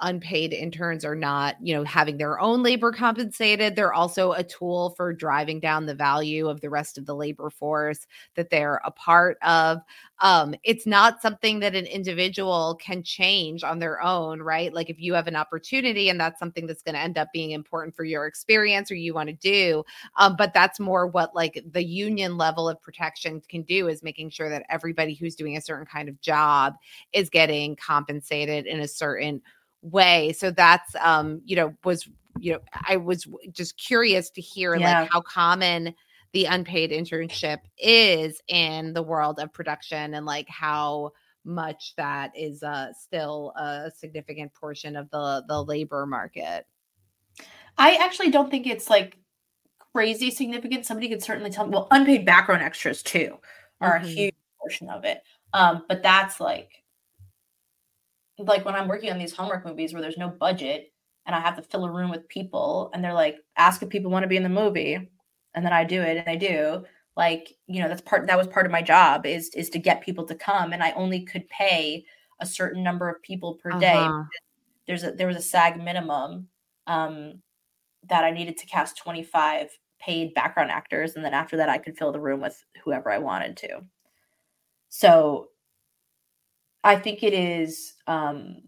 unpaid 0.00 0.52
interns 0.52 1.04
are 1.04 1.14
not, 1.14 1.56
you 1.60 1.74
know, 1.74 1.84
having 1.84 2.16
their 2.18 2.40
own 2.40 2.62
labor 2.62 2.92
compensated. 2.92 3.74
They're 3.74 3.92
also 3.92 4.32
a 4.32 4.44
tool 4.44 4.90
for 4.96 5.12
driving 5.12 5.60
down 5.60 5.86
the 5.86 5.94
value 5.94 6.48
of 6.48 6.60
the 6.60 6.70
rest 6.70 6.98
of 6.98 7.06
the 7.06 7.14
labor 7.14 7.50
force 7.50 8.06
that 8.36 8.50
they're 8.50 8.80
a 8.84 8.90
part 8.90 9.38
of. 9.42 9.80
Um, 10.20 10.54
it's 10.64 10.86
not 10.86 11.22
something 11.22 11.60
that 11.60 11.76
an 11.76 11.86
individual 11.86 12.76
can 12.80 13.02
change 13.02 13.62
on 13.62 13.78
their 13.78 14.02
own, 14.02 14.42
right? 14.42 14.72
Like 14.72 14.90
if 14.90 15.00
you 15.00 15.14
have 15.14 15.28
an 15.28 15.36
opportunity 15.36 16.08
and 16.08 16.18
that's 16.18 16.40
something 16.40 16.66
that's 16.66 16.82
going 16.82 16.94
to 16.96 17.00
end 17.00 17.18
up 17.18 17.28
being 17.32 17.52
important 17.52 17.94
for 17.94 18.04
your 18.04 18.26
experience 18.26 18.90
or 18.90 18.96
you 18.96 19.14
want 19.14 19.28
to 19.28 19.34
do, 19.34 19.84
um, 20.16 20.34
but 20.36 20.52
that's 20.52 20.80
more 20.80 21.06
what 21.06 21.34
like 21.34 21.62
the 21.72 21.84
union 21.84 22.36
level 22.36 22.68
of 22.68 22.80
protection 22.82 23.40
can 23.48 23.62
do 23.62 23.88
is 23.88 24.02
making 24.02 24.30
sure 24.30 24.48
that 24.48 24.64
everybody 24.68 25.14
who's 25.14 25.36
doing 25.36 25.56
a 25.56 25.60
certain 25.60 25.86
kind 25.86 26.08
of 26.08 26.20
job 26.20 26.74
is 27.12 27.30
getting 27.30 27.76
compensated 27.76 28.66
in 28.66 28.80
a 28.80 28.88
certain 28.88 29.40
way. 29.82 30.32
So 30.32 30.50
that's 30.50 30.94
um, 31.00 31.40
you 31.44 31.56
know, 31.56 31.74
was 31.84 32.08
you 32.38 32.52
know, 32.52 32.60
I 32.88 32.96
was 32.96 33.26
just 33.50 33.76
curious 33.78 34.30
to 34.30 34.40
hear 34.40 34.76
yeah. 34.76 35.00
like 35.00 35.10
how 35.12 35.20
common 35.20 35.94
the 36.32 36.44
unpaid 36.44 36.90
internship 36.90 37.58
is 37.78 38.40
in 38.48 38.92
the 38.92 39.02
world 39.02 39.38
of 39.38 39.52
production 39.52 40.14
and 40.14 40.26
like 40.26 40.48
how 40.48 41.12
much 41.44 41.94
that 41.96 42.30
is 42.36 42.62
uh 42.62 42.92
still 42.92 43.54
a 43.56 43.90
significant 43.96 44.52
portion 44.52 44.96
of 44.96 45.10
the 45.10 45.44
the 45.48 45.62
labor 45.62 46.06
market. 46.06 46.66
I 47.76 47.94
actually 47.96 48.30
don't 48.30 48.50
think 48.50 48.66
it's 48.66 48.90
like 48.90 49.16
crazy 49.92 50.30
significant. 50.30 50.84
Somebody 50.84 51.08
could 51.08 51.22
certainly 51.22 51.50
tell 51.50 51.66
me. 51.66 51.72
Well, 51.72 51.88
unpaid 51.90 52.26
background 52.26 52.62
extras 52.62 53.02
too 53.02 53.38
are 53.80 53.98
mm-hmm. 53.98 54.04
a 54.04 54.08
huge 54.08 54.34
portion 54.60 54.90
of 54.90 55.04
it. 55.04 55.22
Um, 55.54 55.84
but 55.88 56.02
that's 56.02 56.40
like 56.40 56.82
like 58.38 58.64
when 58.64 58.74
I'm 58.74 58.88
working 58.88 59.10
on 59.10 59.18
these 59.18 59.32
Hallmark 59.32 59.64
movies 59.66 59.92
where 59.92 60.02
there's 60.02 60.18
no 60.18 60.28
budget 60.28 60.92
and 61.26 61.34
I 61.34 61.40
have 61.40 61.56
to 61.56 61.62
fill 61.62 61.84
a 61.84 61.92
room 61.92 62.10
with 62.10 62.28
people 62.28 62.90
and 62.94 63.04
they're 63.04 63.12
like, 63.12 63.36
ask 63.56 63.82
if 63.82 63.88
people 63.88 64.10
want 64.10 64.22
to 64.22 64.28
be 64.28 64.36
in 64.36 64.42
the 64.42 64.48
movie. 64.48 65.10
And 65.54 65.64
then 65.64 65.72
I 65.72 65.84
do 65.84 66.00
it 66.00 66.16
and 66.16 66.28
I 66.28 66.36
do. 66.36 66.84
Like, 67.16 67.52
you 67.66 67.82
know, 67.82 67.88
that's 67.88 68.00
part 68.00 68.26
that 68.28 68.38
was 68.38 68.46
part 68.46 68.64
of 68.64 68.72
my 68.72 68.80
job 68.80 69.26
is 69.26 69.50
is 69.54 69.70
to 69.70 69.78
get 69.78 70.02
people 70.02 70.24
to 70.26 70.34
come. 70.34 70.72
And 70.72 70.82
I 70.82 70.92
only 70.92 71.24
could 71.24 71.48
pay 71.48 72.04
a 72.40 72.46
certain 72.46 72.82
number 72.82 73.08
of 73.08 73.20
people 73.22 73.54
per 73.54 73.70
uh-huh. 73.70 73.80
day. 73.80 74.08
There's 74.86 75.04
a 75.04 75.12
there 75.12 75.26
was 75.26 75.36
a 75.36 75.42
SAG 75.42 75.82
minimum 75.82 76.48
um, 76.86 77.42
that 78.08 78.24
I 78.24 78.30
needed 78.30 78.56
to 78.58 78.66
cast 78.66 78.96
25 78.98 79.68
paid 79.98 80.32
background 80.32 80.70
actors, 80.70 81.16
and 81.16 81.24
then 81.24 81.34
after 81.34 81.56
that, 81.56 81.68
I 81.68 81.78
could 81.78 81.98
fill 81.98 82.12
the 82.12 82.20
room 82.20 82.40
with 82.40 82.64
whoever 82.84 83.10
I 83.10 83.18
wanted 83.18 83.56
to. 83.58 83.80
So 84.88 85.48
I 86.88 86.96
think 86.96 87.22
it 87.22 87.34
is 87.34 87.92
um, 88.06 88.62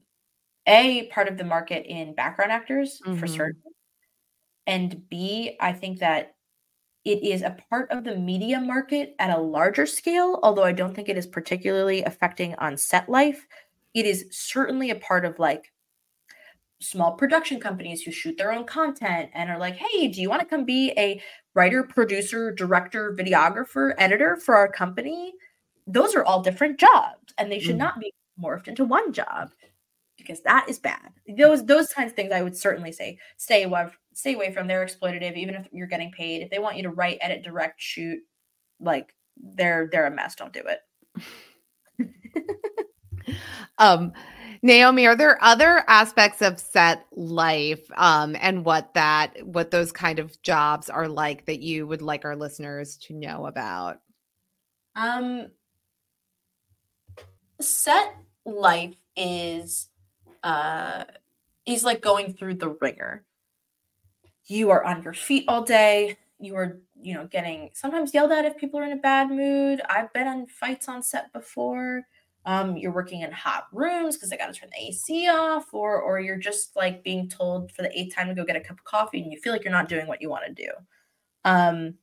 a 0.67 1.07
part 1.07 1.27
of 1.27 1.39
the 1.39 1.45
market 1.45 1.87
in 1.87 2.15
background 2.15 2.53
actors 2.53 3.01
mm-hmm. 3.03 3.19
for 3.19 3.27
certain, 3.27 3.63
and 4.67 5.09
B, 5.09 5.57
I 5.59 5.73
think 5.73 6.01
that 6.01 6.35
it 7.07 7.23
is 7.25 7.41
a 7.41 7.57
part 7.71 7.91
of 7.91 8.05
the 8.05 8.17
media 8.17 8.61
market 8.61 9.15
at 9.19 9.35
a 9.35 9.41
larger 9.41 9.87
scale, 9.87 10.39
although 10.43 10.65
I 10.65 10.73
don't 10.73 10.95
think 10.95 11.09
it 11.09 11.17
is 11.17 11.27
particularly 11.27 12.03
affecting 12.03 12.55
on 12.57 12.77
set 12.77 13.09
life. 13.09 13.47
It 13.95 14.05
is 14.05 14.27
certainly 14.31 14.91
a 14.91 14.97
part 14.97 15.25
of 15.25 15.39
like 15.39 15.73
small 16.83 17.13
production 17.13 17.59
companies 17.59 18.03
who 18.03 18.13
shoot 18.13 18.37
their 18.37 18.53
own 18.53 18.67
content 18.67 19.31
and 19.33 19.49
are 19.49 19.59
like, 19.59 19.77
hey, 19.77 20.09
do 20.09 20.21
you 20.21 20.29
want 20.29 20.41
to 20.41 20.47
come 20.47 20.67
be 20.67 20.93
a 20.99 21.23
writer, 21.55 21.85
producer, 21.85 22.53
director, 22.53 23.17
videographer, 23.19 23.95
editor 23.97 24.37
for 24.37 24.57
our 24.57 24.71
company? 24.71 25.33
Those 25.87 26.15
are 26.15 26.25
all 26.25 26.43
different 26.43 26.79
jobs 26.79 27.35
and 27.39 27.51
they 27.51 27.61
should 27.61 27.77
mm. 27.77 27.81
not 27.81 28.01
be 28.01 28.13
morphed 28.41 28.69
into 28.69 28.85
one 28.85 29.13
job 29.13 29.51
because 30.17 30.43
that 30.43 30.67
is 30.69 30.79
bad. 30.79 31.11
Those 31.37 31.65
those 31.65 31.93
kinds 31.93 32.13
of 32.13 32.17
things 32.17 32.33
I 32.33 32.43
would 32.43 32.57
certainly 32.57 32.93
say 32.93 33.19
stay 33.37 33.65
away 33.65 33.87
stay 34.13 34.35
away 34.35 34.53
from. 34.53 34.67
They're 34.67 34.85
exploitative, 34.85 35.37
even 35.37 35.55
if 35.55 35.67
you're 35.73 35.87
getting 35.87 36.13
paid. 36.13 36.43
If 36.43 36.51
they 36.51 36.59
want 36.59 36.77
you 36.77 36.83
to 36.85 36.91
write, 36.91 37.19
edit, 37.21 37.43
direct, 37.43 37.81
shoot, 37.81 38.21
like 38.81 39.15
they're 39.37 39.89
they're 39.91 40.07
a 40.07 40.11
mess. 40.11 40.35
Don't 40.35 40.53
do 40.53 40.63
it. 40.67 40.81
um 43.79 44.13
Naomi, 44.63 45.07
are 45.07 45.17
there 45.17 45.43
other 45.43 45.85
aspects 45.89 46.43
of 46.43 46.61
set 46.61 47.07
life 47.13 47.81
um, 47.97 48.37
and 48.41 48.63
what 48.63 48.93
that 48.93 49.35
what 49.47 49.71
those 49.71 49.91
kind 49.91 50.19
of 50.19 50.41
jobs 50.43 50.91
are 50.91 51.09
like 51.09 51.47
that 51.47 51.61
you 51.61 51.87
would 51.87 52.03
like 52.03 52.27
our 52.27 52.37
listeners 52.37 52.99
to 52.99 53.15
know 53.15 53.47
about? 53.47 54.01
Um 54.95 55.49
set 57.61 58.17
life 58.45 58.95
is 59.17 59.89
uh 60.43 61.05
is 61.67 61.85
like 61.85 62.01
going 62.01 62.33
through 62.33 62.55
the 62.55 62.71
ringer. 62.81 63.25
You 64.47 64.71
are 64.71 64.85
on 64.85 65.03
your 65.03 65.15
feet 65.15 65.45
all 65.47 65.63
day. 65.63 66.17
You 66.39 66.57
are, 66.57 66.81
you 67.01 67.15
know, 67.15 67.27
getting 67.27 67.71
sometimes 67.75 68.15
yelled 68.15 68.33
at 68.33 68.45
if 68.45 68.57
people 68.57 68.81
are 68.81 68.85
in 68.85 68.93
a 68.93 68.97
bad 68.97 69.31
mood. 69.31 69.81
I've 69.89 70.13
been 70.13 70.27
in 70.27 70.47
fights 70.47 70.89
on 70.89 71.03
set 71.03 71.33
before. 71.33 72.03
Um, 72.47 72.79
you're 72.79 72.93
working 72.93 73.21
in 73.21 73.31
hot 73.31 73.67
rooms 73.71 74.17
because 74.17 74.31
they 74.31 74.39
got 74.39 74.53
to 74.53 74.59
turn 74.59 74.71
the 74.73 74.89
AC 74.89 75.29
off, 75.29 75.75
or 75.75 76.01
or 76.01 76.21
you're 76.21 76.39
just 76.39 76.75
like 76.75 77.05
being 77.05 77.29
told 77.29 77.71
for 77.73 77.83
the 77.83 77.99
eighth 77.99 78.15
time 78.15 78.29
to 78.29 78.35
go 78.35 78.45
get 78.45 78.57
a 78.57 78.61
cup 78.61 78.79
of 78.79 78.85
coffee, 78.85 79.21
and 79.21 79.31
you 79.31 79.39
feel 79.39 79.53
like 79.53 79.63
you're 79.63 79.73
not 79.73 79.89
doing 79.89 80.07
what 80.07 80.23
you 80.23 80.31
want 80.31 80.47
to 80.47 80.55
do. 80.55 80.71
Um, 81.45 81.95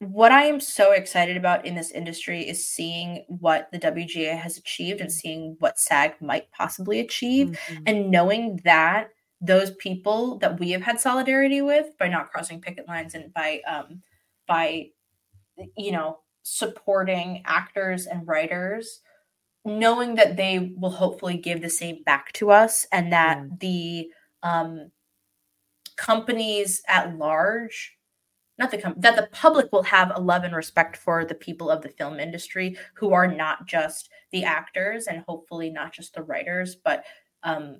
what 0.00 0.32
I 0.32 0.44
am 0.44 0.60
so 0.60 0.92
excited 0.92 1.36
about 1.36 1.66
in 1.66 1.74
this 1.74 1.90
industry 1.90 2.48
is 2.48 2.66
seeing 2.66 3.24
what 3.28 3.68
the 3.70 3.78
WGA 3.78 4.36
has 4.36 4.56
achieved 4.56 5.00
and 5.00 5.12
seeing 5.12 5.56
what 5.58 5.78
SAG 5.78 6.14
might 6.22 6.50
possibly 6.52 7.00
achieve, 7.00 7.48
mm-hmm. 7.48 7.82
and 7.86 8.10
knowing 8.10 8.60
that 8.64 9.10
those 9.42 9.72
people 9.72 10.38
that 10.38 10.58
we 10.58 10.70
have 10.70 10.82
had 10.82 10.98
solidarity 10.98 11.60
with 11.60 11.96
by 11.98 12.08
not 12.08 12.30
crossing 12.30 12.60
picket 12.60 12.88
lines 12.88 13.14
and 13.14 13.32
by 13.34 13.60
um, 13.68 14.02
by 14.48 14.86
you 15.76 15.92
know 15.92 16.20
supporting 16.42 17.42
actors 17.44 18.06
and 18.06 18.26
writers 18.26 19.00
knowing 19.66 20.14
that 20.14 20.38
they 20.38 20.74
will 20.78 20.90
hopefully 20.90 21.36
give 21.36 21.60
the 21.60 21.68
same 21.68 22.02
back 22.04 22.32
to 22.32 22.50
us 22.50 22.86
and 22.92 23.12
that 23.12 23.38
mm. 23.38 23.60
the 23.60 24.08
um, 24.42 24.90
companies 25.96 26.80
at 26.88 27.16
large 27.18 27.98
not 28.60 28.70
the 28.70 28.78
com- 28.78 28.94
that 28.98 29.16
the 29.16 29.28
public 29.32 29.72
will 29.72 29.82
have 29.82 30.12
a 30.14 30.20
love 30.20 30.44
and 30.44 30.54
respect 30.54 30.96
for 30.96 31.24
the 31.24 31.34
people 31.34 31.70
of 31.70 31.82
the 31.82 31.88
film 31.88 32.20
industry 32.20 32.76
who 32.94 33.12
are 33.12 33.26
not 33.26 33.66
just 33.66 34.10
the 34.30 34.44
actors 34.44 35.06
and 35.06 35.24
hopefully 35.26 35.70
not 35.70 35.92
just 35.92 36.14
the 36.14 36.22
writers 36.22 36.76
but 36.76 37.04
um, 37.42 37.78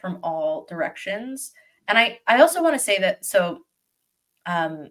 from 0.00 0.18
all 0.22 0.66
directions 0.68 1.52
and 1.86 1.98
i 1.98 2.18
i 2.26 2.40
also 2.40 2.62
want 2.62 2.74
to 2.74 2.78
say 2.80 2.98
that 2.98 3.24
so 3.24 3.60
um, 4.46 4.88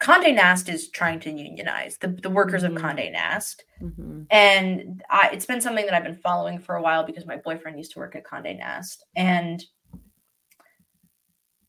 Condé 0.00 0.32
Nast 0.34 0.68
is 0.68 0.90
trying 0.90 1.18
to 1.20 1.30
unionize 1.30 1.98
the, 1.98 2.08
the 2.08 2.30
workers 2.30 2.62
mm-hmm. 2.62 2.76
of 2.76 2.82
Condé 2.82 3.12
Nast. 3.12 3.64
Mm-hmm. 3.82 4.22
And 4.30 5.02
I, 5.10 5.30
it's 5.32 5.46
been 5.46 5.60
something 5.60 5.84
that 5.84 5.94
I've 5.94 6.04
been 6.04 6.14
following 6.16 6.58
for 6.58 6.76
a 6.76 6.82
while 6.82 7.04
because 7.04 7.26
my 7.26 7.36
boyfriend 7.36 7.78
used 7.78 7.92
to 7.92 7.98
work 7.98 8.14
at 8.14 8.24
Condé 8.24 8.56
Nast. 8.56 9.04
And 9.16 9.62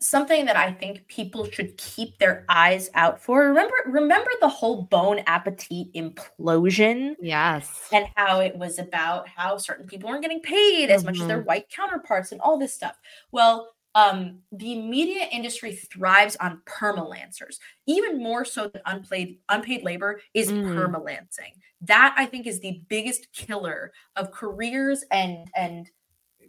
something 0.02 0.46
that 0.46 0.56
I 0.56 0.72
think 0.72 1.06
people 1.08 1.50
should 1.50 1.78
keep 1.78 2.18
their 2.18 2.46
eyes 2.48 2.90
out 2.94 3.22
for. 3.22 3.48
Remember, 3.48 3.76
remember 3.88 4.32
the 4.40 4.48
whole 4.48 4.84
Bon 4.84 5.20
Appetit 5.28 5.94
implosion? 5.94 7.16
Yes. 7.22 7.88
And 7.92 8.08
how 8.16 8.40
it 8.40 8.56
was 8.56 8.80
about 8.80 9.28
how 9.28 9.58
certain 9.58 9.88
people 9.88 10.10
weren't 10.10 10.22
getting 10.22 10.42
paid 10.42 10.86
mm-hmm. 10.86 10.96
as 10.96 11.04
much 11.04 11.20
as 11.20 11.28
their 11.28 11.40
mm-hmm. 11.40 11.48
white 11.48 11.70
counterparts 11.70 12.32
and 12.32 12.40
all 12.42 12.58
this 12.58 12.74
stuff. 12.74 12.96
Well, 13.32 13.74
um, 13.96 14.40
the 14.52 14.80
media 14.82 15.28
industry 15.32 15.74
thrives 15.74 16.38
on 16.38 16.62
permalancers, 16.66 17.58
even 17.88 18.22
more 18.22 18.46
so 18.46 18.68
than 18.68 18.82
unpaid 18.86 19.40
unpaid 19.50 19.84
labor 19.84 20.22
is 20.34 20.52
mm. 20.52 20.64
permalancing. 20.64 21.54
That 21.82 22.14
I 22.18 22.26
think 22.28 22.46
is 22.46 22.60
the 22.60 22.82
biggest 22.88 23.34
killer 23.34 23.92
of 24.16 24.32
careers 24.32 25.04
and 25.12 25.48
and 25.56 25.90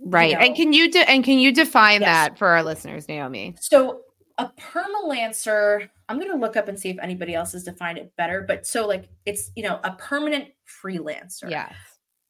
right. 0.01 0.31
You 0.31 0.37
know, 0.37 0.43
and 0.43 0.57
can 0.57 0.73
you 0.73 0.91
de- 0.91 1.09
and 1.09 1.25
can 1.25 1.39
you 1.39 1.53
define 1.53 2.01
yes. 2.01 2.09
that 2.09 2.39
for 2.39 2.49
our 2.49 2.63
listeners, 2.63 3.09
Naomi? 3.09 3.55
So 3.61 4.03
a 4.39 4.51
permalancer, 4.59 5.89
I'm 6.09 6.19
going 6.19 6.31
to 6.31 6.37
look 6.37 6.57
up 6.57 6.69
and 6.69 6.79
see 6.79 6.89
if 6.89 6.99
anybody 7.01 7.35
else 7.35 7.53
has 7.53 7.65
defined 7.65 7.99
it 7.99 8.13
better. 8.17 8.45
But 8.47 8.67
so 8.67 8.87
like 8.87 9.09
it's 9.27 9.51
you 9.57 9.63
know 9.63 9.81
a 9.85 9.93
permanent 9.93 10.49
freelancer. 10.83 11.51
Yes. 11.51 11.75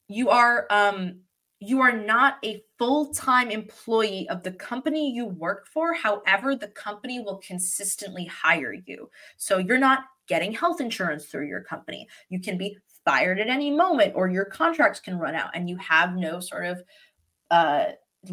You 0.07 0.29
are 0.29 0.67
um 0.69 1.21
you 1.61 1.79
are 1.79 1.95
not 1.95 2.37
a 2.43 2.63
full 2.79 3.13
time 3.13 3.51
employee 3.51 4.27
of 4.29 4.43
the 4.43 4.51
company 4.51 5.11
you 5.11 5.27
work 5.27 5.67
for. 5.67 5.93
However, 5.93 6.55
the 6.55 6.69
company 6.69 7.19
will 7.19 7.37
consistently 7.37 8.25
hire 8.25 8.75
you. 8.85 9.09
So 9.37 9.59
you're 9.59 9.77
not 9.77 10.05
getting 10.27 10.51
health 10.51 10.81
insurance 10.81 11.25
through 11.25 11.47
your 11.47 11.61
company. 11.61 12.07
You 12.29 12.39
can 12.39 12.57
be 12.57 12.77
fired 13.05 13.39
at 13.39 13.47
any 13.47 13.71
moment, 13.71 14.13
or 14.15 14.29
your 14.29 14.45
contracts 14.45 14.99
can 14.99 15.17
run 15.17 15.35
out, 15.35 15.51
and 15.53 15.69
you 15.69 15.77
have 15.77 16.15
no 16.15 16.39
sort 16.39 16.65
of 16.65 16.81
uh, 17.51 17.85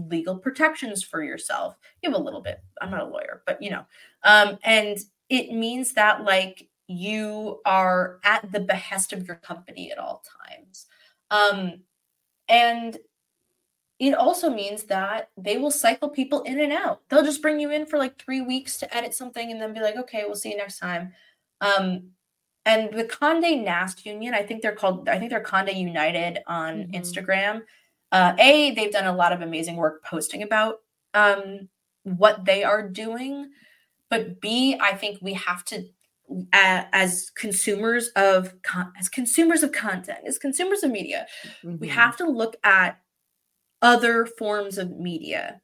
legal 0.08 0.36
protections 0.36 1.02
for 1.02 1.22
yourself. 1.22 1.76
You 2.02 2.10
have 2.10 2.18
a 2.18 2.22
little 2.22 2.40
bit. 2.40 2.62
I'm 2.80 2.90
not 2.90 3.02
a 3.02 3.06
lawyer, 3.06 3.42
but 3.46 3.60
you 3.60 3.70
know, 3.70 3.84
um, 4.22 4.58
and 4.64 4.96
it 5.28 5.52
means 5.52 5.92
that 5.92 6.24
like 6.24 6.68
you 6.86 7.60
are 7.66 8.18
at 8.24 8.50
the 8.50 8.60
behest 8.60 9.12
of 9.12 9.26
your 9.26 9.36
company 9.36 9.92
at 9.92 9.98
all 9.98 10.22
times. 10.46 10.86
Um, 11.30 11.80
and 12.48 12.96
it 13.98 14.14
also 14.14 14.48
means 14.48 14.84
that 14.84 15.30
they 15.36 15.58
will 15.58 15.70
cycle 15.70 16.08
people 16.08 16.42
in 16.42 16.60
and 16.60 16.72
out. 16.72 17.02
They'll 17.08 17.24
just 17.24 17.42
bring 17.42 17.60
you 17.60 17.70
in 17.70 17.84
for 17.84 17.98
like 17.98 18.18
three 18.18 18.40
weeks 18.40 18.78
to 18.78 18.96
edit 18.96 19.12
something 19.12 19.50
and 19.50 19.60
then 19.60 19.74
be 19.74 19.80
like, 19.80 19.96
okay, 19.96 20.22
we'll 20.24 20.36
see 20.36 20.50
you 20.50 20.56
next 20.56 20.78
time. 20.78 21.12
Um, 21.60 22.10
and 22.64 22.92
the 22.92 23.04
Conde 23.04 23.64
Nast 23.64 24.06
Union, 24.06 24.34
I 24.34 24.42
think 24.42 24.62
they're 24.62 24.74
called, 24.74 25.08
I 25.08 25.18
think 25.18 25.30
they're 25.30 25.40
Conde 25.40 25.70
United 25.70 26.38
on 26.46 26.84
mm-hmm. 26.84 26.92
Instagram. 26.92 27.62
Uh, 28.10 28.34
a, 28.38 28.70
they've 28.72 28.92
done 28.92 29.06
a 29.06 29.14
lot 29.14 29.32
of 29.32 29.42
amazing 29.42 29.76
work 29.76 30.02
posting 30.04 30.42
about 30.42 30.76
um, 31.14 31.68
what 32.04 32.44
they 32.44 32.64
are 32.64 32.88
doing. 32.88 33.50
But 34.10 34.40
B, 34.40 34.76
I 34.80 34.94
think 34.94 35.18
we 35.20 35.34
have 35.34 35.64
to, 35.66 35.84
uh, 36.52 36.84
as 36.92 37.30
consumers 37.36 38.08
of 38.16 38.54
con- 38.62 38.92
as 38.98 39.08
consumers 39.08 39.62
of 39.62 39.72
content, 39.72 40.20
as 40.26 40.38
consumers 40.38 40.82
of 40.82 40.90
media, 40.90 41.26
mm-hmm. 41.62 41.78
we 41.78 41.88
have 41.88 42.16
to 42.16 42.24
look 42.26 42.56
at 42.64 42.98
other 43.82 44.26
forms 44.26 44.78
of 44.78 44.98
media. 44.98 45.60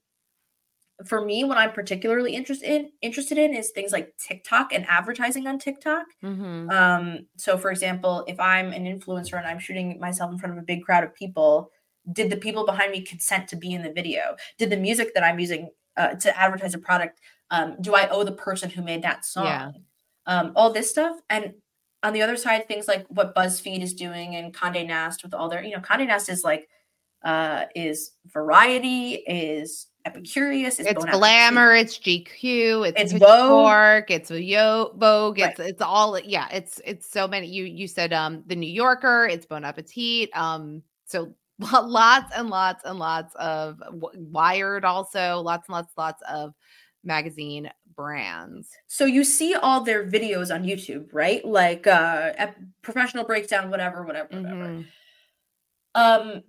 For 1.06 1.24
me, 1.24 1.42
what 1.42 1.58
I'm 1.58 1.72
particularly 1.72 2.36
interested 2.36 2.70
in, 2.70 2.90
interested 3.02 3.36
in 3.36 3.52
is 3.52 3.70
things 3.70 3.90
like 3.90 4.14
TikTok 4.16 4.72
and 4.72 4.86
advertising 4.88 5.46
on 5.46 5.58
TikTok. 5.58 6.04
Mm-hmm. 6.22 6.70
Um, 6.70 7.26
so, 7.36 7.58
for 7.58 7.70
example, 7.70 8.24
if 8.28 8.38
I'm 8.38 8.72
an 8.72 8.84
influencer 8.84 9.36
and 9.36 9.46
I'm 9.46 9.58
shooting 9.58 9.98
myself 9.98 10.30
in 10.30 10.38
front 10.38 10.56
of 10.56 10.62
a 10.62 10.66
big 10.66 10.84
crowd 10.84 11.02
of 11.02 11.14
people, 11.14 11.70
did 12.12 12.30
the 12.30 12.36
people 12.36 12.66
behind 12.66 12.92
me 12.92 13.00
consent 13.00 13.48
to 13.48 13.56
be 13.56 13.72
in 13.72 13.82
the 13.82 13.92
video? 13.92 14.36
Did 14.58 14.70
the 14.70 14.76
music 14.76 15.14
that 15.14 15.24
I'm 15.24 15.38
using 15.38 15.70
uh, 15.96 16.14
to 16.14 16.38
advertise 16.38 16.74
a 16.74 16.78
product, 16.78 17.20
um, 17.50 17.76
do 17.80 17.94
I 17.94 18.08
owe 18.08 18.24
the 18.24 18.32
person 18.32 18.70
who 18.70 18.82
made 18.82 19.02
that 19.02 19.24
song? 19.24 19.46
Yeah. 19.46 19.72
Um, 20.26 20.52
all 20.56 20.72
this 20.72 20.90
stuff. 20.90 21.16
And 21.30 21.54
on 22.02 22.12
the 22.12 22.22
other 22.22 22.36
side, 22.36 22.68
things 22.68 22.88
like 22.88 23.06
what 23.08 23.34
BuzzFeed 23.34 23.82
is 23.82 23.94
doing 23.94 24.36
and 24.36 24.52
Condé 24.52 24.86
Nast 24.86 25.22
with 25.22 25.34
all 25.34 25.48
their, 25.48 25.62
you 25.62 25.74
know, 25.74 25.80
Condé 25.80 26.06
Nast 26.06 26.28
is 26.28 26.44
like 26.44 26.68
uh, 27.24 27.64
is 27.74 28.12
Variety, 28.26 29.14
is 29.26 29.86
Epicurious, 30.06 30.78
it's, 30.78 30.90
it's 30.90 31.04
Glamour, 31.06 31.74
it's 31.74 31.98
GQ, 31.98 32.88
it's, 32.88 33.00
it's 33.00 33.12
Vogue, 33.14 34.10
it's 34.10 34.30
Yo 34.30 34.92
Vogue, 34.96 35.38
it's 35.38 35.58
right. 35.58 35.68
it's 35.70 35.80
all 35.80 36.18
yeah, 36.20 36.48
it's 36.52 36.80
it's 36.84 37.10
so 37.10 37.26
many. 37.26 37.46
You 37.46 37.64
you 37.64 37.88
said 37.88 38.12
um 38.12 38.42
the 38.46 38.54
New 38.54 38.70
Yorker, 38.70 39.26
it's 39.26 39.46
Bon 39.46 39.64
Appetit, 39.64 40.28
um 40.36 40.82
so 41.06 41.34
lots 41.72 42.32
and 42.36 42.50
lots 42.50 42.82
and 42.84 42.98
lots 42.98 43.34
of 43.36 43.80
Wired, 44.14 44.84
also 44.84 45.40
lots 45.40 45.68
and 45.68 45.74
lots, 45.74 45.92
lots 45.96 46.22
of 46.28 46.54
magazine 47.04 47.70
brands. 47.96 48.70
So 48.86 49.04
you 49.04 49.24
see 49.24 49.54
all 49.54 49.80
their 49.82 50.04
videos 50.04 50.52
on 50.52 50.64
YouTube, 50.64 51.08
right? 51.12 51.44
Like 51.44 51.86
uh 51.86 52.32
professional 52.82 53.24
breakdown, 53.24 53.70
whatever, 53.70 54.04
whatever, 54.04 54.28
whatever. 54.30 54.64
Mm-hmm. 54.64 54.82
Um, 55.94 56.42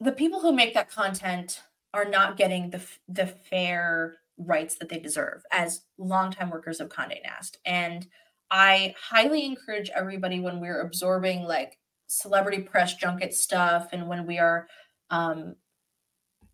the 0.00 0.12
people 0.12 0.40
who 0.40 0.52
make 0.52 0.74
that 0.74 0.90
content 0.90 1.62
are 1.94 2.04
not 2.04 2.36
getting 2.36 2.70
the 2.70 2.82
the 3.08 3.26
fair 3.26 4.18
rights 4.38 4.76
that 4.76 4.88
they 4.88 4.98
deserve 4.98 5.42
as 5.50 5.82
longtime 5.98 6.50
workers 6.50 6.80
of 6.80 6.88
Condé 6.90 7.22
Nast. 7.22 7.58
And 7.64 8.06
I 8.50 8.94
highly 9.00 9.44
encourage 9.44 9.90
everybody 9.90 10.40
when 10.40 10.60
we're 10.60 10.82
absorbing 10.82 11.42
like 11.42 11.78
celebrity 12.06 12.62
press 12.62 12.94
junket 12.94 13.34
stuff 13.34 13.88
and 13.92 14.08
when 14.08 14.26
we 14.26 14.38
are 14.38 14.68
um, 15.10 15.56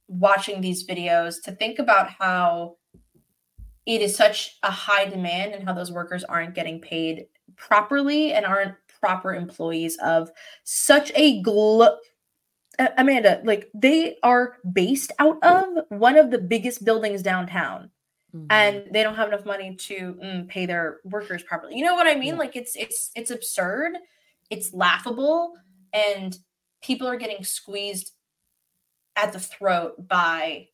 watching 0.09 0.61
these 0.61 0.87
videos 0.87 1.43
to 1.43 1.53
think 1.53 1.79
about 1.79 2.11
how 2.11 2.77
it 3.87 4.01
is 4.01 4.15
such 4.15 4.59
a 4.62 4.70
high 4.70 5.07
demand 5.07 5.55
and 5.55 5.65
how 5.65 5.73
those 5.73 5.91
workers 5.91 6.24
aren't 6.24 6.55
getting 6.55 6.81
paid 6.81 7.27
properly 7.57 8.33
and 8.33 8.47
aren't 8.47 8.74
proper 9.01 9.35
employees 9.35 9.97
of 9.99 10.31
such 10.65 11.11
a 11.15 11.43
glo- 11.43 11.97
Amanda, 12.97 13.41
like 13.45 13.70
they 13.74 14.16
are 14.23 14.57
based 14.73 15.12
out 15.19 15.43
of 15.43 15.65
one 15.89 16.16
of 16.16 16.31
the 16.31 16.39
biggest 16.39 16.85
buildings 16.85 17.23
downtown. 17.23 17.91
Mm-hmm. 18.35 18.47
And 18.49 18.85
they 18.91 19.03
don't 19.03 19.15
have 19.15 19.29
enough 19.29 19.45
money 19.45 19.77
to 19.77 20.15
mm, 20.15 20.49
pay 20.49 20.65
their 20.65 21.01
workers 21.05 21.43
properly. 21.43 21.77
You 21.77 21.85
know 21.85 21.95
what 21.95 22.07
I 22.07 22.15
mean? 22.15 22.35
Yeah. 22.35 22.39
Like 22.39 22.57
it's 22.57 22.74
it's 22.77 23.11
it's 23.15 23.31
absurd, 23.31 23.99
it's 24.53 24.73
laughable, 24.73 25.55
and 25.93 26.37
people 26.83 27.09
are 27.09 27.16
getting 27.16 27.43
squeezed 27.43 28.12
at 29.16 29.33
the 29.33 29.41
throat 29.41 30.07
by 30.07 30.69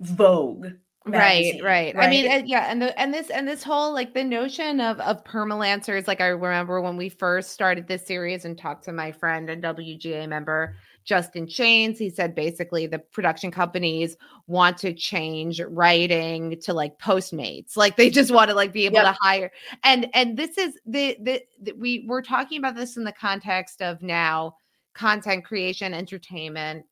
Vogue 0.00 0.66
Magazine, 1.06 1.62
right, 1.62 1.94
right, 1.94 1.96
right. 1.96 2.06
I 2.06 2.10
mean, 2.10 2.46
yeah, 2.46 2.66
and 2.70 2.82
the 2.82 2.98
and 3.00 3.14
this 3.14 3.30
and 3.30 3.48
this 3.48 3.62
whole 3.62 3.94
like 3.94 4.12
the 4.12 4.24
notion 4.24 4.80
of 4.80 5.00
of 5.00 5.24
permalancers. 5.24 6.06
Like 6.06 6.20
I 6.20 6.26
remember 6.26 6.82
when 6.82 6.96
we 6.96 7.08
first 7.08 7.52
started 7.52 7.88
this 7.88 8.06
series 8.06 8.44
and 8.44 8.58
talked 8.58 8.84
to 8.84 8.92
my 8.92 9.10
friend 9.10 9.48
and 9.48 9.62
WGA 9.62 10.28
member 10.28 10.76
Justin 11.10 11.48
Chains. 11.48 11.98
He 11.98 12.08
said 12.08 12.36
basically 12.36 12.86
the 12.86 13.00
production 13.00 13.50
companies 13.50 14.16
want 14.46 14.78
to 14.78 14.94
change 14.94 15.60
writing 15.60 16.56
to 16.60 16.72
like 16.72 17.00
Postmates. 17.00 17.76
Like 17.76 17.96
they 17.96 18.10
just 18.10 18.30
want 18.30 18.48
to 18.48 18.54
like 18.54 18.72
be 18.72 18.86
able 18.86 18.98
yep. 18.98 19.06
to 19.06 19.18
hire. 19.20 19.50
And 19.82 20.08
and 20.14 20.36
this 20.36 20.56
is 20.56 20.78
the, 20.86 21.16
the 21.20 21.42
the 21.60 21.72
we 21.72 22.04
we're 22.06 22.22
talking 22.22 22.58
about 22.58 22.76
this 22.76 22.96
in 22.96 23.02
the 23.02 23.10
context 23.10 23.82
of 23.82 24.00
now 24.02 24.54
content 24.94 25.44
creation, 25.44 25.92
entertainment, 25.94 26.86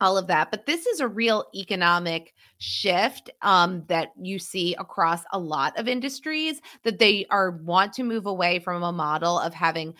all 0.00 0.16
of 0.16 0.26
that. 0.28 0.50
But 0.50 0.64
this 0.64 0.86
is 0.86 1.00
a 1.00 1.08
real 1.08 1.44
economic 1.54 2.32
shift 2.56 3.28
um, 3.42 3.84
that 3.88 4.12
you 4.18 4.38
see 4.38 4.74
across 4.76 5.22
a 5.32 5.38
lot 5.38 5.78
of 5.78 5.86
industries 5.86 6.62
that 6.82 6.98
they 6.98 7.26
are 7.28 7.50
want 7.50 7.92
to 7.94 8.04
move 8.04 8.24
away 8.24 8.58
from 8.58 8.82
a 8.82 8.92
model 8.92 9.38
of 9.38 9.52
having 9.52 9.94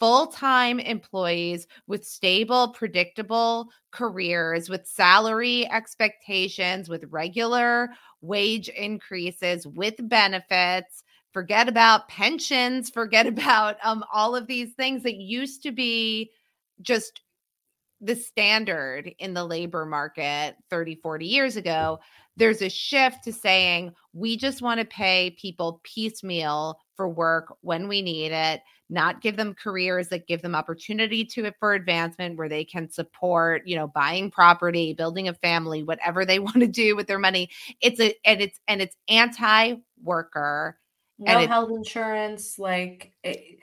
full-time 0.00 0.78
employees 0.80 1.66
with 1.86 2.06
stable 2.06 2.68
predictable 2.72 3.68
careers 3.90 4.68
with 4.68 4.86
salary 4.86 5.68
expectations 5.70 6.88
with 6.88 7.04
regular 7.10 7.90
wage 8.20 8.68
increases 8.68 9.66
with 9.66 9.94
benefits. 10.08 11.04
Forget 11.32 11.68
about 11.68 12.08
pensions 12.08 12.90
forget 12.90 13.26
about 13.34 13.76
um, 13.82 14.04
all 14.12 14.36
of 14.36 14.46
these 14.46 14.72
things 14.74 15.02
that 15.02 15.16
used 15.16 15.62
to 15.62 15.72
be 15.72 16.30
just 16.80 17.20
the 18.00 18.14
standard 18.14 19.12
in 19.18 19.34
the 19.34 19.44
labor 19.44 19.84
market 19.84 20.56
30, 20.70 20.96
40 20.96 21.26
years 21.26 21.54
mm. 21.54 21.58
ago, 21.58 22.00
there's 22.36 22.62
a 22.62 22.68
shift 22.68 23.24
to 23.24 23.32
saying 23.32 23.92
we 24.12 24.36
just 24.36 24.62
want 24.62 24.78
to 24.80 24.86
pay 24.86 25.36
people 25.38 25.80
piecemeal 25.82 26.78
for 26.96 27.08
work 27.08 27.56
when 27.62 27.88
we 27.88 28.00
need 28.00 28.30
it, 28.30 28.60
not 28.88 29.20
give 29.20 29.36
them 29.36 29.54
careers 29.54 30.08
that 30.08 30.26
give 30.28 30.40
them 30.40 30.54
opportunity 30.54 31.24
to 31.24 31.44
it 31.44 31.54
for 31.58 31.74
advancement 31.74 32.38
where 32.38 32.48
they 32.48 32.64
can 32.64 32.88
support, 32.88 33.62
you 33.66 33.76
know, 33.76 33.88
buying 33.88 34.30
property, 34.30 34.94
building 34.94 35.28
a 35.28 35.34
family, 35.34 35.82
whatever 35.82 36.24
they 36.24 36.38
want 36.38 36.60
to 36.60 36.68
do 36.68 36.94
with 36.94 37.08
their 37.08 37.18
money. 37.18 37.50
It's 37.80 38.00
a 38.00 38.14
and 38.24 38.40
it's 38.40 38.58
and 38.68 38.80
it's 38.80 38.96
anti-worker. 39.08 40.78
No 41.20 41.46
health 41.48 41.70
insurance, 41.70 42.60
like 42.60 43.12
it, 43.24 43.58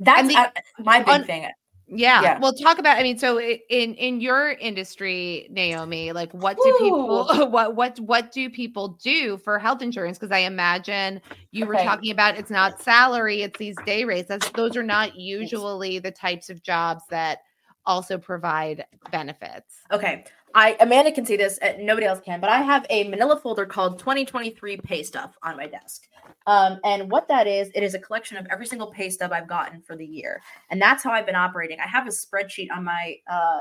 that's 0.00 0.28
the, 0.28 0.52
my 0.78 0.98
big 0.98 1.08
on, 1.08 1.24
thing. 1.24 1.48
Yeah. 1.90 2.22
yeah. 2.22 2.38
Well, 2.38 2.52
talk 2.52 2.78
about 2.78 2.98
I 2.98 3.02
mean 3.02 3.18
so 3.18 3.40
in 3.40 3.94
in 3.94 4.20
your 4.20 4.50
industry, 4.52 5.48
Naomi, 5.50 6.12
like 6.12 6.30
what 6.32 6.56
do 6.56 6.68
Ooh. 6.68 6.78
people 6.78 7.48
what 7.50 7.74
what 7.74 7.98
what 8.00 8.30
do 8.32 8.50
people 8.50 8.88
do 9.02 9.38
for 9.38 9.58
health 9.58 9.80
insurance 9.80 10.18
because 10.18 10.32
I 10.32 10.40
imagine 10.40 11.20
you 11.50 11.64
okay. 11.64 11.68
were 11.68 11.84
talking 11.84 12.12
about 12.12 12.36
it's 12.36 12.50
not 12.50 12.82
salary, 12.82 13.42
it's 13.42 13.58
these 13.58 13.76
day 13.86 14.04
rates. 14.04 14.28
That's 14.28 14.48
those 14.50 14.76
are 14.76 14.82
not 14.82 15.16
usually 15.16 15.98
the 15.98 16.10
types 16.10 16.50
of 16.50 16.62
jobs 16.62 17.02
that 17.10 17.38
also 17.86 18.18
provide 18.18 18.84
benefits. 19.10 19.80
Okay. 19.90 20.24
I 20.54 20.76
Amanda 20.80 21.12
can 21.12 21.26
see 21.26 21.36
this, 21.36 21.58
and 21.58 21.84
nobody 21.84 22.06
else 22.06 22.20
can, 22.20 22.40
but 22.40 22.50
I 22.50 22.62
have 22.62 22.86
a 22.90 23.08
manila 23.08 23.38
folder 23.38 23.66
called 23.66 23.98
2023 23.98 24.78
pay 24.78 25.02
stuff 25.02 25.36
on 25.42 25.56
my 25.56 25.66
desk. 25.66 26.08
Um, 26.46 26.80
and 26.84 27.10
what 27.10 27.28
that 27.28 27.46
is, 27.46 27.70
it 27.74 27.82
is 27.82 27.94
a 27.94 27.98
collection 27.98 28.36
of 28.36 28.46
every 28.50 28.66
single 28.66 28.90
pay 28.90 29.10
stub 29.10 29.32
I've 29.32 29.48
gotten 29.48 29.82
for 29.82 29.96
the 29.96 30.06
year. 30.06 30.40
And 30.70 30.80
that's 30.80 31.02
how 31.02 31.10
I've 31.10 31.26
been 31.26 31.34
operating. 31.34 31.78
I 31.80 31.86
have 31.86 32.06
a 32.06 32.10
spreadsheet 32.10 32.68
on 32.72 32.84
my 32.84 33.16
uh 33.30 33.60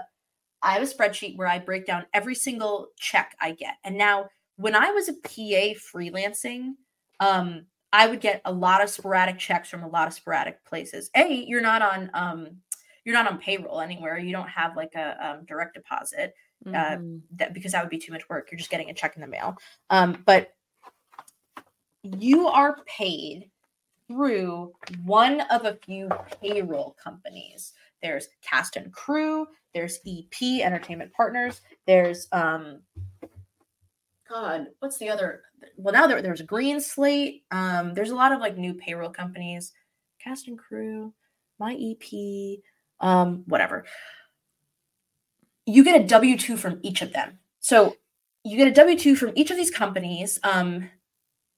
I 0.62 0.74
have 0.74 0.82
a 0.82 0.86
spreadsheet 0.86 1.38
where 1.38 1.48
I 1.48 1.60
break 1.60 1.86
down 1.86 2.06
every 2.14 2.34
single 2.34 2.88
check 2.98 3.36
I 3.40 3.52
get. 3.52 3.76
And 3.84 3.98
now 3.98 4.30
when 4.56 4.76
I 4.76 4.90
was 4.90 5.08
a 5.08 5.14
PA 5.14 5.78
freelancing, 5.94 6.72
um, 7.20 7.66
I 7.94 8.08
would 8.08 8.22
get 8.22 8.42
a 8.44 8.52
lot 8.52 8.84
of 8.84 8.90
sporadic 8.90 9.38
checks 9.38 9.70
from 9.70 9.84
a 9.84 9.88
lot 9.88 10.08
of 10.08 10.14
sporadic 10.14 10.64
places. 10.66 11.10
A, 11.16 11.46
you're 11.48 11.62
not 11.62 11.82
on 11.82 12.10
um 12.14 12.58
you're 13.06 13.16
not 13.16 13.32
on 13.32 13.38
payroll 13.38 13.80
anywhere. 13.80 14.18
You 14.18 14.34
don't 14.34 14.50
have 14.50 14.76
like 14.76 14.94
a 14.96 15.16
um, 15.26 15.46
direct 15.46 15.76
deposit 15.76 16.34
uh, 16.66 16.70
mm-hmm. 16.70 17.18
that 17.36 17.54
because 17.54 17.72
that 17.72 17.84
would 17.84 17.90
be 17.90 18.00
too 18.00 18.12
much 18.12 18.28
work. 18.30 18.50
You're 18.52 18.58
just 18.58 18.70
getting 18.70 18.90
a 18.90 18.94
check 18.94 19.16
in 19.16 19.22
the 19.22 19.28
mail. 19.28 19.56
Um, 19.90 20.24
but 20.26 20.54
you 22.04 22.48
are 22.48 22.78
paid 22.86 23.50
through 24.08 24.74
one 25.04 25.42
of 25.52 25.66
a 25.66 25.78
few 25.86 26.10
payroll 26.42 26.96
companies. 27.02 27.74
There's 28.02 28.30
Cast 28.42 28.76
and 28.76 28.92
Crew, 28.94 29.48
there's 29.74 30.00
EP 30.08 30.62
Entertainment 30.64 31.12
Partners, 31.14 31.62
there's 31.86 32.28
um 32.32 32.80
God, 34.30 34.68
what's 34.80 34.98
the 34.98 35.10
other? 35.10 35.44
Well, 35.78 35.94
now 35.94 36.06
there, 36.06 36.22
there's 36.22 36.42
Green 36.42 36.82
Slate. 36.82 37.44
Um, 37.50 37.94
there's 37.94 38.10
a 38.10 38.16
lot 38.16 38.34
of 38.34 38.42
like 38.42 38.58
new 38.58 38.74
payroll 38.74 39.10
companies, 39.10 39.72
Cast 40.22 40.50
and 40.50 40.60
Crew, 40.60 41.14
My 41.60 41.76
EP, 41.80 42.60
um, 43.00 43.44
whatever 43.48 43.86
you 45.68 45.84
get 45.84 46.02
a 46.02 46.04
W 46.04 46.38
2 46.38 46.58
from 46.58 46.80
each 46.82 47.04
of 47.04 47.14
them. 47.14 47.38
So 47.60 47.98
you 48.44 48.58
get 48.58 48.70
a 48.70 48.74
W 48.74 48.98
2 48.98 49.16
from 49.16 49.34
each 49.36 49.52
of 49.52 49.58
these 49.58 49.70
companies. 49.70 50.40
Um, 50.44 50.90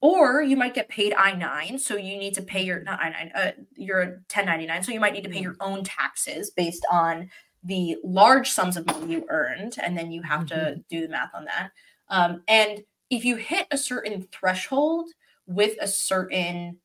or 0.02 0.42
you 0.42 0.58
might 0.58 0.74
get 0.74 0.90
paid 0.90 1.14
I 1.14 1.34
9. 1.34 1.78
So 1.78 1.96
you 1.96 2.18
need 2.18 2.34
to 2.34 2.42
pay 2.42 2.64
your, 2.64 2.82
not 2.82 3.00
I 3.00 3.10
9, 3.10 3.32
uh, 3.36 3.52
your 3.76 4.00
1099. 4.00 4.84
So 4.84 4.92
you 4.92 5.00
might 5.00 5.14
need 5.14 5.26
to 5.26 5.30
pay 5.30 5.42
your 5.42 5.58
own 5.60 5.84
taxes 5.84 6.50
based 6.50 6.86
on 6.90 7.30
the 7.64 7.98
large 8.04 8.50
sums 8.50 8.78
of 8.78 8.86
money 8.86 9.14
you 9.14 9.26
earned. 9.30 9.76
And 9.82 9.96
then 9.96 10.12
you 10.12 10.24
have 10.24 10.46
mm-hmm. 10.46 10.76
to 10.76 10.84
do 10.90 11.02
the 11.02 11.10
math 11.10 11.36
on 11.36 11.46
that. 11.46 11.72
Um, 12.08 12.42
and 12.48 12.84
if 13.12 13.26
you 13.26 13.36
hit 13.36 13.68
a 13.70 13.78
certain 13.78 14.28
threshold 14.32 15.10
with 15.46 15.76
a 15.82 15.88
certain 15.88 16.78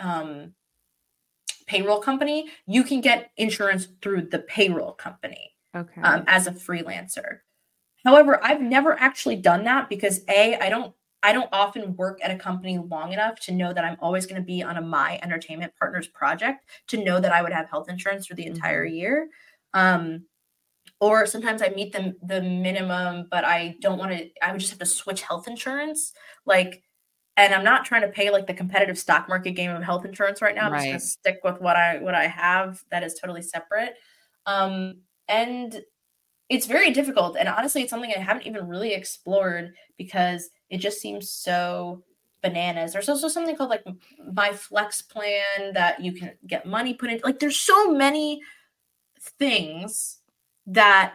um, 0.00 0.52
payroll 1.66 2.00
company, 2.00 2.50
you 2.66 2.82
can 2.82 3.00
get 3.00 3.30
insurance 3.36 3.88
through 4.02 4.22
the 4.22 4.40
payroll 4.40 4.92
company 4.92 5.54
okay. 5.74 6.00
um, 6.02 6.24
as 6.26 6.46
a 6.46 6.52
freelancer. 6.52 7.40
However, 8.04 8.42
I've 8.42 8.60
never 8.60 8.98
actually 8.98 9.36
done 9.36 9.64
that 9.64 9.88
because 9.88 10.22
a 10.28 10.56
I 10.56 10.68
don't 10.68 10.94
I 11.22 11.32
don't 11.32 11.48
often 11.52 11.96
work 11.96 12.20
at 12.22 12.30
a 12.30 12.36
company 12.36 12.78
long 12.78 13.12
enough 13.12 13.40
to 13.40 13.52
know 13.52 13.72
that 13.72 13.84
I'm 13.84 13.96
always 14.00 14.24
going 14.26 14.40
to 14.40 14.46
be 14.46 14.62
on 14.62 14.76
a 14.76 14.80
my 14.80 15.18
entertainment 15.22 15.72
partners 15.78 16.06
project 16.06 16.64
to 16.88 17.02
know 17.02 17.18
that 17.20 17.32
I 17.32 17.42
would 17.42 17.52
have 17.52 17.68
health 17.68 17.88
insurance 17.88 18.26
for 18.26 18.34
the 18.34 18.46
entire 18.46 18.86
mm-hmm. 18.86 18.94
year. 18.94 19.28
Um, 19.74 20.26
or 21.00 21.26
sometimes 21.26 21.62
I 21.62 21.68
meet 21.70 21.92
the 21.92 22.14
the 22.22 22.40
minimum, 22.40 23.28
but 23.30 23.44
I 23.44 23.76
don't 23.80 23.98
want 23.98 24.12
to. 24.12 24.30
I 24.42 24.52
would 24.52 24.60
just 24.60 24.70
have 24.70 24.80
to 24.80 24.86
switch 24.86 25.22
health 25.22 25.48
insurance, 25.48 26.12
like. 26.46 26.82
And 27.36 27.54
I'm 27.54 27.62
not 27.62 27.84
trying 27.84 28.02
to 28.02 28.08
pay 28.08 28.30
like 28.30 28.48
the 28.48 28.54
competitive 28.54 28.98
stock 28.98 29.28
market 29.28 29.52
game 29.52 29.70
of 29.70 29.80
health 29.80 30.04
insurance 30.04 30.42
right 30.42 30.56
now. 30.56 30.66
I'm 30.66 30.72
right. 30.72 30.78
just 30.78 31.22
gonna 31.22 31.36
stick 31.36 31.40
with 31.44 31.60
what 31.60 31.76
I 31.76 31.98
what 31.98 32.16
I 32.16 32.26
have 32.26 32.82
that 32.90 33.04
is 33.04 33.14
totally 33.14 33.42
separate. 33.42 33.94
Um, 34.44 35.02
and 35.28 35.82
it's 36.48 36.66
very 36.66 36.90
difficult. 36.90 37.36
And 37.38 37.48
honestly, 37.48 37.82
it's 37.82 37.90
something 37.90 38.12
I 38.14 38.20
haven't 38.20 38.46
even 38.46 38.68
really 38.68 38.94
explored 38.94 39.74
because 39.96 40.48
it 40.70 40.78
just 40.78 41.00
seems 41.00 41.30
so 41.30 42.02
bananas. 42.42 42.92
There's 42.92 43.08
also 43.08 43.28
something 43.28 43.56
called 43.56 43.70
like 43.70 43.84
my 44.32 44.52
flex 44.52 45.02
plan 45.02 45.72
that 45.74 46.00
you 46.00 46.12
can 46.12 46.32
get 46.46 46.66
money 46.66 46.94
put 46.94 47.10
in. 47.10 47.20
Like 47.22 47.38
there's 47.38 47.60
so 47.60 47.92
many 47.92 48.40
things 49.20 50.20
that 50.66 51.14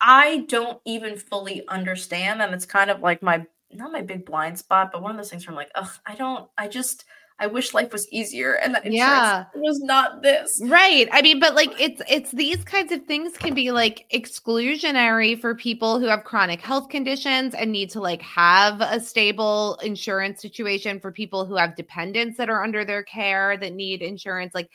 I 0.00 0.44
don't 0.48 0.80
even 0.84 1.16
fully 1.16 1.66
understand. 1.68 2.42
And 2.42 2.52
it's 2.52 2.66
kind 2.66 2.90
of 2.90 3.00
like 3.00 3.22
my 3.22 3.46
not 3.74 3.92
my 3.92 4.02
big 4.02 4.26
blind 4.26 4.58
spot, 4.58 4.90
but 4.92 5.02
one 5.02 5.12
of 5.12 5.16
those 5.16 5.30
things 5.30 5.46
where 5.46 5.52
I'm 5.52 5.56
like, 5.56 5.70
ugh, 5.74 5.90
I 6.04 6.14
don't, 6.14 6.48
I 6.58 6.68
just 6.68 7.04
I 7.42 7.48
wish 7.48 7.74
life 7.74 7.92
was 7.92 8.08
easier 8.12 8.52
and 8.52 8.72
that 8.72 8.86
yeah. 8.86 9.46
was 9.56 9.80
not 9.80 10.22
this. 10.22 10.62
Right. 10.64 11.08
I 11.10 11.22
mean, 11.22 11.40
but 11.40 11.56
like 11.56 11.72
it's 11.80 12.00
it's 12.08 12.30
these 12.30 12.62
kinds 12.62 12.92
of 12.92 13.04
things 13.06 13.36
can 13.36 13.52
be 13.52 13.72
like 13.72 14.06
exclusionary 14.14 15.40
for 15.40 15.52
people 15.56 15.98
who 15.98 16.06
have 16.06 16.22
chronic 16.22 16.60
health 16.60 16.88
conditions 16.88 17.56
and 17.56 17.72
need 17.72 17.90
to 17.90 18.00
like 18.00 18.22
have 18.22 18.80
a 18.80 19.00
stable 19.00 19.76
insurance 19.82 20.40
situation 20.40 21.00
for 21.00 21.10
people 21.10 21.44
who 21.44 21.56
have 21.56 21.74
dependents 21.74 22.36
that 22.36 22.48
are 22.48 22.62
under 22.62 22.84
their 22.84 23.02
care 23.02 23.56
that 23.56 23.72
need 23.72 24.02
insurance. 24.02 24.54
Like 24.54 24.70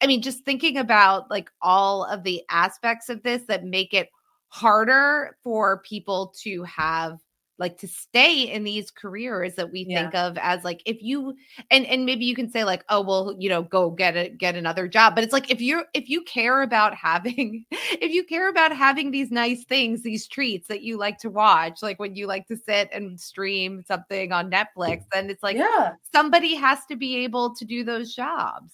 I 0.00 0.06
mean, 0.06 0.22
just 0.22 0.44
thinking 0.44 0.76
about 0.76 1.28
like 1.28 1.50
all 1.60 2.04
of 2.04 2.22
the 2.22 2.44
aspects 2.48 3.08
of 3.08 3.24
this 3.24 3.42
that 3.48 3.64
make 3.64 3.94
it 3.94 4.10
harder 4.46 5.36
for 5.42 5.78
people 5.78 6.32
to 6.42 6.62
have 6.62 7.18
like 7.62 7.78
to 7.78 7.86
stay 7.86 8.42
in 8.42 8.64
these 8.64 8.90
careers 8.90 9.54
that 9.54 9.70
we 9.70 9.86
yeah. 9.88 10.02
think 10.02 10.14
of 10.16 10.36
as 10.38 10.64
like 10.64 10.82
if 10.84 11.00
you 11.00 11.34
and 11.70 11.86
and 11.86 12.04
maybe 12.04 12.24
you 12.24 12.34
can 12.34 12.50
say 12.50 12.64
like 12.64 12.84
oh 12.88 13.00
well 13.00 13.36
you 13.38 13.48
know 13.48 13.62
go 13.62 13.88
get 13.88 14.16
it 14.16 14.36
get 14.36 14.56
another 14.56 14.88
job 14.88 15.14
but 15.14 15.22
it's 15.22 15.32
like 15.32 15.48
if 15.48 15.60
you 15.60 15.84
if 15.94 16.10
you 16.10 16.22
care 16.24 16.62
about 16.62 16.92
having 16.92 17.64
if 17.70 18.12
you 18.12 18.24
care 18.24 18.48
about 18.48 18.76
having 18.76 19.12
these 19.12 19.30
nice 19.30 19.64
things 19.64 20.02
these 20.02 20.26
treats 20.26 20.66
that 20.66 20.82
you 20.82 20.98
like 20.98 21.18
to 21.18 21.30
watch 21.30 21.82
like 21.82 22.00
when 22.00 22.16
you 22.16 22.26
like 22.26 22.46
to 22.48 22.56
sit 22.56 22.88
and 22.92 23.18
stream 23.18 23.82
something 23.86 24.32
on 24.32 24.50
Netflix 24.50 25.04
then 25.12 25.30
it's 25.30 25.44
like 25.44 25.56
yeah 25.56 25.92
somebody 26.12 26.56
has 26.56 26.84
to 26.86 26.96
be 26.96 27.16
able 27.18 27.54
to 27.54 27.64
do 27.64 27.84
those 27.84 28.12
jobs 28.12 28.72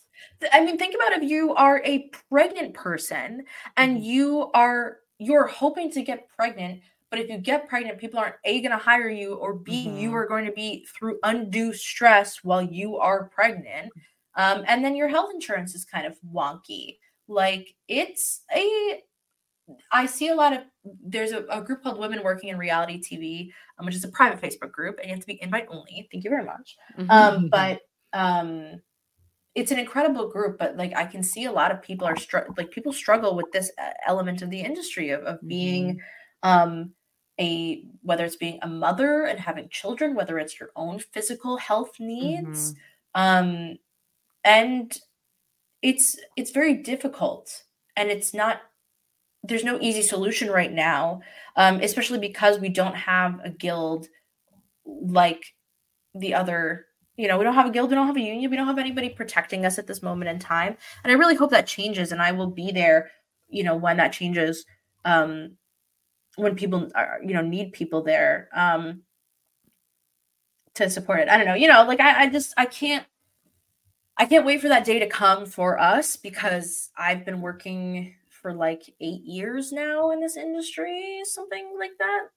I 0.50 0.64
mean 0.64 0.78
think 0.78 0.94
about 0.94 1.22
if 1.22 1.30
you 1.30 1.54
are 1.54 1.82
a 1.84 2.10
pregnant 2.30 2.72
person 2.72 3.44
and 3.76 3.98
mm-hmm. 3.98 4.04
you 4.04 4.50
are 4.54 4.96
you're 5.18 5.46
hoping 5.46 5.90
to 5.90 6.02
get 6.02 6.28
pregnant 6.28 6.80
but 7.10 7.18
if 7.18 7.28
you 7.28 7.38
get 7.38 7.68
pregnant, 7.68 7.98
people 7.98 8.18
aren't 8.18 8.36
A, 8.44 8.60
going 8.60 8.72
to 8.72 8.76
hire 8.76 9.08
you, 9.08 9.34
or 9.34 9.54
B, 9.54 9.86
mm-hmm. 9.86 9.98
you 9.98 10.14
are 10.14 10.26
going 10.26 10.44
to 10.44 10.52
be 10.52 10.86
through 10.96 11.18
undue 11.22 11.72
stress 11.72 12.44
while 12.44 12.62
you 12.62 12.96
are 12.98 13.28
pregnant. 13.28 13.90
Um, 14.36 14.64
and 14.66 14.84
then 14.84 14.94
your 14.94 15.08
health 15.08 15.30
insurance 15.32 15.74
is 15.74 15.84
kind 15.84 16.06
of 16.06 16.16
wonky. 16.32 16.98
Like 17.26 17.74
it's 17.88 18.42
a, 18.54 19.00
I 19.90 20.06
see 20.06 20.28
a 20.28 20.34
lot 20.34 20.52
of, 20.52 20.60
there's 21.02 21.32
a, 21.32 21.44
a 21.50 21.60
group 21.62 21.82
called 21.82 21.98
Women 21.98 22.22
Working 22.22 22.50
in 22.50 22.58
Reality 22.58 23.00
TV, 23.00 23.52
um, 23.78 23.86
which 23.86 23.94
is 23.94 24.04
a 24.04 24.08
private 24.08 24.40
Facebook 24.40 24.72
group, 24.72 24.98
and 24.98 25.08
you 25.08 25.14
have 25.14 25.20
to 25.20 25.26
be 25.26 25.42
invite 25.42 25.66
only. 25.68 26.08
Thank 26.12 26.24
you 26.24 26.30
very 26.30 26.44
much. 26.44 26.76
Mm-hmm. 26.98 27.10
Um, 27.10 27.48
but 27.48 27.80
um, 28.12 28.80
it's 29.54 29.72
an 29.72 29.78
incredible 29.78 30.28
group, 30.28 30.58
but 30.58 30.76
like 30.76 30.94
I 30.96 31.04
can 31.04 31.22
see 31.22 31.46
a 31.46 31.52
lot 31.52 31.72
of 31.72 31.82
people 31.82 32.06
are 32.06 32.16
str- 32.16 32.48
like 32.56 32.70
people 32.70 32.92
struggle 32.92 33.34
with 33.34 33.50
this 33.52 33.72
uh, 33.76 33.90
element 34.06 34.42
of 34.42 34.50
the 34.50 34.60
industry 34.60 35.10
of, 35.10 35.22
of 35.22 35.38
being 35.46 35.96
mm-hmm. 36.44 36.48
um 36.48 36.92
a 37.40 37.84
whether 38.02 38.24
it's 38.24 38.36
being 38.36 38.58
a 38.62 38.68
mother 38.68 39.24
and 39.24 39.38
having 39.38 39.68
children 39.68 40.14
whether 40.14 40.38
it's 40.38 40.58
your 40.58 40.70
own 40.76 40.98
physical 40.98 41.56
health 41.56 41.92
needs 41.98 42.72
mm-hmm. 42.72 43.20
um 43.20 43.78
and 44.44 44.98
it's 45.82 46.16
it's 46.36 46.50
very 46.50 46.74
difficult 46.74 47.64
and 47.96 48.10
it's 48.10 48.34
not 48.34 48.60
there's 49.44 49.64
no 49.64 49.78
easy 49.80 50.02
solution 50.02 50.50
right 50.50 50.72
now 50.72 51.20
um 51.56 51.80
especially 51.80 52.18
because 52.18 52.58
we 52.58 52.68
don't 52.68 52.96
have 52.96 53.38
a 53.44 53.50
guild 53.50 54.08
like 54.84 55.54
the 56.14 56.34
other 56.34 56.86
you 57.16 57.28
know 57.28 57.36
we 57.36 57.44
don't 57.44 57.54
have 57.54 57.66
a 57.66 57.70
guild 57.70 57.90
we 57.90 57.94
don't 57.94 58.06
have 58.06 58.16
a 58.16 58.20
union 58.20 58.50
we 58.50 58.56
don't 58.56 58.66
have 58.66 58.78
anybody 58.78 59.10
protecting 59.10 59.66
us 59.66 59.78
at 59.78 59.86
this 59.86 60.02
moment 60.02 60.30
in 60.30 60.38
time 60.38 60.76
and 61.04 61.12
i 61.12 61.14
really 61.14 61.34
hope 61.34 61.50
that 61.50 61.66
changes 61.66 62.10
and 62.10 62.22
i 62.22 62.32
will 62.32 62.50
be 62.50 62.72
there 62.72 63.10
you 63.48 63.62
know 63.62 63.76
when 63.76 63.96
that 63.96 64.12
changes 64.12 64.64
um 65.04 65.56
when 66.38 66.54
people 66.54 66.88
are 66.94 67.20
you 67.22 67.34
know 67.34 67.42
need 67.42 67.72
people 67.72 68.02
there 68.02 68.48
um 68.54 69.02
to 70.74 70.88
support 70.88 71.18
it. 71.20 71.28
I 71.28 71.36
don't 71.36 71.46
know 71.46 71.54
you 71.54 71.68
know 71.68 71.84
like 71.84 72.00
I, 72.00 72.22
I 72.22 72.28
just 72.28 72.54
i 72.56 72.64
can't 72.64 73.04
i 74.16 74.24
can't 74.24 74.46
wait 74.46 74.60
for 74.60 74.68
that 74.68 74.84
day 74.84 75.00
to 75.00 75.08
come 75.08 75.44
for 75.44 75.78
us 75.78 76.16
because 76.16 76.90
i've 76.96 77.24
been 77.24 77.40
working 77.40 78.14
for 78.30 78.54
like 78.54 78.94
eight 79.00 79.24
years 79.24 79.72
now 79.72 80.12
in 80.12 80.20
this 80.20 80.36
industry 80.36 81.20
something 81.24 81.74
like 81.78 81.98
that. 81.98 82.28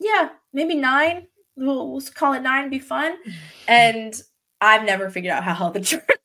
Yeah 0.00 0.30
maybe 0.52 0.74
nine. 0.74 1.28
We'll, 1.56 1.92
we'll 1.92 2.02
call 2.14 2.32
it 2.32 2.42
nine 2.42 2.70
be 2.70 2.78
fun. 2.78 3.16
And 3.68 4.20
i've 4.60 4.84
never 4.84 5.08
figured 5.08 5.32
out 5.32 5.44
how 5.44 5.54
health 5.54 5.76
insurance 5.82 6.19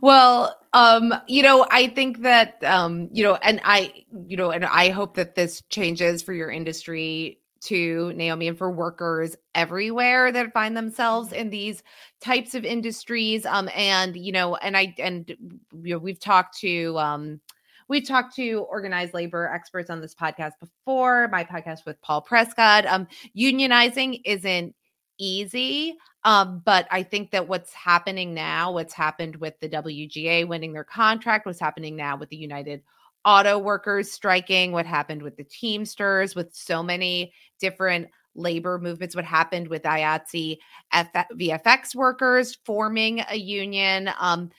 well, 0.00 0.56
um, 0.72 1.14
you 1.26 1.42
know, 1.42 1.66
I 1.70 1.88
think 1.88 2.22
that 2.22 2.62
um, 2.64 3.08
you 3.12 3.24
know, 3.24 3.34
and 3.36 3.60
I, 3.64 4.04
you 4.26 4.36
know, 4.36 4.50
and 4.50 4.64
I 4.64 4.90
hope 4.90 5.14
that 5.14 5.34
this 5.34 5.62
changes 5.70 6.22
for 6.22 6.32
your 6.32 6.50
industry 6.50 7.40
to 7.60 8.12
Naomi 8.14 8.48
and 8.48 8.58
for 8.58 8.70
workers 8.70 9.36
everywhere 9.54 10.30
that 10.30 10.52
find 10.52 10.76
themselves 10.76 11.32
in 11.32 11.50
these 11.50 11.82
types 12.20 12.54
of 12.54 12.64
industries. 12.64 13.44
Um, 13.46 13.68
and 13.74 14.16
you 14.16 14.32
know, 14.32 14.56
and 14.56 14.76
I 14.76 14.94
and 14.98 15.28
you 15.28 15.94
know, 15.94 15.98
we've 15.98 16.20
talked 16.20 16.58
to 16.58 16.98
um 16.98 17.40
we've 17.88 18.06
talked 18.06 18.36
to 18.36 18.66
organized 18.70 19.14
labor 19.14 19.50
experts 19.52 19.90
on 19.90 20.00
this 20.00 20.14
podcast 20.14 20.52
before, 20.60 21.28
my 21.28 21.44
podcast 21.44 21.86
with 21.86 22.00
Paul 22.02 22.20
Prescott. 22.20 22.86
Um, 22.86 23.08
unionizing 23.36 24.20
isn't 24.24 24.74
easy. 25.18 25.96
Um, 26.24 26.62
but 26.64 26.86
I 26.90 27.02
think 27.02 27.30
that 27.30 27.48
what's 27.48 27.72
happening 27.72 28.34
now, 28.34 28.72
what's 28.72 28.92
happened 28.92 29.36
with 29.36 29.58
the 29.60 29.68
WGA 29.68 30.46
winning 30.48 30.72
their 30.72 30.84
contract, 30.84 31.46
what's 31.46 31.60
happening 31.60 31.96
now 31.96 32.16
with 32.16 32.28
the 32.28 32.36
United 32.36 32.82
Auto 33.24 33.58
Workers 33.58 34.10
striking, 34.10 34.72
what 34.72 34.86
happened 34.86 35.22
with 35.22 35.36
the 35.36 35.44
Teamsters, 35.44 36.34
with 36.34 36.54
so 36.54 36.82
many 36.82 37.32
different 37.60 38.08
labor 38.34 38.78
movements, 38.78 39.14
what 39.14 39.24
happened 39.24 39.68
with 39.68 39.82
IATSE 39.82 40.58
F- 40.92 41.28
VFX 41.34 41.94
workers 41.94 42.56
forming 42.64 43.22
a 43.30 43.36
union. 43.36 44.10
Um, 44.18 44.50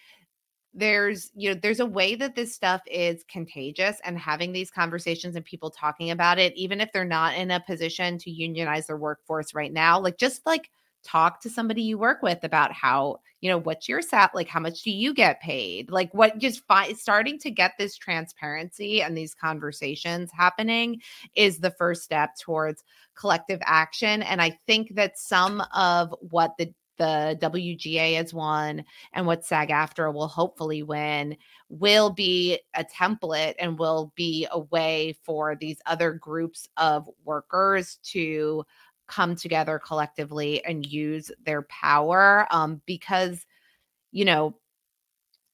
there's 0.73 1.31
you 1.35 1.49
know 1.49 1.59
there's 1.59 1.79
a 1.79 1.85
way 1.85 2.13
that 2.13 2.35
this 2.35 2.53
stuff 2.53 2.81
is 2.85 3.23
contagious 3.27 3.97
and 4.03 4.19
having 4.19 4.51
these 4.51 4.69
conversations 4.69 5.35
and 5.35 5.43
people 5.43 5.71
talking 5.71 6.11
about 6.11 6.37
it 6.37 6.55
even 6.55 6.79
if 6.79 6.91
they're 6.91 7.03
not 7.03 7.35
in 7.35 7.49
a 7.49 7.59
position 7.61 8.19
to 8.19 8.29
unionize 8.29 8.85
their 8.85 8.95
workforce 8.95 9.55
right 9.55 9.73
now 9.73 9.99
like 9.99 10.15
just 10.19 10.45
like 10.45 10.69
talk 11.03 11.41
to 11.41 11.49
somebody 11.49 11.81
you 11.81 11.97
work 11.97 12.21
with 12.21 12.43
about 12.43 12.71
how 12.73 13.19
you 13.41 13.49
know 13.49 13.57
what's 13.57 13.87
your 13.87 14.01
sat 14.01 14.35
like 14.35 14.47
how 14.47 14.59
much 14.59 14.83
do 14.83 14.91
you 14.91 15.13
get 15.13 15.41
paid? 15.41 15.89
Like 15.89 16.13
what 16.13 16.37
just 16.37 16.65
fi- 16.67 16.93
starting 16.93 17.39
to 17.39 17.51
get 17.51 17.73
this 17.77 17.95
transparency 17.95 19.01
and 19.01 19.17
these 19.17 19.33
conversations 19.33 20.31
happening 20.31 21.01
is 21.35 21.59
the 21.59 21.71
first 21.71 22.03
step 22.03 22.35
towards 22.39 22.83
collective 23.15 23.59
action 23.65 24.23
and 24.23 24.41
i 24.41 24.57
think 24.65 24.95
that 24.95 25.17
some 25.17 25.61
of 25.73 26.13
what 26.21 26.55
the 26.57 26.73
the 26.99 27.37
WGA 27.41 28.17
has 28.17 28.33
won 28.33 28.83
and 29.13 29.25
what 29.25 29.45
SAG 29.45 29.69
AFTRA 29.69 30.13
will 30.13 30.27
hopefully 30.27 30.83
win 30.83 31.35
will 31.69 32.09
be 32.11 32.59
a 32.75 32.83
template 32.83 33.55
and 33.57 33.79
will 33.79 34.11
be 34.15 34.45
a 34.51 34.59
way 34.59 35.15
for 35.23 35.55
these 35.55 35.81
other 35.85 36.11
groups 36.11 36.67
of 36.77 37.09
workers 37.23 37.99
to 38.03 38.63
come 39.09 39.35
together 39.35 39.79
collectively 39.79 40.63
and 40.65 40.85
use 40.85 41.31
their 41.45 41.63
power 41.63 42.47
um, 42.51 42.81
because 42.85 43.45
you 44.11 44.25
know 44.25 44.55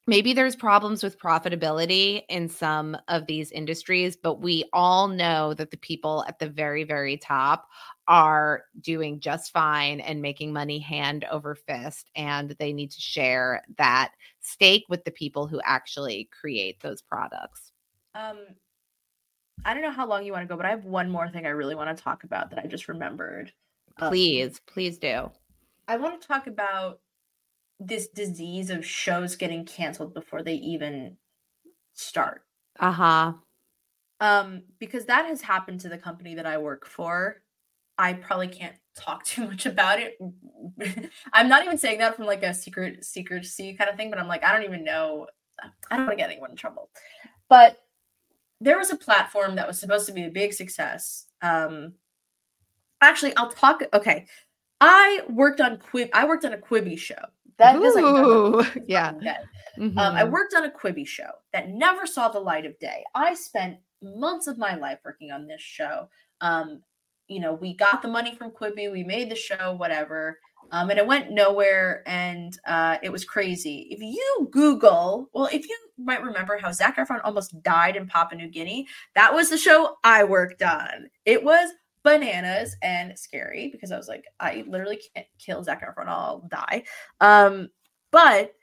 maybe 0.07 0.33
there's 0.33 0.55
problems 0.55 1.01
with 1.03 1.19
profitability 1.19 2.21
in 2.29 2.47
some 2.47 2.95
of 3.07 3.25
these 3.25 3.51
industries 3.51 4.15
but 4.15 4.39
we 4.41 4.63
all 4.73 5.07
know 5.07 5.53
that 5.53 5.71
the 5.71 5.77
people 5.77 6.23
at 6.27 6.37
the 6.39 6.49
very 6.49 6.83
very 6.83 7.17
top 7.17 7.67
are 8.07 8.65
doing 8.81 9.19
just 9.19 9.51
fine 9.51 9.99
and 9.99 10.21
making 10.21 10.53
money 10.53 10.77
hand 10.77 11.25
over 11.31 11.55
fist 11.55 12.11
and 12.15 12.55
they 12.59 12.71
need 12.71 12.91
to 12.91 13.01
share 13.01 13.63
that 13.77 14.11
stake 14.41 14.85
with 14.89 15.03
the 15.05 15.11
people 15.11 15.47
who 15.47 15.59
actually 15.63 16.29
create 16.39 16.79
those 16.81 17.01
products. 17.01 17.71
Um 18.13 18.37
I 19.65 19.73
don't 19.73 19.81
know 19.81 19.91
how 19.91 20.07
long 20.07 20.23
you 20.23 20.31
want 20.31 20.43
to 20.43 20.47
go, 20.47 20.55
but 20.55 20.65
I 20.65 20.69
have 20.69 20.85
one 20.85 21.09
more 21.09 21.27
thing 21.27 21.45
I 21.45 21.49
really 21.49 21.75
want 21.75 21.95
to 21.95 22.01
talk 22.01 22.23
about 22.23 22.51
that 22.51 22.59
I 22.59 22.67
just 22.67 22.87
remembered. 22.87 23.51
Um, 23.97 24.09
please, 24.09 24.57
um, 24.57 24.59
please 24.67 24.97
do. 24.99 25.31
I 25.87 25.97
want 25.97 26.21
to 26.21 26.27
talk 26.27 26.45
about 26.45 26.99
this 27.79 28.07
disease 28.07 28.69
of 28.69 28.85
shows 28.85 29.35
getting 29.35 29.65
canceled 29.65 30.13
before 30.13 30.43
they 30.43 30.53
even 30.53 31.17
start. 31.93 32.43
Uh-huh. 32.79 33.33
Um 34.21 34.63
because 34.79 35.05
that 35.05 35.25
has 35.25 35.41
happened 35.41 35.81
to 35.81 35.89
the 35.89 35.97
company 35.97 36.35
that 36.35 36.45
I 36.45 36.57
work 36.57 36.85
for. 36.85 37.41
I 37.97 38.13
probably 38.13 38.47
can't 38.47 38.75
talk 38.95 39.23
too 39.25 39.47
much 39.47 39.65
about 39.65 39.99
it. 39.99 40.17
I'm 41.33 41.49
not 41.49 41.65
even 41.65 41.77
saying 41.77 41.99
that 41.99 42.15
from 42.15 42.25
like 42.25 42.43
a 42.43 42.53
secret 42.53 43.03
secrecy 43.03 43.73
kind 43.73 43.89
of 43.89 43.97
thing, 43.97 44.09
but 44.09 44.19
I'm 44.19 44.27
like 44.27 44.43
I 44.43 44.53
don't 44.53 44.63
even 44.63 44.83
know 44.83 45.27
I 45.89 45.97
don't 45.97 46.05
want 46.05 46.17
to 46.17 46.21
get 46.21 46.29
anyone 46.29 46.51
in 46.51 46.55
trouble. 46.55 46.89
But 47.49 47.77
there 48.65 48.79
was 48.79 48.91
a 48.91 48.97
platform 48.97 49.55
that 49.55 49.67
was 49.67 49.79
supposed 49.79 50.07
to 50.07 50.11
be 50.11 50.23
a 50.23 50.29
big 50.29 50.51
success. 50.51 51.27
Um, 51.41 51.93
actually, 52.99 53.35
I'll 53.37 53.51
talk. 53.51 53.83
Okay, 53.93 54.25
I 54.81 55.21
worked 55.29 55.61
on 55.61 55.77
Quib. 55.77 56.09
I 56.13 56.25
worked 56.25 56.43
on 56.43 56.53
a 56.53 56.57
Quibi 56.57 56.97
show 56.97 57.23
That 57.57 57.75
Ooh, 57.77 58.57
like 58.57 58.83
yeah. 58.87 59.13
Mm-hmm. 59.77 59.97
Um, 59.97 60.15
I 60.15 60.23
worked 60.23 60.55
on 60.55 60.65
a 60.65 60.71
Quibi 60.71 61.07
show 61.07 61.29
that 61.53 61.69
never 61.69 62.07
saw 62.07 62.27
the 62.27 62.39
light 62.39 62.65
of 62.65 62.77
day. 62.79 63.03
I 63.13 63.35
spent 63.35 63.77
months 64.01 64.47
of 64.47 64.57
my 64.57 64.75
life 64.75 64.99
working 65.05 65.31
on 65.31 65.45
this 65.45 65.61
show. 65.61 66.09
Um, 66.41 66.81
you 67.27 67.39
know, 67.39 67.53
we 67.53 67.75
got 67.75 68.01
the 68.01 68.07
money 68.07 68.35
from 68.35 68.51
Quibi, 68.51 68.91
we 68.91 69.03
made 69.03 69.29
the 69.29 69.35
show, 69.35 69.75
whatever. 69.77 70.39
Um, 70.71 70.89
and 70.89 70.99
it 70.99 71.07
went 71.07 71.31
nowhere 71.31 72.03
and 72.05 72.57
uh, 72.67 72.97
it 73.03 73.11
was 73.11 73.23
crazy. 73.23 73.87
If 73.91 74.01
you 74.01 74.49
Google, 74.51 75.29
well, 75.33 75.47
if 75.51 75.67
you 75.67 75.77
might 75.97 76.23
remember 76.23 76.57
how 76.57 76.71
Zac 76.71 76.97
Efron 76.97 77.21
almost 77.23 77.61
died 77.63 77.95
in 77.95 78.07
Papua 78.07 78.41
New 78.41 78.49
Guinea, 78.49 78.87
that 79.13 79.33
was 79.33 79.49
the 79.49 79.57
show 79.57 79.97
I 80.03 80.23
worked 80.23 80.63
on. 80.63 81.09
It 81.25 81.43
was 81.43 81.71
bananas 82.03 82.75
and 82.81 83.17
scary 83.17 83.69
because 83.71 83.91
I 83.91 83.97
was 83.97 84.07
like, 84.07 84.25
I 84.39 84.63
literally 84.67 85.01
can't 85.15 85.27
kill 85.39 85.63
Zac 85.63 85.83
Efron, 85.83 86.07
I'll 86.07 86.47
die. 86.49 86.83
Um, 87.21 87.69
but 88.11 88.53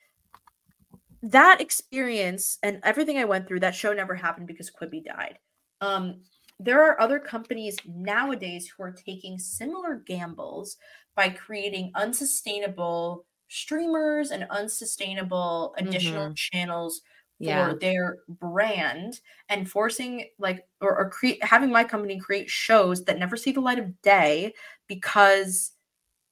that 1.23 1.61
experience 1.61 2.59
and 2.62 2.81
everything 2.83 3.19
I 3.19 3.24
went 3.24 3.47
through, 3.47 3.61
that 3.61 3.74
show 3.74 3.93
never 3.93 4.15
happened 4.15 4.49
because 4.49 4.70
Quibi 4.70 5.05
died. 5.05 5.39
Um, 5.81 6.20
there 6.59 6.83
are 6.83 7.01
other 7.01 7.19
companies 7.19 7.77
nowadays 7.87 8.69
who 8.69 8.85
are 8.85 8.93
taking 8.93 9.39
similar 9.39 10.03
gambles 10.07 10.77
by 11.15 11.29
creating 11.29 11.93
unsustainable 11.95 13.25
streamers 13.49 14.31
and 14.31 14.47
unsustainable 14.51 15.75
additional 15.77 16.27
mm-hmm. 16.27 16.35
channels 16.35 17.03
for 17.39 17.45
yeah. 17.45 17.73
their 17.81 18.19
brand 18.29 19.21
and 19.49 19.69
forcing 19.69 20.27
like 20.39 20.65
or, 20.81 20.97
or 20.97 21.11
create 21.11 21.43
having 21.45 21.71
my 21.71 21.83
company 21.85 22.19
create 22.19 22.49
shows 22.49 23.05
that 23.05 23.19
never 23.19 23.37
see 23.37 23.53
the 23.53 23.61
light 23.61 23.79
of 23.79 24.01
day 24.03 24.55
because 24.87 25.73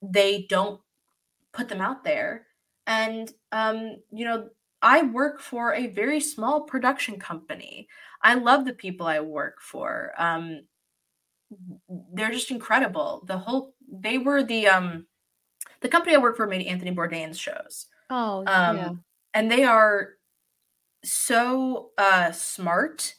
they 0.00 0.46
don't 0.48 0.80
put 1.52 1.68
them 1.68 1.80
out 1.80 2.04
there 2.04 2.46
and 2.86 3.32
um 3.52 3.96
you 4.12 4.24
know 4.24 4.48
i 4.82 5.02
work 5.02 5.40
for 5.40 5.74
a 5.74 5.88
very 5.88 6.20
small 6.20 6.62
production 6.62 7.18
company 7.18 7.88
i 8.22 8.34
love 8.34 8.64
the 8.64 8.72
people 8.72 9.06
i 9.06 9.20
work 9.20 9.60
for 9.60 10.12
um 10.16 10.60
they're 12.14 12.30
just 12.30 12.50
incredible 12.50 13.24
the 13.26 13.36
whole 13.36 13.74
they 13.90 14.18
were 14.18 14.42
the 14.42 14.68
um 14.68 15.06
the 15.80 15.88
company 15.88 16.14
i 16.14 16.18
work 16.18 16.36
for 16.36 16.46
made 16.46 16.66
anthony 16.66 16.92
bourdain's 16.92 17.38
shows. 17.38 17.86
Oh 18.08 18.44
um 18.46 18.76
yeah. 18.76 18.90
and 19.34 19.50
they 19.50 19.64
are 19.64 20.10
so 21.04 21.90
uh 21.98 22.32
smart. 22.32 23.14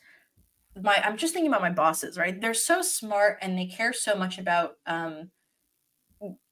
My 0.81 1.02
i'm 1.03 1.18
just 1.18 1.34
thinking 1.34 1.49
about 1.52 1.61
my 1.61 1.72
bosses 1.72 2.18
right? 2.18 2.39
They're 2.39 2.53
so 2.53 2.81
smart 2.81 3.38
and 3.41 3.57
they 3.57 3.65
care 3.65 3.93
so 3.93 4.15
much 4.15 4.38
about 4.38 4.76
um 4.85 5.31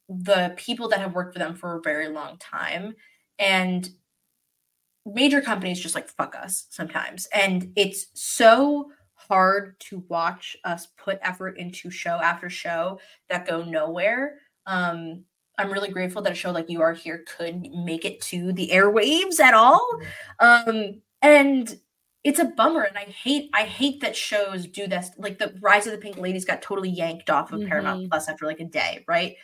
the 0.10 0.54
people 0.58 0.90
that 0.90 1.00
have 1.00 1.14
worked 1.14 1.34
for 1.34 1.40
them 1.40 1.56
for 1.56 1.76
a 1.76 1.82
very 1.82 2.10
long 2.10 2.38
time. 2.38 2.96
And 3.38 3.88
major 5.06 5.42
companies 5.42 5.80
just 5.80 5.96
like 5.96 6.10
fuck 6.10 6.36
us 6.36 6.66
sometimes. 6.70 7.28
And 7.34 7.72
it's 7.76 8.08
so 8.16 8.92
hard 9.30 9.80
to 9.80 10.04
watch 10.10 10.58
us 10.66 10.88
put 10.98 11.20
effort 11.22 11.58
into 11.58 11.92
show 11.92 12.20
after 12.22 12.50
show 12.50 13.00
that 13.30 13.48
go 13.48 13.64
nowhere. 13.64 14.40
Um 14.66 15.24
i'm 15.58 15.72
really 15.72 15.90
grateful 15.90 16.22
that 16.22 16.32
a 16.32 16.36
show 16.36 16.52
like 16.52 16.70
you 16.70 16.82
are 16.82 16.94
here 16.94 17.26
could 17.38 17.68
make 17.74 18.06
it 18.06 18.22
to 18.22 18.52
the 18.54 18.70
airwaves 18.74 19.40
at 19.40 19.54
all. 19.54 19.88
Um 20.40 21.02
and 21.22 21.80
it's 22.24 22.40
a 22.40 22.46
bummer 22.46 22.82
and 22.82 22.98
i 22.98 23.04
hate 23.04 23.50
i 23.54 23.64
hate 23.64 24.02
that 24.02 24.16
shows 24.16 24.68
do 24.68 24.88
this. 24.88 25.12
Like 25.18 25.38
the 25.38 25.54
rise 25.62 25.86
of 25.86 25.92
the 25.94 26.00
pink 26.00 26.18
ladies 26.18 26.46
got 26.46 26.62
totally 26.62 26.90
yanked 26.90 27.30
off 27.30 27.54
of 27.54 27.60
mm-hmm. 27.60 27.70
paramount 27.70 28.10
plus 28.10 28.28
after 28.28 28.46
like 28.46 28.60
a 28.60 28.66
day 28.66 29.06
right? 29.08 29.36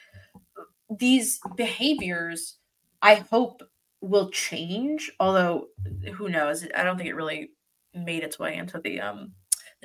These 0.99 1.39
behaviors 1.55 2.57
i 3.01 3.15
hope 3.15 3.61
will 4.01 4.29
change 4.29 5.11
although 5.19 5.67
who 6.15 6.27
knows? 6.27 6.65
I 6.75 6.83
don't 6.83 6.97
think 6.97 7.09
it 7.09 7.15
really 7.15 7.51
made 7.93 8.23
its 8.23 8.37
way 8.37 8.57
into 8.57 8.79
the 8.79 8.99
um 8.99 9.31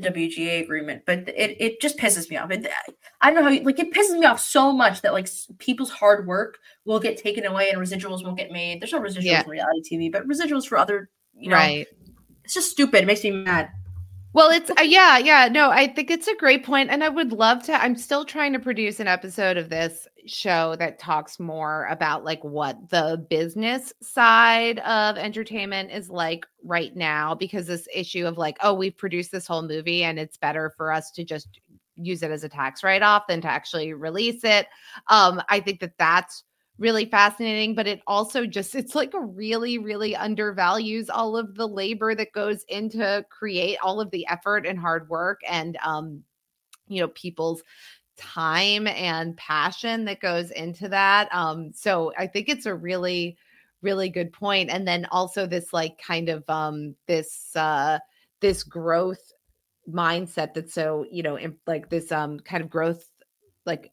the 0.01 0.11
WGA 0.11 0.63
agreement, 0.63 1.03
but 1.07 1.29
it, 1.29 1.57
it 1.61 1.81
just 1.81 1.99
pisses 1.99 2.31
me 2.31 2.37
off. 2.37 2.51
It, 2.51 2.67
I 3.21 3.31
don't 3.31 3.37
know 3.37 3.43
how 3.45 3.51
you, 3.51 3.63
like 3.63 3.79
it 3.79 3.93
pisses 3.93 4.19
me 4.19 4.27
off 4.27 4.41
so 4.41 4.73
much 4.73 5.03
that 5.03 5.13
like 5.13 5.29
people's 5.59 5.91
hard 5.91 6.27
work 6.27 6.59
will 6.85 7.01
get 7.01 7.17
taken 7.17 7.47
away 7.47 7.71
and 7.71 7.81
residuals 7.81 8.25
won't 8.25 8.39
get 8.39 8.51
made. 8.51 8.81
There's 8.81 8.93
no 8.93 9.01
residuals 9.01 9.23
yeah. 9.23 9.43
in 9.43 9.51
reality 9.51 9.97
TV, 9.97 10.13
but 10.13 10.27
residuals 10.27 10.67
for 10.67 10.79
other 10.79 11.11
you 11.35 11.49
know, 11.49 11.57
right 11.57 11.87
it's 12.51 12.55
just 12.57 12.71
stupid. 12.73 13.03
It 13.03 13.07
makes 13.07 13.23
me 13.23 13.31
mad. 13.31 13.71
Well, 14.33 14.51
it's 14.51 14.71
uh, 14.71 14.83
yeah, 14.83 15.19
yeah. 15.19 15.49
No, 15.51 15.71
I 15.71 15.89
think 15.89 16.09
it's 16.11 16.29
a 16.29 16.37
great 16.37 16.65
point, 16.65 16.89
and 16.91 17.03
I 17.03 17.09
would 17.09 17.33
love 17.33 17.65
to. 17.65 17.73
I'm 17.73 17.97
still 17.97 18.25
trying 18.25 18.53
to 18.53 18.61
produce 18.61 19.01
an 19.01 19.09
episode 19.09 19.57
of 19.57 19.71
this 19.71 20.07
show 20.27 20.77
that 20.77 21.01
talks 21.01 21.41
more 21.41 21.87
about 21.91 22.25
like 22.25 22.43
what 22.45 22.91
the 22.91 23.27
business 23.29 23.93
side 24.03 24.79
of 24.81 25.17
entertainment 25.17 25.91
is 25.91 26.11
like 26.11 26.47
right 26.63 26.95
now, 26.95 27.35
because 27.35 27.67
this 27.67 27.89
issue 27.93 28.25
of 28.25 28.39
like, 28.39 28.57
oh, 28.63 28.73
we've 28.73 28.97
produced 28.97 29.33
this 29.33 29.49
whole 29.49 29.63
movie, 29.63 30.05
and 30.05 30.17
it's 30.19 30.37
better 30.37 30.71
for 30.77 30.93
us 30.93 31.11
to 31.13 31.25
just 31.25 31.49
use 31.97 32.23
it 32.23 32.31
as 32.31 32.45
a 32.45 32.49
tax 32.49 32.85
write 32.85 33.03
off 33.03 33.27
than 33.27 33.41
to 33.41 33.49
actually 33.49 33.93
release 33.95 34.45
it. 34.45 34.69
Um, 35.09 35.43
I 35.49 35.59
think 35.59 35.81
that 35.81 35.99
that's 35.99 36.45
really 36.81 37.05
fascinating 37.05 37.75
but 37.75 37.87
it 37.87 38.01
also 38.07 38.47
just 38.47 38.75
it's 38.75 38.95
like 38.95 39.13
really 39.15 39.79
really 39.79 40.17
undervalues 40.17 41.11
all 41.11 41.37
of 41.37 41.55
the 41.55 41.69
labor 41.69 42.15
that 42.15 42.33
goes 42.33 42.65
into 42.69 43.25
create 43.29 43.77
all 43.83 44.01
of 44.01 44.11
the 44.11 44.27
effort 44.27 44.67
and 44.67 44.79
hard 44.79 45.09
work 45.09 45.41
and 45.49 45.77
um 45.85 46.25
you 46.89 47.01
know 47.01 47.09
people's 47.09 47.63
time 48.17 48.87
and 48.87 49.37
passion 49.37 50.07
that 50.07 50.21
goes 50.21 50.51
into 50.51 50.89
that 50.89 51.29
um 51.35 51.71
so 51.73 52.13
i 52.19 52.27
think 52.27 52.49
it's 52.49 52.67
a 52.67 52.75
really 52.75 53.37
really 53.83 54.09
good 54.09 54.33
point 54.33 54.71
and 54.71 54.89
then 54.89 55.07
also 55.11 55.47
this 55.47 55.73
like 55.73 55.99
kind 55.99 56.29
of 56.31 56.43
um 56.49 56.95
this 57.07 57.55
uh 57.57 57.99
this 58.41 58.63
growth 58.63 59.33
mindset 59.89 60.55
that's 60.55 60.73
so 60.73 61.05
you 61.11 61.23
know 61.23 61.39
like 61.67 61.91
this 61.91 62.11
um 62.11 62.41
kind 62.41 62.63
of 62.63 62.71
growth 62.71 63.05
like 63.67 63.93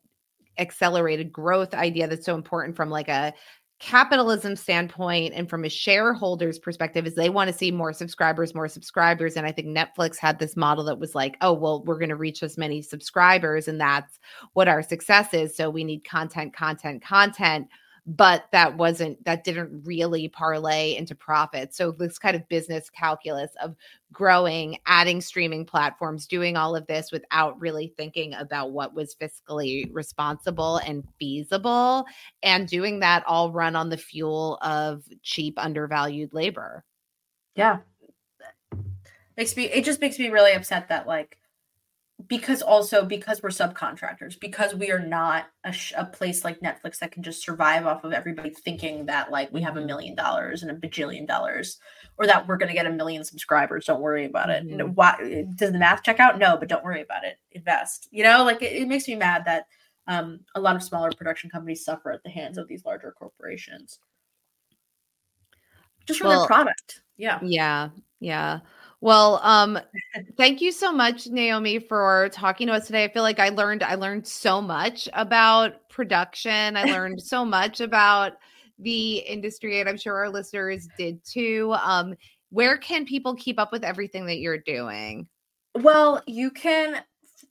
accelerated 0.60 1.32
growth 1.32 1.74
idea 1.74 2.08
that's 2.08 2.26
so 2.26 2.36
important 2.36 2.76
from 2.76 2.90
like 2.90 3.08
a 3.08 3.34
capitalism 3.80 4.56
standpoint 4.56 5.34
and 5.36 5.48
from 5.48 5.64
a 5.64 5.70
shareholder's 5.70 6.58
perspective 6.58 7.06
is 7.06 7.14
they 7.14 7.30
want 7.30 7.48
to 7.48 7.56
see 7.56 7.70
more 7.70 7.94
subscribers 7.94 8.56
more 8.56 8.68
subscribers 8.68 9.36
and 9.36 9.46
i 9.46 9.52
think 9.52 9.68
netflix 9.68 10.18
had 10.18 10.40
this 10.40 10.58
model 10.58 10.84
that 10.84 10.98
was 10.98 11.14
like 11.14 11.38
oh 11.42 11.54
well 11.54 11.84
we're 11.84 12.00
going 12.00 12.10
to 12.10 12.16
reach 12.16 12.42
as 12.42 12.58
many 12.58 12.82
subscribers 12.82 13.68
and 13.68 13.80
that's 13.80 14.20
what 14.54 14.68
our 14.68 14.82
success 14.82 15.32
is 15.32 15.56
so 15.56 15.70
we 15.70 15.84
need 15.84 16.04
content 16.04 16.56
content 16.56 17.04
content 17.04 17.68
but 18.08 18.46
that 18.54 18.78
wasn't 18.78 19.22
that 19.26 19.44
didn't 19.44 19.84
really 19.84 20.30
parlay 20.30 20.96
into 20.96 21.14
profit 21.14 21.76
so 21.76 21.92
this 21.92 22.18
kind 22.18 22.38
of 22.38 22.48
business 22.48 22.90
calculus 22.90 23.52
of 23.62 23.76
growing 24.14 24.80
adding 24.86 25.20
streaming 25.20 25.66
platforms 25.66 26.26
doing 26.26 26.56
all 26.56 26.74
of 26.74 26.88
this 26.88 27.12
without 27.12 27.60
really 27.60 27.94
thinking 27.98 28.34
about 28.36 28.72
what 28.72 28.94
was 28.94 29.14
fiscally 29.16 29.94
responsible 29.94 30.78
and 30.78 31.04
feasible 31.20 32.06
and 32.44 32.70
doing 32.70 33.02
that 33.02 33.24
all 33.28 33.52
run 33.52 33.76
on 33.76 33.90
the 33.90 33.98
fuel 33.98 34.58
of 34.62 35.04
cheap 35.22 35.56
undervalued 35.58 36.34
labor. 36.34 36.86
Yeah. 37.56 37.80
Makes 39.36 39.58
me 39.58 39.66
it 39.66 39.84
just 39.84 40.00
makes 40.00 40.18
me 40.18 40.30
really 40.30 40.54
upset 40.54 40.88
that 40.88 41.08
like 41.08 41.38
because 42.26 42.64
also 42.64 43.06
because 43.06 43.44
we're 43.44 43.50
subcontractors 43.50 44.40
because 44.40 44.74
we 44.74 44.92
are 44.92 45.00
not 45.00 45.46
a, 45.64 45.72
sh- 45.72 45.94
a, 45.96 46.04
place 46.04 46.44
like 46.44 46.60
netflix 46.62 46.98
that 46.98 47.12
can 47.12 47.22
just 47.22 47.44
survive 47.44 47.86
off 47.86 48.04
of 48.04 48.12
everybody 48.12 48.50
thinking 48.50 49.06
that 49.06 49.32
like 49.32 49.54
we 49.54 49.62
have 49.62 49.78
a 49.78 49.86
million 49.86 50.16
dollars 50.16 50.64
and 50.64 50.72
a 50.72 50.74
bajillion 50.74 51.28
dollars 51.28 51.78
or 52.18 52.26
that 52.26 52.48
we're 52.48 52.58
going 52.58 52.70
to 52.70 52.74
get 52.74 52.88
a 52.88 52.92
million 52.92 53.24
subscribers 53.24 53.86
don't 53.86 54.02
worry 54.02 54.26
about 54.26 54.50
it. 54.50 54.66
Mm-hmm. 54.66 54.94
why 54.94 55.46
does 55.56 55.72
the 55.72 55.78
math 55.78 56.02
check 56.02 56.20
out? 56.20 56.40
No 56.40 56.58
but 56.58 56.70
don't 56.70 56.84
worry 56.84 57.02
about 57.02 57.24
it. 57.24 57.38
Invest. 57.52 58.08
You 58.10 58.24
know 58.24 58.44
like 58.44 58.64
it, 58.64 58.74
it 58.74 58.88
makes 58.88 59.08
me 59.08 59.16
mad 59.16 59.46
that 59.46 59.66
um, 60.08 60.40
a 60.56 60.60
lot 60.60 60.76
of 60.76 60.82
smaller 60.82 61.12
production 61.16 61.52
companies 61.52 61.86
suffer 61.86 62.12
at 62.12 62.24
the 62.24 62.30
hands 62.30 62.58
of 62.58 62.68
these 62.68 62.84
larger 62.84 63.12
corporations. 63.12 64.00
Just 66.08 66.22
for 66.22 66.28
well, 66.28 66.40
their 66.40 66.48
product. 66.48 67.02
Yeah. 67.18 67.40
Yeah 67.44 67.90
yeah 68.20 68.60
well, 69.02 69.40
um, 69.44 69.80
thank 70.38 70.62
you 70.62 70.72
so 70.72 70.92
much, 70.92 71.28
Naomi, 71.28 71.80
for 71.80 72.30
talking 72.32 72.68
to 72.68 72.74
us 72.74 72.88
today. 72.88 73.04
I 73.04 73.10
feel 73.10 73.24
like 73.24 73.40
I 73.40 73.50
learned 73.50 73.84
I 73.84 73.96
learned 73.96 74.28
so 74.28 74.62
much 74.62 75.08
about 75.14 75.88
production. 75.90 76.76
I 76.76 76.84
learned 76.92 77.22
so 77.22 77.46
much 77.46 77.80
about 77.80 78.34
the 78.80 79.18
industry, 79.18 79.80
and 79.80 79.88
I'm 79.88 79.98
sure 79.98 80.16
our 80.16 80.30
listeners 80.30 80.88
did 80.98 81.24
too. 81.24 81.76
Um, 81.84 82.16
where 82.50 82.78
can 82.78 83.06
people 83.06 83.36
keep 83.36 83.60
up 83.60 83.72
with 83.72 83.84
everything 83.84 84.26
that 84.28 84.40
you're 84.40 84.58
doing? 84.58 85.28
Well, 85.76 86.24
you 86.26 86.50
can 86.50 87.04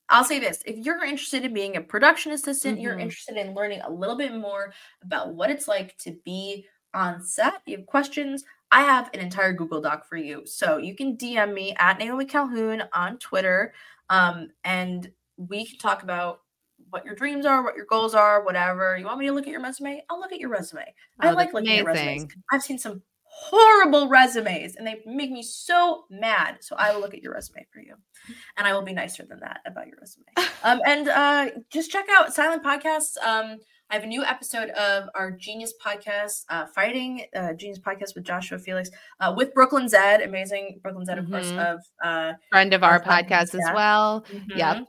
I'll 0.09 0.25
say 0.25 0.39
this 0.39 0.63
if 0.67 0.85
you're 0.85 1.05
interested 1.05 1.45
in 1.45 1.53
being 1.53 1.77
a 1.77 1.81
production 1.81 2.33
assistant, 2.33 2.77
mm-hmm. 2.77 2.85
you're 2.85 2.99
interested 2.99 3.37
in 3.37 3.55
learning 3.55 3.81
a 3.83 3.91
little 3.91 4.17
bit 4.17 4.35
more 4.35 4.73
about 5.03 5.35
what 5.35 5.51
it's 5.51 5.69
like 5.69 5.97
to 5.99 6.17
be 6.25 6.67
on 6.95 7.23
set, 7.23 7.61
you 7.67 7.77
have 7.77 7.87
questions, 7.87 8.45
I 8.71 8.83
have 8.83 9.11
an 9.15 9.21
entire 9.21 9.53
Google 9.53 9.81
Doc 9.81 10.09
for 10.09 10.17
you. 10.17 10.43
So 10.45 10.79
you 10.79 10.95
can 10.95 11.17
DM 11.17 11.55
me 11.55 11.75
at 11.79 11.99
Naomi 11.99 12.25
Calhoun 12.25 12.83
on 12.93 13.19
Twitter. 13.19 13.73
Um, 14.11 14.49
and 14.65 15.11
we 15.37 15.67
can 15.67 15.79
talk 15.79 16.03
about 16.03 16.41
what 16.91 17.05
your 17.05 17.15
dreams 17.15 17.47
are, 17.47 17.63
what 17.63 17.77
your 17.77 17.87
goals 17.87 18.15
are, 18.15 18.45
whatever. 18.45 18.97
You 18.97 19.07
want 19.07 19.19
me 19.19 19.27
to 19.27 19.33
look 19.33 19.47
at 19.47 19.51
your 19.51 19.63
resume? 19.63 20.03
I'll 20.11 20.21
look 20.21 20.33
at 20.33 20.41
your 20.41 20.51
resume. 20.51 20.85
I 21.21 21.29
Oh, 21.31 21.35
like 21.35 21.47
that's 21.47 21.55
looking 21.55 21.79
at 21.79 21.85
resumes. 21.85 22.27
I've 22.53 22.63
seen 22.63 22.79
some 22.79 23.03
horrible 23.29 24.09
resumes 24.09 24.77
and 24.77 24.87
they 24.87 25.03
make 25.05 25.31
me 25.31 25.43
so 25.43 26.05
mad. 26.11 26.59
So 26.61 26.75
I 26.77 26.93
will 26.93 27.01
look 27.01 27.15
at 27.15 27.23
your 27.23 27.35
resume 27.35 27.67
for 27.73 27.81
you. 27.81 27.95
And 28.57 28.67
I 28.67 28.73
will 28.73 28.83
be 28.83 28.93
nicer 28.95 29.25
than 29.25 29.41
that 29.41 29.61
about 29.67 29.87
your 29.87 29.97
resume. 30.01 30.27
Um, 30.65 30.81
and 30.85 31.09
uh, 31.09 31.51
just 31.71 31.93
check 31.93 32.07
out 32.11 32.35
Silent 32.35 32.65
Podcasts. 32.65 33.17
Um, 33.25 33.59
I 33.89 33.95
have 33.95 34.03
a 34.03 34.07
new 34.09 34.25
episode 34.25 34.71
of 34.71 35.09
our 35.15 35.31
Genius 35.31 35.73
podcast, 35.85 36.45
uh, 36.49 36.67
Fighting 36.75 37.25
uh, 37.37 37.53
Genius 37.53 37.79
podcast 37.79 38.17
with 38.17 38.25
Joshua 38.25 38.59
Felix, 38.59 38.91
uh, 39.21 39.33
with 39.37 39.55
Brooklyn 39.55 39.89
Zed, 39.89 40.23
amazing 40.23 40.81
Brooklyn 40.83 41.05
Zed, 41.05 41.19
of 41.19 41.31
course, 41.31 41.51
Mhm. 41.53 41.73
of 41.75 41.81
uh, 42.03 42.33
Friend 42.51 42.75
of 42.75 42.83
our 42.83 43.01
podcast 43.01 43.55
as 43.55 43.71
well. 43.75 44.25
Yep. 44.49 44.87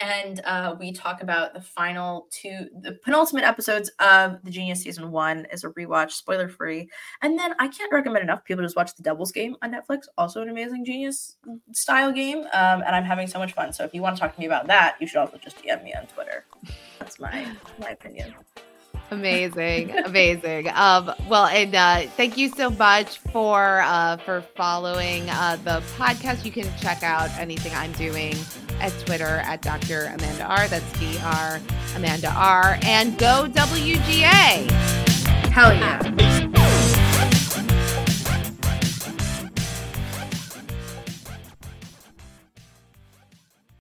And 0.00 0.40
uh, 0.44 0.76
we 0.78 0.92
talk 0.92 1.22
about 1.22 1.54
the 1.54 1.60
final 1.60 2.26
two, 2.30 2.68
the 2.80 2.98
penultimate 3.02 3.44
episodes 3.44 3.90
of 3.98 4.42
the 4.44 4.50
Genius 4.50 4.82
season 4.82 5.10
one 5.10 5.46
is 5.52 5.64
a 5.64 5.70
rewatch, 5.70 6.12
spoiler 6.12 6.48
free. 6.48 6.88
And 7.22 7.38
then 7.38 7.54
I 7.58 7.68
can't 7.68 7.92
recommend 7.92 8.22
enough 8.22 8.44
people 8.44 8.62
just 8.62 8.76
watch 8.76 8.94
the 8.94 9.02
Devil's 9.02 9.32
Game 9.32 9.56
on 9.62 9.72
Netflix, 9.72 10.02
also 10.18 10.42
an 10.42 10.50
amazing 10.50 10.84
Genius 10.84 11.36
style 11.72 12.12
game. 12.12 12.40
Um, 12.52 12.82
and 12.82 12.94
I'm 12.94 13.04
having 13.04 13.26
so 13.26 13.38
much 13.38 13.54
fun. 13.54 13.72
So 13.72 13.84
if 13.84 13.94
you 13.94 14.02
want 14.02 14.16
to 14.16 14.20
talk 14.20 14.34
to 14.34 14.40
me 14.40 14.46
about 14.46 14.66
that, 14.66 14.96
you 15.00 15.06
should 15.06 15.18
also 15.18 15.38
just 15.38 15.62
DM 15.62 15.82
me 15.82 15.94
on 15.94 16.06
Twitter. 16.06 16.44
That's 16.98 17.18
my 17.18 17.46
my 17.80 17.90
opinion. 17.90 18.34
Amazing, 19.10 19.96
amazing. 20.04 20.68
Um, 20.74 21.12
well, 21.28 21.46
and 21.46 21.74
uh, 21.74 22.02
thank 22.16 22.36
you 22.36 22.48
so 22.48 22.70
much 22.70 23.18
for 23.18 23.80
uh, 23.82 24.16
for 24.18 24.40
following 24.56 25.30
uh, 25.30 25.56
the 25.62 25.80
podcast. 25.96 26.44
You 26.44 26.50
can 26.50 26.64
check 26.78 27.02
out 27.02 27.30
anything 27.38 27.72
I'm 27.74 27.92
doing 27.92 28.34
at 28.80 28.92
Twitter 29.04 29.42
at 29.44 29.62
Dr. 29.62 30.12
Amanda 30.14 30.44
R. 30.44 30.66
That's 30.68 30.92
Dr. 30.98 31.60
Amanda 31.94 32.32
R. 32.36 32.78
And 32.82 33.16
go 33.18 33.46
WGA. 33.48 34.70
Hell 35.50 35.72
yeah. 35.72 36.55